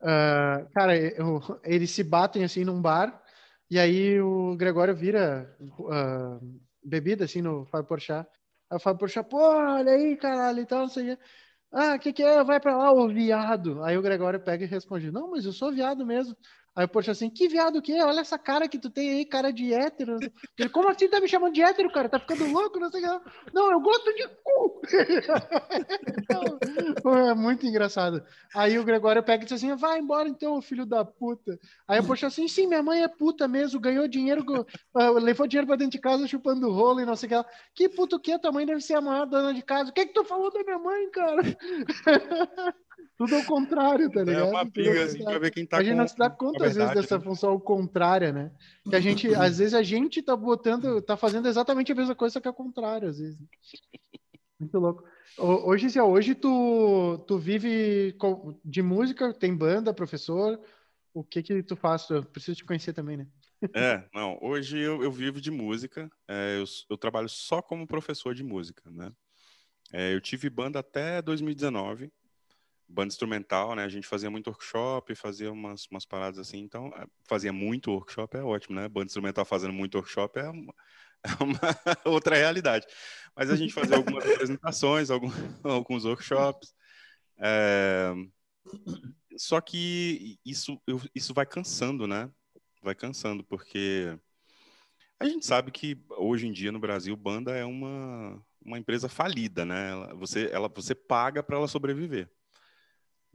Uh, 0.00 0.66
cara, 0.72 0.96
eu, 0.96 1.40
eles 1.62 1.90
se 1.90 2.02
batem 2.02 2.42
assim 2.42 2.64
num 2.64 2.80
bar 2.80 3.22
e 3.70 3.78
aí 3.78 4.18
o 4.20 4.56
Gregório 4.56 4.96
vira 4.96 5.54
uh, 5.60 6.60
bebida 6.82 7.26
assim 7.26 7.42
no 7.42 7.66
Fábio 7.66 7.86
Porchat. 7.86 8.26
Aí 8.70 8.76
o 8.76 8.80
Fábio 8.80 9.00
Porchat, 9.00 9.28
pô, 9.28 9.38
olha 9.38 9.92
aí, 9.92 10.16
caralho, 10.16 10.60
e 10.60 10.66
tal, 10.66 10.80
não 10.80 10.88
sei 10.88 11.12
o. 11.12 11.18
Ah, 11.72 11.94
o 11.94 11.98
que 12.00 12.12
que 12.12 12.22
é? 12.22 12.42
Vai 12.42 12.58
pra 12.58 12.76
lá, 12.76 12.92
ô 12.92 13.08
viado. 13.08 13.82
Aí 13.84 13.96
o 13.96 14.02
Gregório 14.02 14.40
pega 14.40 14.64
e 14.64 14.66
responde, 14.66 15.10
não, 15.12 15.30
mas 15.30 15.44
eu 15.44 15.52
sou 15.52 15.70
viado 15.70 16.04
mesmo. 16.04 16.36
Aí 16.74 16.84
eu 16.84 16.88
poxa 16.88 17.10
assim, 17.10 17.28
que 17.28 17.48
viado 17.48 17.76
o 17.76 17.82
quê? 17.82 18.00
Olha 18.00 18.20
essa 18.20 18.38
cara 18.38 18.68
que 18.68 18.78
tu 18.78 18.88
tem 18.88 19.10
aí, 19.10 19.24
cara 19.24 19.52
de 19.52 19.74
hétero. 19.74 20.16
Ele, 20.56 20.68
como 20.68 20.88
assim 20.88 21.08
tá 21.08 21.20
me 21.20 21.26
chamando 21.28 21.52
de 21.52 21.62
hétero, 21.62 21.90
cara? 21.90 22.08
Tá 22.08 22.20
ficando 22.20 22.46
louco? 22.46 22.78
Não 22.78 22.90
sei 22.90 23.04
o 23.04 23.20
que. 23.20 23.30
Não, 23.52 23.72
eu 23.72 23.80
gosto 23.80 24.14
de 24.14 24.28
cu. 24.42 24.80
é 27.30 27.34
muito 27.34 27.66
engraçado. 27.66 28.22
Aí 28.54 28.78
o 28.78 28.84
Gregório 28.84 29.22
pega 29.22 29.42
e 29.42 29.46
diz 29.46 29.54
assim, 29.54 29.74
vai 29.74 29.98
embora 29.98 30.28
então, 30.28 30.62
filho 30.62 30.86
da 30.86 31.04
puta. 31.04 31.58
Aí 31.88 31.98
eu 31.98 32.04
poxa 32.04 32.28
assim, 32.28 32.46
sim, 32.46 32.68
minha 32.68 32.82
mãe 32.82 33.02
é 33.02 33.08
puta 33.08 33.48
mesmo, 33.48 33.80
ganhou 33.80 34.06
dinheiro, 34.06 34.44
uh, 34.44 35.12
levou 35.14 35.48
dinheiro 35.48 35.66
pra 35.66 35.76
dentro 35.76 35.92
de 35.92 35.98
casa 35.98 36.28
chupando 36.28 36.70
rolo 36.70 37.00
e 37.00 37.04
não 37.04 37.16
sei 37.16 37.28
o 37.28 37.44
que. 37.44 37.50
Que 37.74 37.88
puto 37.88 38.20
que? 38.20 38.38
Tua 38.38 38.52
mãe 38.52 38.64
deve 38.64 38.80
ser 38.80 38.94
a 38.94 39.00
maior 39.00 39.26
dona 39.26 39.52
de 39.52 39.62
casa. 39.62 39.90
O 39.90 39.92
que 39.92 40.06
que 40.06 40.14
tu 40.14 40.24
falou 40.24 40.52
da 40.52 40.62
minha 40.62 40.78
mãe, 40.78 41.10
cara? 41.10 41.42
Tudo 43.16 43.34
ao 43.34 43.44
contrário, 43.44 44.10
tá 44.10 44.24
ligado? 44.24 44.46
É 44.46 44.50
uma 44.50 44.64
briga, 44.64 45.04
assim, 45.04 45.22
pra 45.22 45.38
ver 45.38 45.50
quem 45.50 45.66
tá 45.66 45.78
A 45.78 45.82
gente 45.82 45.96
não 45.96 46.08
se 46.08 46.16
dá 46.16 46.30
conta, 46.30 46.66
às 46.66 46.74
vezes, 46.74 46.94
dessa 46.94 47.18
né? 47.18 47.24
função 47.24 47.58
contrária, 47.60 48.32
né? 48.32 48.50
Que 48.88 48.96
a 48.96 49.00
gente, 49.00 49.34
às 49.34 49.58
vezes, 49.58 49.74
a 49.74 49.82
gente 49.82 50.22
tá 50.22 50.34
botando, 50.34 51.02
tá 51.02 51.16
fazendo 51.16 51.46
exatamente 51.46 51.92
a 51.92 51.94
mesma 51.94 52.14
coisa 52.14 52.40
que 52.40 52.48
é 52.48 52.52
contrário, 52.52 53.08
às 53.08 53.18
vezes. 53.18 53.38
Muito 54.58 54.78
louco. 54.78 55.04
Hoje, 55.38 55.88
Zé, 55.88 56.02
hoje 56.02 56.34
tu, 56.34 57.18
tu 57.26 57.38
vive 57.38 58.14
de 58.64 58.82
música, 58.82 59.32
tem 59.32 59.56
banda, 59.56 59.94
professor, 59.94 60.60
o 61.14 61.24
que 61.24 61.42
que 61.42 61.62
tu 61.62 61.76
faz? 61.76 62.08
Eu 62.10 62.22
preciso 62.22 62.56
te 62.56 62.64
conhecer 62.64 62.92
também, 62.92 63.16
né? 63.16 63.26
É, 63.74 64.04
não, 64.14 64.38
hoje 64.40 64.78
eu, 64.78 65.02
eu 65.02 65.12
vivo 65.12 65.40
de 65.40 65.50
música, 65.50 66.10
é, 66.26 66.58
eu, 66.58 66.64
eu, 66.88 66.96
trabalho 66.96 67.28
só 67.28 67.60
como 67.60 67.86
professor 67.86 68.34
de 68.34 68.42
música, 68.42 68.90
né? 68.90 69.12
É, 69.92 70.14
eu 70.14 70.20
tive 70.20 70.48
banda 70.48 70.78
até 70.78 71.20
2019, 71.20 72.10
banda 72.90 73.08
instrumental, 73.08 73.74
né? 73.74 73.84
A 73.84 73.88
gente 73.88 74.06
fazia 74.06 74.30
muito 74.30 74.48
workshop, 74.48 75.14
fazia 75.14 75.52
umas, 75.52 75.86
umas 75.90 76.04
paradas 76.04 76.38
assim. 76.38 76.58
Então, 76.58 76.88
é, 76.96 77.06
fazia 77.28 77.52
muito 77.52 77.92
workshop, 77.92 78.36
é 78.36 78.42
ótimo, 78.42 78.76
né? 78.76 78.88
Banda 78.88 79.06
instrumental 79.06 79.44
fazendo 79.44 79.72
muito 79.72 79.96
workshop 79.96 80.38
é 80.38 80.48
uma, 80.48 80.74
é 81.24 81.44
uma 81.44 82.12
outra 82.12 82.36
realidade. 82.36 82.86
Mas 83.34 83.50
a 83.50 83.56
gente 83.56 83.72
fazia 83.72 83.96
algumas 83.96 84.28
apresentações, 84.28 85.10
alguns, 85.10 85.32
alguns 85.64 86.04
workshops. 86.04 86.74
É... 87.38 88.12
Só 89.36 89.60
que 89.60 90.38
isso, 90.44 90.80
isso 91.14 91.32
vai 91.32 91.46
cansando, 91.46 92.06
né? 92.06 92.30
Vai 92.82 92.94
cansando, 92.94 93.44
porque 93.44 94.18
a 95.18 95.26
gente 95.26 95.46
sabe 95.46 95.70
que 95.70 96.02
hoje 96.10 96.46
em 96.46 96.52
dia 96.52 96.72
no 96.72 96.80
Brasil, 96.80 97.16
banda 97.16 97.52
é 97.52 97.64
uma, 97.64 98.42
uma 98.64 98.78
empresa 98.78 99.08
falida, 99.08 99.64
né? 99.64 99.92
Você, 100.14 100.48
ela, 100.52 100.68
você 100.68 100.94
paga 100.94 101.42
para 101.42 101.56
ela 101.56 101.68
sobreviver. 101.68 102.28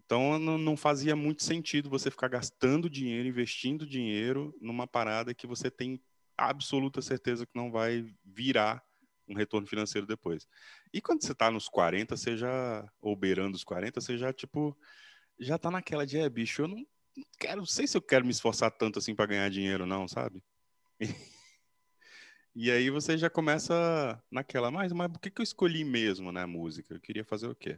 Então 0.06 0.38
não, 0.38 0.78
fazia 0.78 1.16
muito 1.16 1.44
sentido 1.44 1.90
você 1.90 2.12
ficar 2.12 2.28
gastando 2.28 2.90
dinheiro, 2.90 3.28
investindo 3.28 3.88
dinheiro 3.88 4.56
numa 4.62 4.86
parada 4.86 5.34
que 5.34 5.48
você 5.48 5.72
tem 5.72 6.00
absoluta 6.38 7.02
certeza 7.02 7.46
que 7.46 7.56
não 7.56 7.72
vai 7.72 8.06
virar 8.24 8.84
um 9.28 9.34
retorno 9.34 9.66
financeiro 9.66 10.06
depois. 10.06 10.48
E 10.94 11.02
quando 11.02 11.24
você 11.24 11.32
está 11.32 11.50
nos 11.50 11.68
40, 11.68 12.16
você 12.16 12.38
já, 12.38 12.88
ou 13.02 13.16
beirando 13.16 13.56
os 13.56 13.64
40, 13.64 14.00
você 14.00 14.16
já, 14.16 14.32
tipo, 14.32 14.78
já 15.40 15.58
tá 15.58 15.72
naquela 15.72 16.06
de, 16.06 16.20
é, 16.20 16.30
bicho, 16.30 16.62
eu 16.62 16.68
não 16.68 16.86
quero, 17.40 17.58
não 17.58 17.66
sei 17.66 17.88
se 17.88 17.98
eu 17.98 18.02
quero 18.02 18.26
me 18.26 18.32
esforçar 18.32 18.70
tanto 18.72 19.00
assim 19.00 19.16
para 19.16 19.26
ganhar 19.26 19.50
dinheiro, 19.50 19.86
não, 19.86 20.08
sabe? 20.08 20.44
E, 22.58 22.72
aí 22.72 22.90
você 22.90 23.18
já 23.18 23.30
começa 23.30 24.24
naquela, 24.32 24.72
mas, 24.72 24.94
mas 24.94 25.12
por 25.12 25.20
que, 25.20 25.30
que 25.30 25.42
eu 25.42 25.44
escolhi 25.44 25.84
mesmo, 25.84 26.32
né, 26.32 26.46
música? 26.46 26.94
Eu 26.94 27.02
queria 27.02 27.26
fazer 27.26 27.48
o 27.50 27.56
quê? 27.56 27.78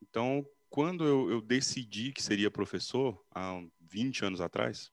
Então, 0.00 0.46
quando 0.68 1.04
eu, 1.04 1.30
eu, 1.30 1.40
decidi 1.40 2.12
que 2.12 2.22
seria 2.22 2.50
professor, 2.50 3.24
há 3.34 3.62
20 3.80 4.24
anos 4.24 4.40
atrás, 4.40 4.90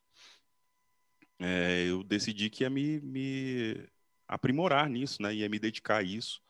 é, 1.39 1.85
eu 1.87 2.03
decidi 2.03 2.49
que 2.49 2.63
ia 2.63 2.69
me, 2.69 2.99
me, 3.01 3.87
aprimorar 4.27 4.89
nisso, 4.89 5.21
né? 5.21 5.33
Ia 5.33 5.49
me 5.49 5.59
dedicar 5.59 5.97
a 5.97 6.03
isso. 6.03 6.41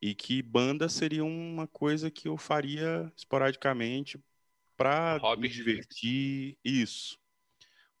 E 0.00 0.14
que 0.14 0.42
banda 0.42 0.88
seria 0.88 1.24
uma 1.24 1.66
coisa 1.66 2.10
que 2.10 2.28
eu 2.28 2.36
faria 2.36 3.10
esporadicamente 3.16 4.18
para 4.76 5.20
me 5.38 5.48
divertir. 5.48 6.58
Isso. 6.64 7.18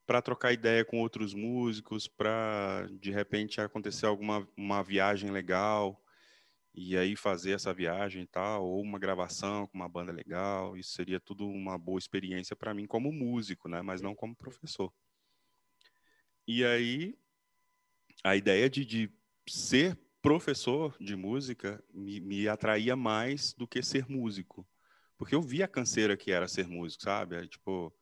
Para 0.04 0.20
trocar 0.20 0.52
ideia 0.52 0.84
com 0.84 1.00
outros 1.00 1.32
músicos, 1.32 2.08
para 2.08 2.88
de 3.00 3.10
repente 3.10 3.60
acontecer 3.60 4.06
alguma 4.06 4.46
uma 4.56 4.82
viagem 4.82 5.30
legal 5.30 6.01
e 6.74 6.96
aí 6.96 7.14
fazer 7.16 7.52
essa 7.52 7.72
viagem 7.74 8.22
e 8.22 8.26
tal, 8.26 8.64
ou 8.64 8.80
uma 8.80 8.98
gravação 8.98 9.66
com 9.66 9.76
uma 9.76 9.88
banda 9.88 10.10
legal, 10.10 10.76
isso 10.76 10.92
seria 10.92 11.20
tudo 11.20 11.46
uma 11.46 11.76
boa 11.76 11.98
experiência 11.98 12.56
para 12.56 12.72
mim 12.72 12.86
como 12.86 13.12
músico, 13.12 13.68
né? 13.68 13.82
Mas 13.82 14.00
não 14.00 14.14
como 14.14 14.34
professor. 14.34 14.92
E 16.46 16.64
aí 16.64 17.14
a 18.24 18.36
ideia 18.36 18.70
de, 18.70 18.84
de 18.84 19.10
ser 19.46 19.98
professor 20.22 20.96
de 21.00 21.16
música 21.16 21.82
me, 21.92 22.20
me, 22.20 22.48
atraía 22.48 22.96
mais 22.96 23.52
do 23.54 23.66
que 23.66 23.82
ser 23.82 24.08
músico, 24.08 24.66
porque 25.18 25.34
eu 25.34 25.42
via 25.42 25.66
a 25.66 25.68
canseira 25.68 26.16
que 26.16 26.30
era 26.30 26.48
ser 26.48 26.66
músico, 26.68 27.02
sabe? 27.02 27.36
Aí, 27.36 27.48
tipo, 27.48 27.92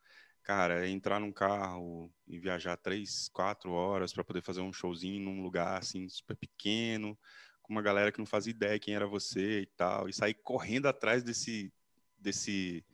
cara, 0.42 0.88
entrar 0.88 1.18
num 1.18 1.32
carro 1.32 2.12
e 2.26 2.38
viajar 2.38 2.76
três, 2.76 3.28
quatro 3.30 3.72
horas 3.72 4.12
para 4.12 4.24
poder 4.24 4.42
fazer 4.42 4.60
um 4.60 4.72
showzinho 4.72 5.24
num 5.24 5.42
lugar 5.42 5.78
assim 5.78 6.08
super 6.08 6.36
pequeno 6.36 7.18
com 7.70 7.74
uma 7.74 7.82
galera 7.82 8.10
que 8.10 8.18
não 8.18 8.26
fazia 8.26 8.50
ideia 8.50 8.80
quem 8.80 8.96
era 8.96 9.06
você 9.06 9.60
e 9.60 9.66
tal, 9.66 10.08
e 10.08 10.12
sair 10.12 10.34
correndo 10.34 10.86
atrás 10.86 11.22
desse, 11.22 11.72
desse 12.18 12.84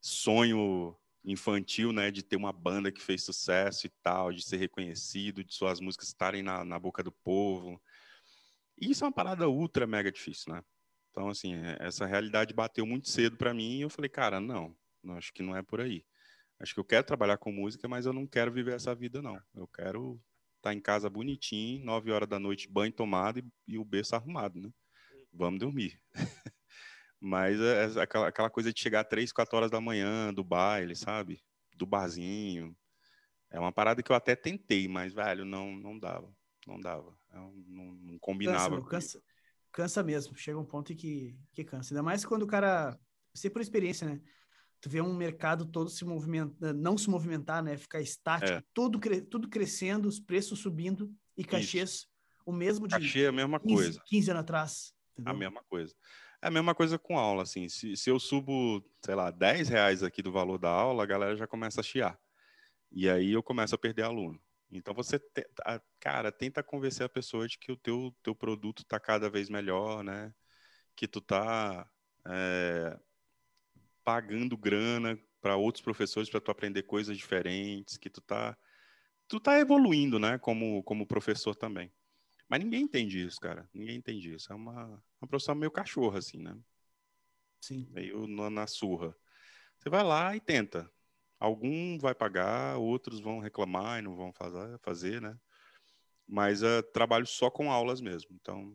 sonho 0.00 0.96
infantil, 1.24 1.92
né, 1.92 2.10
de 2.10 2.24
ter 2.24 2.34
uma 2.34 2.52
banda 2.52 2.90
que 2.90 3.00
fez 3.00 3.22
sucesso 3.22 3.86
e 3.86 3.90
tal, 4.02 4.32
de 4.32 4.42
ser 4.42 4.56
reconhecido, 4.56 5.44
de 5.44 5.54
suas 5.54 5.78
músicas 5.78 6.08
estarem 6.08 6.42
na, 6.42 6.64
na 6.64 6.80
boca 6.80 7.00
do 7.00 7.12
povo. 7.12 7.80
E 8.76 8.90
isso 8.90 9.04
é 9.04 9.06
uma 9.06 9.12
parada 9.12 9.48
ultra 9.48 9.86
mega 9.86 10.10
difícil, 10.10 10.52
né? 10.52 10.64
Então, 11.12 11.28
assim, 11.28 11.54
é, 11.54 11.76
essa 11.78 12.04
realidade 12.04 12.52
bateu 12.52 12.84
muito 12.84 13.08
cedo 13.08 13.36
para 13.36 13.54
mim 13.54 13.78
e 13.78 13.82
eu 13.82 13.90
falei, 13.90 14.08
cara, 14.08 14.40
não, 14.40 14.76
não, 15.00 15.16
acho 15.16 15.32
que 15.32 15.44
não 15.44 15.56
é 15.56 15.62
por 15.62 15.80
aí. 15.80 16.04
Acho 16.58 16.74
que 16.74 16.80
eu 16.80 16.84
quero 16.84 17.06
trabalhar 17.06 17.38
com 17.38 17.52
música, 17.52 17.86
mas 17.86 18.04
eu 18.04 18.12
não 18.12 18.26
quero 18.26 18.50
viver 18.50 18.74
essa 18.74 18.96
vida, 18.96 19.22
não. 19.22 19.40
Eu 19.54 19.68
quero 19.68 20.20
tá 20.60 20.74
em 20.74 20.80
casa 20.80 21.08
bonitinho, 21.08 21.84
9 21.84 22.10
horas 22.10 22.28
da 22.28 22.38
noite, 22.38 22.68
banho 22.68 22.92
tomado 22.92 23.38
e, 23.38 23.44
e 23.66 23.78
o 23.78 23.84
berço 23.84 24.14
arrumado, 24.14 24.60
né? 24.60 24.70
Vamos 25.32 25.60
dormir. 25.60 26.00
Mas 27.20 27.60
é, 27.60 27.84
é 27.84 28.02
aquela, 28.02 28.28
aquela, 28.28 28.50
coisa 28.50 28.72
de 28.72 28.80
chegar 28.80 29.04
3, 29.04 29.32
4 29.32 29.56
horas 29.56 29.70
da 29.70 29.80
manhã 29.80 30.32
do 30.32 30.44
baile, 30.44 30.94
sabe? 30.94 31.42
Do 31.76 31.86
barzinho. 31.86 32.76
É 33.50 33.58
uma 33.58 33.72
parada 33.72 34.02
que 34.02 34.12
eu 34.12 34.16
até 34.16 34.36
tentei, 34.36 34.86
mas, 34.86 35.14
velho, 35.14 35.44
não, 35.44 35.74
não 35.76 35.98
dava. 35.98 36.32
Não 36.66 36.78
dava. 36.78 37.16
Não, 37.32 37.50
não, 37.66 38.18
combinava. 38.18 38.76
Cansa, 38.82 38.88
cansa, 38.88 39.22
cansa, 39.72 40.02
mesmo. 40.02 40.36
Chega 40.36 40.58
um 40.58 40.64
ponto 40.64 40.92
em 40.92 40.96
que, 40.96 41.38
que 41.52 41.64
cansa. 41.64 41.94
Ainda 41.94 42.02
mais 42.02 42.24
quando 42.24 42.42
o 42.42 42.46
cara. 42.46 42.98
Sei 43.34 43.48
por 43.48 43.62
experiência, 43.62 44.06
né? 44.06 44.20
Tu 44.80 44.88
vê 44.88 45.00
um 45.00 45.14
mercado 45.14 45.66
todo 45.66 45.90
se 45.90 46.04
movimentar, 46.04 46.74
não 46.74 46.96
se 46.96 47.10
movimentar, 47.10 47.62
né? 47.62 47.76
Ficar 47.76 48.00
estático, 48.00 48.58
é. 48.58 48.62
tudo, 48.72 48.98
cre 48.98 49.20
tudo 49.20 49.48
crescendo, 49.48 50.08
os 50.08 50.20
preços 50.20 50.60
subindo 50.60 51.12
e 51.36 51.44
cachês 51.44 51.90
Isso. 51.90 52.08
o 52.44 52.52
mesmo 52.52 52.86
de 52.86 52.94
Cachê 52.94 53.24
é 53.24 53.28
a 53.28 53.32
mesma 53.32 53.60
15, 53.60 53.74
coisa. 53.74 54.02
15 54.06 54.30
anos 54.30 54.40
atrás. 54.40 54.94
Entendeu? 55.12 55.32
A 55.32 55.36
mesma 55.36 55.62
coisa. 55.64 55.94
É 56.40 56.46
a 56.46 56.50
mesma 56.50 56.74
coisa 56.74 56.98
com 56.98 57.18
aula, 57.18 57.42
assim. 57.42 57.68
Se, 57.68 57.96
se 57.96 58.10
eu 58.10 58.20
subo, 58.20 58.84
sei 59.04 59.14
lá, 59.14 59.30
10 59.30 59.68
reais 59.68 60.02
aqui 60.02 60.22
do 60.22 60.30
valor 60.30 60.58
da 60.58 60.70
aula, 60.70 61.02
a 61.02 61.06
galera 61.06 61.36
já 61.36 61.46
começa 61.46 61.80
a 61.80 61.84
chiar. 61.84 62.18
E 62.92 63.08
aí 63.08 63.32
eu 63.32 63.42
começo 63.42 63.74
a 63.74 63.78
perder 63.78 64.02
aluno. 64.02 64.40
Então 64.70 64.94
você, 64.94 65.18
te, 65.18 65.48
a, 65.64 65.80
cara, 65.98 66.30
tenta 66.30 66.62
convencer 66.62 67.04
a 67.04 67.08
pessoa 67.08 67.48
de 67.48 67.58
que 67.58 67.72
o 67.72 67.76
teu, 67.76 68.14
teu 68.22 68.34
produto 68.34 68.82
está 68.82 69.00
cada 69.00 69.28
vez 69.28 69.48
melhor, 69.48 70.04
né? 70.04 70.32
Que 70.94 71.08
tu 71.08 71.20
tá 71.20 71.88
é, 72.26 72.98
pagando 74.08 74.56
grana 74.56 75.20
para 75.38 75.54
outros 75.54 75.84
professores 75.84 76.30
para 76.30 76.40
tu 76.40 76.50
aprender 76.50 76.82
coisas 76.84 77.14
diferentes, 77.14 77.98
que 77.98 78.08
tu 78.08 78.22
tá 78.22 78.56
tu 79.28 79.38
tá 79.38 79.60
evoluindo, 79.60 80.18
né, 80.18 80.38
como 80.38 80.82
como 80.82 81.06
professor 81.06 81.54
também. 81.54 81.92
Mas 82.48 82.60
ninguém 82.60 82.84
entende 82.84 83.22
isso, 83.22 83.38
cara. 83.38 83.68
Ninguém 83.74 83.96
entende 83.96 84.32
isso. 84.32 84.50
É 84.50 84.56
uma, 84.56 84.86
uma 85.20 85.28
profissão 85.28 85.54
meio 85.54 85.70
cachorro 85.70 86.16
assim, 86.16 86.38
né? 86.38 86.56
Sim. 87.60 87.86
Meio 87.90 88.26
na, 88.26 88.48
na 88.48 88.66
surra. 88.66 89.14
Você 89.76 89.90
vai 89.90 90.02
lá 90.02 90.34
e 90.34 90.40
tenta. 90.40 90.90
Algum 91.38 91.98
vai 91.98 92.14
pagar, 92.14 92.78
outros 92.78 93.20
vão 93.20 93.40
reclamar 93.40 93.98
e 93.98 94.02
não 94.02 94.16
vão 94.16 94.32
fazer, 94.32 94.78
fazer 94.78 95.20
né? 95.20 95.38
Mas 96.26 96.62
uh, 96.62 96.82
trabalho 96.94 97.26
só 97.26 97.50
com 97.50 97.70
aulas 97.70 98.00
mesmo. 98.00 98.30
Então, 98.40 98.74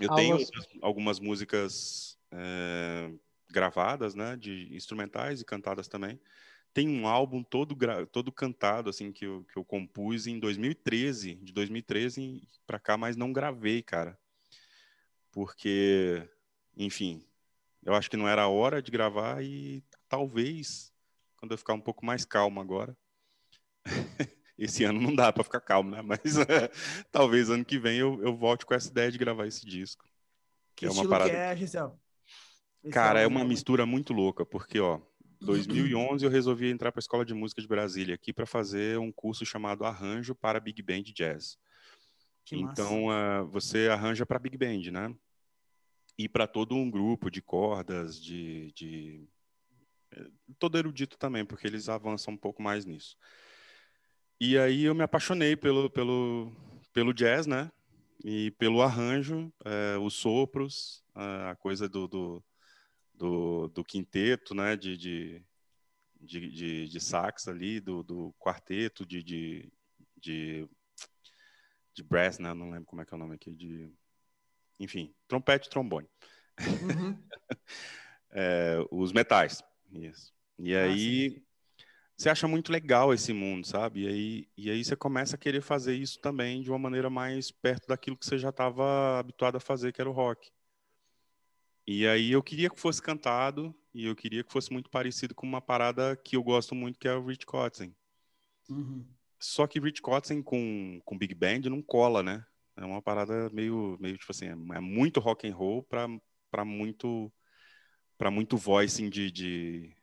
eu 0.00 0.10
aulas... 0.10 0.50
tenho 0.50 0.82
algumas 0.82 1.20
músicas 1.20 2.18
é, 2.32 3.08
gravadas, 3.52 4.14
né, 4.14 4.36
de 4.36 4.74
instrumentais 4.74 5.40
e 5.40 5.44
cantadas 5.44 5.88
também. 5.88 6.20
tem 6.74 6.88
um 6.88 7.06
álbum 7.06 7.42
todo 7.42 7.76
todo 8.10 8.32
cantado 8.32 8.90
assim 8.90 9.12
que 9.12 9.26
eu, 9.26 9.44
que 9.44 9.58
eu 9.58 9.64
compus 9.64 10.26
em 10.26 10.38
2013, 10.38 11.34
de 11.36 11.52
2013 11.52 12.42
para 12.66 12.80
cá, 12.80 12.96
mas 12.96 13.16
não 13.16 13.32
gravei, 13.32 13.82
cara. 13.82 14.18
Porque, 15.30 16.28
enfim, 16.76 17.24
eu 17.84 17.94
acho 17.94 18.10
que 18.10 18.16
não 18.16 18.28
era 18.28 18.42
a 18.42 18.48
hora 18.48 18.82
de 18.82 18.90
gravar 18.90 19.42
e 19.42 19.84
talvez 20.08 20.92
quando 21.36 21.52
eu 21.52 21.58
ficar 21.58 21.74
um 21.74 21.80
pouco 21.80 22.04
mais 22.06 22.24
calmo 22.24 22.60
agora. 22.60 22.96
esse 24.56 24.84
ano 24.84 25.00
não 25.00 25.14
dá 25.14 25.32
para 25.32 25.42
ficar 25.42 25.60
calmo, 25.60 25.90
né? 25.90 26.02
Mas 26.02 26.20
talvez 27.10 27.50
ano 27.50 27.64
que 27.64 27.78
vem 27.78 27.98
eu, 27.98 28.22
eu 28.22 28.36
volte 28.36 28.64
com 28.64 28.74
essa 28.74 28.88
ideia 28.88 29.10
de 29.10 29.18
gravar 29.18 29.46
esse 29.46 29.66
disco. 29.66 30.04
Que, 30.76 30.86
que 30.86 30.86
é 30.86 30.90
uma 30.90 31.08
parada. 31.08 31.30
Que 31.30 31.36
é, 31.36 31.56
Gisele? 31.56 31.92
Cara, 32.90 33.20
é 33.20 33.26
uma 33.26 33.44
mistura 33.44 33.86
muito 33.86 34.12
louca, 34.12 34.44
porque 34.44 34.80
ó, 34.80 35.00
2011 35.40 36.24
eu 36.24 36.30
resolvi 36.30 36.68
entrar 36.70 36.90
para 36.90 36.98
a 36.98 37.02
Escola 37.02 37.24
de 37.24 37.34
Música 37.34 37.60
de 37.60 37.68
Brasília 37.68 38.14
aqui 38.14 38.32
para 38.32 38.46
fazer 38.46 38.98
um 38.98 39.12
curso 39.12 39.44
chamado 39.44 39.84
Arranjo 39.84 40.34
para 40.34 40.60
Big 40.60 40.82
Band 40.82 41.02
Jazz. 41.14 41.58
Que 42.44 42.56
então 42.56 43.06
uh, 43.06 43.46
você 43.46 43.88
arranja 43.88 44.26
para 44.26 44.38
Big 44.38 44.56
Band, 44.56 44.90
né? 44.90 45.14
E 46.18 46.28
para 46.28 46.46
todo 46.46 46.74
um 46.74 46.90
grupo 46.90 47.30
de 47.30 47.40
cordas, 47.40 48.20
de, 48.20 48.72
de 48.72 49.28
eh, 50.10 50.26
todo 50.58 50.76
erudito 50.76 51.16
também, 51.16 51.44
porque 51.44 51.66
eles 51.66 51.88
avançam 51.88 52.34
um 52.34 52.36
pouco 52.36 52.62
mais 52.62 52.84
nisso. 52.84 53.16
E 54.40 54.58
aí 54.58 54.84
eu 54.84 54.94
me 54.94 55.02
apaixonei 55.02 55.56
pelo, 55.56 55.88
pelo, 55.88 56.52
pelo 56.92 57.14
jazz, 57.14 57.46
né? 57.46 57.70
E 58.24 58.50
pelo 58.52 58.82
arranjo, 58.82 59.52
é, 59.64 59.96
os 59.98 60.14
sopros, 60.14 61.02
a 61.14 61.56
coisa 61.56 61.88
do, 61.88 62.06
do, 62.06 62.44
do, 63.14 63.68
do 63.68 63.84
quinteto, 63.84 64.54
né? 64.54 64.76
De, 64.76 64.96
de, 64.96 65.44
de, 66.20 66.50
de, 66.50 66.88
de 66.88 67.00
sax 67.00 67.48
ali, 67.48 67.80
do, 67.80 68.02
do 68.02 68.34
quarteto, 68.38 69.04
de, 69.04 69.22
de, 69.22 69.72
de, 70.16 70.68
de 71.94 72.02
brass, 72.02 72.38
né? 72.38 72.52
Não 72.54 72.70
lembro 72.70 72.86
como 72.86 73.02
é 73.02 73.04
que 73.04 73.12
é 73.12 73.16
o 73.16 73.20
nome 73.20 73.34
aqui, 73.34 73.54
de... 73.54 73.92
Enfim, 74.78 75.14
trompete 75.28 75.68
e 75.68 75.70
trombone. 75.70 76.08
Uhum. 76.60 77.22
é, 78.30 78.76
os 78.90 79.12
metais, 79.12 79.62
isso. 79.92 80.32
E 80.58 80.74
ah, 80.74 80.84
aí... 80.84 81.42
Você 82.16 82.28
acha 82.28 82.46
muito 82.46 82.70
legal 82.70 83.12
esse 83.12 83.32
mundo, 83.32 83.66
sabe? 83.66 84.04
E 84.04 84.06
aí, 84.06 84.48
e 84.56 84.70
aí 84.70 84.84
você 84.84 84.94
começa 84.94 85.34
a 85.34 85.38
querer 85.38 85.60
fazer 85.60 85.96
isso 85.96 86.20
também 86.20 86.62
de 86.62 86.70
uma 86.70 86.78
maneira 86.78 87.10
mais 87.10 87.50
perto 87.50 87.88
daquilo 87.88 88.16
que 88.16 88.24
você 88.24 88.38
já 88.38 88.50
estava 88.50 89.18
habituado 89.18 89.56
a 89.56 89.60
fazer, 89.60 89.92
que 89.92 90.00
era 90.00 90.08
o 90.08 90.12
rock. 90.12 90.52
E 91.94 92.06
aí 92.06 92.32
eu 92.32 92.42
queria 92.42 92.70
que 92.70 92.80
fosse 92.80 93.02
cantado 93.02 93.74
e 93.92 94.06
eu 94.06 94.16
queria 94.16 94.42
que 94.42 94.50
fosse 94.50 94.72
muito 94.72 94.88
parecido 94.88 95.34
com 95.34 95.46
uma 95.46 95.60
parada 95.60 96.16
que 96.16 96.36
eu 96.36 96.42
gosto 96.42 96.74
muito, 96.74 96.98
que 96.98 97.06
é 97.06 97.14
o 97.14 97.26
Rich 97.26 97.44
Kotzen. 97.44 97.94
Uhum. 98.70 99.06
Só 99.38 99.66
que 99.66 99.78
Rich 99.78 100.00
Kotzen 100.00 100.42
com, 100.42 101.00
com 101.04 101.18
Big 101.18 101.34
Band 101.34 101.68
não 101.68 101.82
cola, 101.82 102.22
né? 102.22 102.44
É 102.76 102.84
uma 102.84 103.02
parada 103.02 103.50
meio, 103.50 103.98
meio 104.00 104.16
tipo 104.16 104.32
assim, 104.32 104.46
é 104.46 104.80
muito 104.80 105.20
rock 105.20 105.46
and 105.46 105.54
roll 105.54 105.82
para 105.82 106.64
muito 106.64 107.30
para 108.16 108.30
muito 108.30 108.56
voicing 108.56 109.10
de, 109.10 109.30
de, 109.30 109.94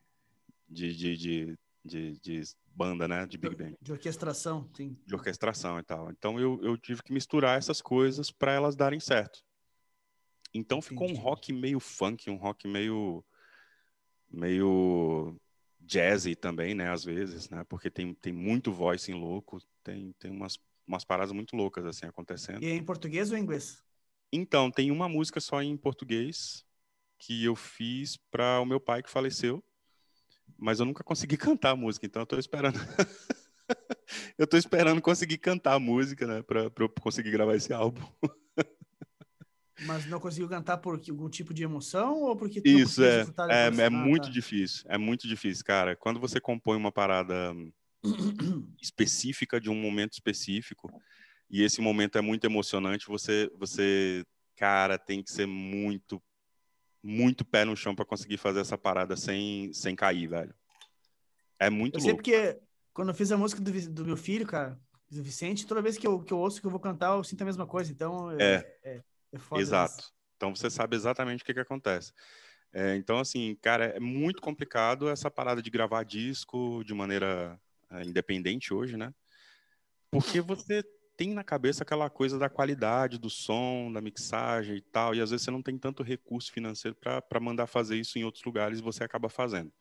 de, 0.67 0.95
de, 0.95 1.17
de 1.17 1.59
de, 1.83 2.19
de 2.19 2.43
banda, 2.75 3.07
né? 3.07 3.25
De 3.25 3.37
Big 3.37 3.55
Band. 3.55 3.73
De 3.81 3.91
orquestração, 3.91 4.69
sim. 4.75 4.97
De 5.05 5.15
orquestração 5.15 5.79
e 5.79 5.83
tal. 5.83 6.11
Então 6.11 6.39
eu, 6.39 6.59
eu 6.61 6.77
tive 6.77 7.01
que 7.01 7.11
misturar 7.11 7.57
essas 7.57 7.81
coisas 7.81 8.29
para 8.29 8.53
elas 8.53 8.75
darem 8.75 8.99
certo. 8.99 9.43
Então 10.53 10.81
ficou 10.81 11.07
Entendi. 11.07 11.19
um 11.19 11.23
rock 11.23 11.53
meio 11.53 11.79
funk, 11.79 12.29
um 12.29 12.35
rock 12.35 12.67
meio 12.67 13.23
meio 14.29 15.35
jazzy 15.79 16.35
também, 16.35 16.75
né, 16.75 16.91
às 16.91 17.03
vezes, 17.03 17.49
né? 17.49 17.63
Porque 17.67 17.89
tem, 17.89 18.13
tem 18.13 18.31
muito 18.31 18.71
voice 18.71 19.11
em 19.11 19.15
louco, 19.15 19.59
tem 19.83 20.13
tem 20.19 20.31
umas 20.31 20.57
umas 20.87 21.05
paradas 21.05 21.31
muito 21.31 21.55
loucas 21.55 21.85
assim 21.85 22.07
acontecendo. 22.07 22.63
E 22.63 22.67
é 22.67 22.75
em 22.75 22.83
português 22.83 23.31
ou 23.31 23.37
em 23.37 23.41
inglês? 23.41 23.83
Então, 24.31 24.71
tem 24.71 24.91
uma 24.91 25.07
música 25.09 25.39
só 25.39 25.61
em 25.61 25.75
português 25.77 26.65
que 27.17 27.43
eu 27.43 27.55
fiz 27.55 28.17
para 28.31 28.59
o 28.59 28.65
meu 28.65 28.79
pai 28.79 29.03
que 29.03 29.09
faleceu 29.09 29.63
mas 30.59 30.79
eu 30.79 30.85
nunca 30.85 31.03
consegui 31.03 31.37
cantar 31.37 31.71
a 31.71 31.75
música, 31.75 32.05
então 32.05 32.21
eu 32.21 32.25
tô 32.25 32.37
esperando. 32.37 32.77
eu 34.37 34.45
tô 34.45 34.57
esperando 34.57 35.01
conseguir 35.01 35.37
cantar 35.37 35.73
a 35.75 35.79
música, 35.79 36.27
né, 36.27 36.41
para 36.41 36.71
eu 36.77 36.89
conseguir 37.01 37.31
gravar 37.31 37.55
esse 37.55 37.73
álbum. 37.73 38.01
Mas 39.85 40.05
não 40.05 40.19
conseguiu 40.19 40.49
cantar 40.49 40.77
por 40.77 40.99
algum 41.09 41.29
tipo 41.29 41.53
de 41.53 41.63
emoção 41.63 42.21
ou 42.23 42.35
porque 42.35 42.61
Isso 42.65 43.03
é, 43.03 43.21
é, 43.49 43.67
é 43.67 43.89
muito 43.89 44.25
tá. 44.25 44.29
difícil, 44.29 44.85
é 44.89 44.97
muito 44.97 45.27
difícil, 45.27 45.63
cara. 45.63 45.95
Quando 45.95 46.19
você 46.19 46.39
compõe 46.39 46.77
uma 46.77 46.91
parada 46.91 47.53
específica 48.81 49.59
de 49.59 49.69
um 49.69 49.75
momento 49.75 50.13
específico 50.13 50.91
e 51.49 51.63
esse 51.63 51.81
momento 51.81 52.17
é 52.17 52.21
muito 52.21 52.45
emocionante, 52.45 53.07
você 53.07 53.49
você 53.57 54.25
cara 54.59 54.97
tem 54.97 55.23
que 55.23 55.31
ser 55.31 55.45
muito 55.47 56.21
muito 57.01 57.45
pé 57.45 57.63
no 57.63 57.77
chão 57.77 57.95
para 57.95 58.03
conseguir 58.03 58.37
fazer 58.37 58.59
essa 58.59 58.77
parada 58.77 59.15
sem, 59.15 59.71
sem 59.71 59.95
cair, 59.95 60.27
velho. 60.27 60.53
É 61.57 61.69
muito 61.69 61.97
eu 61.97 62.03
louco. 62.03 62.17
Porque 62.17 62.59
quando 62.93 63.07
eu 63.07 63.15
fiz 63.15 63.31
a 63.31 63.37
música 63.37 63.61
do, 63.61 63.71
do 63.89 64.05
meu 64.05 64.17
filho, 64.17 64.45
cara, 64.45 64.77
do 65.09 65.23
Vicente, 65.23 65.65
toda 65.65 65.81
vez 65.81 65.97
que 65.97 66.05
eu, 66.05 66.19
que 66.19 66.33
eu 66.33 66.37
ouço 66.37 66.59
que 66.59 66.67
eu 66.67 66.71
vou 66.71 66.79
cantar, 66.79 67.15
eu 67.15 67.23
sinto 67.23 67.41
a 67.41 67.45
mesma 67.45 67.65
coisa. 67.65 67.89
Então, 67.89 68.31
é, 68.31 68.35
é, 68.37 68.79
é, 68.83 69.03
é 69.31 69.59
Exato. 69.59 69.99
Isso. 69.99 70.13
Então 70.35 70.55
você 70.55 70.69
sabe 70.69 70.95
exatamente 70.95 71.43
o 71.43 71.45
que, 71.45 71.53
que 71.53 71.59
acontece. 71.59 72.13
É, 72.71 72.95
então, 72.95 73.17
assim, 73.19 73.55
cara, 73.61 73.85
é 73.85 73.99
muito 73.99 74.41
complicado 74.41 75.09
essa 75.09 75.29
parada 75.29 75.61
de 75.61 75.69
gravar 75.69 76.03
disco 76.03 76.83
de 76.83 76.93
maneira 76.93 77.59
é, 77.89 78.03
independente 78.03 78.73
hoje, 78.73 78.95
né? 78.95 79.13
Porque 80.11 80.39
você 80.39 80.83
tem 81.17 81.33
na 81.33 81.43
cabeça 81.43 81.83
aquela 81.83 82.09
coisa 82.09 82.39
da 82.39 82.49
qualidade 82.49 83.17
do 83.17 83.29
som, 83.29 83.91
da 83.91 83.99
mixagem 83.99 84.77
e 84.77 84.81
tal, 84.81 85.13
e 85.13 85.21
às 85.21 85.31
vezes 85.31 85.43
você 85.43 85.51
não 85.51 85.61
tem 85.61 85.77
tanto 85.77 86.03
recurso 86.03 86.51
financeiro 86.51 86.95
para 86.95 87.39
mandar 87.41 87.67
fazer 87.67 87.97
isso 87.97 88.17
em 88.17 88.23
outros 88.23 88.43
lugares 88.43 88.79
e 88.79 88.83
você 88.83 89.03
acaba 89.03 89.27
fazendo. 89.27 89.71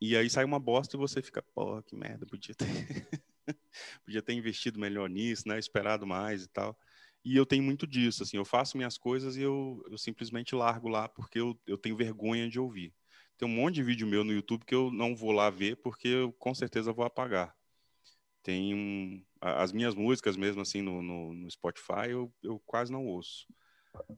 E 0.00 0.16
aí 0.16 0.28
sai 0.28 0.44
uma 0.44 0.60
bosta 0.60 0.96
e 0.96 0.98
você 0.98 1.22
fica, 1.22 1.42
pô, 1.42 1.82
que 1.82 1.96
merda, 1.96 2.26
podia 2.26 2.54
ter, 2.54 2.66
podia 4.04 4.22
ter 4.22 4.34
investido 4.34 4.78
melhor 4.78 5.08
nisso, 5.08 5.48
né, 5.48 5.58
esperado 5.58 6.06
mais 6.06 6.44
e 6.44 6.48
tal. 6.48 6.78
E 7.24 7.36
eu 7.36 7.44
tenho 7.44 7.62
muito 7.62 7.86
disso, 7.86 8.22
assim, 8.22 8.36
eu 8.36 8.44
faço 8.44 8.76
minhas 8.76 8.96
coisas 8.96 9.36
e 9.36 9.42
eu, 9.42 9.84
eu 9.90 9.98
simplesmente 9.98 10.54
largo 10.54 10.88
lá 10.88 11.08
porque 11.08 11.38
eu, 11.40 11.58
eu 11.66 11.76
tenho 11.76 11.96
vergonha 11.96 12.48
de 12.48 12.58
ouvir. 12.58 12.94
Tem 13.36 13.46
um 13.46 13.52
monte 13.52 13.76
de 13.76 13.82
vídeo 13.82 14.06
meu 14.06 14.24
no 14.24 14.32
YouTube 14.32 14.64
que 14.64 14.74
eu 14.74 14.90
não 14.90 15.14
vou 15.14 15.32
lá 15.32 15.50
ver 15.50 15.76
porque 15.76 16.08
eu 16.08 16.32
com 16.32 16.54
certeza 16.54 16.92
vou 16.92 17.04
apagar. 17.04 17.54
Tem 18.42 18.74
um, 18.74 19.24
as 19.40 19.72
minhas 19.72 19.94
músicas 19.94 20.36
mesmo 20.36 20.62
assim 20.62 20.80
no, 20.80 21.02
no, 21.02 21.34
no, 21.34 21.50
Spotify 21.50 22.10
eu, 22.10 22.32
eu 22.42 22.58
quase 22.66 22.90
não 22.90 23.06
ouço. 23.06 23.46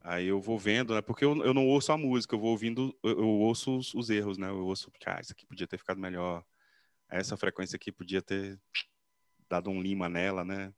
Aí 0.02 0.26
eu 0.26 0.40
vou 0.40 0.58
vendo, 0.58 0.94
né? 0.94 1.02
Porque 1.02 1.24
eu, 1.24 1.42
eu 1.44 1.54
não 1.54 1.66
ouço 1.66 1.92
a 1.92 1.96
música, 1.98 2.34
eu 2.34 2.38
vou 2.38 2.50
ouvindo, 2.50 2.96
eu, 3.02 3.18
eu 3.18 3.28
ouço 3.28 3.76
os, 3.76 3.94
os, 3.94 4.10
erros, 4.10 4.38
né? 4.38 4.48
Eu 4.48 4.66
ouço, 4.66 4.90
ah, 5.06 5.20
isso 5.20 5.32
aqui 5.32 5.46
podia 5.46 5.66
ter 5.66 5.78
ficado 5.78 6.00
melhor. 6.00 6.44
Essa 7.08 7.36
frequência 7.36 7.76
aqui 7.76 7.90
podia 7.90 8.22
ter 8.22 8.58
dado 9.48 9.70
um 9.70 9.82
lima 9.82 10.08
nela, 10.08 10.44
né? 10.44 10.72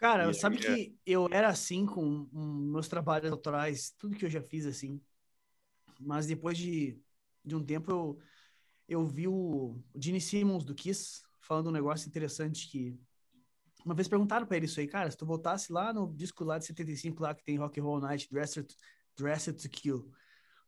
Cara, 0.00 0.30
e 0.30 0.34
sabe 0.34 0.56
aí, 0.56 0.62
que 0.62 0.90
é... 1.06 1.12
eu 1.14 1.28
era 1.30 1.48
assim 1.48 1.84
com 1.84 2.26
meus 2.32 2.88
trabalhos 2.88 3.30
autorais, 3.30 3.94
tudo 3.98 4.16
que 4.16 4.24
eu 4.24 4.30
já 4.30 4.42
fiz 4.42 4.66
assim. 4.66 5.00
Mas 6.00 6.26
depois 6.26 6.56
de, 6.56 6.98
de 7.44 7.54
um 7.54 7.62
tempo 7.62 7.90
eu, 7.90 8.18
eu 8.88 9.06
vi 9.06 9.28
o 9.28 9.78
Gene 9.94 10.20
Simmons 10.20 10.64
do 10.64 10.74
Kiss 10.74 11.22
falando 11.40 11.68
um 11.68 11.72
negócio 11.72 12.08
interessante 12.08 12.66
que 12.68 12.98
uma 13.84 13.94
vez 13.94 14.08
perguntaram 14.08 14.46
para 14.46 14.56
ele 14.56 14.66
isso 14.66 14.80
aí, 14.80 14.86
cara, 14.86 15.10
se 15.10 15.16
tu 15.16 15.26
voltasse 15.26 15.72
lá 15.72 15.92
no 15.92 16.12
disco 16.14 16.44
lá 16.44 16.58
de 16.58 16.66
75 16.66 17.22
lá 17.22 17.34
que 17.34 17.44
tem 17.44 17.58
Rock 17.58 17.80
and 17.80 17.84
Roll 17.84 18.00
Night, 18.00 18.28
Dressed, 18.30 18.74
Dressed 19.16 19.54
to 19.62 19.68
Kill, 19.68 20.10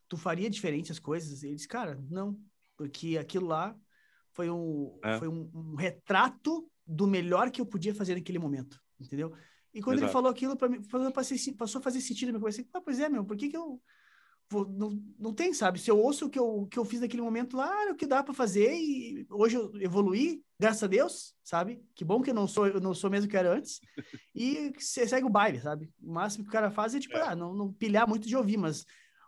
tu 0.09 0.17
faria 0.17 0.51
diferente 0.51 0.93
as 0.93 0.99
coisas? 0.99 1.43
Ele 1.43 1.55
disse, 1.55 1.69
cara, 1.69 1.99
não, 2.11 2.39
porque 2.77 3.17
aquilo 3.19 3.47
lá 3.47 3.77
foi 4.33 4.51
um, 4.51 4.99
é. 5.03 5.19
foi 5.19 5.29
um, 5.29 5.51
um, 5.55 5.75
retrato 5.75 6.69
do 6.87 7.07
melhor 7.07 7.51
que 7.51 7.61
eu 7.61 7.67
podia 7.67 7.95
fazer 7.95 8.15
naquele 8.15 8.39
momento, 8.39 8.83
entendeu? 9.07 9.33
E 9.75 9.81
quando 9.81 9.99
Exato. 9.99 10.07
ele 10.07 10.13
falou 10.13 10.31
aquilo 10.31 10.57
para 10.57 10.69
mim, 10.69 10.81
passou 11.57 11.79
a 11.79 11.83
fazer 11.83 12.01
sentido 12.01 12.29
na 12.29 12.39
minha 12.39 12.41
cabeça. 12.41 12.69
Ah, 12.75 12.81
pois 12.81 13.01
é, 13.01 13.09
meu, 13.09 13.25
por 13.25 13.37
que 13.37 13.49
que 13.49 13.57
eu 13.57 13.81
não, 14.69 15.03
não 15.19 15.33
tem, 15.33 15.55
sabe? 15.55 15.79
Se 15.79 15.91
eu 15.91 15.99
ouço 15.99 16.27
o 16.27 16.31
que 16.31 16.39
eu, 16.39 16.67
que 16.71 16.79
eu 16.79 16.85
fiz 16.85 17.01
naquele 17.01 17.23
momento 17.23 17.57
lá, 17.57 17.83
era 17.83 17.93
o 17.93 17.97
que 17.97 18.07
dá 18.07 18.23
para 18.23 18.35
fazer 18.35 18.75
e 18.75 19.27
hoje 19.31 19.57
eu 19.57 19.73
evoluí, 19.81 20.43
graças 20.59 20.83
a 20.83 20.87
Deus, 20.87 21.35
sabe? 21.43 21.83
Que 21.95 22.05
bom 22.05 22.21
que 22.21 22.31
eu 22.31 22.35
não 22.35 22.47
sou, 22.47 22.67
eu 22.67 22.81
não 22.81 22.93
sou 22.93 23.09
mesmo 23.09 23.31
que 23.31 23.37
era 23.37 23.55
antes. 23.55 23.81
E 24.35 24.73
você 24.79 25.07
segue 25.07 25.27
o 25.27 25.31
baile, 25.31 25.61
sabe? 25.61 25.91
O 26.03 26.13
máximo 26.13 26.45
que 26.45 26.49
o 26.49 26.53
cara 26.53 26.71
faz 26.71 26.95
é, 26.95 27.01
tipo, 27.01 27.17
é. 27.17 27.23
Ah, 27.23 27.37
não, 27.37 27.55
não 27.55 27.73
pilhar 27.73 28.09
muito 28.09 28.27
de 28.27 28.35
ouvir, 28.35 28.57
mas, 28.57 28.87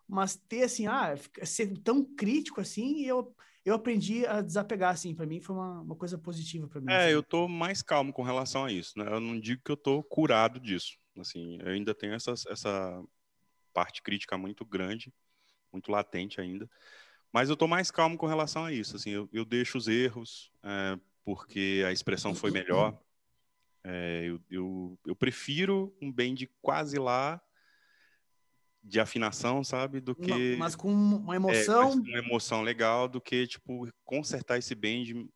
mas 0.08 0.34
ter, 0.34 0.62
assim, 0.62 0.86
ah, 0.86 1.14
ser 1.42 1.76
tão 1.78 2.02
crítico 2.02 2.60
assim, 2.60 3.02
eu, 3.02 3.34
eu 3.64 3.74
aprendi 3.74 4.26
a 4.26 4.40
desapegar, 4.40 4.92
assim, 4.92 5.14
para 5.14 5.26
mim 5.26 5.40
foi 5.40 5.56
uma, 5.56 5.80
uma 5.80 5.96
coisa 5.96 6.18
positiva 6.18 6.68
para 6.68 6.80
mim. 6.80 6.92
É, 6.92 7.04
assim. 7.04 7.12
eu 7.12 7.22
tô 7.22 7.48
mais 7.48 7.82
calmo 7.82 8.12
com 8.12 8.22
relação 8.22 8.64
a 8.64 8.72
isso, 8.72 8.98
né? 8.98 9.06
Eu 9.06 9.20
não 9.20 9.40
digo 9.40 9.62
que 9.64 9.70
eu 9.70 9.76
tô 9.76 10.02
curado 10.02 10.60
disso, 10.60 10.98
assim, 11.18 11.58
eu 11.60 11.68
ainda 11.68 11.94
tenho 11.94 12.14
essa, 12.14 12.32
essa 12.48 13.02
parte 13.72 14.02
crítica 14.02 14.36
muito 14.36 14.64
grande, 14.64 15.12
muito 15.72 15.90
latente 15.90 16.40
ainda. 16.40 16.68
Mas 17.32 17.50
eu 17.50 17.56
tô 17.56 17.66
mais 17.66 17.90
calmo 17.90 18.16
com 18.16 18.26
relação 18.26 18.64
a 18.64 18.72
isso. 18.72 18.94
Assim, 18.94 19.10
eu, 19.10 19.28
eu 19.32 19.44
deixo 19.44 19.76
os 19.76 19.88
erros, 19.88 20.52
é, 20.62 20.96
porque 21.24 21.82
a 21.84 21.90
expressão 21.90 22.32
foi 22.32 22.52
melhor. 22.52 22.96
É, 23.82 24.24
eu, 24.24 24.40
eu, 24.48 24.98
eu, 25.04 25.16
prefiro 25.16 25.94
um 26.00 26.10
bend 26.10 26.48
quase 26.62 26.96
lá 26.96 27.42
de 28.84 29.00
afinação, 29.00 29.64
sabe? 29.64 30.00
Do 30.00 30.14
que. 30.14 30.56
Mas 30.56 30.76
com 30.76 30.92
uma 30.92 31.34
emoção. 31.34 31.92
É, 31.92 31.94
uma 31.94 32.18
emoção 32.18 32.60
legal 32.60 33.08
do 33.08 33.20
que, 33.20 33.46
tipo, 33.46 33.88
consertar 34.04 34.58
esse 34.58 34.74
bend 34.74 35.26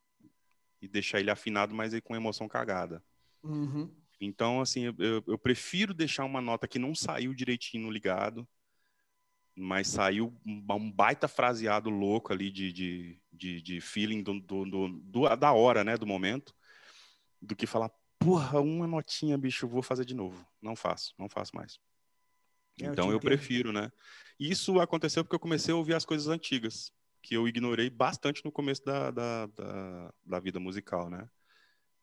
e 0.81 0.87
deixar 0.87 1.19
ele 1.19 1.31
afinado, 1.31 1.73
mas 1.73 1.99
com 2.01 2.15
emoção 2.15 2.47
cagada. 2.47 3.03
Uhum. 3.43 3.91
Então, 4.21 4.61
assim, 4.61 4.83
eu, 4.83 5.23
eu, 5.25 5.37
prefiro 5.37 5.93
deixar 5.93 6.25
uma 6.25 6.41
nota 6.41 6.67
que 6.67 6.77
não 6.77 6.93
saiu 6.93 7.33
direitinho 7.33 7.85
no 7.85 7.91
ligado, 7.91 8.47
mas 9.55 9.87
saiu 9.87 10.37
um 10.45 10.91
baita 10.91 11.27
fraseado 11.27 11.89
louco 11.89 12.31
ali 12.31 12.51
de, 12.51 12.71
de, 12.71 13.21
de, 13.31 13.61
de 13.61 13.81
feeling 13.81 14.21
do, 14.21 14.39
do, 14.39 14.89
do, 14.89 15.35
da 15.37 15.53
hora, 15.53 15.83
né, 15.83 15.97
do 15.97 16.05
momento, 16.05 16.53
do 17.41 17.55
que 17.55 17.65
falar, 17.65 17.89
porra, 18.19 18.59
uma 18.59 18.85
notinha, 18.85 19.37
bicho, 19.37 19.67
vou 19.67 19.81
fazer 19.81 20.03
de 20.03 20.13
novo. 20.13 20.45
Não 20.61 20.75
faço, 20.75 21.13
não 21.17 21.29
faço 21.29 21.55
mais. 21.55 21.79
É, 22.81 22.87
então 22.87 23.07
eu, 23.07 23.13
eu 23.13 23.19
prefiro, 23.19 23.71
né? 23.71 23.91
Isso 24.39 24.79
aconteceu 24.79 25.23
porque 25.23 25.35
eu 25.35 25.39
comecei 25.39 25.73
a 25.73 25.77
ouvir 25.77 25.95
as 25.95 26.05
coisas 26.05 26.27
antigas, 26.27 26.91
que 27.21 27.35
eu 27.35 27.47
ignorei 27.47 27.89
bastante 27.89 28.43
no 28.45 28.51
começo 28.51 28.83
da, 28.83 29.11
da, 29.11 29.45
da, 29.47 30.13
da 30.25 30.39
vida 30.39 30.59
musical, 30.59 31.09
né? 31.09 31.27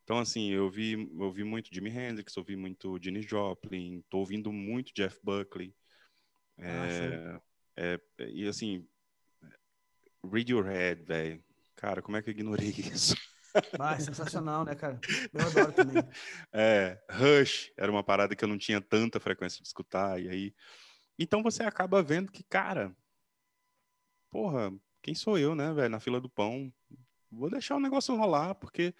Então, 0.05 0.19
assim, 0.19 0.51
eu 0.51 0.71
vi, 0.71 0.93
eu 1.19 1.33
vi 1.33 1.43
muito 1.43 1.69
Jimi 1.75 1.91
Hendrix, 1.91 2.37
ouvi 2.37 2.55
muito 2.55 2.97
Janis 3.03 3.27
Joplin, 3.27 4.05
tô 4.09 4.19
ouvindo 4.19 4.53
muito 4.53 4.93
Jeff 4.95 5.19
Buckley. 5.21 5.75
É, 6.59 6.71
ah, 6.71 7.43
é, 7.77 8.01
e, 8.29 8.47
assim, 8.47 8.87
Radiohead, 10.25 11.03
velho. 11.03 11.43
Cara, 11.75 12.01
como 12.01 12.17
é 12.17 12.23
que 12.23 12.31
eu 12.31 12.33
ignorei 12.33 12.69
isso? 12.95 13.17
Ah, 13.79 13.95
é 13.95 14.01
sensacional, 14.01 14.65
né, 14.65 14.75
cara? 14.75 15.01
Eu 15.33 15.47
adoro 15.47 15.73
também. 15.73 15.97
É, 16.53 16.99
Rush 17.11 17.73
era 17.77 17.91
uma 17.91 18.03
parada 18.03 18.35
que 18.35 18.43
eu 18.43 18.49
não 18.49 18.57
tinha 18.59 18.81
tanta 18.81 19.21
frequência 19.21 19.61
de 19.61 19.67
escutar, 19.67 20.21
e 20.21 20.29
aí... 20.29 20.55
Então 21.19 21.43
você 21.43 21.63
acaba 21.63 22.03
vendo 22.03 22.31
que, 22.31 22.43
cara, 22.43 22.95
porra, 24.31 24.73
quem 25.03 25.15
sou 25.15 25.39
eu, 25.39 25.55
né, 25.55 25.73
velho, 25.73 25.89
na 25.89 26.01
fila 26.01 26.21
do 26.21 26.29
pão? 26.29 26.73
Vou 27.31 27.51
deixar 27.51 27.77
o 27.77 27.81
negócio 27.81 28.15
rolar, 28.17 28.55
porque 28.55 28.95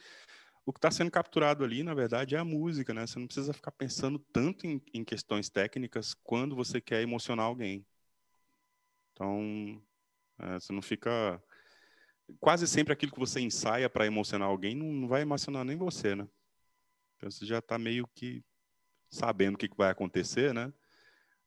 o 0.65 0.73
que 0.73 0.79
está 0.79 0.91
sendo 0.91 1.11
capturado 1.11 1.63
ali, 1.63 1.83
na 1.83 1.95
verdade, 1.95 2.35
é 2.35 2.39
a 2.39 2.45
música, 2.45 2.93
né? 2.93 3.07
Você 3.07 3.19
não 3.19 3.27
precisa 3.27 3.53
ficar 3.53 3.71
pensando 3.71 4.19
tanto 4.19 4.67
em, 4.67 4.83
em 4.93 5.05
questões 5.05 5.49
técnicas 5.49 6.13
quando 6.13 6.57
você 6.57 6.81
quer 6.81 7.03
emocionar 7.03 7.47
alguém. 7.47 7.87
Então, 9.13 9.81
é, 10.41 10.55
você 10.55 10.73
não 10.73 10.83
fica. 10.83 11.43
Quase 12.41 12.67
sempre 12.67 12.93
aquilo 12.93 13.13
que 13.13 13.19
você 13.19 13.41
ensaia 13.41 13.89
para 13.89 14.07
emocionar 14.07 14.49
alguém 14.49 14.75
não, 14.75 15.07
vai 15.07 15.23
emocionar 15.23 15.65
nem 15.65 15.77
você, 15.77 16.15
né? 16.15 16.27
Então 17.17 17.31
você 17.31 17.47
já 17.47 17.59
está 17.59 17.79
meio 17.79 18.07
que 18.15 18.45
sabendo 19.11 19.55
o 19.55 19.59
que, 19.59 19.69
que 19.69 19.77
vai 19.77 19.91
acontecer, 19.91 20.53
né? 20.53 20.73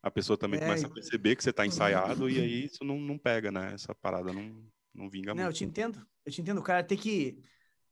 A 0.01 0.09
pessoa 0.09 0.37
também 0.37 0.59
é, 0.59 0.63
começa 0.63 0.87
a 0.87 0.89
perceber 0.89 1.35
que 1.35 1.43
você 1.43 1.49
está 1.49 1.65
ensaiado 1.65 2.29
e 2.29 2.39
aí 2.39 2.65
isso 2.65 2.83
não, 2.83 2.97
não 2.97 3.17
pega, 3.17 3.51
né? 3.51 3.73
Essa 3.73 3.93
parada 3.93 4.31
não, 4.31 4.63
não 4.93 5.09
vinga 5.09 5.33
não, 5.33 5.43
muito. 5.43 5.47
Eu 5.49 5.53
te 5.53 5.65
entendo, 5.65 6.07
eu 6.25 6.31
te 6.31 6.41
entendo. 6.41 6.59
O 6.59 6.63
cara 6.63 6.83
tem 6.83 6.97
que 6.97 7.37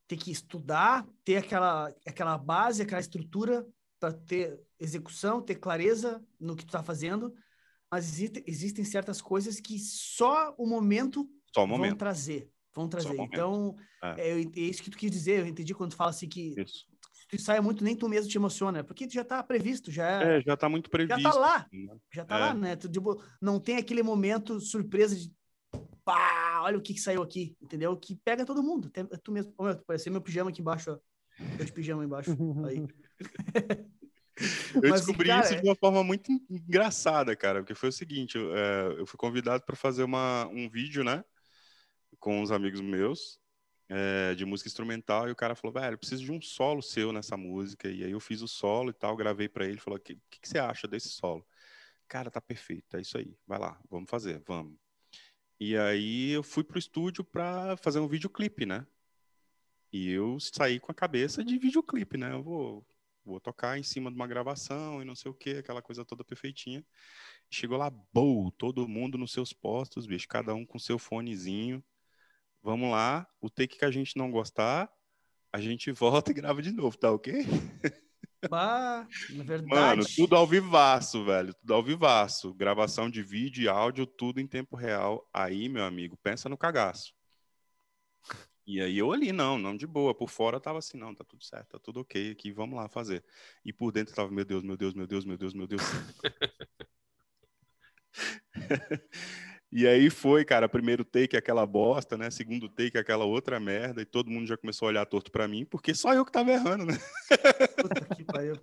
ter 0.08 0.16
que 0.16 0.32
estudar, 0.32 1.06
ter 1.26 1.38
aquela, 1.38 1.94
aquela 2.06 2.38
base, 2.38 2.82
aquela 2.82 3.02
estrutura 3.02 3.68
para 4.00 4.14
ter 4.14 4.58
execução, 4.80 5.42
ter 5.42 5.56
clareza 5.56 6.24
no 6.40 6.56
que 6.56 6.64
tu 6.64 6.70
está 6.70 6.82
fazendo, 6.82 7.34
mas 7.92 8.06
existe, 8.06 8.44
existem 8.48 8.86
certas 8.86 9.22
coisas 9.22 9.60
que 9.60 9.78
só 9.78 10.56
o 10.58 10.66
momento, 10.66 11.30
só 11.54 11.66
o 11.66 11.68
momento. 11.68 11.90
vão 11.90 11.98
trazer. 11.98 12.50
Vão 12.78 12.88
trazer. 12.88 13.20
Então, 13.20 13.76
é. 14.04 14.30
É, 14.30 14.40
é. 14.40 14.60
isso 14.60 14.84
que 14.84 14.92
tu 14.92 14.98
quis 15.00 15.10
dizer. 15.10 15.40
Eu 15.40 15.48
entendi 15.48 15.74
quando 15.74 15.90
tu 15.90 15.96
fala 15.96 16.12
assim 16.12 16.30
que 16.30 16.54
isso. 16.56 16.86
tu 17.28 17.36
ensaia 17.36 17.60
muito, 17.60 17.84
nem 17.84 17.96
tu 17.96 18.08
mesmo 18.08 18.30
te 18.30 18.38
emociona, 18.38 18.84
porque 18.84 19.08
tu 19.08 19.14
já 19.16 19.24
está 19.24 19.42
previsto, 19.42 19.92
já 19.92 20.22
é, 20.22 20.42
já 20.42 20.54
está 20.54 20.70
muito 20.70 20.88
previsto. 20.88 21.20
Já 21.20 21.30
está 21.30 21.40
lá, 21.40 21.68
né? 21.74 21.98
já 22.14 22.22
está 22.22 22.38
lá, 22.38 22.50
é. 22.52 22.54
né? 22.54 22.76
Tu, 22.76 22.88
tipo, 22.88 23.20
não 23.42 23.60
tem 23.60 23.78
aquele 23.78 24.04
momento 24.04 24.62
surpresa 24.62 25.16
de 25.16 25.32
pá, 26.06 26.62
olha 26.62 26.78
o 26.78 26.82
que, 26.82 26.94
que 26.94 27.02
saiu 27.02 27.24
aqui, 27.24 27.58
entendeu? 27.60 27.98
Que 27.98 28.16
pega 28.16 28.46
todo 28.46 28.62
mundo. 28.62 28.90
Até 28.90 29.04
tu 29.04 29.32
mesmo, 29.32 29.52
oh, 29.58 29.76
parecia 29.88 30.12
meu 30.12 30.22
pijama 30.22 30.52
aqui 30.52 30.62
embaixo, 30.62 30.92
ó. 30.92 31.00
Tô 31.58 31.64
de 31.64 31.74
pijama 31.74 32.06
embaixo. 32.06 32.38
Aí. 32.64 32.86
Eu 34.76 34.92
Mas, 34.92 35.02
descobri 35.02 35.30
cara, 35.30 35.44
isso 35.44 35.60
de 35.60 35.68
uma 35.68 35.76
forma 35.76 36.04
muito 36.04 36.32
engraçada, 36.48 37.36
cara, 37.36 37.62
porque 37.62 37.74
foi 37.74 37.90
o 37.90 37.92
seguinte, 37.92 38.38
eu, 38.38 38.56
é, 38.56 39.00
eu 39.00 39.06
fui 39.08 39.18
convidado 39.18 39.64
para 39.66 39.76
fazer 39.76 40.04
uma, 40.04 40.46
um 40.48 40.70
vídeo, 40.70 41.04
né, 41.04 41.24
com 42.20 42.42
uns 42.42 42.52
amigos 42.52 42.82
meus, 42.82 43.40
é, 43.90 44.36
de 44.36 44.46
música 44.46 44.68
instrumental, 44.68 45.28
e 45.28 45.32
o 45.32 45.36
cara 45.36 45.56
falou, 45.56 45.74
velho, 45.74 45.98
preciso 45.98 46.24
de 46.24 46.32
um 46.32 46.42
solo 46.42 46.82
seu 46.82 47.12
nessa 47.12 47.38
música, 47.38 47.90
e 47.90 48.04
aí 48.04 48.12
eu 48.12 48.20
fiz 48.20 48.42
o 48.42 48.48
solo 48.48 48.90
e 48.90 48.94
tal, 48.94 49.16
gravei 49.16 49.48
para 49.48 49.66
ele, 49.66 49.78
falou, 49.80 49.98
o 49.98 50.02
que, 50.02 50.16
que, 50.30 50.42
que 50.42 50.48
você 50.48 50.60
acha 50.60 50.88
desse 50.88 51.10
solo? 51.10 51.46
Cara, 52.08 52.32
tá 52.32 52.42
perfeito, 52.42 52.98
é 52.98 53.02
isso 53.02 53.18
aí, 53.18 53.36
vai 53.46 53.60
lá, 53.60 53.80
vamos 53.90 54.10
fazer, 54.10 54.42
vamos. 54.46 54.78
E 55.60 55.76
aí 55.76 56.32
eu 56.32 56.44
fui 56.44 56.64
pro 56.64 56.78
estúdio 56.78 57.24
para 57.24 57.76
fazer 57.78 58.00
um 58.00 58.08
videoclipe, 58.08 58.66
né? 58.66 58.86
E 59.92 60.12
eu 60.12 60.40
saí 60.40 60.80
com 60.80 60.92
a 60.92 60.96
cabeça 60.96 61.44
de 61.44 61.58
videoclipe, 61.58 62.18
né? 62.18 62.32
Eu 62.32 62.44
vou, 62.44 62.86
vou 63.26 63.40
tocar 63.40 63.78
em 63.80 63.84
cima 63.84 64.12
de 64.12 64.16
uma 64.16 64.28
gravação 64.28 65.02
e 65.02 65.06
não 65.06 65.16
sei 65.16 65.32
o 65.32 65.34
que, 65.34 65.58
aquela 65.58 65.82
coisa 65.82 66.06
toda 66.06 66.24
perfeitinha. 66.24 66.86
Chegou 67.50 67.78
lá, 67.78 67.90
bow, 67.90 68.52
todo 68.52 68.88
mundo 68.88 69.18
nos 69.18 69.32
seus 69.32 69.54
postos, 69.54 70.06
bicho, 70.06 70.28
cada 70.28 70.54
um 70.54 70.66
com 70.66 70.78
seu 70.78 71.00
fonezinho. 71.00 71.84
Vamos 72.62 72.92
lá, 72.92 73.28
o 73.40 73.50
take 73.50 73.78
que 73.78 73.86
a 73.86 73.92
gente 73.92 74.18
não 74.18 74.32
gostar, 74.32 74.90
a 75.52 75.60
gente 75.60 75.92
volta 75.92 76.32
e 76.32 76.34
grava 76.34 76.62
de 76.62 76.72
novo, 76.72 76.98
tá 76.98 77.12
ok? 77.12 77.34
Bah, 78.50 79.08
na 79.32 79.44
verdade. 79.44 79.68
Mano, 79.68 80.04
tudo 80.16 80.36
ao 80.36 80.46
vivaço, 80.46 81.26
velho. 81.26 81.54
Tudo 81.56 81.74
ao 81.74 81.84
vivaço. 81.84 82.54
Gravação 82.54 83.10
de 83.10 83.24
vídeo 83.24 83.64
e 83.64 83.68
áudio, 83.68 84.06
tudo 84.06 84.40
em 84.40 84.48
tempo 84.48 84.76
real. 84.76 85.28
Aí, 85.34 85.68
meu 85.68 85.84
amigo, 85.84 86.16
pensa 86.22 86.48
no 86.48 86.58
cagaço. 86.58 87.14
E 88.66 88.82
aí 88.82 88.98
eu 88.98 89.14
ali, 89.14 89.32
não, 89.32 89.58
não 89.58 89.76
de 89.76 89.88
boa. 89.88 90.14
Por 90.14 90.30
fora 90.30 90.60
tava 90.60 90.80
assim, 90.80 90.98
não, 90.98 91.16
tá 91.16 91.24
tudo 91.24 91.44
certo, 91.44 91.70
tá 91.70 91.80
tudo 91.80 92.02
ok 92.02 92.32
aqui, 92.32 92.52
vamos 92.52 92.76
lá 92.76 92.90
fazer. 92.90 93.24
E 93.64 93.72
por 93.72 93.92
dentro 93.92 94.14
tava, 94.14 94.30
meu 94.30 94.44
Deus, 94.44 94.62
meu 94.62 94.76
Deus, 94.76 94.94
meu 94.94 95.08
Deus, 95.08 95.26
meu 95.26 95.38
Deus, 95.38 95.54
meu 95.54 95.68
Deus. 95.68 95.82
E 99.72 99.86
aí 99.86 100.10
foi, 100.10 100.46
cara, 100.46 100.70
primeiro 100.70 101.04
take 101.04 101.36
aquela 101.36 101.66
bosta, 101.66 102.18
né? 102.18 102.32
Segundo 102.32 102.70
take 102.70 102.98
aquela 102.98 103.26
outra 103.26 103.60
merda, 103.60 104.02
e 104.02 104.06
todo 104.06 104.32
mundo 104.32 104.48
já 104.48 104.56
começou 104.56 104.88
a 104.88 104.90
olhar 104.90 105.06
torto 105.06 105.32
para 105.32 105.48
mim, 105.48 105.66
porque 105.66 105.94
só 105.94 106.14
eu 106.14 106.24
que 106.24 106.32
tava 106.32 106.52
errando, 106.52 106.86
né? 106.86 106.94
Puta 107.82 108.16
que 108.16 108.24
pariu. 108.24 108.56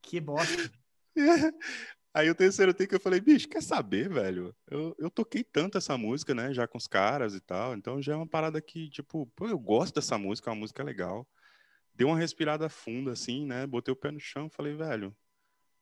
Que 0.00 0.20
bosta. 0.20 0.70
Aí 2.14 2.30
o 2.30 2.34
terceiro 2.34 2.72
take 2.72 2.94
eu 2.94 3.00
falei, 3.00 3.20
bicho, 3.20 3.46
quer 3.46 3.62
saber, 3.62 4.08
velho? 4.08 4.56
Eu, 4.70 4.96
eu 4.98 5.10
toquei 5.10 5.44
tanto 5.44 5.76
essa 5.76 5.98
música, 5.98 6.34
né? 6.34 6.54
Já 6.54 6.66
com 6.66 6.78
os 6.78 6.86
caras 6.86 7.34
e 7.34 7.40
tal. 7.40 7.74
Então 7.74 8.00
já 8.00 8.14
é 8.14 8.16
uma 8.16 8.26
parada 8.26 8.58
que, 8.62 8.88
tipo, 8.88 9.26
pô, 9.36 9.46
eu 9.46 9.58
gosto 9.58 9.96
dessa 9.96 10.16
música, 10.16 10.48
é 10.48 10.52
uma 10.52 10.60
música 10.60 10.82
legal. 10.82 11.28
Dei 11.94 12.06
uma 12.06 12.16
respirada 12.16 12.70
funda, 12.70 13.12
assim, 13.12 13.44
né? 13.44 13.66
Botei 13.66 13.92
o 13.92 13.96
pé 13.96 14.10
no 14.10 14.18
chão, 14.18 14.48
falei, 14.48 14.74
velho, 14.74 15.14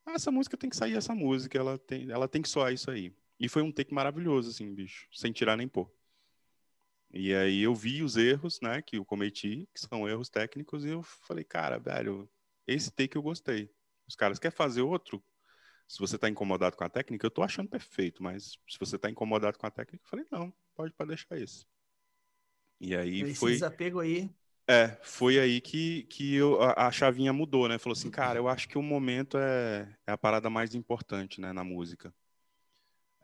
essa 0.09 0.31
música 0.31 0.57
tem 0.57 0.69
que 0.69 0.77
sair 0.77 0.97
essa 0.97 1.15
música, 1.15 1.57
ela 1.57 1.79
tem, 1.79 2.11
ela 2.11 2.29
tem 2.29 2.43
que 2.43 2.49
soar 2.49 2.73
isso 2.73 2.91
aí. 2.91 3.15
E 3.45 3.49
foi 3.49 3.61
um 3.61 3.71
take 3.71 3.93
maravilhoso, 3.93 4.49
assim, 4.49 4.75
bicho, 4.75 5.07
sem 5.13 5.31
tirar 5.31 5.55
nem 5.55 5.69
pôr. 5.69 5.93
E 7.13 7.35
aí 7.35 7.61
eu 7.61 7.75
vi 7.75 8.03
os 8.03 8.17
erros, 8.17 8.59
né, 8.63 8.81
que 8.81 8.97
eu 8.97 9.05
cometi, 9.05 9.69
que 9.75 9.81
são 9.81 10.09
erros 10.09 10.31
técnicos, 10.31 10.83
e 10.83 10.89
eu 10.89 11.03
falei, 11.03 11.45
cara, 11.45 11.79
velho, 11.79 12.27
esse 12.67 12.91
take 12.91 13.17
eu 13.17 13.23
gostei. 13.23 13.71
Os 14.09 14.17
caras 14.17 14.39
querem 14.39 14.57
fazer 14.57 14.81
outro? 14.81 15.23
Se 15.87 15.99
você 15.99 16.17
tá 16.17 16.27
incomodado 16.27 16.75
com 16.75 16.85
a 16.85 16.89
técnica, 16.89 17.27
eu 17.27 17.31
tô 17.31 17.43
achando 17.43 17.69
perfeito, 17.69 18.23
mas 18.23 18.59
se 18.67 18.79
você 18.81 18.99
tá 18.99 19.11
incomodado 19.11 19.59
com 19.59 19.67
a 19.67 19.71
técnica, 19.71 20.03
eu 20.03 20.09
falei, 20.09 20.27
não, 20.33 20.51
pode 20.75 20.95
para 20.95 21.09
deixar 21.09 21.39
esse. 21.39 21.67
E 22.81 22.97
aí 22.97 23.21
esse 23.21 23.35
foi 23.35 23.53
desapego 23.53 24.01
aí. 24.01 24.31
É, 24.67 24.99
foi 25.03 25.39
aí 25.39 25.61
que, 25.61 26.05
que 26.05 26.35
eu, 26.35 26.63
a, 26.63 26.87
a, 26.87 26.91
chavinha 26.91 27.35
mudou, 27.35 27.69
né? 27.69 27.79
Falou 27.79 27.93
assim, 27.93 28.11
cara, 28.11 28.39
eu 28.39 28.49
acho 28.49 28.67
que 28.67 28.79
o 28.79 28.83
momento 28.83 29.37
é, 29.37 29.95
é 30.07 30.13
a 30.13 30.17
parada 30.17 30.49
mais 30.49 30.75
importante, 30.75 31.43
né, 31.43 31.53
na 31.53 31.63
música. 31.63 32.15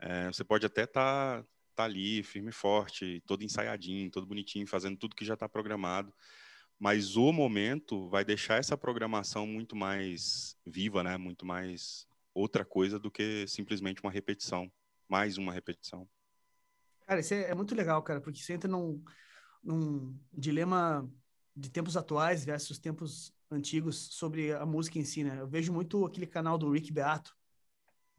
É, 0.01 0.27
você 0.27 0.43
pode 0.43 0.65
até 0.65 0.83
estar 0.83 1.43
tá, 1.43 1.47
tá 1.75 1.83
ali, 1.83 2.23
firme 2.23 2.49
e 2.49 2.53
forte, 2.53 3.21
todo 3.27 3.43
ensaiadinho, 3.43 4.09
todo 4.09 4.25
bonitinho, 4.25 4.65
fazendo 4.65 4.97
tudo 4.97 5.15
que 5.15 5.23
já 5.23 5.35
está 5.35 5.47
programado. 5.47 6.11
Mas 6.79 7.15
o 7.15 7.31
momento 7.31 8.09
vai 8.09 8.25
deixar 8.25 8.57
essa 8.57 8.75
programação 8.75 9.45
muito 9.45 9.75
mais 9.75 10.57
viva, 10.65 11.03
né? 11.03 11.15
Muito 11.17 11.45
mais 11.45 12.07
outra 12.33 12.65
coisa 12.65 12.97
do 12.97 13.11
que 13.11 13.45
simplesmente 13.47 14.01
uma 14.01 14.11
repetição, 14.11 14.71
mais 15.07 15.37
uma 15.37 15.53
repetição. 15.53 16.09
Cara, 17.05 17.19
isso 17.19 17.35
é, 17.35 17.51
é 17.51 17.53
muito 17.53 17.75
legal, 17.75 18.01
cara, 18.01 18.19
porque 18.19 18.39
você 18.39 18.53
entra 18.53 18.69
num, 18.69 19.03
num 19.63 20.17
dilema 20.33 21.07
de 21.55 21.69
tempos 21.69 21.95
atuais 21.95 22.43
versus 22.43 22.79
tempos 22.79 23.31
antigos 23.51 24.07
sobre 24.13 24.53
a 24.53 24.65
música 24.65 24.97
em 24.97 25.05
si, 25.05 25.23
né? 25.23 25.39
Eu 25.39 25.47
vejo 25.47 25.71
muito 25.71 26.03
aquele 26.05 26.25
canal 26.25 26.57
do 26.57 26.71
Rick 26.71 26.91
Beato, 26.91 27.35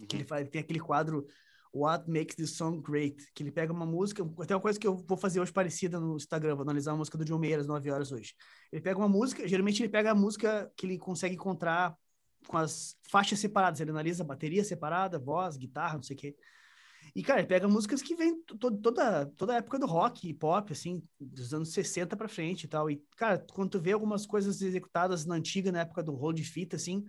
que 0.07 0.15
ele, 0.15 0.23
uhum. 0.23 0.29
faz, 0.29 0.43
ele 0.43 0.51
tem 0.51 0.61
aquele 0.61 0.81
quadro 0.81 1.27
What 1.75 2.11
Makes 2.11 2.37
the 2.37 2.47
Song 2.47 2.81
Great, 2.81 3.17
que 3.35 3.43
ele 3.43 3.51
pega 3.51 3.73
uma 3.73 3.87
música, 3.87 4.23
tem 4.47 4.57
uma 4.57 4.61
coisa 4.61 4.79
que 4.79 4.87
eu 4.87 4.97
vou 4.97 5.17
fazer 5.17 5.41
hoje 5.41 5.53
parecida 5.53 5.99
no 5.99 6.17
Instagram, 6.17 6.55
vou 6.55 6.63
analisar 6.63 6.93
a 6.93 6.97
música 6.97 7.17
do 7.17 7.25
John 7.25 7.39
Mayer 7.39 7.61
às 7.61 7.67
9 7.67 7.91
horas 7.91 8.13
hoje. 8.13 8.35
Ele 8.71 8.83
pega 8.83 8.99
uma 8.99 9.09
música, 9.09 9.47
geralmente 9.49 9.83
ele 9.83 9.89
pega 9.89 10.11
a 10.11 10.15
música 10.15 10.71
que 10.77 10.87
ele 10.87 10.99
consegue 10.99 11.35
encontrar 11.35 11.97
com 12.47 12.59
as 12.59 12.97
faixas 13.09 13.39
separadas, 13.39 13.81
ele 13.81 13.91
analisa 13.91 14.25
bateria 14.25 14.65
separada, 14.65 15.19
voz, 15.19 15.57
guitarra, 15.57 15.95
não 15.95 16.03
sei 16.03 16.17
o 16.17 16.19
quê. 16.19 16.37
E, 17.15 17.23
cara, 17.23 17.41
ele 17.41 17.49
pega 17.49 17.69
músicas 17.69 18.01
que 18.01 18.15
vêm 18.15 18.43
to 18.43 18.57
toda, 18.57 19.27
toda 19.37 19.53
a 19.53 19.57
época 19.57 19.79
do 19.79 19.87
rock 19.87 20.29
e 20.29 20.33
pop, 20.33 20.73
assim, 20.73 21.03
dos 21.21 21.53
anos 21.53 21.73
60 21.73 22.17
para 22.17 22.29
frente 22.29 22.65
e 22.65 22.69
tal. 22.69 22.91
E, 22.91 23.03
cara, 23.17 23.45
quando 23.53 23.71
tu 23.71 23.81
vê 23.81 23.93
algumas 23.93 24.25
coisas 24.25 24.63
executadas 24.63 25.27
na 25.27 25.35
antiga, 25.35 25.71
na 25.71 25.81
época 25.81 26.03
do 26.03 26.15
rolo 26.15 26.33
de 26.33 26.45
fita, 26.45 26.77
assim, 26.77 27.05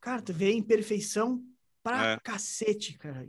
cara, 0.00 0.22
tu 0.22 0.32
vê 0.32 0.52
imperfeição 0.52 1.42
pra 1.86 2.12
é. 2.14 2.18
cacete, 2.18 2.98
cara. 2.98 3.24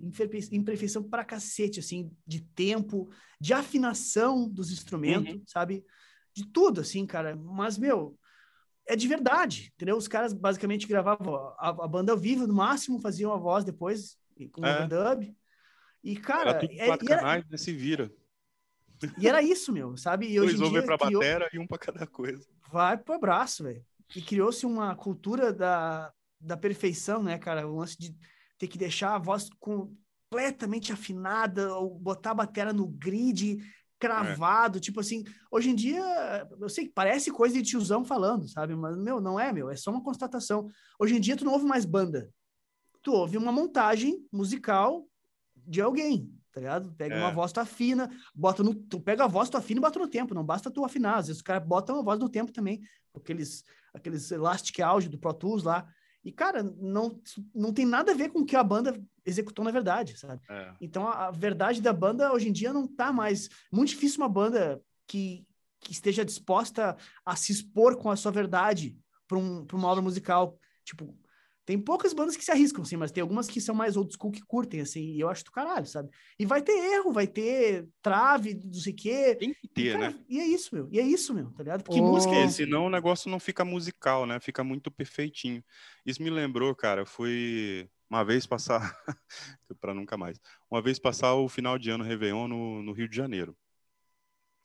Imperfeição 0.51 1.03
pra 1.03 1.23
cacete, 1.23 1.79
assim, 1.79 2.11
de 2.25 2.41
tempo, 2.41 3.07
de 3.39 3.53
afinação 3.53 4.49
dos 4.49 4.71
instrumentos, 4.71 5.35
uhum. 5.35 5.43
sabe? 5.45 5.85
De 6.33 6.43
tudo, 6.51 6.81
assim, 6.81 7.05
cara. 7.05 7.35
Mas, 7.35 7.77
meu, 7.77 8.17
é 8.87 8.95
de 8.95 9.07
verdade, 9.07 9.71
entendeu? 9.75 9.95
Os 9.95 10.07
caras 10.07 10.33
basicamente 10.33 10.87
gravavam 10.87 11.35
a, 11.59 11.69
a 11.69 11.87
banda 11.87 12.11
ao 12.11 12.17
vivo, 12.17 12.47
no 12.47 12.53
máximo 12.55 12.99
faziam 12.99 13.31
a 13.31 13.37
voz 13.37 13.63
depois, 13.63 14.17
com 14.51 14.65
é. 14.65 14.75
overdub. 14.75 15.35
E, 16.03 16.15
cara... 16.15 16.49
Era 16.49 16.59
tudo 16.59 16.75
quatro 16.75 17.13
é, 17.13 17.15
canais, 17.15 17.45
era... 17.47 17.57
se 17.59 17.71
vira. 17.71 18.11
E 19.19 19.27
era 19.27 19.43
isso, 19.43 19.71
meu, 19.71 19.95
sabe? 19.95 20.31
E 20.31 20.37
Dois 20.37 20.59
homens 20.59 20.83
pra 20.83 20.97
criou... 20.97 21.21
batera 21.21 21.47
e 21.53 21.59
um 21.59 21.67
pra 21.67 21.77
cada 21.77 22.07
coisa. 22.07 22.43
Vai 22.71 22.97
pro 22.97 23.13
abraço, 23.13 23.63
velho. 23.63 23.85
E 24.15 24.21
criou-se 24.21 24.65
uma 24.65 24.95
cultura 24.95 25.53
da, 25.53 26.11
da 26.41 26.57
perfeição, 26.57 27.21
né, 27.21 27.37
cara? 27.37 27.67
O 27.67 27.75
lance 27.75 27.95
de 27.99 28.15
ter 28.57 28.67
que 28.67 28.77
deixar 28.77 29.15
a 29.15 29.19
voz 29.19 29.49
completamente 29.59 30.91
afinada, 30.91 31.73
ou 31.75 31.97
botar 31.97 32.31
a 32.31 32.35
bateria 32.35 32.73
no 32.73 32.87
grid 32.87 33.59
cravado, 33.99 34.77
é. 34.77 34.81
tipo 34.81 34.99
assim, 34.99 35.23
hoje 35.51 35.69
em 35.69 35.75
dia, 35.75 36.47
eu 36.59 36.69
sei 36.69 36.85
que 36.85 36.93
parece 36.93 37.31
coisa 37.31 37.55
de 37.55 37.63
tiozão 37.63 38.05
falando, 38.05 38.47
sabe? 38.47 38.75
Mas, 38.75 38.95
meu, 38.97 39.19
não 39.19 39.39
é, 39.39 39.51
meu, 39.51 39.69
é 39.69 39.75
só 39.75 39.91
uma 39.91 40.03
constatação. 40.03 40.69
Hoje 40.99 41.15
em 41.15 41.19
dia, 41.19 41.35
tu 41.35 41.45
não 41.45 41.53
ouve 41.53 41.65
mais 41.65 41.85
banda. 41.85 42.29
Tu 43.01 43.11
ouve 43.11 43.37
uma 43.37 43.51
montagem 43.51 44.25
musical 44.31 45.07
de 45.55 45.81
alguém, 45.81 46.31
tá 46.51 46.59
ligado? 46.59 46.93
Pega 46.93 47.15
é. 47.15 47.19
uma 47.19 47.31
voz, 47.31 47.51
tu 47.51 47.59
afina, 47.59 48.09
bota 48.35 48.63
no... 48.63 48.75
Tu 48.75 48.99
pega 48.99 49.23
a 49.23 49.27
voz, 49.27 49.49
tu 49.49 49.57
afina 49.57 49.79
e 49.79 49.81
bota 49.81 49.99
no 49.99 50.07
tempo, 50.07 50.33
não 50.33 50.43
basta 50.43 50.69
tu 50.69 50.85
afinar. 50.85 51.17
Às 51.17 51.27
vezes 51.27 51.39
os 51.39 51.41
caras 51.41 51.67
botam 51.67 51.99
a 51.99 52.03
voz 52.03 52.19
no 52.19 52.29
tempo 52.29 52.51
também, 52.51 52.81
aqueles, 53.15 53.63
aqueles 53.93 54.29
Elastic 54.31 54.79
Audio 54.79 55.09
do 55.09 55.17
Pro 55.17 55.33
Tools 55.33 55.63
lá, 55.63 55.87
e, 56.27 56.31
cara, 56.33 56.61
não, 56.61 57.21
não 57.55 57.71
tem 57.71 57.85
nada 57.85 58.11
a 58.11 58.13
ver 58.13 58.27
com 58.27 58.39
o 58.39 58.45
que 58.45 58.57
a 58.57 58.61
banda 58.61 59.01
executou 59.25 59.63
na 59.63 59.71
verdade, 59.71 60.19
sabe? 60.19 60.41
É. 60.49 60.73
Então, 60.81 61.07
a, 61.07 61.27
a, 61.27 61.31
verdade 61.31 61.81
da 61.81 61.93
banda 61.93 62.33
hoje 62.33 62.49
em 62.49 62.51
dia 62.51 62.73
não 62.73 62.85
tá 62.85 63.13
mais. 63.13 63.49
Muito 63.71 63.91
difícil 63.91 64.21
uma 64.21 64.27
banda 64.27 64.81
que, 65.07 65.47
que 65.79 65.93
esteja 65.93 66.25
disposta 66.25 66.97
a 67.25 67.33
se 67.37 67.53
expor 67.53 67.95
com 67.95 68.11
a 68.11 68.17
sua 68.17 68.29
verdade 68.29 68.99
para 69.25 69.37
um, 69.37 69.65
uma 69.71 69.87
obra 69.87 70.01
musical. 70.01 70.59
Tipo, 70.83 71.17
tem 71.67 71.77
poucas 71.77 72.13
bandas 72.13 72.37
que 72.37 72.45
se 72.45 72.49
arriscam, 72.49 72.81
assim, 72.81 72.95
mas 72.95 73.11
tem 73.11 73.21
algumas 73.21 73.49
que 73.49 73.59
são 73.59 73.75
mais 73.75 73.97
old 73.97 74.15
school 74.15 74.31
que 74.31 74.39
curtem, 74.39 74.79
assim, 74.79 75.01
e 75.01 75.19
eu 75.19 75.27
acho 75.27 75.43
do 75.43 75.51
caralho, 75.51 75.85
sabe? 75.85 76.09
E 76.39 76.45
vai 76.45 76.61
ter 76.61 76.71
erro, 76.71 77.11
vai 77.11 77.27
ter 77.27 77.89
trave, 78.01 78.57
não 78.63 78.79
sei 78.79 78.93
o 78.93 78.95
quê. 78.95 79.35
Tem 79.35 79.53
que 79.53 79.67
ter, 79.67 79.81
e, 79.81 79.91
cara, 79.91 80.11
né? 80.11 80.25
E 80.29 80.39
é 80.39 80.45
isso, 80.47 80.73
meu. 80.73 80.87
E 80.89 80.97
é 80.97 81.03
isso, 81.03 81.33
meu, 81.33 81.51
tá 81.51 81.63
ligado? 81.63 81.83
Porque 81.83 81.99
oh. 81.99 82.05
música 82.05 82.33
é 82.33 82.47
senão 82.47 82.85
o 82.85 82.89
negócio 82.89 83.29
não 83.29 83.37
fica 83.37 83.65
musical, 83.65 84.25
né? 84.25 84.39
Fica 84.39 84.63
muito 84.63 84.89
perfeitinho. 84.89 85.61
Isso 86.05 86.23
me 86.23 86.29
lembrou, 86.29 86.73
cara, 86.73 87.05
fui 87.05 87.89
uma 88.09 88.23
vez 88.23 88.45
passar, 88.45 88.97
para 89.81 89.93
nunca 89.93 90.15
mais, 90.15 90.39
uma 90.71 90.81
vez 90.81 90.97
passar 90.97 91.35
o 91.35 91.49
final 91.49 91.77
de 91.77 91.89
ano 91.89 92.05
Réveillon 92.05 92.47
no, 92.47 92.81
no 92.81 92.93
Rio 92.93 93.09
de 93.09 93.15
Janeiro. 93.17 93.53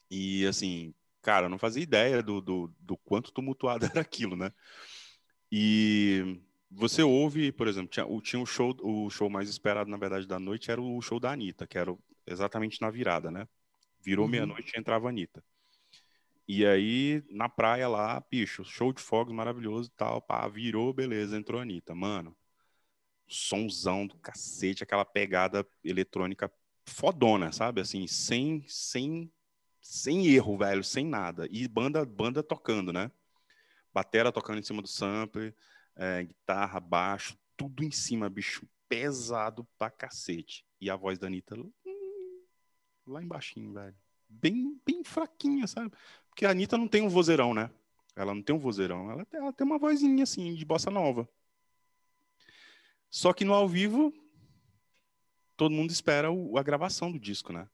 E, 0.09 0.47
assim, 0.47 0.95
cara, 1.21 1.47
eu 1.47 1.51
não 1.51 1.59
fazia 1.59 1.83
ideia 1.83 2.23
do, 2.23 2.41
do, 2.41 2.73
do 2.79 2.97
quanto 2.99 3.33
tumultuado 3.33 3.87
era 3.91 4.01
aquilo, 4.01 4.37
né? 4.37 4.53
E 5.51 6.41
você 6.75 7.03
ouve, 7.03 7.53
por 7.53 7.69
exemplo, 7.69 7.91
tinha, 7.91 8.07
tinha 8.23 8.41
um 8.41 8.47
show, 8.47 8.75
o 8.83 9.11
show 9.11 9.29
mais 9.29 9.49
esperado, 9.49 9.91
na 9.91 9.97
verdade, 9.97 10.27
da 10.27 10.39
noite 10.39 10.71
era 10.71 10.81
o 10.81 11.01
show 11.03 11.21
da 11.21 11.31
Anitta, 11.31 11.67
que 11.67 11.77
era 11.77 11.95
exatamente 12.27 12.81
na 12.81 12.91
virada, 12.91 13.31
né? 13.31 13.47
Virou 14.01 14.25
uhum. 14.25 14.31
meia-noite 14.31 14.73
e 14.75 14.81
entrava 14.81 15.07
a 15.07 15.11
Anitta. 15.11 15.45
E 16.49 16.67
aí, 16.67 17.23
na 17.31 17.49
praia 17.49 17.89
lá, 17.89 18.23
bicho, 18.31 18.65
show 18.65 18.93
de 18.93 19.01
fogos 19.01 19.35
maravilhoso 19.35 19.89
e 19.89 19.97
tal, 19.97 20.21
pá, 20.21 20.49
virou, 20.49 20.93
beleza, 20.93 21.37
entrou 21.37 21.61
a 21.61 21.63
Anitta. 21.63 21.95
Mano, 21.95 22.37
sonzão 23.29 24.07
do 24.07 24.17
cacete, 24.17 24.83
aquela 24.83 25.05
pegada 25.05 25.67
eletrônica 25.85 26.51
fodona, 26.87 27.53
sabe? 27.53 27.81
Assim, 27.81 28.07
sem, 28.07 28.65
sem, 28.67 29.31
sem 29.81 30.27
erro, 30.27 30.59
velho, 30.59 30.83
sem 30.83 31.07
nada. 31.07 31.47
E 31.51 31.69
banda, 31.69 32.05
banda 32.05 32.43
tocando, 32.43 32.93
né? 32.93 33.11
Batera 33.93 34.33
tocando 34.33 34.59
em 34.59 34.63
cima 34.63 34.83
do 34.83 34.89
sample, 34.89 35.55
é, 35.97 36.25
guitarra, 36.25 36.81
baixo, 36.81 37.37
tudo 37.57 37.85
em 37.85 37.91
cima, 37.91 38.29
bicho, 38.29 38.67
pesado 38.89 39.67
pra 39.79 39.91
cacete. 39.91 40.65
E 40.81 40.91
a 40.91 40.97
voz 40.97 41.19
da 41.19 41.27
Anitta 41.27 41.55
hum, 41.57 42.45
lá 43.07 43.23
embaixo, 43.23 43.55
velho. 43.73 43.95
Bem, 44.29 44.81
bem 44.85 45.05
fraquinha, 45.05 45.67
sabe? 45.67 45.93
Porque 46.29 46.47
a 46.47 46.51
Anitta 46.51 46.77
não 46.77 46.89
tem 46.89 47.03
um 47.03 47.09
vozeirão, 47.09 47.55
né? 47.55 47.71
Ela 48.17 48.35
não 48.35 48.43
tem 48.43 48.55
um 48.55 48.59
vozeirão. 48.59 49.11
Ela, 49.11 49.27
ela 49.33 49.53
tem 49.53 49.67
uma 49.67 49.79
vozinha 49.79 50.23
assim, 50.23 50.55
de 50.55 50.65
bossa 50.65 50.91
nova. 50.91 51.29
Só 53.11 53.33
que 53.33 53.45
no 53.45 53.53
ao 53.53 53.69
vivo, 53.69 54.13
todo 55.57 55.73
mundo 55.73 55.91
espera 55.91 56.31
o, 56.31 56.57
a 56.57 56.63
gravação 56.63 57.13
do 57.13 57.19
disco, 57.19 57.53
né? 57.53 57.69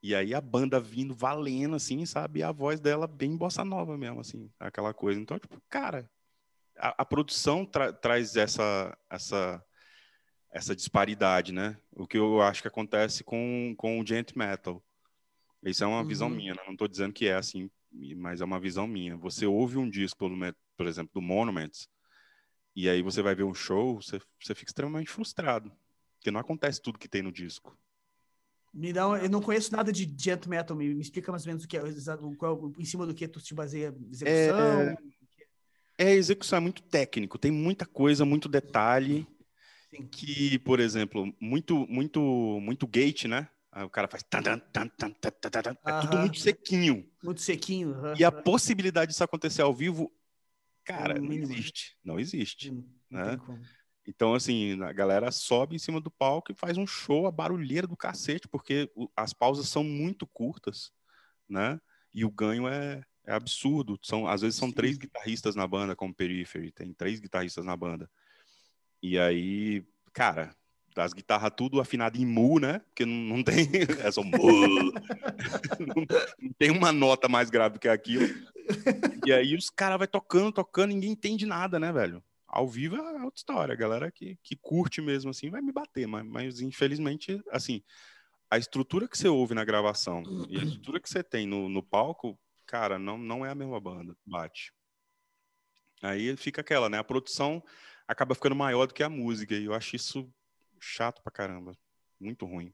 E 0.00 0.14
aí 0.14 0.32
a 0.32 0.40
banda 0.40 0.78
vindo 0.78 1.14
valendo, 1.14 1.74
assim, 1.74 2.06
sabe? 2.06 2.40
E 2.40 2.42
a 2.42 2.52
voz 2.52 2.78
dela 2.78 3.06
bem 3.06 3.36
bossa 3.36 3.64
nova 3.64 3.98
mesmo, 3.98 4.20
assim, 4.20 4.50
aquela 4.58 4.94
coisa. 4.94 5.20
Então, 5.20 5.38
tipo, 5.38 5.60
cara, 5.68 6.08
a, 6.78 7.02
a 7.02 7.04
produção 7.04 7.66
tra 7.66 7.92
traz 7.92 8.36
essa, 8.36 8.96
essa, 9.10 9.64
essa 10.50 10.74
disparidade, 10.74 11.52
né? 11.52 11.76
O 11.92 12.06
que 12.06 12.16
eu 12.16 12.40
acho 12.40 12.62
que 12.62 12.68
acontece 12.68 13.24
com, 13.24 13.74
com 13.76 14.00
o 14.00 14.06
gent 14.06 14.34
metal. 14.34 14.82
Isso 15.62 15.82
é 15.82 15.86
uma 15.86 16.00
uhum. 16.00 16.06
visão 16.06 16.28
minha, 16.28 16.54
né? 16.54 16.62
não 16.64 16.72
estou 16.72 16.88
dizendo 16.88 17.12
que 17.12 17.26
é 17.26 17.34
assim, 17.34 17.68
mas 18.16 18.40
é 18.40 18.44
uma 18.44 18.60
visão 18.60 18.86
minha. 18.86 19.16
Você 19.16 19.44
ouve 19.44 19.76
um 19.76 19.90
disco, 19.90 20.30
por 20.76 20.86
exemplo, 20.86 21.10
do 21.12 21.20
Monuments, 21.20 21.88
e 22.76 22.88
aí 22.88 23.02
você 23.02 23.22
vai 23.22 23.34
ver 23.34 23.42
um 23.42 23.54
show, 23.54 24.00
você, 24.00 24.20
você 24.40 24.54
fica 24.54 24.70
extremamente 24.70 25.10
frustrado, 25.10 25.72
porque 26.16 26.30
não 26.30 26.40
acontece 26.40 26.80
tudo 26.80 26.98
que 26.98 27.08
tem 27.08 27.22
no 27.22 27.32
disco. 27.32 27.76
Me 28.72 28.92
dá 28.92 29.08
um, 29.08 29.16
eu 29.16 29.28
não 29.28 29.40
conheço 29.40 29.74
nada 29.74 29.90
de 29.90 30.04
gent 30.16 30.46
metal, 30.46 30.76
me, 30.76 30.94
me 30.94 31.00
explica 31.00 31.32
mais 31.32 31.44
ou 31.44 31.48
menos 31.48 31.64
o 31.64 31.68
que 31.68 31.76
é, 31.76 31.82
o, 31.82 32.72
em 32.78 32.84
cima 32.84 33.06
do 33.06 33.14
que 33.14 33.26
tu 33.26 33.40
te 33.40 33.54
baseia, 33.54 33.92
execução... 34.10 34.60
É, 34.60 34.96
é, 35.98 36.12
execução 36.12 36.58
é 36.58 36.60
muito 36.60 36.82
técnico, 36.82 37.38
tem 37.38 37.50
muita 37.50 37.84
coisa, 37.84 38.24
muito 38.24 38.48
detalhe. 38.48 39.26
Sim. 39.90 40.06
Que, 40.06 40.58
por 40.60 40.80
exemplo, 40.80 41.34
muito, 41.40 41.86
muito, 41.88 42.20
muito 42.60 42.86
gate, 42.86 43.24
né? 43.24 43.48
Aí 43.72 43.84
o 43.84 43.90
cara 43.90 44.08
faz. 44.08 44.22
Tan, 44.22 44.42
tan, 44.42 44.58
tan, 44.58 44.88
tan, 44.88 45.10
tan, 45.10 45.30
tan, 45.30 45.50
tan, 45.50 45.76
é 45.86 46.00
tudo 46.00 46.18
muito 46.18 46.38
sequinho. 46.38 47.08
Muito 47.22 47.40
sequinho. 47.40 47.94
E 48.18 48.24
a 48.24 48.30
possibilidade 48.30 49.10
disso 49.10 49.24
acontecer 49.24 49.62
ao 49.62 49.74
vivo, 49.74 50.12
cara, 50.84 51.16
é 51.16 51.20
não 51.20 51.32
existe. 51.32 51.96
Não 52.04 52.20
existe. 52.20 52.70
Não, 52.70 53.24
né? 53.24 53.38
Então, 54.06 54.34
assim, 54.34 54.82
a 54.82 54.92
galera 54.92 55.30
sobe 55.30 55.76
em 55.76 55.78
cima 55.78 56.00
do 56.00 56.10
palco 56.10 56.50
e 56.50 56.54
faz 56.54 56.78
um 56.78 56.86
show, 56.86 57.26
a 57.26 57.30
barulheira 57.30 57.86
do 57.86 57.96
cacete, 57.96 58.48
porque 58.48 58.90
as 59.14 59.32
pausas 59.32 59.68
são 59.68 59.84
muito 59.84 60.26
curtas, 60.26 60.90
né? 61.48 61.78
E 62.12 62.24
o 62.24 62.30
ganho 62.30 62.66
é, 62.66 63.02
é 63.28 63.34
absurdo. 63.34 63.98
São, 64.02 64.26
às 64.26 64.40
vezes 64.40 64.56
são 64.56 64.68
Sim. 64.68 64.74
três 64.74 64.96
guitarristas 64.96 65.54
na 65.54 65.66
banda, 65.66 65.94
como 65.94 66.14
Periphery, 66.14 66.72
tem 66.72 66.94
três 66.94 67.20
guitarristas 67.20 67.64
na 67.64 67.76
banda. 67.76 68.10
E 69.02 69.18
aí, 69.18 69.84
cara, 70.14 70.56
das 70.94 71.12
guitarras 71.12 71.52
tudo 71.54 71.78
afinado 71.78 72.16
em 72.16 72.24
mu, 72.24 72.58
né? 72.58 72.80
Porque 72.80 73.04
não, 73.04 73.36
não 73.36 73.44
tem. 73.44 73.68
É 74.02 74.10
só 74.10 74.22
mu. 74.22 74.32
não, 75.78 76.06
não, 76.40 76.52
tem 76.58 76.70
uma 76.70 76.90
nota 76.90 77.28
mais 77.28 77.50
grave 77.50 77.78
que 77.78 77.86
aquilo. 77.86 78.26
E 79.26 79.32
aí 79.32 79.54
os 79.54 79.68
caras 79.68 79.98
vai 79.98 80.08
tocando, 80.08 80.50
tocando, 80.50 80.90
ninguém 80.90 81.10
entende 81.10 81.44
nada, 81.44 81.78
né, 81.78 81.92
velho? 81.92 82.24
Ao 82.46 82.66
vivo 82.66 82.96
é 82.96 83.22
outra 83.22 83.38
história. 83.38 83.74
A 83.74 83.76
galera 83.76 84.10
que, 84.10 84.38
que 84.42 84.56
curte 84.56 85.02
mesmo 85.02 85.30
assim 85.30 85.50
vai 85.50 85.60
me 85.60 85.70
bater, 85.70 86.06
mas, 86.08 86.24
mas 86.26 86.60
infelizmente, 86.60 87.40
assim, 87.50 87.82
a 88.50 88.56
estrutura 88.56 89.06
que 89.06 89.18
você 89.18 89.28
ouve 89.28 89.54
na 89.54 89.64
gravação 89.64 90.22
e 90.48 90.58
a 90.58 90.62
estrutura 90.62 90.98
que 90.98 91.10
você 91.10 91.22
tem 91.22 91.46
no, 91.46 91.68
no 91.68 91.82
palco 91.82 92.38
cara, 92.68 92.98
não, 92.98 93.16
não 93.16 93.44
é 93.44 93.50
a 93.50 93.54
mesma 93.54 93.80
banda, 93.80 94.14
bate. 94.24 94.72
Aí 96.02 96.36
fica 96.36 96.60
aquela, 96.60 96.88
né? 96.88 96.98
A 96.98 97.04
produção 97.04 97.64
acaba 98.06 98.34
ficando 98.34 98.54
maior 98.54 98.86
do 98.86 98.94
que 98.94 99.02
a 99.02 99.08
música, 99.08 99.54
e 99.54 99.64
eu 99.64 99.74
acho 99.74 99.96
isso 99.96 100.30
chato 100.78 101.22
pra 101.22 101.32
caramba. 101.32 101.76
Muito 102.20 102.44
ruim. 102.46 102.72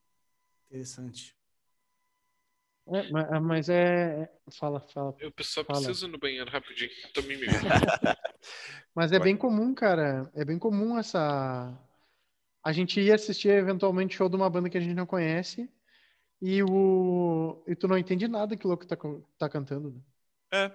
Interessante. 0.67 1.35
É, 2.87 3.41
mas 3.41 3.69
é. 3.71 4.31
Fala, 4.59 4.81
fala. 4.81 5.17
Eu 5.19 5.33
só 5.41 5.65
fala. 5.65 5.81
preciso 5.81 6.07
ir 6.07 6.11
no 6.11 6.19
banheiro 6.19 6.51
rapidinho. 6.51 6.91
Tô 7.15 7.23
me 7.23 7.37
mas 8.95 9.11
é 9.13 9.19
Vai. 9.19 9.29
bem 9.29 9.37
comum, 9.37 9.75
cara. 9.75 10.31
É 10.35 10.45
bem 10.45 10.59
comum 10.59 10.99
essa. 10.99 11.79
a 12.63 12.73
gente 12.73 13.01
ia 13.01 13.15
assistir 13.15 13.49
eventualmente 13.49 14.17
show 14.17 14.29
de 14.29 14.37
uma 14.37 14.51
banda 14.51 14.69
que 14.69 14.77
a 14.77 14.81
gente 14.81 14.95
não 14.95 15.07
conhece 15.07 15.71
e, 16.47 16.63
o, 16.63 17.65
e 17.67 17.75
tu 17.75 17.89
não 17.89 17.97
entende 17.97 18.29
nada 18.29 18.55
que 18.55 18.67
o 18.67 18.69
louco 18.69 18.87
tá, 18.87 18.99
tá 19.39 19.49
cantando. 19.49 19.91
Né? 19.91 20.01
É, 20.53 20.73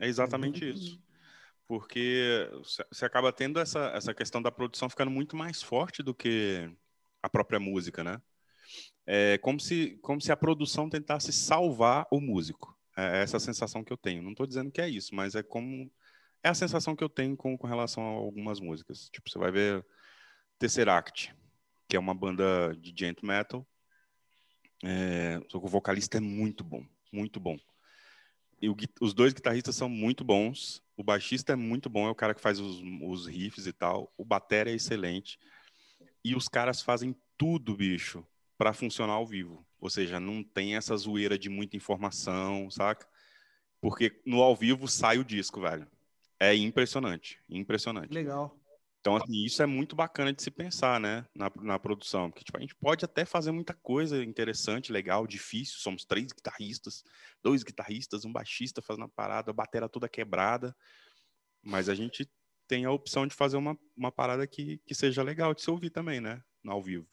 é 0.00 0.08
exatamente 0.08 0.64
é 0.64 0.68
isso. 0.70 0.98
Porque 1.68 2.48
você 2.90 3.04
acaba 3.04 3.30
tendo 3.30 3.60
essa, 3.60 3.90
essa 3.94 4.14
questão 4.14 4.40
da 4.40 4.50
produção 4.50 4.88
ficando 4.88 5.10
muito 5.10 5.36
mais 5.36 5.62
forte 5.62 6.02
do 6.02 6.14
que 6.14 6.74
a 7.22 7.28
própria 7.28 7.60
música, 7.60 8.02
né? 8.02 8.22
É 9.04 9.36
como 9.38 9.60
se, 9.60 9.98
como 10.00 10.18
se 10.18 10.32
a 10.32 10.36
produção 10.36 10.88
tentasse 10.88 11.30
salvar 11.30 12.06
o 12.10 12.18
músico. 12.18 12.74
É 12.96 13.22
essa 13.22 13.38
sensação 13.38 13.84
que 13.84 13.92
eu 13.92 13.98
tenho. 13.98 14.22
Não 14.22 14.30
estou 14.30 14.46
dizendo 14.46 14.70
que 14.70 14.80
é 14.80 14.88
isso, 14.88 15.14
mas 15.14 15.34
é 15.34 15.42
como 15.42 15.92
é 16.42 16.48
a 16.48 16.54
sensação 16.54 16.96
que 16.96 17.04
eu 17.04 17.08
tenho 17.10 17.36
com, 17.36 17.58
com 17.58 17.66
relação 17.66 18.02
a 18.02 18.12
algumas 18.12 18.60
músicas. 18.60 19.10
Tipo, 19.10 19.28
você 19.28 19.38
vai 19.38 19.50
ver 19.50 19.84
Tesseract, 20.58 21.34
que 21.86 21.96
é 21.96 22.00
uma 22.00 22.14
banda 22.14 22.74
de 22.80 22.94
gent 22.96 23.22
metal. 23.22 23.66
É, 24.84 25.40
o 25.52 25.68
vocalista 25.68 26.18
é 26.18 26.20
muito 26.20 26.62
bom, 26.62 26.84
muito 27.12 27.40
bom. 27.40 27.58
E 28.60 28.68
o, 28.68 28.76
os 29.00 29.12
dois 29.12 29.32
guitarristas 29.32 29.76
são 29.76 29.88
muito 29.88 30.24
bons. 30.24 30.82
O 30.96 31.02
baixista 31.02 31.52
é 31.52 31.56
muito 31.56 31.90
bom, 31.90 32.06
é 32.06 32.10
o 32.10 32.14
cara 32.14 32.34
que 32.34 32.40
faz 32.40 32.58
os, 32.58 32.82
os 33.02 33.26
riffs 33.26 33.66
e 33.66 33.72
tal. 33.72 34.12
O 34.16 34.24
batera 34.24 34.70
é 34.70 34.74
excelente. 34.74 35.38
E 36.24 36.34
os 36.34 36.48
caras 36.48 36.80
fazem 36.80 37.14
tudo, 37.36 37.76
bicho, 37.76 38.26
para 38.56 38.72
funcionar 38.72 39.14
ao 39.14 39.26
vivo. 39.26 39.66
Ou 39.78 39.90
seja, 39.90 40.18
não 40.18 40.42
tem 40.42 40.74
essa 40.74 40.96
zoeira 40.96 41.38
de 41.38 41.48
muita 41.48 41.76
informação, 41.76 42.70
saca? 42.70 43.06
Porque 43.80 44.20
no 44.24 44.42
ao 44.42 44.56
vivo 44.56 44.88
sai 44.88 45.18
o 45.18 45.24
disco, 45.24 45.60
velho. 45.60 45.86
É 46.40 46.54
impressionante, 46.54 47.38
impressionante. 47.48 48.12
Legal. 48.12 48.58
Então, 49.06 49.14
assim, 49.14 49.44
isso 49.44 49.62
é 49.62 49.66
muito 49.66 49.94
bacana 49.94 50.32
de 50.32 50.42
se 50.42 50.50
pensar, 50.50 50.98
né, 50.98 51.24
na, 51.32 51.48
na 51.62 51.78
produção. 51.78 52.28
Porque, 52.28 52.42
tipo, 52.42 52.58
a 52.58 52.60
gente 52.60 52.74
pode 52.74 53.04
até 53.04 53.24
fazer 53.24 53.52
muita 53.52 53.72
coisa 53.72 54.20
interessante, 54.24 54.90
legal, 54.90 55.28
difícil. 55.28 55.78
Somos 55.78 56.04
três 56.04 56.32
guitarristas, 56.32 57.04
dois 57.40 57.62
guitarristas, 57.62 58.24
um 58.24 58.32
baixista 58.32 58.82
fazendo 58.82 59.04
a 59.04 59.08
parada, 59.08 59.52
a 59.52 59.54
bateria 59.54 59.88
toda 59.88 60.08
quebrada. 60.08 60.76
Mas 61.62 61.88
a 61.88 61.94
gente 61.94 62.28
tem 62.66 62.84
a 62.84 62.90
opção 62.90 63.28
de 63.28 63.34
fazer 63.36 63.56
uma, 63.56 63.78
uma 63.96 64.10
parada 64.10 64.44
que, 64.44 64.78
que 64.78 64.92
seja 64.92 65.22
legal 65.22 65.54
de 65.54 65.62
se 65.62 65.70
ouvir 65.70 65.90
também, 65.90 66.20
né, 66.20 66.42
no 66.60 66.72
ao 66.72 66.82
vivo. 66.82 67.08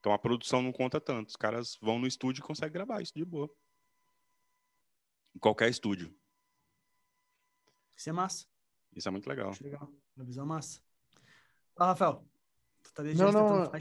Então, 0.00 0.14
a 0.14 0.18
produção 0.18 0.62
não 0.62 0.72
conta 0.72 0.98
tanto. 0.98 1.28
Os 1.28 1.36
caras 1.36 1.76
vão 1.82 1.98
no 1.98 2.06
estúdio 2.06 2.40
e 2.40 2.46
conseguem 2.46 2.72
gravar 2.72 3.02
isso 3.02 3.12
de 3.14 3.22
boa. 3.22 3.54
Em 5.36 5.38
qualquer 5.38 5.68
estúdio. 5.68 6.10
Isso 7.94 8.08
é 8.08 8.12
massa. 8.14 8.46
Isso 8.96 9.06
é 9.06 9.10
muito 9.10 9.28
legal. 9.28 9.50
Acho 9.50 9.62
legal. 9.62 9.92
Uma 10.16 10.24
visão 10.24 10.46
massa. 10.46 10.87
Ah, 11.78 11.86
Rafael. 11.86 12.24
Tu 12.82 12.92
tá 12.92 13.02
não, 13.02 13.32
não. 13.32 13.72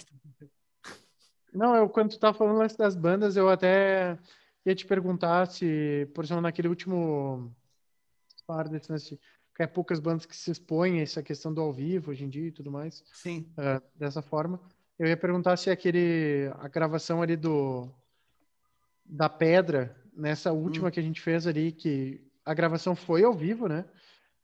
Não, 1.53 1.75
eu, 1.75 1.89
quando 1.89 2.11
tu 2.11 2.19
tá 2.19 2.33
falando 2.33 2.77
das 2.77 2.95
bandas, 2.95 3.35
eu 3.35 3.49
até 3.49 4.17
ia 4.65 4.75
te 4.75 4.85
perguntar 4.85 5.47
se, 5.47 6.07
por 6.13 6.23
exemplo, 6.23 6.41
naquele 6.41 6.67
último 6.67 7.55
par 8.45 8.69
desse 8.69 8.91
lance, 8.91 9.19
que 9.55 9.63
é 9.63 9.67
poucas 9.67 9.99
bandas 9.99 10.25
que 10.25 10.35
se 10.35 10.51
expõem 10.51 10.99
a 10.99 11.03
essa 11.03 11.23
questão 11.23 11.53
do 11.53 11.61
ao 11.61 11.73
vivo 11.73 12.11
hoje 12.11 12.23
em 12.23 12.29
dia 12.29 12.47
e 12.47 12.51
tudo 12.51 12.71
mais. 12.71 13.03
Sim. 13.11 13.51
Uh, 13.57 13.81
dessa 13.95 14.21
forma. 14.21 14.59
Eu 14.99 15.07
ia 15.07 15.17
perguntar 15.17 15.57
se 15.57 15.69
aquele, 15.69 16.51
a 16.59 16.67
gravação 16.67 17.21
ali 17.21 17.35
do, 17.35 17.89
da 19.05 19.29
pedra, 19.29 19.95
nessa 20.13 20.51
última 20.51 20.89
hum. 20.89 20.91
que 20.91 20.99
a 20.99 21.03
gente 21.03 21.21
fez 21.21 21.47
ali, 21.47 21.71
que 21.71 22.21
a 22.45 22.53
gravação 22.53 22.95
foi 22.95 23.23
ao 23.23 23.33
vivo, 23.33 23.67
né? 23.67 23.85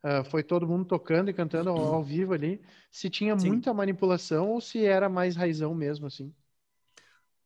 Uh, 0.03 0.23
foi 0.29 0.43
todo 0.43 0.67
mundo 0.67 0.83
tocando 0.83 1.29
e 1.29 1.33
cantando 1.33 1.69
ao, 1.69 1.77
ao 1.77 2.03
vivo 2.03 2.33
ali. 2.33 2.61
Se 2.91 3.09
tinha 3.09 3.39
Sim. 3.39 3.47
muita 3.47 3.73
manipulação 3.73 4.49
ou 4.49 4.59
se 4.59 4.85
era 4.85 5.07
mais 5.07 5.35
raizão 5.35 5.73
mesmo, 5.73 6.07
assim. 6.07 6.33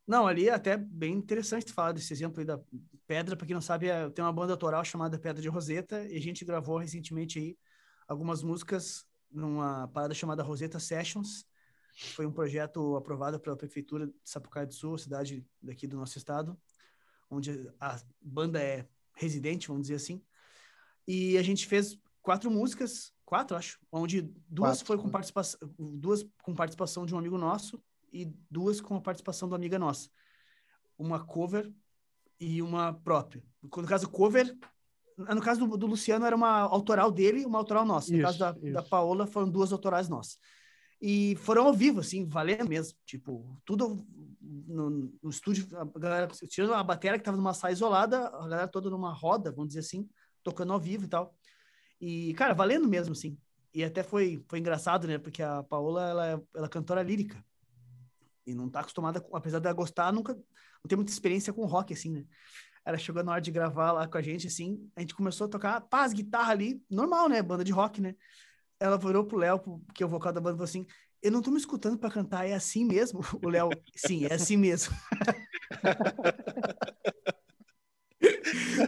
Não, 0.07 0.25
ali 0.25 0.47
é 0.47 0.53
até 0.53 0.77
bem 0.77 1.13
interessante 1.13 1.71
falar 1.71 1.91
desse 1.91 2.13
exemplo 2.13 2.39
aí 2.39 2.45
da 2.45 2.59
Pedra. 3.05 3.35
Para 3.35 3.45
quem 3.45 3.53
não 3.53 3.61
sabe, 3.61 3.89
é, 3.89 4.09
tem 4.09 4.23
uma 4.23 4.31
banda 4.31 4.53
autoral 4.53 4.83
chamada 4.83 5.19
Pedra 5.19 5.41
de 5.41 5.49
Roseta 5.49 6.07
e 6.07 6.15
a 6.15 6.21
gente 6.21 6.45
gravou 6.45 6.77
recentemente 6.77 7.37
aí 7.37 7.57
algumas 8.07 8.41
músicas 8.41 9.05
numa 9.29 9.87
parada 9.89 10.13
chamada 10.13 10.41
Roseta 10.41 10.79
Sessions. 10.79 11.45
Foi 12.15 12.25
um 12.25 12.31
projeto 12.31 12.95
aprovado 12.95 13.39
pela 13.39 13.57
Prefeitura 13.57 14.07
de 14.07 14.13
Sapucaia 14.23 14.65
do 14.65 14.73
Sul, 14.73 14.97
cidade 14.97 15.45
daqui 15.61 15.85
do 15.85 15.97
nosso 15.97 16.17
estado, 16.17 16.57
onde 17.29 17.69
a 17.79 17.99
banda 18.21 18.61
é 18.61 18.87
residente, 19.13 19.67
vamos 19.67 19.83
dizer 19.83 19.95
assim. 19.95 20.23
E 21.07 21.37
a 21.37 21.41
gente 21.41 21.67
fez 21.67 21.99
quatro 22.28 22.51
músicas, 22.51 23.13
quatro 23.23 23.55
acho, 23.55 23.80
onde 23.89 24.21
duas 24.49 24.80
quatro. 24.80 24.86
foi 24.86 24.97
com 24.97 25.09
participação, 25.09 25.57
duas 25.80 26.28
com 26.43 26.53
participação 26.53 27.05
de 27.05 27.15
um 27.15 27.17
amigo 27.17 27.38
nosso 27.38 27.82
e 28.11 28.25
duas 28.51 28.82
com 28.82 28.97
a 28.97 29.01
participação 29.01 29.47
da 29.47 29.55
amiga 29.55 29.80
nossa. 29.80 30.09
Uma 30.97 31.23
cover 31.25 31.73
e 32.38 32.61
uma 32.61 32.91
própria. 32.91 33.41
No 33.63 33.69
caso 33.69 34.09
cover, 34.09 34.53
no 35.17 35.41
caso 35.41 35.65
do, 35.65 35.78
do 35.78 35.88
Luciano 35.88 36.25
era 36.25 36.36
uma 36.36 36.59
autoral 36.63 37.13
dele, 37.13 37.45
uma 37.45 37.59
autoral 37.59 37.86
nossa. 37.86 38.11
No 38.11 38.17
isso, 38.17 38.25
caso 38.25 38.39
da, 38.39 38.51
da 38.51 38.84
Paola 38.84 39.25
foram 39.25 39.49
duas 39.49 39.71
autorais 39.71 40.09
nossas. 40.09 40.38
E 41.01 41.38
foram 41.38 41.65
ao 41.65 41.73
vivo, 41.73 42.01
assim, 42.01 42.28
valendo 42.28 42.67
mesmo. 42.67 42.97
Tipo, 43.05 43.57
tudo 43.63 44.05
no, 44.41 45.09
no 45.23 45.30
estúdio, 45.30 45.65
a 45.78 45.86
galera, 45.97 46.28
tirando 46.49 46.73
a 46.73 46.84
bateria 46.84 47.17
que 47.17 47.21
estava 47.21 47.38
numa 47.38 47.53
sala 47.53 47.71
isolada, 47.71 48.28
a 48.28 48.49
galera 48.49 48.67
toda 48.67 48.89
numa 48.89 49.13
roda, 49.13 49.49
vamos 49.49 49.69
dizer 49.69 49.80
assim, 49.80 50.09
tocando 50.43 50.73
ao 50.73 50.80
vivo 50.80 51.05
e 51.05 51.07
tal. 51.07 51.34
E, 51.99 52.33
cara, 52.35 52.53
valendo 52.53 52.87
mesmo, 52.87 53.13
assim. 53.13 53.37
E 53.73 53.83
até 53.83 54.03
foi, 54.03 54.43
foi 54.47 54.59
engraçado, 54.59 55.07
né? 55.07 55.17
Porque 55.17 55.41
a 55.41 55.63
Paola, 55.63 56.09
ela, 56.09 56.43
ela 56.55 56.65
é 56.65 56.69
cantora 56.69 57.03
lírica. 57.03 57.43
E 58.45 58.53
não 58.53 58.69
tá 58.69 58.79
acostumada, 58.79 59.19
com, 59.19 59.35
apesar 59.35 59.59
de 59.59 59.67
ela 59.67 59.75
gostar, 59.75 60.11
nunca, 60.13 60.33
não 60.33 60.87
tem 60.87 60.95
muita 60.95 61.11
experiência 61.11 61.51
com 61.51 61.65
rock, 61.65 61.93
assim, 61.93 62.11
né? 62.11 62.25
Ela 62.85 62.97
chegou 62.97 63.21
na 63.23 63.33
hora 63.33 63.41
de 63.41 63.51
gravar 63.51 63.91
lá 63.91 64.07
com 64.07 64.17
a 64.17 64.21
gente, 64.21 64.47
assim, 64.47 64.89
a 64.95 65.01
gente 65.01 65.13
começou 65.13 65.45
a 65.45 65.49
tocar, 65.49 65.81
paz, 65.81 66.13
guitarra 66.13 66.53
ali, 66.53 66.81
normal, 66.89 67.27
né? 67.27 67.41
Banda 67.41 67.63
de 67.63 67.71
rock, 67.73 67.99
né? 67.99 68.15
Ela 68.79 68.97
virou 68.97 69.25
pro 69.25 69.37
Léo, 69.37 69.59
que 69.93 70.01
é 70.01 70.05
o 70.05 70.09
vocal 70.09 70.31
da 70.31 70.39
banda, 70.39 70.55
falou 70.55 70.63
assim, 70.63 70.85
eu 71.21 71.31
não 71.31 71.41
tô 71.41 71.51
me 71.51 71.57
escutando 71.57 71.97
para 71.97 72.09
cantar, 72.09 72.47
é 72.47 72.53
assim 72.53 72.85
mesmo? 72.85 73.19
O 73.43 73.49
Léo, 73.49 73.69
sim, 73.95 74.26
é 74.26 74.34
assim 74.34 74.55
mesmo. 74.55 74.95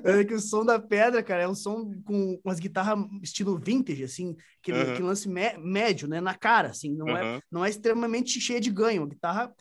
é 0.04 0.24
que 0.24 0.34
o 0.34 0.40
som 0.40 0.66
da 0.66 0.80
pedra, 0.80 1.22
cara, 1.24 1.44
é 1.44 1.48
um 1.48 1.56
som 1.56 1.92
com 2.04 2.40
umas 2.44 2.60
guitarras 2.60 3.00
estilo 3.22 3.58
vintage, 3.58 4.04
assim, 4.04 4.36
que, 4.62 4.72
uhum. 4.72 4.96
que 4.96 5.02
lance 5.02 5.30
médio, 5.30 6.08
né, 6.08 6.22
na 6.22 6.36
cara, 6.36 6.70
assim, 6.70 6.94
não, 6.96 7.08
uhum. 7.08 7.18
é, 7.18 7.42
não 7.52 7.66
é 7.66 7.70
extremamente 7.70 8.40
cheia 8.40 8.60
de 8.60 8.70
ganho, 8.70 9.02
uma 9.02 9.10
guitarra 9.10 9.54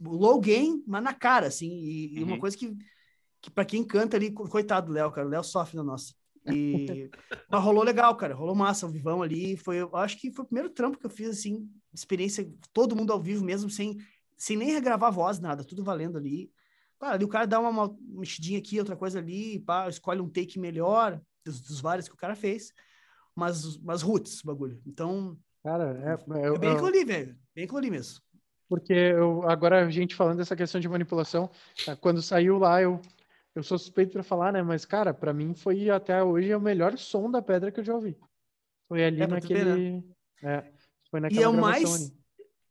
low 0.00 0.40
gain, 0.40 0.82
mas 0.86 1.02
na 1.02 1.12
cara, 1.12 1.46
assim, 1.46 1.68
e, 1.68 2.06
uhum. 2.14 2.20
e 2.20 2.24
uma 2.24 2.32
uhum. 2.34 2.40
coisa 2.40 2.56
que, 2.56 2.76
que 3.40 3.50
para 3.50 3.64
quem 3.64 3.84
canta 3.84 4.16
ali, 4.16 4.30
coitado 4.32 4.88
do 4.88 4.92
Léo, 4.92 5.12
cara, 5.12 5.26
o 5.26 5.30
Léo 5.30 5.44
sofre 5.44 5.76
na 5.76 5.84
nossa. 5.84 6.14
E 6.46 7.10
mas 7.50 7.62
rolou 7.62 7.82
legal, 7.82 8.16
cara, 8.16 8.34
rolou 8.34 8.54
massa, 8.54 8.86
o 8.86 8.90
vivão 8.90 9.22
ali, 9.22 9.56
foi, 9.56 9.76
eu 9.76 9.94
acho 9.96 10.18
que 10.18 10.30
foi 10.30 10.44
o 10.44 10.48
primeiro 10.48 10.70
trampo 10.70 10.98
que 10.98 11.06
eu 11.06 11.10
fiz, 11.10 11.28
assim, 11.28 11.68
experiência, 11.92 12.48
todo 12.72 12.96
mundo 12.96 13.12
ao 13.12 13.20
vivo 13.20 13.44
mesmo, 13.44 13.68
sem, 13.68 13.96
sem 14.36 14.56
nem 14.56 14.72
regravar 14.72 15.12
voz, 15.12 15.38
nada, 15.38 15.64
tudo 15.64 15.82
valendo 15.82 16.18
ali. 16.18 16.50
Pá, 16.98 17.12
ali 17.12 17.24
o 17.24 17.28
cara 17.28 17.46
dá 17.46 17.60
uma, 17.60 17.94
mexidinha 18.00 18.58
aqui, 18.58 18.78
outra 18.78 18.96
coisa 18.96 19.18
ali, 19.18 19.60
pá, 19.60 19.88
escolhe 19.88 20.20
um 20.20 20.28
take 20.28 20.58
melhor 20.58 21.20
dos, 21.44 21.60
dos 21.60 21.80
vários 21.80 22.08
que 22.08 22.14
o 22.14 22.18
cara 22.18 22.34
fez, 22.34 22.72
mas, 23.34 23.78
mas 23.78 24.02
roots, 24.02 24.42
o 24.42 24.46
bagulho. 24.46 24.80
Então, 24.86 25.38
cara, 25.62 25.98
é, 26.04 26.54
é 26.54 26.58
bem 26.58 26.70
aquilo 26.70 26.86
ali, 26.86 27.04
velho, 27.04 27.38
bem 27.54 27.64
aquilo 27.64 27.78
ali 27.78 27.90
mesmo. 27.90 28.20
Porque 28.68 28.92
eu, 28.92 29.48
agora 29.48 29.86
a 29.86 29.90
gente 29.90 30.14
falando 30.14 30.38
dessa 30.38 30.56
questão 30.56 30.80
de 30.80 30.88
manipulação, 30.88 31.50
tá, 31.84 31.94
quando 31.94 32.20
saiu 32.20 32.58
lá, 32.58 32.82
eu, 32.82 33.00
eu 33.54 33.62
sou 33.62 33.78
suspeito 33.78 34.12
para 34.12 34.22
falar, 34.22 34.52
né? 34.52 34.62
Mas, 34.62 34.84
cara, 34.84 35.14
para 35.14 35.32
mim 35.32 35.54
foi 35.54 35.88
até 35.88 36.22
hoje 36.22 36.52
o 36.54 36.60
melhor 36.60 36.98
som 36.98 37.30
da 37.30 37.40
pedra 37.40 37.70
que 37.70 37.80
eu 37.80 37.84
já 37.84 37.94
ouvi. 37.94 38.18
Foi 38.88 39.04
ali 39.04 39.22
é, 39.22 39.26
naquele. 39.26 39.64
Ver, 39.64 39.92
né? 39.92 40.02
é, 40.42 40.72
foi 41.10 41.20
naquela 41.20 41.40
e 41.40 41.44
é 41.44 41.48
o 41.48 41.54
mais 41.54 41.94
ali. 41.94 42.26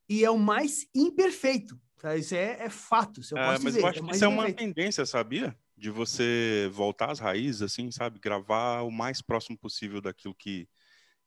E 0.08 0.26
é 0.26 0.30
o 0.30 0.38
mais 0.38 0.88
imperfeito. 0.94 1.80
Isso 2.18 2.36
é, 2.36 2.66
é 2.66 2.70
fato, 2.70 3.22
isso 3.22 3.34
eu 3.34 3.38
é, 3.38 3.46
posso 3.48 3.64
mas 3.64 3.74
dizer. 3.74 3.84
eu 3.84 3.88
acho 3.88 4.00
é 4.00 4.02
que 4.08 4.16
isso 4.16 4.26
é 4.26 4.28
uma 4.28 4.54
tendência, 4.54 5.06
sabia? 5.06 5.58
De 5.78 5.90
você 5.90 6.70
voltar 6.72 7.12
às 7.12 7.20
raízes, 7.20 7.62
assim, 7.62 7.90
sabe? 7.92 8.20
Gravar 8.20 8.82
o 8.82 8.92
mais 8.92 9.22
próximo 9.22 9.58
possível 9.58 10.02
daquilo 10.02 10.36
que, 10.36 10.70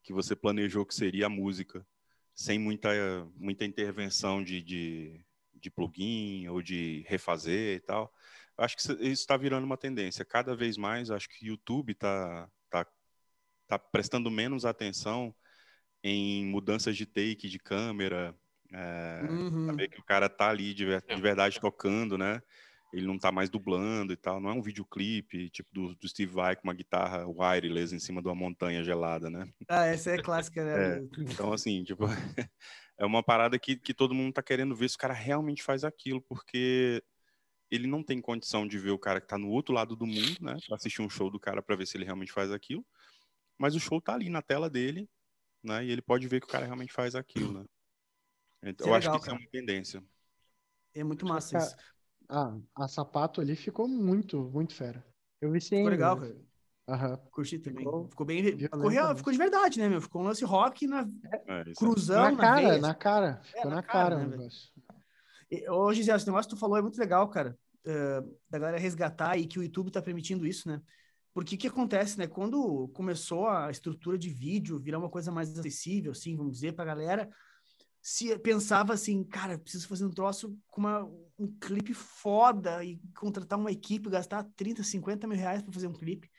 que 0.03 0.13
você 0.13 0.37
planejou 0.37 0.87
que 0.87 0.95
seria 0.95 1.27
a 1.27 1.31
música, 1.31 1.87
sem 2.35 2.59
muita, 2.59 2.91
muita 3.35 3.65
intervenção 3.65 4.43
de, 4.43 4.63
de, 4.63 5.25
de 5.55 5.71
plugin 5.71 6.47
ou 6.49 6.63
de 6.63 7.05
refazer 7.09 7.77
e 7.77 7.81
tal. 7.81 8.13
Acho 8.57 8.77
que 8.77 8.83
isso 8.83 8.93
está 9.07 9.37
virando 9.37 9.65
uma 9.65 9.77
tendência. 9.77 10.25
Cada 10.25 10.55
vez 10.55 10.77
mais, 10.77 11.11
acho 11.11 11.29
que 11.29 11.45
o 11.45 11.49
YouTube 11.49 11.93
está 11.93 12.49
tá, 12.71 12.87
tá 13.67 13.79
prestando 13.79 14.31
menos 14.31 14.65
atenção 14.65 15.35
em 16.03 16.47
mudanças 16.47 16.97
de 16.97 17.07
take, 17.07 17.49
de 17.49 17.59
câmera, 17.59 18.35
é, 18.73 19.27
uhum. 19.29 19.67
Saber 19.67 19.89
que 19.89 20.01
o 20.01 20.05
cara 20.05 20.29
tá 20.29 20.49
ali 20.49 20.75
de, 20.75 20.85
de, 20.85 21.21
verdade 21.21 21.61
tocando, 21.61 22.19
né? 22.19 22.43
ele 22.93 23.07
não 23.07 23.19
tá 23.19 23.31
mais 23.31 23.51
dublando 23.51 24.13
e 24.13 24.17
tal, 24.17 24.41
não 24.41 24.51
é 24.51 24.55
um 24.55 24.63
videoclipe, 24.63 25.51
tipo 25.51 25.69
do, 25.73 25.95
do 25.95 26.09
Steve 26.09 26.33
Vai 26.33 26.57
com 26.57 26.65
uma 26.65 26.75
guitarra 26.75 27.27
wireless 27.27 27.95
em 27.95 27.99
cima 27.99 28.23
de 28.23 28.29
uma 28.29 28.35
montanha 28.35 28.83
gelada, 28.83 29.29
né? 29.29 29.47
Ah, 29.69 29.85
essa 29.85 30.11
é 30.13 30.19
clássica, 30.19 30.65
né? 30.65 30.69
É, 31.19 31.23
então, 31.23 31.53
assim, 31.53 31.85
tipo, 31.85 32.05
é 32.99 33.05
uma 33.05 33.23
parada 33.23 33.59
que, 33.59 33.77
que 33.77 33.93
todo 33.93 34.15
mundo 34.15 34.33
tá 34.33 34.43
querendo 34.43 34.75
ver 34.75 34.89
se 34.89 34.97
o 34.97 34.99
cara 34.99 35.13
realmente 35.13 35.63
faz 35.63 35.85
aquilo, 35.85 36.23
porque 36.23 37.03
ele 37.71 37.87
não 37.87 38.03
tem 38.03 38.21
condição 38.21 38.67
de 38.67 38.79
ver 38.79 38.91
o 38.91 38.99
cara 38.99 39.21
que 39.21 39.27
tá 39.27 39.37
no 39.37 39.51
outro 39.51 39.75
lado 39.75 39.95
do 39.95 40.07
mundo, 40.07 40.37
né? 40.41 40.57
Pra 40.67 40.77
assistir 40.77 41.03
um 41.03 41.11
show 41.11 41.31
do 41.31 41.39
cara 41.39 41.63
para 41.63 41.77
ver 41.77 41.87
se 41.87 41.97
ele 41.97 42.05
realmente 42.05 42.33
faz 42.33 42.51
aquilo. 42.51 42.85
Mas 43.59 43.75
o 43.75 43.81
show 43.81 44.01
tá 44.01 44.15
ali 44.15 44.31
na 44.31 44.41
tela 44.41 44.71
dele, 44.71 45.09
né? 45.63 45.85
E 45.85 45.91
ele 45.91 46.01
pode 46.01 46.27
ver 46.27 46.41
que 46.41 46.47
o 46.47 46.51
cara 46.51 46.65
realmente 46.65 46.93
faz 46.93 47.15
aquilo, 47.15 47.53
né? 47.53 47.65
Então, 48.63 48.87
Isso 48.87 48.89
é 48.89 48.91
eu 48.91 48.95
acho 48.95 49.07
legal, 49.07 49.21
que 49.21 49.27
isso 49.27 49.31
é 49.31 49.39
uma 49.39 49.51
tendência. 49.51 50.05
É 50.95 51.05
muito 51.05 51.27
massa 51.27 51.59
isso. 51.59 51.77
Ah, 52.29 52.55
a 52.75 52.89
sapato 52.89 53.41
ali 53.41 53.57
ficou 53.57 53.89
muito, 53.89 54.51
muito 54.51 54.75
fera. 54.75 55.05
Eu 55.41 55.51
vi 55.51 55.61
sim. 55.61 55.77
Ficou 55.77 55.91
legal, 55.91 56.17
cara. 56.17 56.37
Aham. 56.89 57.17
Curti 57.31 57.59
também. 57.59 57.85
Ficou 57.85 58.09
Ficou 58.09 58.27
bem. 58.27 58.59
Ficou, 58.59 58.89
real, 58.89 59.17
ficou 59.17 59.33
de 59.33 59.39
verdade, 59.39 59.79
né, 59.79 59.89
meu? 59.89 60.01
Ficou 60.01 60.23
um 60.23 60.25
lance 60.25 60.45
rock 60.45 60.87
na 60.87 61.09
É, 61.33 61.61
é- 61.61 61.75
cruzão, 61.75 62.23
Na 62.25 62.31
na, 62.33 62.37
cara, 62.37 62.61
veia, 62.61 62.81
na 62.81 62.95
cara. 62.95 63.41
Ficou 63.45 63.71
na 63.71 63.77
na 63.77 63.83
cara, 63.83 64.11
cara 64.11 64.17
né, 64.19 64.27
o 64.27 64.31
negócio. 64.31 64.71
E, 65.51 65.69
Ô, 65.71 65.93
Gisele, 65.93 66.17
esse 66.17 66.27
negócio 66.27 66.49
que 66.51 66.57
tu 66.57 66.61
falou 66.61 66.77
é 66.77 66.83
muito 66.83 66.99
legal, 66.99 67.29
cara, 67.29 67.57
eh, 67.87 68.21
da 68.51 68.59
galera 68.59 68.79
resgatar 68.79 69.39
e 69.39 69.47
que 69.47 69.59
o 69.59 69.63
YouTube 69.63 69.91
tá 69.91 70.03
permitindo 70.03 70.47
isso, 70.47 70.69
né? 70.69 70.81
Porque 71.33 71.55
o 71.55 71.59
que 71.59 71.69
acontece, 71.69 72.19
né? 72.19 72.27
Quando 72.27 72.89
começou 72.89 73.49
a 73.49 73.71
estrutura 73.71 74.19
de 74.19 74.29
vídeo 74.29 74.79
virar 74.79 74.99
uma 74.99 75.09
coisa 75.09 75.31
mais 75.31 75.57
acessível, 75.57 76.13
assim, 76.13 76.37
vamos 76.37 76.53
dizer, 76.53 76.73
pra 76.73 76.85
galera, 76.85 77.31
se 78.11 78.39
pensava 78.39 78.95
assim, 78.95 79.23
cara, 79.23 79.59
preciso 79.59 79.87
fazer 79.87 80.07
um 80.07 80.11
troço 80.11 80.59
com 80.69 80.81
uma, 80.81 81.05
um 81.39 81.47
clipe 81.61 81.93
foda 81.93 82.83
e 82.83 82.99
contratar 83.15 83.59
uma 83.59 83.71
equipe, 83.71 84.09
gastar 84.09 84.45
30, 84.57 84.83
50 84.83 85.27
mil 85.27 85.37
reais 85.37 85.63
pra 85.63 85.71
fazer 85.71 85.89
um 85.89 85.93
clipe. 85.93 86.31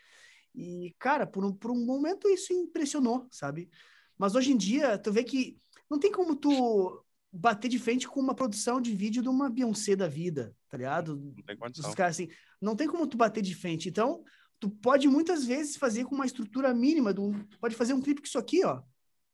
E, 0.56 0.96
cara, 0.98 1.28
por 1.28 1.46
um, 1.46 1.54
por 1.54 1.70
um 1.70 1.86
momento 1.86 2.28
isso 2.28 2.52
impressionou, 2.52 3.28
sabe? 3.30 3.70
Mas 4.18 4.34
hoje 4.34 4.52
em 4.52 4.58
dia, 4.58 4.98
tu 4.98 5.12
vê 5.12 5.24
que 5.24 5.60
não 5.88 6.00
tem 6.00 6.12
como 6.12 6.36
tu 6.36 7.06
bater 7.32 7.70
de 7.70 7.78
frente 7.78 8.08
com 8.08 8.20
uma 8.20 8.34
produção 8.34 8.82
de 8.82 8.96
vídeo 8.96 9.22
de 9.22 9.30
uma 9.30 9.48
Beyoncé 9.48 9.96
da 9.96 10.08
vida, 10.08 10.58
tá 10.70 10.76
ligado? 10.76 11.18
não 11.18 11.44
tem 11.44 11.56
condição. 11.56 11.86
Dos 11.86 11.94
caras 11.94 12.16
assim, 12.16 12.30
não 12.60 12.76
tem 12.76 12.88
como 12.88 13.06
tu 13.06 13.16
bater 13.16 13.44
de 13.44 13.54
frente. 13.54 13.90
Então, 13.90 14.24
tu 14.60 14.72
pode 14.72 15.08
muitas 15.08 15.46
vezes 15.46 15.78
fazer 15.78 16.04
com 16.06 16.16
uma 16.16 16.26
estrutura 16.26 16.74
mínima, 16.74 17.14
de 17.14 17.20
um, 17.20 17.32
pode 17.62 17.76
fazer 17.76 17.94
um 17.94 18.02
clipe 18.02 18.22
com 18.22 18.28
isso 18.28 18.40
aqui, 18.40 18.66
ó, 18.66 18.82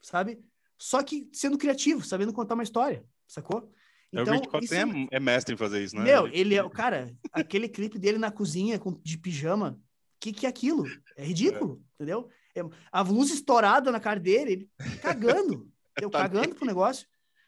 sabe? 0.02 0.44
Só 0.78 1.02
que 1.04 1.30
sendo 1.32 1.58
criativo, 1.58 2.04
sabendo 2.04 2.34
contar 2.34 2.54
uma 2.56 2.64
história, 2.64 3.04
sacou? 3.28 3.72
É, 4.14 4.22
o 4.22 4.32
Rich 4.32 4.48
Cotton 4.48 5.08
é, 5.12 5.18
é 5.18 5.20
mestre 5.20 5.54
em 5.54 5.58
fazer 5.58 5.84
isso, 5.84 5.96
né? 5.96 6.04
meu, 6.04 6.28
ele 6.28 6.56
é 6.56 6.64
o 6.64 6.70
cara, 6.70 7.14
aquele 7.34 7.68
clipe 7.68 8.00
dele 8.00 8.18
na 8.18 8.32
cozinha 8.32 8.80
com, 8.80 8.94
de 9.04 9.18
pijama, 9.18 9.80
que 10.20 10.32
que 10.32 10.46
é 10.46 10.50
aquilo? 10.50 10.86
É 11.18 11.26
ridículo, 11.26 11.84
entendeu? 11.96 12.30
É, 12.56 12.62
a 12.92 13.02
luz 13.02 13.32
estourada 13.32 13.92
na 13.92 14.00
cara 14.00 14.20
dele, 14.20 14.52
ele 14.80 14.98
cagando, 15.02 15.70
entendeu? 15.92 16.10
Tá 16.10 16.20
cagando 16.20 16.56
pro 16.56 16.66
negócio, 16.66 17.06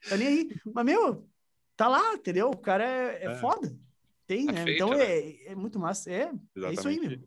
tá 0.10 0.18
nem 0.18 0.28
aí. 0.28 0.50
Mas, 0.74 0.86
meu, 0.86 1.28
tá 1.78 1.88
lá, 1.88 2.14
entendeu? 2.14 2.50
O 2.50 2.58
cara 2.58 2.84
é, 2.84 3.24
é 3.24 3.32
É. 3.32 3.36
foda. 3.36 3.74
Tem, 4.26 4.46
Tá 4.48 4.52
né? 4.52 4.66
então 4.74 4.90
né? 4.90 5.06
é, 5.06 5.52
é 5.52 5.56
muito 5.56 5.80
massa. 5.80 6.12
É, 6.12 6.30
é 6.58 6.74
isso 6.74 6.88
aí 6.88 7.00
mesmo. 7.00 7.26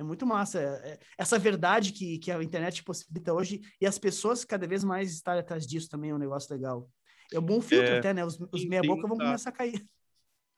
É 0.00 0.02
muito 0.02 0.24
massa. 0.24 0.58
É- 0.58 0.92
é- 0.92 0.98
essa 1.18 1.38
verdade 1.38 1.92
que, 1.92 2.18
que 2.18 2.32
a 2.32 2.42
internet 2.42 2.82
possibilita 2.82 3.34
hoje 3.34 3.60
e 3.78 3.86
as 3.86 3.98
pessoas 3.98 4.46
cada 4.46 4.66
vez 4.66 4.82
mais 4.82 5.12
estarem 5.12 5.42
atrás 5.42 5.66
disso 5.66 5.90
também 5.90 6.08
é 6.08 6.14
um 6.14 6.18
negócio 6.18 6.50
legal. 6.50 6.90
É 7.30 7.38
um 7.38 7.42
bom 7.42 7.60
filtro 7.60 7.94
É, 7.94 7.98
até, 7.98 8.14
né? 8.14 8.24
Os, 8.24 8.40
os 8.50 8.64
meia-boca 8.64 9.06
vão 9.06 9.18
começar 9.18 9.50
a 9.50 9.52
cair. 9.52 9.86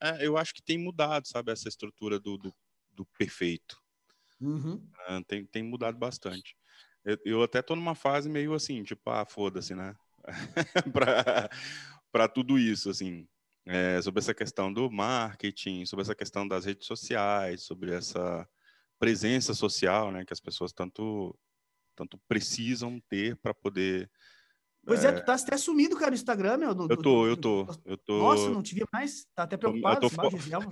É, 0.01 0.25
eu 0.25 0.37
acho 0.37 0.53
que 0.53 0.63
tem 0.63 0.77
mudado, 0.77 1.27
sabe, 1.27 1.51
essa 1.51 1.67
estrutura 1.67 2.17
do, 2.21 2.37
do, 2.37 2.55
do 2.93 3.05
perfeito. 3.17 3.77
Uhum. 4.39 4.81
Tem, 5.27 5.45
tem 5.45 5.61
mudado 5.61 5.97
bastante. 5.97 6.55
Eu, 7.03 7.17
eu 7.25 7.43
até 7.43 7.61
tô 7.61 7.75
numa 7.75 7.95
fase 7.95 8.29
meio 8.29 8.53
assim, 8.53 8.81
tipo, 8.81 9.09
ah, 9.09 9.25
foda-se, 9.25 9.75
né? 9.75 9.93
pra 12.13 12.29
tudo 12.29 12.57
isso, 12.57 12.89
assim. 12.89 13.27
É, 13.65 14.01
sobre 14.01 14.19
essa 14.19 14.33
questão 14.33 14.71
do 14.71 14.89
marketing, 14.89 15.85
sobre 15.85 16.03
essa 16.03 16.15
questão 16.15 16.47
das 16.47 16.63
redes 16.63 16.87
sociais, 16.87 17.63
sobre 17.63 17.93
essa 17.93 18.47
presença 19.03 19.53
social, 19.53 20.11
né, 20.11 20.23
que 20.23 20.31
as 20.31 20.39
pessoas 20.39 20.71
tanto, 20.71 21.37
tanto 21.93 22.17
precisam 22.27 23.01
ter 23.09 23.35
para 23.37 23.53
poder. 23.53 24.09
Pois 24.85 25.03
é, 25.03 25.11
tu 25.11 25.25
tá 25.25 25.33
até 25.35 25.57
sumido, 25.57 25.95
cara, 25.97 26.11
no 26.11 26.15
Instagram, 26.15 26.57
meu. 26.57 26.69
Eu 26.69 26.75
tô, 26.87 26.95
do- 26.97 27.27
eu 27.27 27.37
tô, 27.37 27.67
eu 27.85 27.97
tô. 27.97 28.17
Nossa, 28.19 28.49
não 28.49 28.63
te 28.63 28.75
via 28.75 28.85
mais. 28.93 29.25
Tá 29.35 29.43
até 29.43 29.57
Tô- 29.57 29.67
eu 29.67 29.71
preocupado. 29.73 30.09
tô 30.09 30.15
baixo 30.15 30.37
Gisele. 30.37 30.67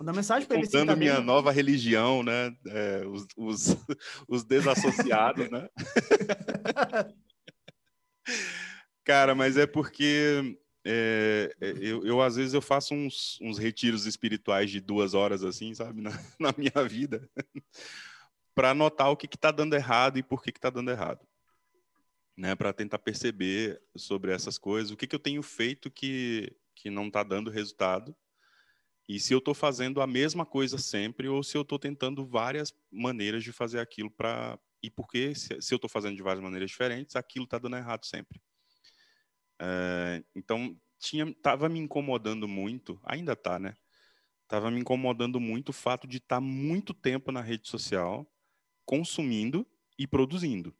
Mandar 0.00 0.12
mensagem 0.14 0.46
pra 0.48 0.56
ele. 0.56 0.66
ele 0.66 0.72
contando 0.72 0.96
minha 0.96 1.16
bem. 1.16 1.24
nova 1.24 1.50
religião, 1.50 2.22
né? 2.22 2.50
É, 2.68 3.06
os, 3.06 3.26
os, 3.36 3.66
os 4.28 4.44
desassociados, 4.44 5.50
né? 5.50 5.68
Cara, 9.04 9.34
mas 9.34 9.56
é 9.56 9.66
porque 9.66 10.58
é, 10.90 11.54
é, 11.60 11.70
eu, 11.82 12.02
eu, 12.06 12.22
às 12.22 12.36
vezes 12.36 12.54
eu 12.54 12.62
faço 12.62 12.94
uns, 12.94 13.38
uns 13.42 13.58
retiros 13.58 14.06
espirituais 14.06 14.70
de 14.70 14.80
duas 14.80 15.12
horas 15.12 15.44
assim, 15.44 15.74
sabe, 15.74 16.00
na, 16.00 16.10
na 16.40 16.54
minha 16.56 16.88
vida, 16.88 17.28
para 18.54 18.72
notar 18.72 19.10
o 19.10 19.16
que 19.16 19.28
que 19.28 19.36
tá 19.36 19.50
dando 19.50 19.74
errado 19.74 20.18
e 20.18 20.22
por 20.22 20.42
que 20.42 20.50
que 20.50 20.58
tá 20.58 20.70
dando 20.70 20.90
errado, 20.90 21.26
né? 22.34 22.54
Para 22.54 22.72
tentar 22.72 22.98
perceber 22.98 23.82
sobre 23.94 24.32
essas 24.32 24.56
coisas, 24.56 24.90
o 24.90 24.96
que 24.96 25.06
que 25.06 25.14
eu 25.14 25.20
tenho 25.20 25.42
feito 25.42 25.90
que 25.90 26.56
que 26.74 26.88
não 26.88 27.10
tá 27.10 27.22
dando 27.22 27.50
resultado 27.50 28.16
e 29.08 29.18
se 29.18 29.34
eu 29.34 29.38
estou 29.38 29.52
fazendo 29.52 30.00
a 30.00 30.06
mesma 30.06 30.46
coisa 30.46 30.78
sempre 30.78 31.28
ou 31.28 31.42
se 31.42 31.56
eu 31.56 31.62
estou 31.62 31.78
tentando 31.78 32.24
várias 32.24 32.72
maneiras 32.90 33.42
de 33.42 33.52
fazer 33.52 33.80
aquilo 33.80 34.10
para 34.10 34.58
e 34.82 34.90
porque 34.90 35.34
se, 35.34 35.60
se 35.60 35.74
eu 35.74 35.76
estou 35.76 35.90
fazendo 35.90 36.16
de 36.16 36.22
várias 36.22 36.42
maneiras 36.42 36.70
diferentes, 36.70 37.16
aquilo 37.16 37.44
está 37.44 37.58
dando 37.58 37.76
errado 37.76 38.06
sempre. 38.06 38.40
É, 39.60 40.22
então 40.34 40.76
tinha, 40.98 41.32
tava 41.42 41.68
me 41.68 41.78
incomodando 41.78 42.46
muito, 42.46 43.00
ainda 43.04 43.34
tá, 43.36 43.58
né? 43.58 43.74
Tava 44.46 44.70
me 44.70 44.80
incomodando 44.80 45.38
muito 45.38 45.70
o 45.70 45.74
fato 45.74 46.06
de 46.06 46.16
estar 46.16 46.36
tá 46.36 46.40
muito 46.40 46.94
tempo 46.94 47.30
na 47.30 47.40
rede 47.40 47.68
social, 47.68 48.26
consumindo 48.84 49.66
e 49.98 50.06
produzindo. 50.06 50.74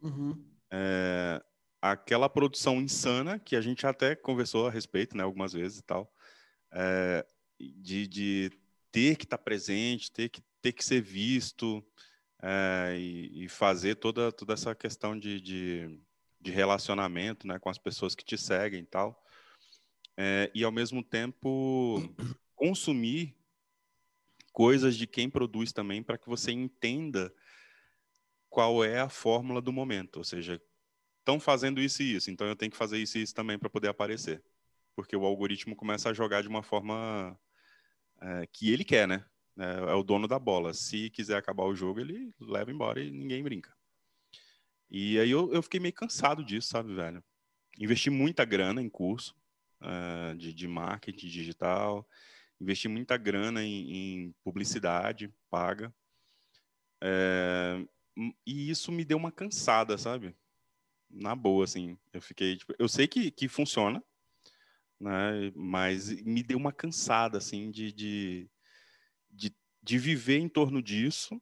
Uhum. 0.00 0.44
É, 0.70 1.42
aquela 1.80 2.28
produção 2.28 2.80
insana 2.80 3.38
que 3.38 3.56
a 3.56 3.60
gente 3.60 3.86
até 3.86 4.14
conversou 4.14 4.68
a 4.68 4.70
respeito, 4.70 5.16
né, 5.16 5.24
algumas 5.24 5.52
vezes 5.52 5.80
e 5.80 5.82
tal. 5.82 6.12
É, 6.72 7.26
de, 7.58 8.06
de 8.06 8.50
ter 8.92 9.16
que 9.16 9.24
estar 9.24 9.38
tá 9.38 9.42
presente, 9.42 10.12
ter 10.12 10.28
que, 10.28 10.42
ter 10.60 10.72
que 10.72 10.84
ser 10.84 11.00
visto 11.00 11.84
é, 12.40 12.96
e, 12.98 13.44
e, 13.44 13.48
fazer 13.48 13.96
toda, 13.96 14.30
toda 14.30 14.54
essa 14.54 14.74
questão 14.74 15.18
de, 15.18 15.40
de, 15.40 16.00
de, 16.42 16.50
relacionamento 16.50 17.46
né, 17.46 17.58
com 17.58 17.68
as 17.68 17.78
pessoas 17.78 18.14
que 18.14 18.24
te 18.24 18.36
seguem 18.36 18.80
e 18.80 18.86
tal. 18.86 19.24
É, 20.16 20.50
e, 20.54 20.64
ao 20.64 20.72
mesmo 20.72 21.02
tempo, 21.02 22.02
consumir 22.54 23.36
coisas 24.52 24.96
de 24.96 25.06
quem 25.06 25.30
produz 25.30 25.72
também 25.72 26.02
para 26.02 26.18
que 26.18 26.28
você 26.28 26.52
entenda 26.52 27.32
qual 28.50 28.84
é 28.84 29.00
a 29.00 29.08
fórmula 29.08 29.62
do 29.62 29.72
momento. 29.72 30.16
Ou 30.16 30.24
seja, 30.24 30.60
estão 31.18 31.40
fazendo 31.40 31.80
isso 31.80 32.02
e 32.02 32.16
isso, 32.16 32.30
então 32.30 32.46
eu 32.46 32.56
tenho 32.56 32.70
que 32.70 32.76
fazer 32.76 32.98
isso 32.98 33.16
e 33.16 33.22
isso 33.22 33.34
também 33.34 33.58
para 33.58 33.70
poder 33.70 33.88
aparecer 33.88 34.42
porque 34.94 35.16
o 35.16 35.24
algoritmo 35.24 35.74
começa 35.74 36.10
a 36.10 36.14
jogar 36.14 36.42
de 36.42 36.48
uma 36.48 36.62
forma 36.62 37.38
é, 38.20 38.46
que 38.46 38.72
ele 38.72 38.84
quer, 38.84 39.08
né? 39.08 39.24
É, 39.58 39.90
é, 39.90 39.94
o 39.94 40.02
dono 40.02 40.26
da 40.28 40.38
bola. 40.38 40.72
Se 40.72 41.10
quiser 41.10 41.36
acabar 41.36 41.64
o 41.64 41.74
jogo, 41.74 42.00
ele 42.00 42.32
leva 42.40 42.70
embora 42.70 43.02
e 43.02 43.10
ninguém 43.10 43.42
brinca. 43.42 43.74
E 44.94 45.18
aí 45.18 45.30
eu, 45.30 45.50
eu 45.54 45.62
fiquei 45.62 45.80
meio 45.80 45.94
cansado 45.94 46.44
disso, 46.44 46.68
sabe, 46.68 46.94
velho? 46.94 47.24
Investi 47.78 48.10
muita 48.10 48.44
grana 48.44 48.82
em 48.82 48.90
curso 48.90 49.34
uh, 49.80 50.36
de, 50.36 50.52
de, 50.52 50.68
marketing 50.68 51.28
digital, 51.28 52.06
investi 52.60 52.88
muita 52.88 53.16
grana 53.16 53.64
em, 53.64 54.26
em 54.26 54.34
publicidade 54.44 55.32
paga. 55.48 55.90
É, 57.00 57.82
e 58.46 58.68
isso 58.68 58.92
me 58.92 59.02
deu 59.02 59.16
uma 59.16 59.32
cansada, 59.32 59.96
sabe? 59.96 60.36
Na 61.10 61.34
boa, 61.34 61.64
assim. 61.64 61.96
Eu 62.12 62.20
fiquei, 62.20 62.58
tipo, 62.58 62.74
eu 62.78 62.86
sei 62.86 63.08
que, 63.08 63.30
que 63.30 63.48
funciona, 63.48 64.04
né? 65.00 65.50
Mas 65.56 66.10
me 66.22 66.42
deu 66.42 66.58
uma 66.58 66.70
cansada, 66.70 67.38
assim, 67.38 67.70
de, 67.70 67.90
de, 67.92 68.50
de, 69.30 69.56
de, 69.82 69.98
viver 69.98 70.36
em 70.38 70.50
torno 70.50 70.82
disso, 70.82 71.40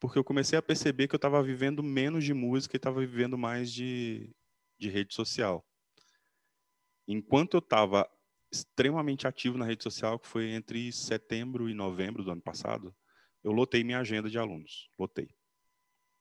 porque 0.00 0.18
eu 0.18 0.24
comecei 0.24 0.58
a 0.58 0.62
perceber 0.62 1.06
que 1.06 1.14
eu 1.14 1.18
estava 1.18 1.42
vivendo 1.42 1.82
menos 1.82 2.24
de 2.24 2.32
música 2.32 2.74
e 2.74 2.78
estava 2.78 3.00
vivendo 3.00 3.36
mais 3.36 3.70
de, 3.70 4.34
de 4.78 4.88
rede 4.88 5.14
social. 5.14 5.64
Enquanto 7.06 7.54
eu 7.54 7.58
estava 7.58 8.10
extremamente 8.50 9.26
ativo 9.26 9.58
na 9.58 9.66
rede 9.66 9.82
social, 9.82 10.18
que 10.18 10.26
foi 10.26 10.50
entre 10.50 10.90
setembro 10.90 11.68
e 11.68 11.74
novembro 11.74 12.24
do 12.24 12.30
ano 12.30 12.40
passado, 12.40 12.96
eu 13.44 13.52
lotei 13.52 13.84
minha 13.84 14.00
agenda 14.00 14.30
de 14.30 14.38
alunos, 14.38 14.90
lotei. 14.98 15.34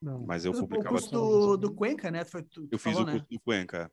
Não. 0.02 0.26
Mas 0.26 0.46
eu 0.46 0.52
o 0.52 0.60
publicava... 0.60 0.90
curso 0.90 1.10
do, 1.10 1.58
do 1.58 1.74
Cuenca, 1.74 2.12
né? 2.12 2.26
Foi, 2.26 2.44
tu, 2.44 2.68
tu 2.68 2.74
eu 2.74 2.80
fiz 2.80 2.94
falou, 2.94 3.08
o 3.08 3.12
curso 3.12 3.24
né? 3.24 3.28
do 3.32 3.40
Cuenca. 3.40 3.92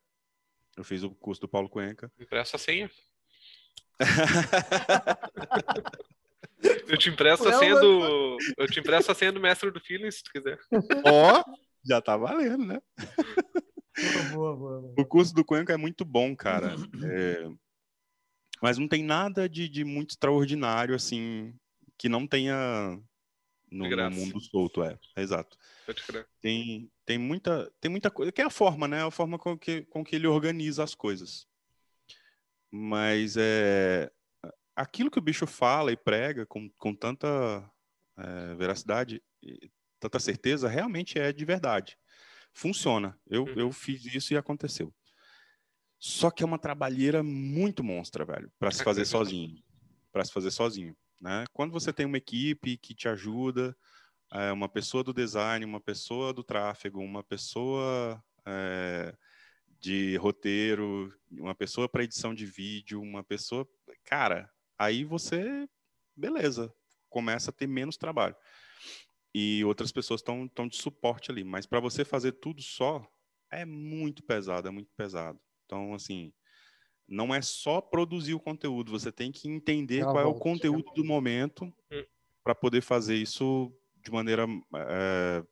Eu 0.77 0.85
fiz 0.85 1.03
o 1.03 1.15
curso 1.15 1.41
do 1.41 1.49
Paulo 1.49 1.69
Cuenca. 1.69 2.13
Empresta 2.19 2.57
a 2.57 2.61
senha. 2.61 2.91
Eu 6.89 6.97
te 6.97 7.09
empresto 7.09 7.47
a 7.47 7.51
Léo 7.51 7.59
senha 7.59 7.75
vai- 7.75 7.83
do. 7.83 8.37
Eu 8.57 8.67
te 8.67 8.81
empresto 8.81 9.13
a 9.13 9.15
senha 9.15 9.33
do 9.33 9.41
mestre 9.41 9.71
do 9.71 9.81
feeling, 9.81 10.11
se 10.11 10.23
tu 10.23 10.31
quiser. 10.33 10.59
Ó, 11.05 11.45
já 11.85 12.01
tá 12.01 12.17
valendo, 12.17 12.65
né? 12.65 12.81
Boa, 14.31 14.57
boa, 14.57 14.81
boa. 14.81 14.95
O 14.99 15.05
curso 15.05 15.35
do 15.35 15.45
Cuenca 15.45 15.73
é 15.73 15.77
muito 15.77 16.05
bom, 16.05 16.35
cara. 16.37 16.75
É, 17.05 17.49
Mas 18.63 18.79
não 18.79 18.89
tem 18.89 19.03
nada 19.03 19.49
de, 19.49 19.69
de 19.69 19.85
muito 19.85 20.11
extraordinário, 20.11 20.95
assim, 20.95 21.55
que 21.99 22.09
não 22.09 22.27
tenha 22.27 22.99
no, 23.71 23.89
no 23.89 24.11
mundo 24.11 24.41
solto, 24.41 24.83
é. 24.83 24.99
Exato. 25.17 25.57
Pode 25.85 26.03
crer. 26.03 26.27
Tem, 26.41 26.91
tem, 27.05 27.19
muita, 27.19 27.71
tem 27.81 27.91
muita 27.91 28.11
coisa, 28.11 28.33
que 28.33 28.41
é 28.41 28.45
a 28.45 28.51
forma, 28.51 28.87
né? 28.89 29.05
A 29.05 29.11
forma 29.11 29.39
com 29.39 29.59
que, 29.59 29.83
com 29.83 30.05
que 30.05 30.17
ele 30.17 30.27
organiza 30.27 30.83
as 30.83 30.95
coisas. 30.95 31.47
Mas 32.71 33.37
é, 33.39 34.11
aquilo 34.77 35.11
que 35.11 35.19
o 35.19 35.23
bicho 35.23 35.47
fala 35.47 35.91
e 35.91 35.97
prega 35.97 36.45
com, 36.47 36.71
com 36.77 36.95
tanta 36.95 37.69
é, 38.19 38.55
veracidade, 38.55 39.23
e 39.43 39.71
tanta 39.99 40.21
certeza, 40.21 40.69
realmente 40.69 41.19
é 41.19 41.33
de 41.33 41.45
verdade. 41.45 41.97
Funciona. 42.53 43.19
Eu, 43.27 43.45
Uhum. 43.45 43.55
eu 43.57 43.73
fiz 43.73 44.05
isso 44.05 44.35
e 44.35 44.37
aconteceu. 44.37 44.95
Só 45.99 46.31
que 46.31 46.43
é 46.43 46.47
uma 46.47 46.59
trabalheira 46.59 47.23
muito 47.23 47.83
monstra, 47.83 48.25
velho, 48.25 48.53
para 48.59 48.71
se 48.71 48.85
fazer 48.85 49.07
sozinho. 49.07 49.63
Para 50.13 50.25
se 50.25 50.33
fazer 50.33 50.51
sozinho. 50.51 50.97
Né? 51.21 51.45
Quando 51.53 51.73
você 51.73 51.93
tem 51.93 52.05
uma 52.05 52.19
equipe 52.19 52.77
que 52.77 52.95
te 52.95 53.09
ajuda, 53.09 53.75
é, 54.33 54.53
uma 54.53 54.69
pessoa 54.69 55.03
do 55.03 55.15
design, 55.15 55.65
uma 55.65 55.81
pessoa 55.81 56.33
do 56.33 56.45
tráfego, 56.45 57.01
uma 57.01 57.25
pessoa 57.25 58.23
é, 58.45 59.15
de 59.81 60.17
roteiro, 60.17 61.13
uma 61.31 61.55
pessoa 61.55 61.89
para 61.89 62.05
edição 62.05 62.35
de 62.35 62.45
vídeo, 62.45 63.01
uma 63.01 63.25
pessoa. 63.25 63.67
Cara, 64.05 64.51
aí 64.79 65.05
você. 65.05 65.69
Beleza, 66.17 66.73
começa 67.11 67.51
a 67.51 67.53
ter 67.53 67.67
menos 67.67 67.97
trabalho. 67.97 68.37
E 69.35 69.65
outras 69.65 69.93
pessoas 69.93 70.21
estão 70.21 70.69
de 70.69 70.77
suporte 70.77 71.31
ali. 71.31 71.45
Mas 71.45 71.67
para 71.67 71.81
você 71.81 72.05
fazer 72.05 72.33
tudo 72.33 72.63
só, 72.63 73.07
é 73.51 73.65
muito 73.65 74.23
pesado, 74.23 74.69
é 74.69 74.71
muito 74.71 74.91
pesado. 74.97 75.39
Então, 75.67 75.95
assim, 75.95 76.33
não 77.09 77.35
é 77.35 77.43
só 77.43 77.81
produzir 77.81 78.35
o 78.35 78.41
conteúdo, 78.41 78.91
você 78.91 79.13
tem 79.13 79.31
que 79.31 79.49
entender 79.49 80.01
Ela 80.01 80.13
qual 80.13 80.25
é 80.25 80.27
o 80.27 80.35
conteúdo 80.35 80.93
do 80.95 81.05
momento 81.05 81.73
Hum. 81.93 82.05
para 82.43 82.55
poder 82.55 82.81
fazer 82.81 83.17
isso 83.17 83.73
de 84.03 84.11
maneira 84.11 84.47
é, 84.75 85.45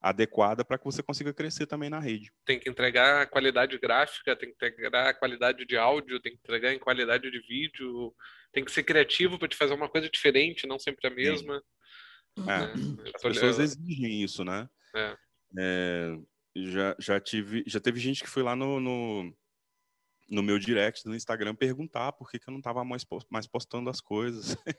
adequada 0.00 0.64
para 0.64 0.78
que 0.78 0.84
você 0.84 1.02
consiga 1.02 1.32
crescer 1.32 1.66
também 1.66 1.90
na 1.90 2.00
rede. 2.00 2.32
Tem 2.46 2.58
que 2.58 2.70
entregar 2.70 3.28
qualidade 3.28 3.78
gráfica, 3.78 4.34
tem 4.34 4.48
que 4.48 4.54
entregar 4.54 5.14
qualidade 5.14 5.66
de 5.66 5.76
áudio, 5.76 6.20
tem 6.20 6.32
que 6.32 6.38
entregar 6.38 6.72
em 6.72 6.78
qualidade 6.78 7.30
de 7.30 7.40
vídeo, 7.40 8.14
tem 8.52 8.64
que 8.64 8.72
ser 8.72 8.82
criativo 8.82 9.38
para 9.38 9.48
te 9.48 9.56
fazer 9.56 9.74
uma 9.74 9.88
coisa 9.88 10.08
diferente, 10.08 10.66
não 10.66 10.78
sempre 10.78 11.06
a 11.06 11.10
mesma. 11.10 11.62
É, 12.38 12.42
né? 12.42 12.72
As 13.14 13.22
pessoas 13.22 13.58
exigem 13.58 14.22
isso, 14.22 14.44
né? 14.44 14.68
É. 14.94 15.16
É, 15.58 16.18
já, 16.56 16.96
já, 16.98 17.20
tive, 17.20 17.62
já 17.66 17.80
teve 17.80 18.00
gente 18.00 18.22
que 18.22 18.30
foi 18.30 18.42
lá 18.42 18.56
no, 18.56 18.80
no, 18.80 19.36
no 20.30 20.42
meu 20.42 20.58
direct 20.58 21.04
do 21.04 21.14
Instagram 21.14 21.54
perguntar 21.54 22.12
por 22.12 22.30
que, 22.30 22.38
que 22.38 22.48
eu 22.48 22.52
não 22.52 22.60
estava 22.60 22.84
mais, 22.84 23.04
mais 23.28 23.46
postando 23.46 23.90
as 23.90 24.00
coisas. 24.00 24.56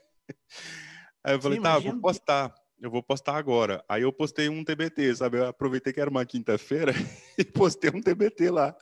Aí 1.24 1.34
eu 1.34 1.40
falei, 1.40 1.58
Sim, 1.58 1.62
tá, 1.62 1.78
vou 1.78 2.00
postar. 2.00 2.52
Eu 2.82 2.90
vou 2.90 3.00
postar 3.00 3.36
agora. 3.36 3.84
Aí 3.88 4.02
eu 4.02 4.12
postei 4.12 4.48
um 4.48 4.64
TBT, 4.64 5.14
sabe? 5.14 5.38
Eu 5.38 5.46
aproveitei 5.46 5.92
que 5.92 6.00
era 6.00 6.10
uma 6.10 6.26
quinta-feira 6.26 6.92
e 7.38 7.44
postei 7.44 7.90
um 7.94 8.02
TBT 8.02 8.50
lá. 8.50 8.76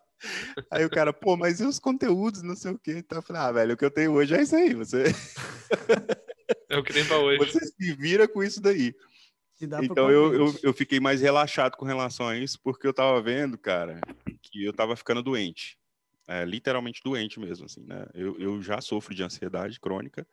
Aí 0.71 0.87
o 0.87 0.91
cara, 0.91 1.13
pô, 1.13 1.37
mas 1.37 1.61
e 1.61 1.67
os 1.67 1.79
conteúdos, 1.79 2.43
não 2.43 2.57
sei 2.57 2.73
o 2.73 2.79
quê. 2.79 2.95
Então 2.97 3.19
eu 3.19 3.23
falei, 3.23 3.43
ah, 3.43 3.53
velho, 3.53 3.75
o 3.75 3.77
que 3.77 3.85
eu 3.85 3.91
tenho 3.91 4.13
hoje 4.13 4.35
é 4.35 4.41
isso 4.41 4.57
aí. 4.57 4.73
Você, 4.75 5.05
É 6.71 6.79
o 6.79 6.83
que 6.83 6.95
tem 6.95 7.07
pra 7.07 7.19
hoje. 7.19 7.39
você 7.39 7.61
se 7.61 7.93
vira 7.95 8.27
com 8.27 8.43
isso 8.43 8.61
daí. 8.61 8.95
Então 9.61 10.11
eu, 10.11 10.33
eu, 10.33 10.55
eu 10.63 10.73
fiquei 10.73 10.99
mais 10.99 11.21
relaxado 11.21 11.77
com 11.77 11.85
relação 11.85 12.27
a 12.27 12.39
isso, 12.39 12.59
porque 12.63 12.87
eu 12.87 12.95
tava 12.95 13.21
vendo, 13.21 13.59
cara, 13.59 14.01
que 14.41 14.65
eu 14.65 14.73
tava 14.73 14.97
ficando 14.97 15.23
doente. 15.23 15.79
É, 16.27 16.45
literalmente 16.47 17.03
doente 17.05 17.39
mesmo, 17.39 17.67
assim, 17.67 17.85
né? 17.85 18.07
Eu, 18.15 18.39
eu 18.39 18.63
já 18.63 18.81
sofro 18.81 19.15
de 19.15 19.23
ansiedade 19.23 19.79
crônica 19.79 20.27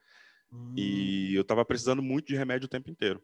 Hum. 0.51 0.73
e 0.77 1.35
eu 1.35 1.43
tava 1.43 1.65
precisando 1.65 2.01
muito 2.01 2.27
de 2.27 2.35
remédio 2.35 2.67
o 2.67 2.69
tempo 2.69 2.89
inteiro. 2.89 3.21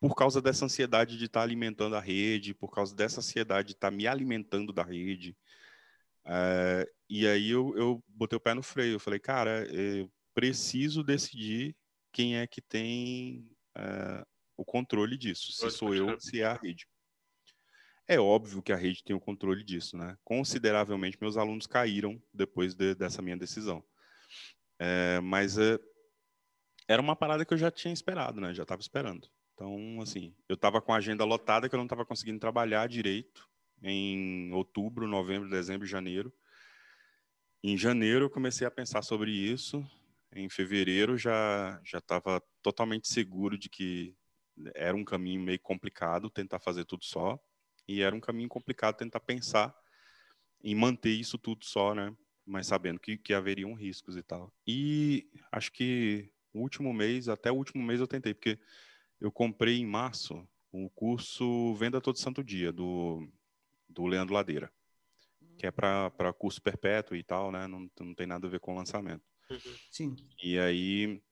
Por 0.00 0.14
causa 0.14 0.42
dessa 0.42 0.64
ansiedade 0.64 1.16
de 1.16 1.24
estar 1.24 1.42
alimentando 1.42 1.96
a 1.96 2.00
rede, 2.00 2.54
por 2.54 2.70
causa 2.70 2.94
dessa 2.94 3.20
ansiedade 3.20 3.68
de 3.68 3.74
estar 3.74 3.90
me 3.90 4.06
alimentando 4.06 4.72
da 4.72 4.82
rede. 4.82 5.36
É, 6.24 6.90
e 7.08 7.26
aí 7.26 7.50
eu, 7.50 7.76
eu 7.76 8.04
botei 8.08 8.36
o 8.36 8.40
pé 8.40 8.52
no 8.54 8.62
freio. 8.62 8.94
Eu 8.94 9.00
falei, 9.00 9.18
cara, 9.18 9.64
eu 9.72 10.10
preciso 10.34 11.02
decidir 11.02 11.74
quem 12.12 12.36
é 12.36 12.46
que 12.46 12.60
tem 12.60 13.48
é, 13.76 14.24
o 14.56 14.64
controle 14.64 15.16
disso. 15.16 15.52
Se 15.52 15.70
sou 15.70 15.94
eu, 15.94 16.18
se 16.20 16.40
é 16.40 16.44
a 16.44 16.54
rede. 16.54 16.86
É 18.08 18.20
óbvio 18.20 18.62
que 18.62 18.72
a 18.72 18.76
rede 18.76 19.02
tem 19.02 19.16
o 19.16 19.20
controle 19.20 19.64
disso, 19.64 19.96
né? 19.96 20.16
Consideravelmente, 20.22 21.18
meus 21.20 21.36
alunos 21.36 21.66
caíram 21.66 22.22
depois 22.32 22.74
de- 22.74 22.94
dessa 22.94 23.20
minha 23.20 23.36
decisão. 23.36 23.82
É, 24.78 25.18
mas 25.20 25.58
é, 25.58 25.78
era 26.86 27.02
uma 27.02 27.16
parada 27.16 27.44
que 27.44 27.52
eu 27.52 27.58
já 27.58 27.70
tinha 27.70 27.92
esperado, 27.92 28.40
né? 28.40 28.54
Já 28.54 28.62
estava 28.62 28.80
esperando. 28.80 29.28
Então, 29.56 30.02
assim, 30.02 30.34
eu 30.50 30.54
estava 30.54 30.82
com 30.82 30.92
a 30.92 30.98
agenda 30.98 31.24
lotada 31.24 31.66
que 31.66 31.74
eu 31.74 31.78
não 31.78 31.86
estava 31.86 32.04
conseguindo 32.04 32.38
trabalhar 32.38 32.86
direito 32.86 33.48
em 33.82 34.52
outubro, 34.52 35.08
novembro, 35.08 35.48
dezembro, 35.48 35.86
janeiro. 35.86 36.30
Em 37.64 37.74
janeiro 37.74 38.26
eu 38.26 38.30
comecei 38.30 38.66
a 38.66 38.70
pensar 38.70 39.00
sobre 39.00 39.30
isso. 39.30 39.82
Em 40.30 40.46
fevereiro 40.50 41.16
já 41.16 41.80
já 41.82 41.98
estava 41.98 42.42
totalmente 42.60 43.08
seguro 43.08 43.56
de 43.56 43.70
que 43.70 44.14
era 44.74 44.94
um 44.94 45.04
caminho 45.04 45.40
meio 45.40 45.60
complicado 45.60 46.28
tentar 46.28 46.58
fazer 46.58 46.84
tudo 46.84 47.06
só 47.06 47.38
e 47.88 48.02
era 48.02 48.14
um 48.14 48.20
caminho 48.20 48.50
complicado 48.50 48.96
tentar 48.96 49.20
pensar 49.20 49.74
em 50.62 50.74
manter 50.74 51.12
isso 51.12 51.38
tudo 51.38 51.64
só, 51.64 51.94
né? 51.94 52.14
Mas 52.44 52.66
sabendo 52.66 53.00
que, 53.00 53.16
que 53.16 53.32
haveriam 53.32 53.72
riscos 53.72 54.18
e 54.18 54.22
tal. 54.22 54.52
E 54.66 55.30
acho 55.50 55.72
que 55.72 56.30
o 56.52 56.60
último 56.60 56.92
mês, 56.92 57.26
até 57.26 57.50
o 57.50 57.56
último 57.56 57.82
mês 57.82 58.00
eu 58.00 58.06
tentei, 58.06 58.34
porque 58.34 58.58
eu 59.20 59.30
comprei 59.30 59.78
em 59.78 59.86
março 59.86 60.46
o 60.70 60.90
curso 60.90 61.74
Venda 61.74 62.00
Todo 62.00 62.18
Santo 62.18 62.44
Dia, 62.44 62.72
do, 62.72 63.26
do 63.88 64.06
Leandro 64.06 64.34
Ladeira, 64.34 64.70
que 65.58 65.66
é 65.66 65.70
para 65.70 66.32
curso 66.36 66.60
perpétuo 66.60 67.16
e 67.16 67.22
tal, 67.22 67.50
né? 67.50 67.66
Não, 67.66 67.90
não 68.00 68.14
tem 68.14 68.26
nada 68.26 68.46
a 68.46 68.50
ver 68.50 68.60
com 68.60 68.74
o 68.74 68.76
lançamento. 68.76 69.24
Uhum. 69.50 69.76
Sim. 69.90 70.16
E 70.42 70.58
aí 70.58 71.22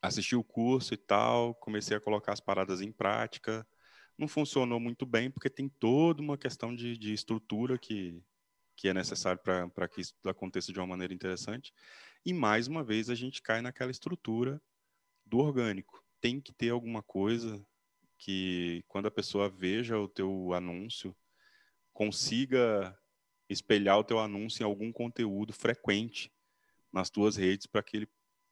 assisti 0.00 0.36
o 0.36 0.44
curso 0.44 0.94
e 0.94 0.96
tal, 0.96 1.54
comecei 1.54 1.96
a 1.96 2.00
colocar 2.00 2.32
as 2.32 2.40
paradas 2.40 2.80
em 2.80 2.92
prática. 2.92 3.66
Não 4.16 4.28
funcionou 4.28 4.80
muito 4.80 5.04
bem, 5.04 5.30
porque 5.30 5.50
tem 5.50 5.68
toda 5.68 6.22
uma 6.22 6.38
questão 6.38 6.74
de, 6.74 6.96
de 6.96 7.12
estrutura 7.12 7.76
que, 7.76 8.22
que 8.74 8.88
é 8.88 8.94
necessário 8.94 9.40
para 9.42 9.88
que 9.88 10.00
isso 10.00 10.14
aconteça 10.24 10.72
de 10.72 10.78
uma 10.78 10.86
maneira 10.86 11.12
interessante. 11.12 11.74
E 12.24 12.32
mais 12.32 12.66
uma 12.66 12.82
vez 12.82 13.10
a 13.10 13.14
gente 13.14 13.42
cai 13.42 13.60
naquela 13.60 13.90
estrutura 13.90 14.60
do 15.26 15.38
orgânico. 15.38 16.05
Tem 16.26 16.40
que 16.40 16.52
ter 16.52 16.70
alguma 16.70 17.04
coisa 17.04 17.64
que, 18.18 18.82
quando 18.88 19.06
a 19.06 19.12
pessoa 19.12 19.48
veja 19.48 19.96
o 19.96 20.08
teu 20.08 20.52
anúncio, 20.52 21.16
consiga 21.92 22.98
espelhar 23.48 23.96
o 23.96 24.02
teu 24.02 24.18
anúncio 24.18 24.60
em 24.60 24.66
algum 24.66 24.90
conteúdo 24.90 25.52
frequente 25.52 26.32
nas 26.92 27.10
tuas 27.10 27.36
redes 27.36 27.68
para 27.68 27.80
que 27.80 27.96
ele 27.98 28.08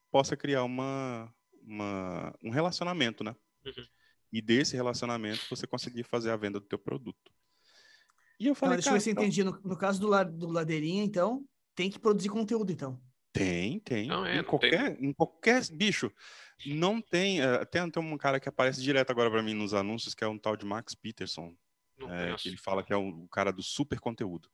possa 0.08 0.36
criar 0.36 0.62
uma, 0.62 1.34
uma, 1.62 2.32
um 2.40 2.50
relacionamento, 2.50 3.24
né? 3.24 3.34
Uhum. 3.66 3.84
E 4.32 4.40
desse 4.40 4.76
relacionamento 4.76 5.44
você 5.50 5.66
conseguir 5.66 6.04
fazer 6.04 6.30
a 6.30 6.36
venda 6.36 6.60
do 6.60 6.66
teu 6.66 6.78
produto. 6.78 7.32
E 8.38 8.44
eu 8.46 8.50
Não, 8.50 8.54
falei, 8.54 8.76
deixa 8.76 8.90
eu 8.90 8.92
ver 8.92 9.00
se 9.00 9.10
eu 9.10 9.12
então- 9.14 9.24
entendi. 9.24 9.42
No, 9.42 9.60
no 9.64 9.76
caso 9.76 10.00
do, 10.00 10.06
la- 10.06 10.22
do 10.22 10.46
Ladeirinha, 10.48 11.02
então, 11.02 11.44
tem 11.74 11.90
que 11.90 11.98
produzir 11.98 12.28
conteúdo, 12.28 12.70
então. 12.70 13.02
Tem, 13.34 13.80
tem. 13.80 14.06
Não, 14.06 14.24
é, 14.24 14.38
em, 14.38 14.44
qualquer, 14.44 14.96
em 15.02 15.12
qualquer 15.12 15.60
bicho. 15.72 16.08
Não 16.64 17.00
tem. 17.00 17.42
eh, 17.42 17.64
tem, 17.64 17.90
tem 17.90 18.00
um 18.00 18.16
cara 18.16 18.38
que 18.38 18.48
aparece 18.48 18.80
direto 18.80 19.10
agora 19.10 19.28
para 19.28 19.42
mim 19.42 19.54
nos 19.54 19.74
anúncios, 19.74 20.14
que 20.14 20.22
é 20.22 20.28
um 20.28 20.38
tal 20.38 20.56
de 20.56 20.64
Max 20.64 20.94
Peterson. 20.94 21.52
É, 22.08 22.34
que 22.36 22.48
ele 22.48 22.56
fala 22.56 22.82
que 22.82 22.92
é 22.92 22.96
o, 22.96 23.08
o 23.24 23.28
cara 23.28 23.52
do 23.52 23.62
super 23.62 23.98
conteúdo. 23.98 24.48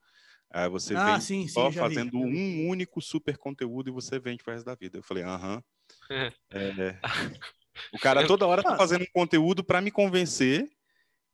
Aí 0.51 0.69
você 0.69 0.95
Ah, 0.95 1.13
vem 1.13 1.21
sim, 1.21 1.43
sim, 1.43 1.49
só 1.49 1.69
vi, 1.69 1.77
fazendo 1.79 2.13
vi. 2.13 2.25
um 2.25 2.69
único 2.69 3.03
super 3.03 3.37
conteúdo 3.37 3.91
e 3.91 3.93
você 3.93 4.19
vende 4.19 4.43
pro 4.43 4.53
resto 4.53 4.65
da 4.67 4.75
vida. 4.75 4.99
Eu 4.99 5.03
falei, 5.03 5.25
aham. 5.25 5.63
É. 6.11 6.33
É, 6.51 6.99
o 7.93 7.99
cara 7.99 8.27
toda 8.27 8.47
hora 8.47 8.63
tá 8.63 8.73
Ah. 8.73 8.77
fazendo 8.79 9.03
um 9.03 9.13
conteúdo 9.13 9.63
para 9.63 9.81
me 9.83 9.91
convencer 9.91 10.71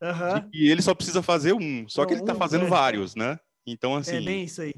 Aham. 0.02 0.40
de 0.40 0.50
que 0.50 0.68
ele 0.68 0.82
só 0.82 0.94
precisa 0.96 1.22
fazer 1.22 1.52
um. 1.52 1.88
Só 1.88 2.04
que 2.04 2.12
ele 2.12 2.24
tá 2.24 2.34
um, 2.34 2.38
fazendo 2.38 2.66
é. 2.66 2.68
vários, 2.68 3.14
né? 3.14 3.38
Então, 3.64 3.94
assim. 3.94 4.16
É 4.16 4.20
bem 4.20 4.44
isso 4.44 4.62
aí. 4.62 4.74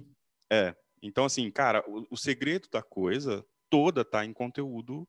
Então, 1.02 1.24
assim, 1.24 1.50
cara, 1.50 1.84
o, 1.88 2.06
o 2.10 2.16
segredo 2.16 2.68
da 2.70 2.82
coisa 2.82 3.44
toda 3.70 4.04
tá 4.04 4.24
em 4.24 4.32
conteúdo 4.32 5.06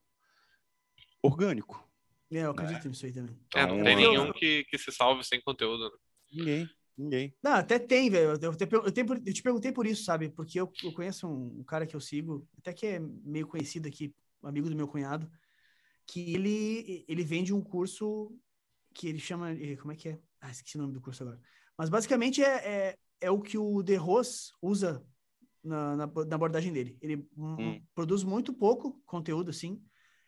orgânico. 1.22 1.88
É, 2.30 2.44
eu 2.44 2.50
acredito 2.50 2.88
nisso 2.88 3.06
aí 3.06 3.12
também. 3.12 3.36
É, 3.54 3.66
não 3.66 3.74
Então, 3.74 3.84
tem 3.84 3.96
nenhum 3.96 4.32
que, 4.32 4.64
que 4.64 4.78
se 4.78 4.92
salve 4.92 5.24
sem 5.24 5.40
conteúdo. 5.40 5.84
né? 5.84 5.90
Ninguém, 6.32 6.70
ninguém. 6.96 7.34
Não, 7.42 7.52
até 7.52 7.78
tem, 7.78 8.08
velho. 8.08 8.30
Eu, 8.30 8.38
te 8.54 8.64
eu, 8.64 8.92
tenho- 8.92 9.22
eu 9.26 9.32
te 9.34 9.42
perguntei 9.42 9.72
por 9.72 9.86
isso, 9.86 10.04
sabe? 10.04 10.28
Porque 10.28 10.60
eu, 10.60 10.70
eu 10.82 10.92
conheço 10.92 11.26
um, 11.26 11.60
um 11.60 11.64
cara 11.64 11.86
que 11.86 11.96
eu 11.96 12.00
sigo, 12.00 12.46
até 12.58 12.72
que 12.72 12.86
é 12.86 12.98
meio 13.00 13.46
conhecido 13.48 13.88
aqui, 13.88 14.14
um 14.42 14.48
amigo 14.48 14.68
do 14.70 14.76
meu 14.76 14.86
cunhado. 14.86 15.30
que 16.06 16.34
ele, 16.34 17.04
ele 17.08 17.24
vende 17.24 17.54
um 17.54 17.62
curso 17.62 18.32
que 18.94 19.08
ele 19.08 19.18
chama. 19.20 19.52
eh, 19.52 19.76
Como 19.76 19.92
é 19.92 19.96
que 19.96 20.10
é? 20.10 20.20
Ah, 20.40 20.50
esqueci 20.50 20.76
o 20.76 20.80
nome 20.80 20.92
do 20.94 21.00
curso 21.00 21.22
agora. 21.22 21.40
Mas 21.78 21.88
basicamente 21.90 22.42
é, 22.42 22.88
é, 22.90 22.98
é 23.20 23.30
o 23.30 23.40
que 23.40 23.58
o 23.58 23.82
De 23.82 23.96
Ros 23.96 24.52
usa 24.62 25.04
na, 25.62 25.96
na, 25.96 26.06
na 26.06 26.34
abordagem 26.36 26.72
dele. 26.72 26.96
Ele 27.00 27.28
Hum. 27.36 27.80
produz 27.94 28.22
muito 28.22 28.52
pouco 28.52 29.00
conteúdo, 29.04 29.50
assim, 29.50 29.82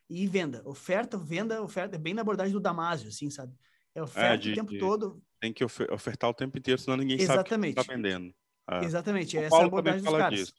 e 0.09 0.27
venda. 0.27 0.63
Oferta, 0.69 1.17
venda, 1.17 1.63
oferta. 1.63 1.97
É 1.97 1.99
bem 1.99 2.15
na 2.15 2.23
abordagem 2.23 2.53
do 2.53 2.61
Damasio, 2.61 3.09
assim, 3.09 3.31
sabe? 3.31 3.55
É 3.95 4.03
oferta 4.03 4.39
de- 4.39 4.53
o 4.53 4.55
tempo 4.55 4.71
de- 4.73 4.79
todo. 4.79 5.23
Tem 5.41 5.53
que 5.53 5.65
ofe- 5.65 5.91
ofertar 5.91 6.31
o 6.31 6.35
tempo 6.35 6.57
inteiro, 6.59 6.81
senão 6.81 6.97
ninguém 6.97 7.21
Exatamente. 7.21 7.47
sabe 7.47 7.67
o 7.71 7.75
que 7.75 7.81
está 7.81 7.95
vendendo. 7.95 8.35
Ah. 8.67 8.85
Exatamente, 8.85 9.37
é 9.37 9.41
O 9.41 9.43
essa 9.45 9.51
Paulo 9.51 9.67
abordagem 9.67 10.01
também 10.01 10.03
dos 10.05 10.19
fala 10.21 10.31
caras. 10.31 10.39
disso. 10.39 10.55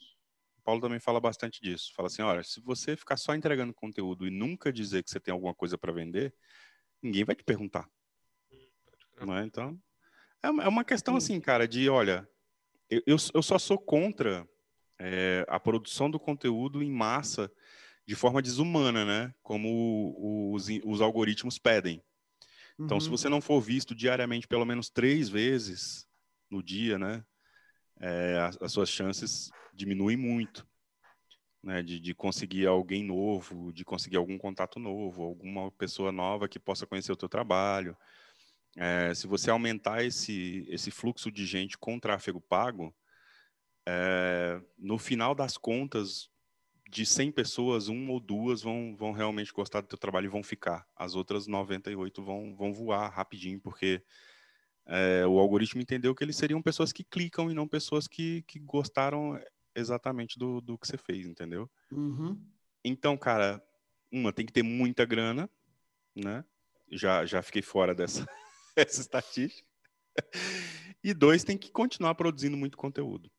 O 0.58 0.62
Paulo 0.64 0.82
também 0.82 1.00
fala 1.00 1.20
bastante 1.20 1.62
disso. 1.62 1.92
Fala 1.96 2.08
assim, 2.08 2.22
olha, 2.22 2.44
se 2.44 2.60
você 2.62 2.96
ficar 2.96 3.18
só 3.18 3.34
entregando 3.36 3.74
conteúdo 3.74 4.28
e 4.28 4.32
nunca 4.32 4.72
dizer 4.74 5.04
que 5.04 5.10
você 5.10 5.20
tem 5.20 5.32
alguma 5.32 5.54
coisa 5.54 5.78
para 5.78 5.92
vender, 5.92 6.34
ninguém 7.02 7.24
vai 7.24 7.36
te 7.36 7.44
perguntar. 7.44 7.88
Não 9.26 9.38
é? 9.38 9.46
Então, 9.46 9.80
é 10.42 10.50
uma- 10.50 10.64
é 10.64 10.68
uma 10.68 10.84
questão 10.84 11.14
Sim. 11.14 11.18
assim, 11.36 11.42
cara, 11.42 11.68
de, 11.68 11.90
olha, 11.90 12.28
eu, 12.90 13.02
eu, 13.06 13.18
eu 13.34 13.42
só 13.44 13.58
sou 13.60 13.78
contra 13.78 14.48
é, 15.00 15.46
a 15.48 15.60
produção 15.60 16.10
do 16.10 16.20
conteúdo 16.20 16.82
em 16.84 16.92
massa 16.92 17.52
de 18.06 18.16
forma 18.16 18.42
desumana, 18.42 19.06
né? 19.06 19.34
Como 19.42 20.52
os, 20.54 20.68
os 20.84 21.02
algoritmos 21.02 21.58
pedem. 21.58 22.02
Então, 22.80 23.00
se 23.00 23.08
Uhum. 23.08 23.18
você 23.18 23.30
não 23.30 23.42
for 23.42 23.62
visto 23.62 23.96
diariamente 23.96 24.48
pelo 24.48 24.66
menos 24.66 24.90
três 24.90 25.30
vezes 25.30 26.08
no 26.50 26.62
dia, 26.62 26.98
né, 27.00 27.24
é, 28.00 28.38
as, 28.40 28.58
as 28.62 28.72
suas 28.72 28.90
chances 28.90 29.50
diminuem 29.74 30.18
muito, 30.18 30.68
né, 31.64 31.82
de, 31.82 32.00
de 32.00 32.14
conseguir 32.14 32.68
alguém 32.68 33.04
novo, 33.04 33.72
de 33.72 33.86
conseguir 33.86 34.18
algum 34.18 34.38
contato 34.38 34.80
novo, 34.80 35.24
alguma 35.24 35.72
pessoa 35.72 36.12
nova 36.12 36.50
que 36.50 36.60
possa 36.60 36.86
conhecer 36.86 37.12
o 37.12 37.16
teu 37.16 37.30
trabalho. 37.30 37.96
É, 38.76 39.14
se 39.14 39.28
você 39.28 39.50
aumentar 39.50 40.04
esse, 40.04 40.66
esse 40.68 40.92
fluxo 40.92 41.32
de 41.32 41.46
gente 41.46 41.78
com 41.78 42.00
tráfego 42.00 42.42
pago, 42.42 42.94
é, 43.86 44.62
no 44.78 44.98
final 44.98 45.36
das 45.36 45.58
contas, 45.58 46.30
de 46.90 47.06
100 47.06 47.32
pessoas, 47.32 47.88
uma 47.88 48.12
ou 48.12 48.20
duas 48.20 48.62
vão, 48.62 48.96
vão 48.96 49.12
realmente 49.12 49.52
gostar 49.52 49.82
do 49.82 49.88
teu 49.88 49.98
trabalho 49.98 50.26
e 50.26 50.30
vão 50.30 50.44
ficar. 50.44 50.88
As 50.96 51.16
outras 51.16 51.48
98 51.48 52.24
vão, 52.24 52.56
vão 52.56 52.72
voar 52.72 53.10
rapidinho, 53.10 53.60
porque 53.60 54.04
é, 54.86 55.26
o 55.26 55.40
algoritmo 55.40 55.82
entendeu 55.82 56.14
que 56.14 56.24
eles 56.24 56.36
seriam 56.36 56.62
pessoas 56.62 56.94
que 56.94 57.04
clicam 57.04 57.50
e 57.50 57.54
não 57.54 57.68
pessoas 57.68 58.08
que, 58.08 58.44
que 58.44 58.60
gostaram 58.60 59.42
exatamente 59.76 60.38
do, 60.38 60.62
do 60.62 60.78
que 60.78 60.88
você 60.88 60.98
fez, 60.98 61.26
entendeu? 61.26 61.68
Uhum. 61.92 62.40
Então, 62.84 63.18
cara, 63.18 63.64
uma, 64.12 64.32
tem 64.32 64.46
que 64.46 64.54
ter 64.54 64.64
muita 64.64 65.04
grana, 65.04 65.50
né? 66.16 66.46
Já, 66.92 67.26
já 67.26 67.42
fiquei 67.42 67.64
fora 67.64 67.96
dessa, 67.96 68.24
dessa 68.76 69.02
estatística. 69.02 69.68
E 71.04 71.12
dois, 71.12 71.44
tem 71.44 71.58
que 71.58 71.72
continuar 71.72 72.14
produzindo 72.14 72.56
muito 72.56 72.78
conteúdo. 72.78 73.32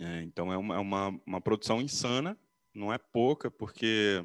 É, 0.00 0.22
então, 0.22 0.52
é 0.52 0.56
uma, 0.56 0.76
é 0.76 0.78
uma, 0.78 1.20
uma 1.26 1.40
produção 1.40 1.80
insana, 1.80 2.38
não 2.74 2.92
é 2.92 2.98
pouca, 2.98 3.50
porque 3.50 4.24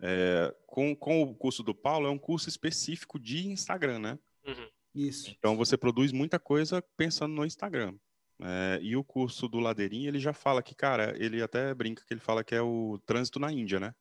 é, 0.00 0.54
com, 0.66 0.94
com 0.96 1.22
o 1.22 1.34
curso 1.34 1.62
do 1.62 1.74
Paulo, 1.74 2.06
é 2.06 2.10
um 2.10 2.18
curso 2.18 2.48
específico 2.48 3.18
de 3.18 3.46
Instagram, 3.46 3.98
né? 3.98 4.18
Uhum. 4.46 4.68
Isso. 4.94 5.30
Então 5.38 5.56
você 5.56 5.76
produz 5.76 6.10
muita 6.10 6.38
coisa 6.38 6.82
pensando 6.96 7.34
no 7.34 7.44
Instagram. 7.44 7.94
É, 8.42 8.78
e 8.82 8.96
o 8.96 9.04
curso 9.04 9.46
do 9.46 9.60
Ladeirinha, 9.60 10.08
ele 10.08 10.18
já 10.18 10.32
fala 10.32 10.62
que, 10.62 10.74
cara, 10.74 11.14
ele 11.22 11.42
até 11.42 11.74
brinca 11.74 12.02
que 12.04 12.14
ele 12.14 12.20
fala 12.20 12.42
que 12.42 12.54
é 12.54 12.62
o 12.62 12.98
trânsito 13.04 13.38
na 13.38 13.52
Índia, 13.52 13.78
né? 13.78 13.94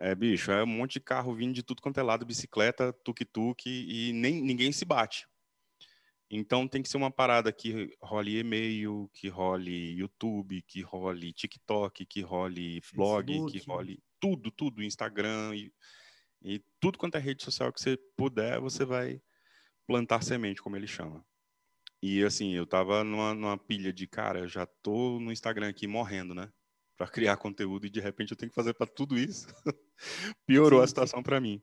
É, 0.00 0.14
bicho, 0.14 0.50
é 0.50 0.62
um 0.62 0.66
monte 0.66 0.94
de 0.94 1.00
carro 1.00 1.34
vindo 1.34 1.54
de 1.54 1.62
tudo 1.62 1.82
quanto 1.82 1.98
é 1.98 2.02
lado, 2.02 2.26
bicicleta, 2.26 2.92
tuk-tuk, 3.04 3.66
e 3.66 4.12
nem, 4.12 4.40
ninguém 4.40 4.70
se 4.70 4.84
bate. 4.84 5.26
Então 6.30 6.68
tem 6.68 6.82
que 6.82 6.88
ser 6.88 6.98
uma 6.98 7.10
parada 7.10 7.50
que 7.50 7.96
role 8.02 8.38
e-mail, 8.38 9.10
que 9.14 9.28
role 9.28 9.96
YouTube, 9.96 10.60
que 10.62 10.82
role 10.82 11.32
TikTok, 11.32 12.04
que 12.04 12.20
role 12.20 12.82
blog, 12.94 13.26
que 13.26 13.52
Facebook. 13.52 13.66
role 13.66 14.02
tudo, 14.20 14.50
tudo, 14.50 14.82
Instagram 14.82 15.54
e, 15.54 15.72
e 16.42 16.62
tudo 16.78 16.98
quanto 16.98 17.16
é 17.16 17.20
rede 17.20 17.42
social 17.42 17.72
que 17.72 17.80
você 17.80 17.96
puder, 18.16 18.60
você 18.60 18.84
vai 18.84 19.22
plantar 19.86 20.22
semente, 20.22 20.60
como 20.60 20.76
ele 20.76 20.86
chama. 20.86 21.24
E 22.02 22.22
assim, 22.22 22.52
eu 22.52 22.66
tava 22.66 23.02
numa, 23.02 23.34
numa 23.34 23.56
pilha 23.56 23.92
de, 23.92 24.06
cara, 24.06 24.40
eu 24.40 24.48
já 24.48 24.66
tô 24.66 25.18
no 25.18 25.32
Instagram 25.32 25.68
aqui 25.68 25.86
morrendo, 25.86 26.34
né? 26.34 26.52
Pra 26.96 27.08
criar 27.08 27.36
conteúdo 27.36 27.86
e 27.86 27.90
de 27.90 28.00
repente 28.00 28.32
eu 28.32 28.36
tenho 28.36 28.50
que 28.50 28.54
fazer 28.54 28.74
para 28.74 28.86
tudo 28.86 29.16
isso. 29.18 29.46
Piorou 30.46 30.80
Sim, 30.80 30.84
a 30.84 30.86
sim. 30.86 30.90
situação 30.90 31.22
para 31.22 31.40
mim. 31.40 31.62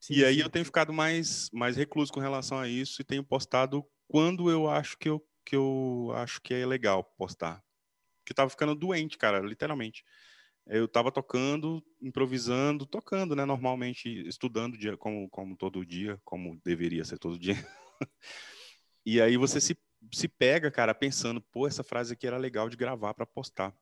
Sim, 0.00 0.14
e 0.14 0.24
aí 0.24 0.36
sim. 0.36 0.42
eu 0.42 0.50
tenho 0.50 0.64
ficado 0.64 0.92
mais, 0.92 1.50
mais 1.52 1.76
recluso 1.76 2.12
com 2.12 2.20
relação 2.20 2.58
a 2.58 2.68
isso 2.68 3.02
e 3.02 3.04
tenho 3.04 3.24
postado 3.24 3.84
quando 4.06 4.50
eu 4.50 4.68
acho 4.68 4.96
que 4.96 5.08
eu, 5.08 5.24
que 5.44 5.56
eu 5.56 6.10
acho 6.14 6.40
que 6.40 6.54
é 6.54 6.64
legal 6.64 7.04
postar. 7.16 7.62
Porque 8.18 8.32
eu 8.32 8.36
tava 8.36 8.50
ficando 8.50 8.74
doente, 8.74 9.18
cara, 9.18 9.40
literalmente. 9.40 10.04
Eu 10.66 10.86
tava 10.86 11.10
tocando, 11.10 11.82
improvisando, 12.00 12.84
tocando, 12.84 13.34
né, 13.34 13.44
normalmente, 13.46 14.08
estudando 14.28 14.76
dia, 14.76 14.96
como, 14.96 15.28
como 15.30 15.56
todo 15.56 15.84
dia, 15.84 16.20
como 16.24 16.60
deveria 16.62 17.04
ser 17.04 17.18
todo 17.18 17.38
dia. 17.38 17.54
e 19.04 19.20
aí 19.20 19.38
você 19.38 19.60
se, 19.60 19.78
se 20.12 20.28
pega, 20.28 20.70
cara, 20.70 20.94
pensando, 20.94 21.40
pô, 21.40 21.66
essa 21.66 21.82
frase 21.82 22.12
aqui 22.12 22.26
era 22.26 22.36
legal 22.36 22.68
de 22.68 22.76
gravar 22.76 23.14
para 23.14 23.24
postar. 23.24 23.74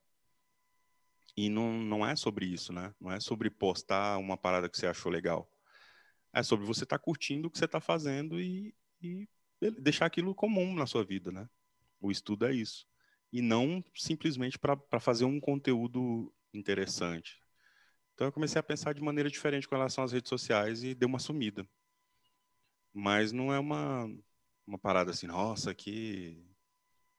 E 1.36 1.50
não, 1.50 1.72
não 1.72 2.06
é 2.06 2.14
sobre 2.16 2.46
isso, 2.46 2.72
né? 2.72 2.94
Não 3.00 3.10
é 3.10 3.20
sobre 3.20 3.50
postar 3.50 4.16
uma 4.18 4.36
parada 4.36 4.68
que 4.68 4.78
você 4.78 4.86
achou 4.86 5.10
legal. 5.10 5.50
É 6.36 6.42
sobre 6.42 6.66
você 6.66 6.84
estar 6.84 6.98
curtindo 6.98 7.48
o 7.48 7.50
que 7.50 7.56
você 7.56 7.64
está 7.64 7.80
fazendo 7.80 8.38
e, 8.38 8.74
e 9.00 9.26
deixar 9.80 10.04
aquilo 10.04 10.34
comum 10.34 10.74
na 10.74 10.86
sua 10.86 11.02
vida, 11.02 11.32
né? 11.32 11.48
O 11.98 12.10
estudo 12.10 12.44
é 12.44 12.52
isso. 12.52 12.86
E 13.32 13.40
não 13.40 13.82
simplesmente 13.94 14.58
para 14.58 15.00
fazer 15.00 15.24
um 15.24 15.40
conteúdo 15.40 16.30
interessante. 16.52 17.42
Então 18.12 18.26
eu 18.26 18.32
comecei 18.32 18.60
a 18.60 18.62
pensar 18.62 18.92
de 18.92 19.00
maneira 19.00 19.30
diferente 19.30 19.66
com 19.66 19.74
relação 19.74 20.04
às 20.04 20.12
redes 20.12 20.28
sociais 20.28 20.84
e 20.84 20.94
dei 20.94 21.08
uma 21.08 21.18
sumida. 21.18 21.66
Mas 22.92 23.32
não 23.32 23.50
é 23.50 23.58
uma, 23.58 24.06
uma 24.66 24.78
parada 24.78 25.12
assim, 25.12 25.26
nossa, 25.26 25.74
que, 25.74 26.46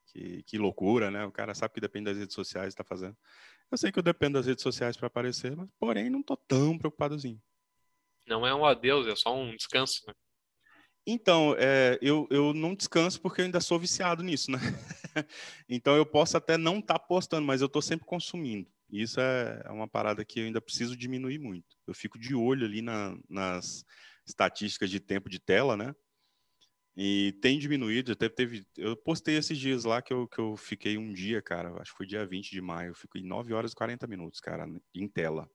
que, 0.06 0.44
que 0.44 0.58
loucura, 0.60 1.10
né? 1.10 1.26
O 1.26 1.32
cara 1.32 1.56
sabe 1.56 1.74
que 1.74 1.82
depende 1.82 2.06
das 2.06 2.18
redes 2.18 2.36
sociais 2.36 2.70
está 2.70 2.84
fazendo. 2.84 3.18
Eu 3.72 3.80
sei 3.80 3.92
que 3.92 3.98
eu 3.98 4.04
dependo 4.04 4.38
das 4.38 4.46
redes 4.46 4.62
sociais 4.62 4.96
para 4.96 5.08
aparecer, 5.08 5.56
mas 5.56 5.68
porém 5.80 6.08
não 6.08 6.22
tô 6.22 6.38
tão 6.38 6.78
preocupadozinho. 6.78 7.42
Não 8.28 8.46
é 8.46 8.54
um 8.54 8.66
adeus, 8.66 9.08
é 9.08 9.16
só 9.16 9.36
um 9.36 9.56
descanso, 9.56 10.04
né? 10.08 10.14
Então, 11.10 11.56
é, 11.58 11.98
eu, 12.02 12.28
eu 12.30 12.54
não 12.54 12.76
descanso 12.76 13.22
porque 13.22 13.40
eu 13.40 13.46
ainda 13.46 13.62
sou 13.62 13.80
viciado 13.80 14.22
nisso, 14.22 14.52
né? 14.52 14.60
então 15.70 15.96
eu 15.96 16.06
posso 16.06 16.36
até 16.36 16.58
não 16.58 16.80
estar 16.80 17.00
tá 17.00 17.00
postando, 17.00 17.48
mas 17.48 17.62
eu 17.62 17.68
estou 17.68 17.82
sempre 17.82 18.06
consumindo. 18.06 18.70
Isso 18.90 19.20
é, 19.20 19.62
é 19.66 19.72
uma 19.72 19.88
parada 19.88 20.26
que 20.26 20.42
eu 20.42 20.46
ainda 20.46 20.60
preciso 20.60 20.98
diminuir 20.98 21.40
muito. 21.40 21.78
Eu 21.88 21.94
fico 21.94 22.20
de 22.20 22.36
olho 22.36 22.66
ali 22.66 22.82
na, 22.82 23.18
nas 23.30 23.86
estatísticas 24.26 24.90
de 24.90 25.00
tempo 25.00 25.30
de 25.30 25.40
tela, 25.40 25.78
né? 25.78 25.96
E 27.00 27.34
tem 27.42 27.60
diminuído, 27.60 28.12
até 28.12 28.28
teve. 28.28 28.66
Eu 28.76 28.98
postei 28.98 29.38
esses 29.38 29.58
dias 29.58 29.84
lá 29.84 30.02
que 30.02 30.12
eu, 30.12 30.28
que 30.28 30.40
eu 30.40 30.58
fiquei 30.58 30.98
um 30.98 31.14
dia, 31.14 31.42
cara. 31.42 31.70
Acho 31.80 31.92
que 31.92 31.98
foi 31.98 32.08
dia 32.08 32.26
20 32.26 32.50
de 32.50 32.60
maio. 32.60 32.90
Eu 32.90 32.96
fiquei 32.96 33.22
9 33.22 33.54
horas 33.54 33.72
e 33.72 33.76
40 33.76 34.08
minutos, 34.08 34.40
cara, 34.40 34.68
em 34.96 35.08
tela. 35.08 35.48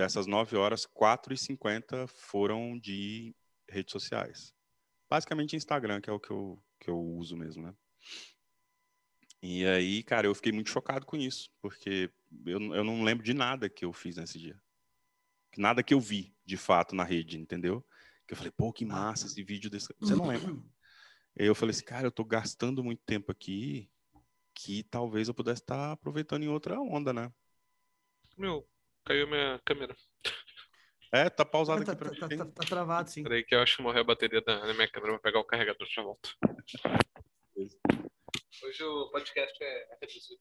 Dessas 0.00 0.26
9 0.26 0.56
horas, 0.56 0.86
4 0.86 1.34
e 1.34 1.36
50 1.36 2.06
foram 2.06 2.78
de 2.78 3.36
redes 3.68 3.92
sociais. 3.92 4.54
Basicamente 5.10 5.54
Instagram, 5.54 6.00
que 6.00 6.08
é 6.08 6.12
o 6.14 6.18
que 6.18 6.30
eu, 6.30 6.58
que 6.78 6.88
eu 6.88 6.98
uso 6.98 7.36
mesmo, 7.36 7.64
né? 7.64 7.74
E 9.42 9.66
aí, 9.66 10.02
cara, 10.02 10.26
eu 10.26 10.34
fiquei 10.34 10.52
muito 10.52 10.70
chocado 10.70 11.04
com 11.04 11.18
isso, 11.18 11.50
porque 11.60 12.10
eu, 12.46 12.58
eu 12.74 12.82
não 12.82 13.04
lembro 13.04 13.22
de 13.22 13.34
nada 13.34 13.68
que 13.68 13.84
eu 13.84 13.92
fiz 13.92 14.16
nesse 14.16 14.38
dia. 14.38 14.58
Nada 15.58 15.82
que 15.82 15.92
eu 15.92 16.00
vi, 16.00 16.34
de 16.46 16.56
fato, 16.56 16.94
na 16.94 17.04
rede, 17.04 17.38
entendeu? 17.38 17.86
Que 18.26 18.32
eu 18.32 18.38
falei, 18.38 18.52
pô, 18.52 18.72
que 18.72 18.86
massa 18.86 19.26
esse 19.26 19.42
vídeo 19.42 19.68
desse. 19.68 19.94
Você 19.98 20.16
não 20.16 20.28
lembra? 20.28 20.50
aí 21.38 21.44
eu 21.44 21.54
falei 21.54 21.72
assim, 21.72 21.84
cara, 21.84 22.06
eu 22.06 22.12
tô 22.12 22.24
gastando 22.24 22.82
muito 22.82 23.02
tempo 23.04 23.30
aqui 23.30 23.90
que 24.54 24.82
talvez 24.82 25.28
eu 25.28 25.34
pudesse 25.34 25.60
estar 25.60 25.92
aproveitando 25.92 26.42
em 26.42 26.48
outra 26.48 26.80
onda, 26.80 27.12
né? 27.12 27.30
Meu, 28.38 28.66
caiu 29.04 29.26
minha 29.26 29.60
câmera. 29.64 29.94
É, 31.12 31.28
tá 31.28 31.44
pausado 31.44 31.84
tá, 31.84 31.92
aqui 31.92 31.98
pra 31.98 32.14
tá, 32.14 32.28
mim. 32.28 32.36
tá, 32.36 32.46
tá, 32.46 32.66
travado, 32.66 33.10
sim. 33.10 33.22
Peraí 33.22 33.44
que 33.44 33.54
eu 33.54 33.60
acho 33.60 33.76
que 33.76 33.82
morreu 33.82 34.02
a 34.02 34.04
bateria 34.04 34.40
da, 34.40 34.64
da 34.64 34.74
minha 34.74 34.88
câmera. 34.88 35.12
Vou 35.12 35.20
pegar 35.20 35.40
o 35.40 35.44
carregador 35.44 35.88
já 35.88 36.02
volto. 36.02 36.36
Hoje 38.62 38.84
o 38.84 39.10
podcast 39.10 39.56
é 39.60 39.98
reduzido. 40.00 40.40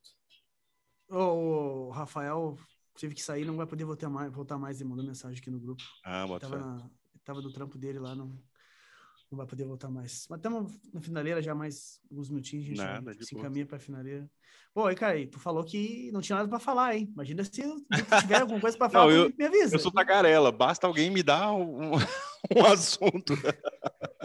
O, 1.09 1.87
o 1.87 1.89
Rafael 1.89 2.55
teve 2.99 3.15
que 3.15 3.21
sair, 3.21 3.45
não 3.45 3.57
vai 3.57 3.65
poder 3.65 3.85
voltar 3.85 4.09
mais, 4.09 4.31
voltar 4.31 4.57
mais 4.57 4.79
e 4.79 4.85
mandou 4.85 5.03
mensagem 5.05 5.39
aqui 5.39 5.49
no 5.49 5.59
grupo. 5.59 5.81
Ah, 6.03 6.27
bota 6.27 6.47
Tava, 6.47 6.59
na, 6.59 6.89
tava 7.23 7.41
do 7.41 7.51
trampo 7.51 7.77
dele 7.77 7.97
lá, 7.97 8.13
não, 8.13 8.37
não 9.31 9.37
vai 9.37 9.45
poder 9.47 9.65
voltar 9.65 9.89
mais. 9.89 10.25
Mas 10.29 10.37
estamos 10.39 10.79
na 10.93 11.01
finaleira 11.01 11.41
já 11.41 11.53
mais 11.53 11.99
alguns 12.09 12.29
minutinhos, 12.29 12.65
a 12.65 12.67
gente 12.69 12.77
Nada, 12.77 13.13
se 13.13 13.33
boa. 13.33 13.41
encaminha 13.41 13.65
para 13.65 13.77
a 13.77 13.79
finaleira. 13.79 14.29
Pô, 14.73 14.85
aí, 14.85 14.95
cara, 14.95 15.15
tu 15.27 15.39
falou 15.39 15.63
que 15.63 16.11
não 16.11 16.21
tinha 16.21 16.35
nada 16.37 16.47
para 16.49 16.59
falar, 16.59 16.95
hein? 16.95 17.09
Imagina 17.13 17.43
se 17.43 17.51
tiver 18.21 18.41
alguma 18.41 18.59
coisa 18.59 18.77
para 18.77 18.89
falar, 18.89 19.11
Não, 19.13 19.29
tu 19.31 19.35
me 19.37 19.45
avisa. 19.45 19.75
Eu 19.75 19.79
sou 19.79 19.91
tagarela, 19.91 20.51
basta 20.51 20.85
alguém 20.87 21.09
me 21.09 21.23
dar 21.23 21.51
um, 21.53 21.91
um 22.55 22.65
assunto. 22.71 23.33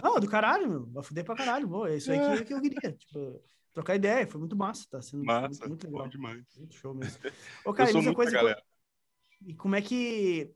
Não, 0.03 0.21
do 0.21 0.29
caralho, 0.29 0.69
meu. 0.69 0.87
Vai 0.87 1.03
fuder 1.03 1.25
pra 1.25 1.35
caralho. 1.35 1.69
Pô, 1.69 1.87
é 1.87 1.97
isso 1.97 2.11
aí 2.13 2.19
É. 2.19 2.37
que, 2.39 2.45
que 2.47 2.55
eu 2.55 2.61
queria. 2.61 2.93
Tipo, 2.93 3.43
trocar 3.73 3.97
ideia. 3.97 4.27
Foi 4.27 4.39
muito 4.39 4.55
massa, 4.57 4.87
tá 4.91 5.01
sendo 5.03 5.25
Massa, 5.25 5.47
muito, 5.67 5.69
muito 5.69 5.87
bom 5.89 5.97
legal. 5.99 6.09
demais. 6.09 6.45
Muito 6.57 6.75
show 6.77 6.95
mesmo. 6.95 7.19
Ô, 7.65 7.73
cara, 7.73 7.91
eu 7.91 8.01
e 8.01 8.05
sou 8.05 8.15
coisa. 8.15 8.31
tagarela. 8.33 8.63
E 9.47 9.55
como 9.55 9.75
é 9.77 9.83
que. 9.83 10.51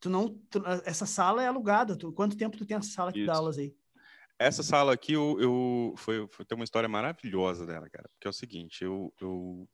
Tu 0.00 0.08
não. 0.10 0.28
tu- 0.50 0.62
essa 0.84 1.06
sala 1.06 1.42
é 1.42 1.46
alugada. 1.48 1.96
Tu, 1.96 2.10
quanto 2.12 2.36
tempo 2.36 2.56
tu 2.56 2.64
tem 2.66 2.76
essa 2.76 2.90
sala 2.90 3.12
que 3.12 3.24
dá 3.26 3.34
aulas 3.36 3.58
aí? 3.58 3.74
Essa 4.44 4.62
sala 4.62 4.92
aqui, 4.92 5.14
eu, 5.14 5.40
eu 5.40 5.94
foi, 5.96 6.28
foi 6.30 6.44
ter 6.44 6.54
uma 6.54 6.64
história 6.64 6.88
maravilhosa 6.88 7.64
dela, 7.64 7.88
cara. 7.88 8.08
Porque 8.10 8.26
é 8.26 8.30
o 8.30 8.32
seguinte, 8.32 8.84
eu, 8.84 9.10
eu 9.18 9.66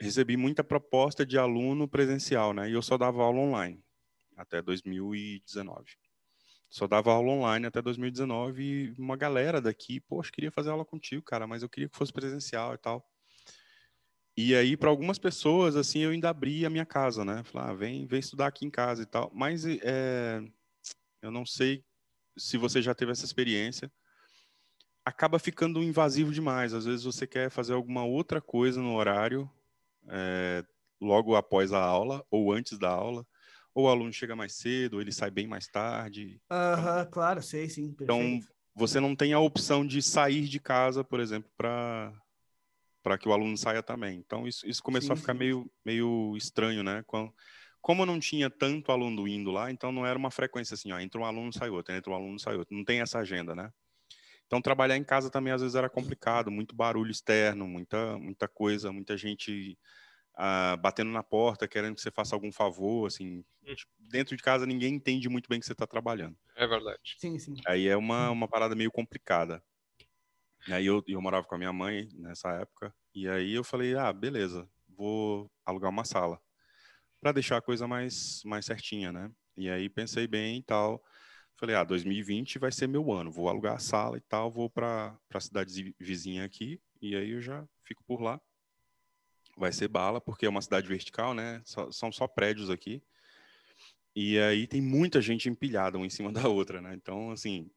recebi 0.00 0.36
muita 0.36 0.64
proposta 0.64 1.24
de 1.24 1.38
aluno 1.38 1.86
presencial, 1.86 2.52
né? 2.52 2.68
E 2.68 2.72
eu 2.72 2.82
só 2.82 2.98
dava 2.98 3.22
aula 3.22 3.38
online 3.38 3.80
até 4.36 4.60
2019. 4.60 5.84
Só 6.68 6.88
dava 6.88 7.12
aula 7.12 7.30
online 7.30 7.66
até 7.66 7.80
2019 7.80 8.62
e 8.62 8.94
uma 9.00 9.16
galera 9.16 9.60
daqui, 9.60 10.00
poxa, 10.00 10.32
queria 10.32 10.50
fazer 10.50 10.70
aula 10.70 10.84
contigo, 10.84 11.22
cara, 11.22 11.46
mas 11.46 11.62
eu 11.62 11.68
queria 11.68 11.88
que 11.88 11.96
fosse 11.96 12.12
presencial 12.12 12.74
e 12.74 12.78
tal. 12.78 13.08
E 14.36 14.52
aí, 14.54 14.76
para 14.76 14.90
algumas 14.90 15.18
pessoas, 15.18 15.76
assim, 15.76 16.00
eu 16.00 16.10
ainda 16.10 16.28
abri 16.28 16.66
a 16.66 16.70
minha 16.70 16.86
casa, 16.86 17.24
né? 17.24 17.44
Falar, 17.44 17.70
ah, 17.70 17.74
vem, 17.74 18.04
vem 18.06 18.18
estudar 18.18 18.48
aqui 18.48 18.66
em 18.66 18.70
casa 18.70 19.02
e 19.02 19.06
tal. 19.06 19.30
Mas 19.32 19.64
é, 19.64 20.42
eu 21.22 21.30
não 21.30 21.46
sei 21.46 21.84
se 22.40 22.56
você 22.56 22.80
já 22.80 22.94
teve 22.94 23.12
essa 23.12 23.24
experiência, 23.24 23.90
acaba 25.04 25.38
ficando 25.38 25.82
invasivo 25.82 26.32
demais. 26.32 26.72
Às 26.72 26.84
vezes 26.86 27.04
você 27.04 27.26
quer 27.26 27.50
fazer 27.50 27.74
alguma 27.74 28.04
outra 28.04 28.40
coisa 28.40 28.80
no 28.80 28.94
horário, 28.94 29.50
é, 30.08 30.64
logo 31.00 31.36
após 31.36 31.72
a 31.72 31.82
aula 31.82 32.24
ou 32.30 32.52
antes 32.52 32.78
da 32.78 32.90
aula, 32.90 33.26
ou 33.74 33.84
o 33.84 33.88
aluno 33.88 34.12
chega 34.12 34.34
mais 34.34 34.54
cedo, 34.54 34.94
ou 34.94 35.00
ele 35.00 35.12
sai 35.12 35.30
bem 35.30 35.46
mais 35.46 35.66
tarde. 35.66 36.40
Aham, 36.50 37.06
claro, 37.06 37.42
sei, 37.42 37.68
sim. 37.68 37.94
Então, 38.00 38.16
Perfeito. 38.18 38.46
você 38.74 38.98
não 38.98 39.14
tem 39.14 39.32
a 39.32 39.38
opção 39.40 39.86
de 39.86 40.02
sair 40.02 40.46
de 40.48 40.58
casa, 40.58 41.04
por 41.04 41.20
exemplo, 41.20 41.50
para 41.56 42.12
para 43.02 43.16
que 43.16 43.26
o 43.26 43.32
aluno 43.32 43.56
saia 43.56 43.82
também. 43.82 44.18
Então, 44.18 44.46
isso, 44.46 44.68
isso 44.68 44.82
começou 44.82 45.08
Sim, 45.08 45.12
a 45.14 45.16
ficar 45.16 45.32
sim. 45.32 45.38
meio, 45.38 45.70
meio 45.82 46.36
estranho, 46.36 46.82
né? 46.82 47.02
Com- 47.06 47.32
Como 47.80 48.02
eu 48.02 48.06
não 48.06 48.20
tinha 48.20 48.50
tanto 48.50 48.92
aluno 48.92 49.26
indo 49.26 49.50
lá, 49.50 49.70
então 49.70 49.90
não 49.90 50.06
era 50.06 50.18
uma 50.18 50.30
frequência 50.30 50.74
assim, 50.74 50.92
ó, 50.92 50.98
entra 51.00 51.20
um 51.20 51.24
aluno, 51.24 51.52
sai 51.52 51.70
outro, 51.70 51.94
entra 51.94 52.12
um 52.12 52.14
aluno, 52.14 52.38
sai 52.38 52.56
outro. 52.56 52.76
Não 52.76 52.84
tem 52.84 53.00
essa 53.00 53.18
agenda, 53.18 53.54
né? 53.54 53.72
Então, 54.46 54.60
trabalhar 54.60 54.96
em 54.96 55.04
casa 55.04 55.30
também 55.30 55.52
às 55.52 55.62
vezes 55.62 55.76
era 55.76 55.88
complicado, 55.88 56.50
muito 56.50 56.74
barulho 56.74 57.10
externo, 57.10 57.68
muita, 57.68 58.18
muita 58.18 58.48
coisa, 58.48 58.92
muita 58.92 59.16
gente 59.16 59.78
ah, 60.36 60.76
batendo 60.76 61.10
na 61.10 61.22
porta, 61.22 61.68
querendo 61.68 61.94
que 61.94 62.00
você 62.00 62.10
faça 62.10 62.34
algum 62.34 62.52
favor, 62.52 63.06
assim. 63.06 63.44
Tipo, 63.64 63.90
Dentro 63.98 64.36
de 64.36 64.42
casa 64.42 64.66
ninguém 64.66 64.94
entende 64.94 65.28
muito 65.28 65.48
bem 65.48 65.60
que 65.60 65.66
você 65.66 65.72
está 65.72 65.86
trabalhando. 65.86 66.36
É 66.56 66.66
verdade. 66.66 67.00
Sim, 67.18 67.38
sim. 67.38 67.54
Aí 67.66 67.86
é 67.88 67.96
uma, 67.96 68.30
uma 68.30 68.48
parada 68.48 68.74
meio 68.74 68.90
complicada. 68.90 69.62
E 70.66 70.72
aí 70.72 70.86
eu, 70.86 71.02
eu 71.06 71.20
morava 71.22 71.46
com 71.46 71.54
a 71.54 71.58
minha 71.58 71.72
mãe 71.72 72.08
nessa 72.14 72.50
época, 72.54 72.94
e 73.14 73.28
aí 73.28 73.52
eu 73.54 73.64
falei, 73.64 73.94
ah, 73.96 74.12
beleza, 74.12 74.68
vou 74.88 75.50
alugar 75.64 75.90
uma 75.90 76.04
sala 76.04 76.40
para 77.20 77.32
deixar 77.32 77.58
a 77.58 77.62
coisa 77.62 77.86
mais, 77.86 78.42
mais 78.44 78.66
certinha, 78.66 79.12
né? 79.12 79.30
E 79.56 79.68
aí 79.70 79.88
pensei 79.88 80.26
bem 80.26 80.58
e 80.58 80.62
tal. 80.62 81.02
Falei, 81.56 81.76
ah, 81.76 81.84
2020 81.84 82.58
vai 82.58 82.72
ser 82.72 82.86
meu 82.88 83.12
ano, 83.12 83.30
vou 83.30 83.48
alugar 83.48 83.76
a 83.76 83.78
sala 83.78 84.16
e 84.16 84.20
tal, 84.22 84.50
vou 84.50 84.70
para 84.70 85.16
a 85.34 85.40
cidade 85.40 85.72
zi- 85.72 85.94
vizinha 85.98 86.44
aqui, 86.44 86.80
e 87.02 87.14
aí 87.16 87.30
eu 87.32 87.40
já 87.42 87.64
fico 87.84 88.02
por 88.04 88.22
lá. 88.22 88.40
Vai 89.56 89.72
ser 89.72 89.86
bala, 89.86 90.20
porque 90.20 90.44
é 90.44 90.48
uma 90.48 90.60
cidade 90.62 90.88
vertical, 90.88 91.34
né? 91.34 91.62
Só- 91.64 91.90
são 91.92 92.10
só 92.10 92.26
prédios 92.26 92.68
aqui. 92.68 93.00
E 94.14 94.38
aí 94.38 94.66
tem 94.66 94.80
muita 94.82 95.20
gente 95.20 95.48
empilhada 95.48 95.96
uma 95.96 96.06
em 96.06 96.10
cima 96.10 96.32
da 96.32 96.48
outra, 96.48 96.80
né? 96.80 96.94
Então, 96.94 97.30
assim, 97.30 97.70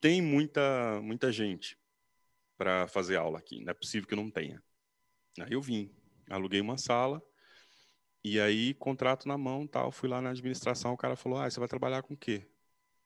tem 0.00 0.20
muita, 0.20 1.00
muita 1.02 1.32
gente 1.32 1.78
para 2.58 2.88
fazer 2.88 3.16
aula 3.16 3.38
aqui. 3.38 3.62
Não 3.64 3.70
é 3.70 3.74
possível 3.74 4.08
que 4.08 4.16
não 4.16 4.30
tenha. 4.30 4.62
Aí 5.40 5.52
eu 5.52 5.62
vim, 5.62 5.90
aluguei 6.30 6.60
uma 6.60 6.78
sala 6.78 7.22
e 8.24 8.40
aí 8.40 8.74
contrato 8.74 9.28
na 9.28 9.38
mão, 9.38 9.66
tal. 9.66 9.92
Fui 9.92 10.08
lá 10.08 10.20
na 10.20 10.30
administração, 10.30 10.94
o 10.94 10.96
cara 10.96 11.16
falou: 11.16 11.38
"Ah, 11.38 11.50
você 11.50 11.60
vai 11.60 11.68
trabalhar 11.68 12.02
com 12.02 12.14
o 12.14 12.16
quê?" 12.16 12.48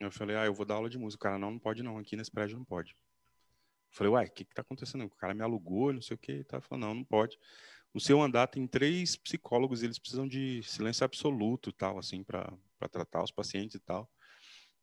Eu 0.00 0.10
falei: 0.12 0.36
"Ah, 0.36 0.46
eu 0.46 0.54
vou 0.54 0.64
dar 0.64 0.76
aula 0.76 0.88
de 0.88 0.98
música." 0.98 1.20
O 1.20 1.24
cara: 1.24 1.38
"Não, 1.38 1.50
não 1.52 1.58
pode 1.58 1.82
não. 1.82 1.98
Aqui 1.98 2.16
nesse 2.16 2.30
prédio 2.30 2.56
não 2.56 2.64
pode." 2.64 2.92
Eu 2.92 3.96
falei: 3.96 4.12
"Uai, 4.12 4.26
o 4.26 4.30
que 4.32 4.44
que 4.44 4.54
tá 4.54 4.62
acontecendo? 4.62 5.04
O 5.04 5.10
cara 5.10 5.34
me 5.34 5.42
alugou, 5.42 5.92
não 5.92 6.02
sei 6.02 6.14
o 6.14 6.18
quê." 6.18 6.32
Ele 6.32 6.60
falou: 6.62 6.86
"Não, 6.86 6.94
não 6.94 7.04
pode." 7.04 7.38
No 7.92 8.00
seu 8.00 8.20
andar 8.22 8.46
tem 8.46 8.66
três 8.66 9.16
psicólogos, 9.16 9.82
eles 9.82 9.98
precisam 9.98 10.28
de 10.28 10.62
silêncio 10.62 11.04
absoluto, 11.04 11.72
tal, 11.72 11.98
assim, 11.98 12.22
para 12.22 12.52
tratar 12.90 13.24
os 13.24 13.32
pacientes 13.32 13.74
e 13.76 13.80
tal. 13.80 14.08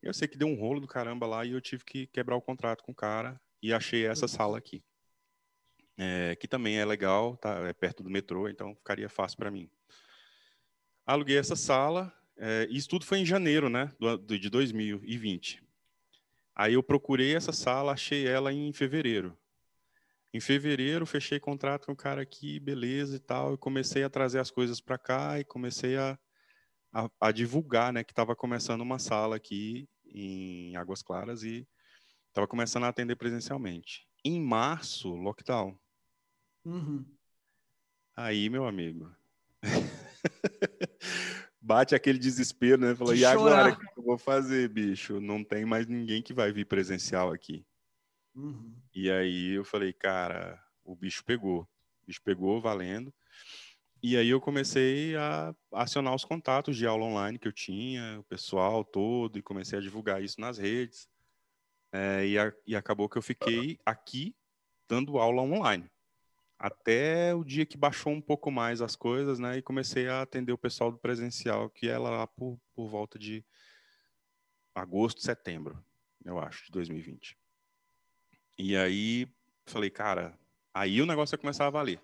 Eu 0.01 0.13
sei 0.13 0.27
que 0.27 0.37
deu 0.37 0.47
um 0.47 0.55
rolo 0.55 0.79
do 0.79 0.87
caramba 0.87 1.25
lá 1.25 1.45
e 1.45 1.51
eu 1.51 1.61
tive 1.61 1.83
que 1.85 2.07
quebrar 2.07 2.35
o 2.35 2.41
contrato 2.41 2.83
com 2.83 2.91
o 2.91 2.95
cara 2.95 3.39
e 3.61 3.73
achei 3.73 4.05
essa 4.05 4.27
sala 4.27 4.57
aqui. 4.57 4.83
É, 5.97 6.35
que 6.35 6.47
também 6.47 6.77
é 6.77 6.85
legal, 6.85 7.37
tá? 7.37 7.67
É 7.67 7.73
perto 7.73 8.03
do 8.03 8.09
metrô, 8.09 8.49
então 8.49 8.75
ficaria 8.75 9.07
fácil 9.07 9.37
para 9.37 9.49
mim. 9.49 9.69
Aluguei 11.05 11.37
essa 11.37 11.55
sala, 11.55 12.11
é, 12.37 12.67
isso 12.69 12.89
tudo 12.89 13.05
foi 13.05 13.19
em 13.19 13.25
janeiro, 13.25 13.69
né, 13.69 13.93
do, 13.99 14.17
do- 14.17 14.39
de 14.39 14.49
2020. 14.49 15.63
Aí 16.55 16.73
eu 16.73 16.81
procurei 16.83 17.35
essa 17.35 17.51
sala, 17.51 17.91
achei 17.91 18.27
ela 18.27 18.51
em 18.51 18.71
fevereiro. 18.73 19.37
Em 20.33 20.39
fevereiro, 20.39 21.05
fechei 21.05 21.39
contrato 21.39 21.85
com 21.85 21.91
o 21.91 21.95
cara 21.95 22.21
aqui, 22.21 22.59
beleza 22.59 23.15
e 23.15 23.19
tal, 23.19 23.53
e 23.53 23.57
comecei 23.57 24.03
a 24.03 24.09
trazer 24.09 24.39
as 24.39 24.49
coisas 24.49 24.81
para 24.81 24.97
cá 24.97 25.39
e 25.39 25.45
comecei 25.45 25.95
a, 25.95 26.17
a, 26.91 27.09
a 27.21 27.31
divulgar, 27.31 27.93
né, 27.93 28.03
que 28.03 28.11
estava 28.11 28.35
começando 28.35 28.81
uma 28.81 28.99
sala 28.99 29.35
aqui 29.35 29.87
em 30.07 30.75
Águas 30.75 31.01
Claras 31.01 31.43
e 31.43 31.67
estava 32.29 32.47
começando 32.47 32.85
a 32.85 32.87
atender 32.89 33.15
presencialmente. 33.15 34.07
Em 34.23 34.41
março, 34.41 35.13
lockdown. 35.13 35.77
Uhum. 36.65 37.05
Aí, 38.15 38.49
meu 38.49 38.65
amigo, 38.65 39.13
bate 41.65 41.95
aquele 41.95 42.19
desespero, 42.19 42.79
né? 42.79 42.93
Falou, 42.95 43.13
De 43.13 43.21
e 43.21 43.25
agora, 43.25 43.71
o 43.73 43.77
que 43.77 43.99
eu 43.99 44.03
vou 44.03 44.17
fazer, 44.19 44.69
bicho? 44.69 45.19
Não 45.19 45.43
tem 45.43 45.65
mais 45.65 45.87
ninguém 45.87 46.21
que 46.21 46.33
vai 46.33 46.51
vir 46.51 46.65
presencial 46.65 47.31
aqui. 47.31 47.65
Uhum. 48.35 48.75
E 48.93 49.09
aí 49.09 49.51
eu 49.55 49.65
falei, 49.65 49.91
cara, 49.91 50.61
o 50.83 50.95
bicho 50.95 51.23
pegou. 51.25 51.61
O 52.03 52.05
bicho 52.05 52.21
pegou 52.23 52.61
valendo. 52.61 53.11
E 54.03 54.15
aí 54.15 54.29
eu 54.29 54.39
comecei 54.39 55.15
a 55.15 55.55
acionar 55.73 56.13
os 56.13 56.23
contatos 56.23 56.77
de 56.77 56.85
aula 56.85 57.05
online 57.05 57.39
que 57.39 57.47
eu 57.47 57.51
tinha, 57.53 58.19
o 58.19 58.23
pessoal 58.23 58.83
todo, 58.85 59.39
e 59.39 59.41
comecei 59.41 59.79
a 59.79 59.81
divulgar 59.81 60.21
isso 60.23 60.39
nas 60.39 60.59
redes. 60.59 61.07
É, 61.91 62.27
e, 62.27 62.37
a- 62.37 62.53
e 62.67 62.75
acabou 62.75 63.09
que 63.09 63.17
eu 63.17 63.21
fiquei 63.23 63.79
aqui 63.83 64.35
dando 64.87 65.17
aula 65.17 65.41
online. 65.41 65.89
Até 66.57 67.35
o 67.35 67.43
dia 67.43 67.65
que 67.65 67.77
baixou 67.77 68.13
um 68.13 68.21
pouco 68.21 68.49
mais 68.49 68.81
as 68.81 68.95
coisas, 68.95 69.39
né? 69.39 69.57
E 69.57 69.61
comecei 69.61 70.07
a 70.07 70.21
atender 70.21 70.53
o 70.53 70.57
pessoal 70.57 70.91
do 70.91 70.97
presencial, 70.97 71.69
que 71.69 71.87
é 71.87 71.97
lá 71.97 72.25
por, 72.25 72.59
por 72.73 72.87
volta 72.87 73.19
de 73.19 73.43
agosto, 74.73 75.21
setembro, 75.21 75.83
eu 76.23 76.39
acho, 76.39 76.65
de 76.65 76.71
2020. 76.71 77.37
E 78.57 78.75
aí 78.75 79.27
falei, 79.65 79.89
cara, 79.89 80.37
aí 80.73 81.01
o 81.01 81.05
negócio 81.05 81.33
ia 81.33 81.39
começar 81.39 81.67
a 81.67 81.69
valer. 81.69 81.99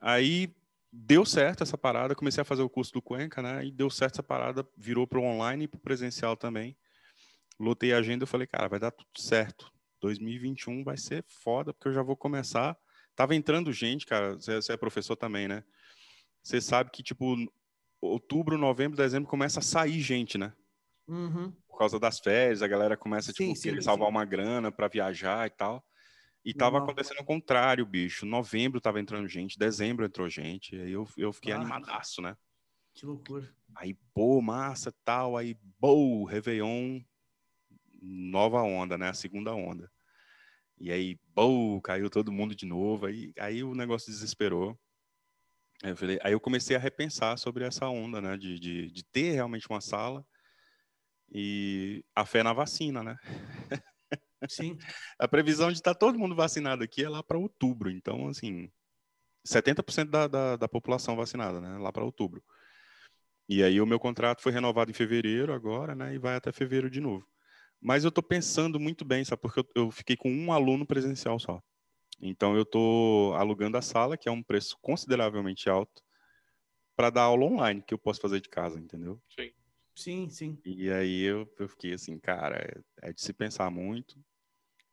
Aí 0.00 0.54
deu 0.92 1.24
certo 1.24 1.62
essa 1.62 1.76
parada, 1.76 2.14
comecei 2.14 2.40
a 2.40 2.44
fazer 2.44 2.62
o 2.62 2.70
curso 2.70 2.92
do 2.92 3.02
Cuenca, 3.02 3.42
né? 3.42 3.64
E 3.64 3.70
deu 3.70 3.90
certo 3.90 4.14
essa 4.14 4.22
parada, 4.22 4.66
virou 4.76 5.06
para 5.06 5.18
o 5.18 5.24
online 5.24 5.64
e 5.64 5.68
para 5.68 5.78
o 5.78 5.80
presencial 5.80 6.36
também. 6.36 6.76
Lotei 7.58 7.92
a 7.92 7.98
agenda, 7.98 8.22
eu 8.22 8.28
falei, 8.28 8.46
cara, 8.46 8.68
vai 8.68 8.78
dar 8.78 8.90
tudo 8.90 9.18
certo. 9.18 9.72
2021 10.00 10.84
vai 10.84 10.96
ser 10.96 11.24
foda, 11.26 11.72
porque 11.74 11.88
eu 11.88 11.92
já 11.92 12.02
vou 12.02 12.16
começar. 12.16 12.76
Tava 13.18 13.34
entrando 13.34 13.72
gente, 13.72 14.06
cara, 14.06 14.34
você 14.34 14.54
você 14.54 14.74
é 14.74 14.76
professor 14.76 15.16
também, 15.16 15.48
né? 15.48 15.64
Você 16.40 16.60
sabe 16.60 16.92
que, 16.92 17.02
tipo, 17.02 17.34
outubro, 18.00 18.56
novembro, 18.56 18.96
dezembro 18.96 19.28
começa 19.28 19.58
a 19.58 19.62
sair 19.62 20.00
gente, 20.00 20.38
né? 20.38 20.52
Uhum. 21.08 21.52
por 21.66 21.78
causa 21.78 21.98
das 21.98 22.20
férias, 22.20 22.62
a 22.62 22.68
galera 22.68 22.96
começa 22.96 23.32
Sim, 23.32 23.46
tipo, 23.46 23.56
sim, 23.56 23.62
querer 23.62 23.80
sim. 23.80 23.86
salvar 23.86 24.08
uma 24.08 24.24
grana 24.24 24.70
para 24.70 24.86
viajar 24.86 25.48
e 25.48 25.50
tal. 25.50 25.84
E 26.44 26.54
tava 26.54 26.78
Normal. 26.78 26.90
acontecendo 26.90 27.20
o 27.20 27.24
contrário, 27.24 27.84
bicho. 27.84 28.24
Novembro 28.24 28.80
tava 28.80 29.00
entrando 29.00 29.26
gente, 29.26 29.58
dezembro 29.58 30.04
entrou 30.04 30.28
gente. 30.30 30.76
Aí 30.76 30.92
eu, 30.92 31.04
eu 31.16 31.32
fiquei 31.32 31.52
Ah. 31.52 31.56
animadaço, 31.56 32.22
né? 32.22 32.36
Que 32.94 33.04
loucura. 33.04 33.52
Aí, 33.74 33.94
pô, 34.14 34.40
massa, 34.40 34.94
tal. 35.04 35.36
Aí, 35.36 35.56
pô, 35.80 36.24
Réveillon, 36.24 37.00
nova 38.00 38.62
onda, 38.62 38.96
né? 38.96 39.08
A 39.08 39.14
segunda 39.14 39.52
onda. 39.54 39.90
E 40.80 40.92
aí, 40.92 41.16
pô, 41.34 41.80
caiu 41.82 42.10
todo 42.10 42.32
mundo 42.32 42.54
de 42.54 42.66
novo. 42.66 43.06
Aí, 43.06 43.32
aí 43.38 43.62
o 43.64 43.74
negócio 43.74 44.10
desesperou. 44.12 44.78
Aí 45.82 45.90
eu, 45.90 45.96
falei, 45.96 46.18
aí 46.22 46.32
eu 46.32 46.40
comecei 46.40 46.76
a 46.76 46.78
repensar 46.80 47.38
sobre 47.38 47.64
essa 47.64 47.88
onda, 47.88 48.20
né? 48.20 48.36
De, 48.36 48.58
de, 48.58 48.90
de 48.90 49.04
ter 49.04 49.32
realmente 49.32 49.68
uma 49.68 49.80
sala 49.80 50.24
E 51.30 52.04
a 52.14 52.24
fé 52.24 52.42
na 52.42 52.52
vacina, 52.52 53.02
né? 53.02 53.16
Sim. 54.48 54.76
a 55.18 55.28
previsão 55.28 55.68
de 55.68 55.78
estar 55.78 55.94
tá 55.94 55.98
todo 55.98 56.18
mundo 56.18 56.34
vacinado 56.34 56.82
aqui 56.82 57.04
é 57.04 57.08
lá 57.08 57.22
para 57.22 57.38
outubro. 57.38 57.90
Então, 57.90 58.28
assim, 58.28 58.70
70% 59.46 60.10
da, 60.10 60.26
da, 60.26 60.56
da 60.56 60.68
população 60.68 61.16
vacinada, 61.16 61.60
né? 61.60 61.78
Lá 61.78 61.92
para 61.92 62.04
outubro. 62.04 62.42
E 63.48 63.62
aí 63.62 63.80
o 63.80 63.86
meu 63.86 63.98
contrato 63.98 64.42
foi 64.42 64.52
renovado 64.52 64.90
em 64.90 64.94
fevereiro 64.94 65.52
agora, 65.52 65.94
né? 65.94 66.14
E 66.14 66.18
vai 66.18 66.36
até 66.36 66.52
fevereiro 66.52 66.90
de 66.90 67.00
novo. 67.00 67.26
Mas 67.80 68.04
eu 68.04 68.08
estou 68.08 68.22
pensando 68.22 68.80
muito 68.80 69.04
bem, 69.04 69.24
sabe? 69.24 69.40
Porque 69.40 69.60
eu, 69.60 69.68
eu, 69.74 69.90
fiquei 69.90 70.16
com 70.16 70.30
um 70.30 70.52
aluno 70.52 70.86
presencial 70.86 71.38
só. 71.38 71.62
Então 72.20 72.56
eu 72.56 72.62
estou 72.62 73.34
alugando 73.34 73.76
a 73.76 73.82
sala, 73.82 74.16
que 74.16 74.28
é 74.28 74.32
um 74.32 74.42
preço 74.42 74.76
consideravelmente 74.80 75.70
alto, 75.70 76.02
para 76.96 77.10
dar 77.10 77.22
aula 77.22 77.44
online, 77.44 77.82
que 77.82 77.94
eu 77.94 77.98
posso 77.98 78.20
fazer 78.20 78.40
de 78.40 78.48
casa, 78.48 78.80
entendeu? 78.80 79.20
Sim. 79.28 79.50
Sim, 79.94 80.30
sim. 80.30 80.58
E 80.64 80.90
aí 80.90 81.22
eu, 81.22 81.52
eu 81.58 81.68
fiquei 81.68 81.92
assim, 81.92 82.20
cara, 82.20 82.56
é, 82.56 83.08
é, 83.08 83.12
de 83.12 83.20
se 83.20 83.32
pensar 83.32 83.68
muito. 83.68 84.16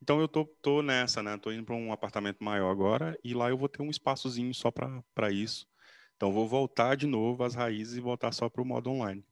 Então 0.02 0.20
eu 0.20 0.28
tô, 0.28 0.46
tô 0.62 0.82
nessa, 0.82 1.22
né? 1.22 1.38
Tô 1.38 1.52
indo 1.52 1.64
para 1.64 1.76
um 1.76 1.92
apartamento 1.92 2.44
maior 2.44 2.72
agora 2.72 3.18
e 3.24 3.34
lá 3.34 3.50
eu 3.50 3.58
vou 3.58 3.70
ter 3.70 3.84
um 3.84 3.90
espaçozinho 3.92 4.54
só 4.54 4.72
para 4.72 5.32
isso. 5.32 5.68
Então 6.16 6.32
vou 6.32 6.48
voltar 6.48 6.96
de 6.96 7.06
novo 7.06 7.44
às 7.44 7.54
raízes 7.54 7.98
e 7.98 8.02
voltar 8.02 8.32
só 8.32 8.50
para 8.50 8.64
o 8.64 8.66
modo 8.66 8.90
online. 8.90 9.24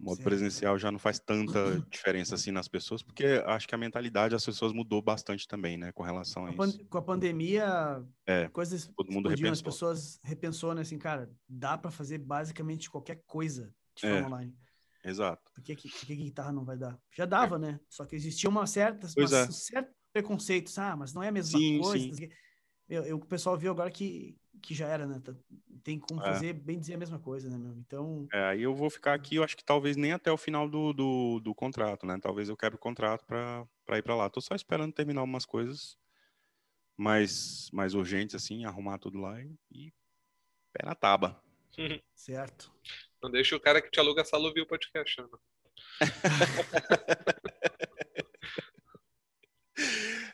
O 0.00 0.04
modo 0.04 0.16
certo. 0.16 0.28
presencial 0.28 0.78
já 0.78 0.90
não 0.90 0.98
faz 0.98 1.18
tanta 1.18 1.78
diferença 1.90 2.34
assim 2.34 2.50
nas 2.50 2.66
pessoas, 2.66 3.02
porque 3.02 3.42
acho 3.44 3.68
que 3.68 3.74
a 3.74 3.78
mentalidade 3.78 4.32
das 4.32 4.44
pessoas 4.44 4.72
mudou 4.72 5.02
bastante 5.02 5.46
também, 5.46 5.76
né, 5.76 5.92
com 5.92 6.02
relação 6.02 6.46
a 6.46 6.50
isso. 6.50 6.84
Com 6.86 6.98
a 6.98 7.02
pandemia, 7.02 8.02
é, 8.26 8.48
coisas 8.48 8.90
todo 8.96 9.12
mundo 9.12 9.28
repensou. 9.28 9.52
as 9.52 9.62
pessoas 9.62 10.20
repensou, 10.22 10.74
né, 10.74 10.80
assim, 10.80 10.98
cara, 10.98 11.30
dá 11.46 11.76
para 11.76 11.90
fazer 11.90 12.16
basicamente 12.16 12.90
qualquer 12.90 13.22
coisa 13.26 13.74
de 13.94 14.02
forma 14.02 14.16
é. 14.16 14.26
online. 14.26 14.56
Exato. 15.04 15.50
Por 15.54 15.62
que, 15.62 15.76
que, 15.76 15.88
que, 15.88 16.16
guitarra 16.16 16.52
não 16.52 16.64
vai 16.64 16.76
dar? 16.76 16.98
Já 17.14 17.24
dava, 17.24 17.56
é. 17.56 17.58
né? 17.58 17.80
Só 17.88 18.04
que 18.04 18.16
existia 18.16 18.48
uma 18.48 18.66
certa, 18.66 19.06
uma, 19.16 19.36
é. 19.36 19.44
um 19.44 19.52
certo 19.52 19.90
preconceito. 20.12 20.70
Ah, 20.78 20.96
mas 20.96 21.12
não 21.12 21.22
é 21.22 21.28
a 21.28 21.32
mesma 21.32 21.58
sim, 21.58 21.80
coisa. 21.80 22.14
Sim. 22.14 22.28
Eu, 22.88 23.04
eu, 23.04 23.16
o 23.16 23.26
pessoal 23.26 23.56
viu 23.56 23.70
agora 23.70 23.90
que, 23.90 24.36
que 24.60 24.74
já 24.74 24.86
era, 24.86 25.06
né? 25.06 25.20
Tem 25.82 25.98
como 25.98 26.20
é. 26.22 26.24
fazer 26.24 26.52
bem 26.52 26.78
dizer 26.78 26.94
a 26.94 26.98
mesma 26.98 27.18
coisa, 27.18 27.48
né, 27.48 27.56
meu? 27.56 27.72
Então. 27.72 28.28
É, 28.32 28.44
aí 28.46 28.62
eu 28.62 28.74
vou 28.74 28.90
ficar 28.90 29.14
aqui, 29.14 29.36
eu 29.36 29.44
acho 29.44 29.56
que 29.56 29.64
talvez 29.64 29.96
nem 29.96 30.12
até 30.12 30.30
o 30.30 30.36
final 30.36 30.68
do, 30.68 30.92
do, 30.92 31.40
do 31.40 31.54
contrato, 31.54 32.06
né? 32.06 32.18
Talvez 32.20 32.48
eu 32.48 32.56
quebre 32.56 32.76
o 32.76 32.80
contrato 32.80 33.24
para 33.26 33.98
ir 33.98 34.02
para 34.02 34.14
lá. 34.14 34.28
Tô 34.28 34.40
só 34.40 34.54
esperando 34.54 34.92
terminar 34.92 35.22
umas 35.22 35.44
coisas 35.44 35.96
mais, 36.96 37.70
mais 37.72 37.94
urgentes, 37.94 38.34
assim, 38.34 38.64
arrumar 38.64 38.98
tudo 38.98 39.18
lá 39.18 39.40
e, 39.40 39.56
e 39.70 39.92
pé 40.72 40.84
na 40.84 40.94
tábua. 40.94 41.42
certo. 42.14 42.72
Não 43.22 43.30
deixa 43.30 43.56
o 43.56 43.60
cara 43.60 43.80
que 43.80 43.90
te 43.90 44.00
aluga 44.00 44.22
a 44.22 44.24
sala 44.24 44.48
ouvir 44.48 44.62
o 44.62 44.66
podcast, 44.66 45.20
né? 45.20 45.28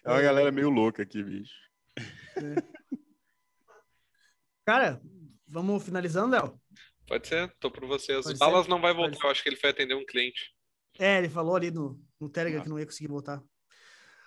É 0.06 0.10
uma 0.10 0.22
galera 0.22 0.52
meio 0.52 0.70
louca 0.70 1.02
aqui, 1.02 1.20
bicho. 1.20 1.52
É. 1.98 2.86
Cara, 4.64 5.02
vamos 5.46 5.82
finalizando, 5.82 6.32
Léo? 6.32 6.60
Pode 7.06 7.26
ser, 7.28 7.54
tô 7.60 7.70
por 7.70 7.86
vocês. 7.86 8.24
Pode 8.24 8.36
o 8.36 8.38
Dallas 8.38 8.64
ser? 8.64 8.70
não 8.70 8.80
vai 8.80 8.92
voltar, 8.92 9.24
eu 9.24 9.30
acho 9.30 9.42
que 9.42 9.48
ele 9.48 9.56
foi 9.56 9.70
atender 9.70 9.94
um 9.94 10.04
cliente. 10.04 10.54
É, 10.98 11.18
ele 11.18 11.28
falou 11.28 11.54
ali 11.54 11.70
no, 11.70 12.00
no 12.20 12.28
Telegram 12.28 12.60
ah. 12.60 12.62
que 12.62 12.68
não 12.68 12.78
ia 12.78 12.86
conseguir 12.86 13.08
voltar. 13.08 13.42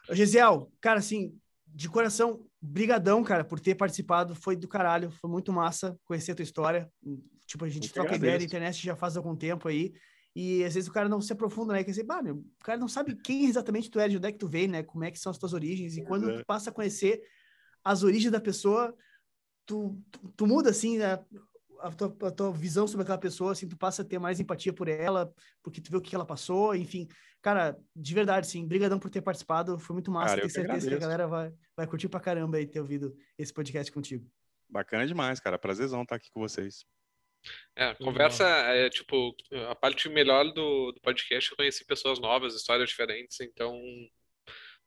Ô, 0.10 0.16
Gisiel, 0.16 0.72
cara, 0.80 1.00
assim, 1.00 1.38
de 1.68 1.90
coração, 1.90 2.46
brigadão, 2.62 3.24
cara, 3.24 3.44
por 3.44 3.60
ter 3.60 3.76
participado. 3.76 4.36
Foi 4.36 4.56
do 4.56 4.68
caralho, 4.68 5.12
foi 5.12 5.30
muito 5.30 5.52
massa 5.52 6.00
conhecer 6.06 6.32
a 6.32 6.36
tua 6.36 6.44
história. 6.44 6.92
Tipo, 7.46 7.66
a 7.66 7.70
gente 7.70 7.84
Muito 7.84 7.94
troca 7.94 8.16
ideia 8.16 8.38
na 8.38 8.44
internet 8.44 8.84
já 8.84 8.96
faz 8.96 9.18
algum 9.18 9.36
tempo 9.36 9.68
aí. 9.68 9.94
E 10.36 10.64
às 10.64 10.76
vezes 10.76 10.90
o 10.90 10.94
cara 10.94 11.10
não 11.10 11.20
se 11.20 11.34
aprofunda, 11.34 11.74
né? 11.74 11.84
Quer 11.84 11.92
dizer, 11.92 12.04
bah, 12.04 12.22
meu, 12.22 12.36
o 12.36 12.64
cara 12.64 12.78
não 12.78 12.88
sabe 12.88 13.16
quem 13.16 13.46
exatamente 13.46 13.90
tu 13.90 14.00
é, 14.00 14.08
de 14.08 14.18
onde 14.18 14.28
é 14.28 14.32
que 14.32 14.38
tu 14.38 14.48
veio, 14.48 14.70
né? 14.70 14.84
Como 14.84 15.04
é 15.04 15.12
que 15.12 15.20
são 15.20 15.32
as 15.32 15.38
tuas 15.38 15.54
origens. 15.54 15.98
E 15.98 16.04
quando 16.04 16.38
tu 16.38 16.46
passa 16.46 16.70
a 16.70 16.74
conhecer 16.74 17.22
as 17.84 18.04
origens 18.04 18.32
da 18.32 18.40
pessoa, 18.40 18.96
tu, 19.70 20.02
tu, 20.12 20.34
tu 20.36 20.48
muda, 20.48 20.72
assim, 20.72 20.98
né? 20.98 21.24
a, 21.80 21.92
tua, 21.92 22.18
a 22.28 22.32
tua 22.32 22.52
visão 22.52 22.88
sobre 22.88 23.04
aquela 23.04 23.20
pessoa, 23.20 23.52
assim, 23.52 23.70
tu 23.70 23.78
passa 23.78 24.02
a 24.02 24.06
ter 24.06 24.20
mais 24.20 24.40
empatia 24.40 24.74
por 24.74 24.88
ela, 24.88 25.32
porque 25.64 25.80
tu 25.80 25.92
vê 25.92 25.98
o 25.98 26.02
que 26.02 26.16
ela 26.16 26.26
passou, 26.26 26.76
enfim. 26.76 27.08
Cara, 27.42 27.78
de 27.96 28.14
verdade, 28.14 28.48
sim, 28.48 28.68
brigadão 28.68 29.00
por 29.00 29.10
ter 29.10 29.22
participado, 29.22 29.78
foi 29.78 29.94
muito 29.94 30.12
massa, 30.12 30.30
cara, 30.30 30.42
tenho 30.42 30.52
certeza 30.52 30.90
que, 30.90 30.90
que, 30.90 30.96
a 30.96 31.00
galera 31.00 31.28
vai, 31.28 31.54
vai 31.78 31.88
curtir 31.88 32.10
pra 32.10 32.20
caramba 32.20 32.58
aí 32.58 32.66
ter 32.66 32.82
ouvido 32.82 33.16
esse 33.38 33.54
podcast 33.54 33.92
contigo. 33.92 34.30
Bacana 34.68 35.08
demais, 35.08 35.40
cara, 35.40 35.58
prazerzão 35.58 36.02
estar 36.02 36.16
aqui 36.16 36.30
com 36.32 36.42
vocês. 36.42 36.84
É, 37.76 37.86
a 37.86 37.96
conversa 37.96 38.44
é 38.44 38.90
tipo, 38.90 39.34
a 39.70 39.76
parte 39.76 40.10
melhor 40.10 40.52
do, 40.52 40.92
do 40.92 41.00
podcast 41.02 41.54
é 41.54 41.56
conhecer 41.56 41.86
pessoas 41.86 42.20
novas, 42.20 42.56
histórias 42.56 42.90
diferentes, 42.90 43.40
então 43.40 43.80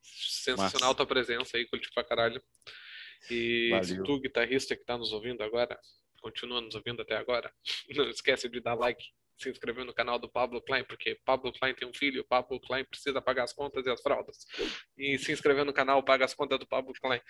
sensacional 0.03 0.89
Massa. 0.89 0.95
tua 0.97 1.07
presença 1.07 1.57
aí, 1.57 1.67
curti 1.67 1.89
pra 1.95 2.05
caralho. 2.05 2.43
E 3.31 3.71
Valeu. 3.71 3.85
se 3.85 4.03
tu, 4.03 4.21
guitarrista 4.21 4.77
que 4.77 4.85
tá 4.85 4.97
nos 4.99 5.13
ouvindo 5.13 5.43
agora, 5.43 5.79
continua 6.21 6.61
nos 6.61 6.75
ouvindo 6.75 7.03
até 7.03 7.17
agora, 7.17 7.53
não 7.97 8.09
esquece 8.09 8.49
de 8.49 8.61
dar 8.61 8.75
like, 8.75 9.03
se 9.37 9.51
inscrever 9.51 9.85
no 9.85 9.95
canal 9.95 10.19
do 10.19 10.31
Pablo 10.31 10.63
Klein, 10.63 10.85
porque 10.85 11.19
Pablo 11.25 11.53
Klein 11.53 11.75
tem 11.75 11.89
um 11.89 11.93
filho, 11.93 12.25
Pablo 12.25 12.61
Klein 12.61 12.85
precisa 12.85 13.21
pagar 13.21 13.45
as 13.45 13.53
contas 13.53 13.85
e 13.87 13.91
as 13.91 14.01
fraldas. 14.01 14.47
E 14.97 15.19
se 15.19 15.33
inscrever 15.33 15.65
no 15.65 15.73
canal, 15.73 16.03
paga 16.03 16.25
as 16.25 16.35
contas 16.35 16.59
do 16.59 16.67
Pablo 16.67 16.93
Klein. 16.95 17.21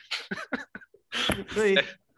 Aí. 1.57 1.75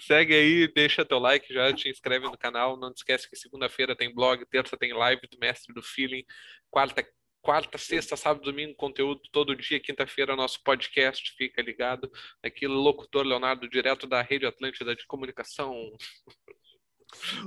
Segue 0.00 0.34
aí, 0.34 0.68
deixa 0.72 1.04
teu 1.04 1.18
like, 1.18 1.52
já 1.52 1.72
te 1.72 1.88
inscreve 1.88 2.26
no 2.26 2.36
canal. 2.36 2.76
Não 2.76 2.92
te 2.92 2.98
esquece 2.98 3.28
que 3.28 3.36
segunda-feira 3.36 3.96
tem 3.96 4.14
blog, 4.14 4.44
terça 4.46 4.76
tem 4.76 4.92
live 4.92 5.22
do 5.30 5.38
Mestre 5.38 5.72
do 5.72 5.82
Feeling, 5.82 6.24
quarta, 6.70 7.06
quarta, 7.48 7.78
sexta, 7.78 8.14
sábado, 8.14 8.44
domingo, 8.44 8.74
conteúdo 8.74 9.22
todo 9.32 9.56
dia, 9.56 9.80
quinta-feira 9.80 10.36
nosso 10.36 10.62
podcast, 10.62 11.34
fica 11.34 11.62
ligado. 11.62 12.12
Aqui, 12.44 12.66
locutor 12.66 13.24
Leonardo, 13.24 13.66
direto 13.66 14.06
da 14.06 14.20
Rede 14.20 14.44
Atlântida 14.44 14.94
de 14.94 15.06
Comunicação. 15.06 15.74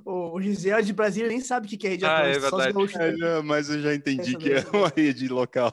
O, 0.03 0.41
Gisele 0.41 0.81
de 0.81 0.91
Brasília 0.91 1.29
nem 1.29 1.39
sabe 1.39 1.67
o 1.67 1.69
que 1.69 1.85
é 1.85 1.91
rede 1.91 2.03
ah, 2.03 2.17
Atlântida. 2.17 2.47
É 2.47 2.71
verdade. 2.71 3.23
É, 3.23 3.41
mas 3.43 3.69
eu 3.69 3.79
já 3.79 3.93
entendi 3.93 4.35
que 4.35 4.51
é 4.51 4.61
uma 4.73 4.87
rede 4.89 5.27
local. 5.27 5.71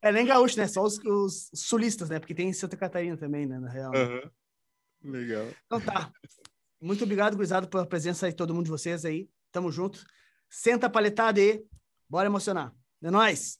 É 0.00 0.12
nem 0.12 0.24
gaúcho, 0.24 0.56
né? 0.56 0.68
Só 0.68 0.84
os, 0.84 0.96
os, 0.98 1.50
sulistas, 1.52 2.10
né? 2.10 2.20
Porque 2.20 2.32
tem 2.32 2.48
em 2.48 2.52
Santa 2.52 2.76
Catarina 2.76 3.16
também, 3.16 3.44
né? 3.44 3.58
Na 3.58 3.70
real. 3.70 3.90
Uhum. 3.92 5.10
Legal. 5.10 5.48
Então 5.66 5.80
tá. 5.80 6.12
Muito 6.80 7.02
obrigado, 7.02 7.34
gurizado, 7.34 7.66
pela 7.66 7.84
presença 7.84 8.30
de 8.30 8.36
todo 8.36 8.54
mundo 8.54 8.66
de 8.66 8.70
vocês 8.70 9.04
aí. 9.04 9.28
Tamo 9.50 9.72
junto. 9.72 10.06
Senta 10.48 10.86
a 10.86 10.90
paletada 10.90 11.40
aí. 11.40 11.60
Bora 12.08 12.26
emocionar. 12.26 12.72
É 13.04 13.10
nóis! 13.10 13.58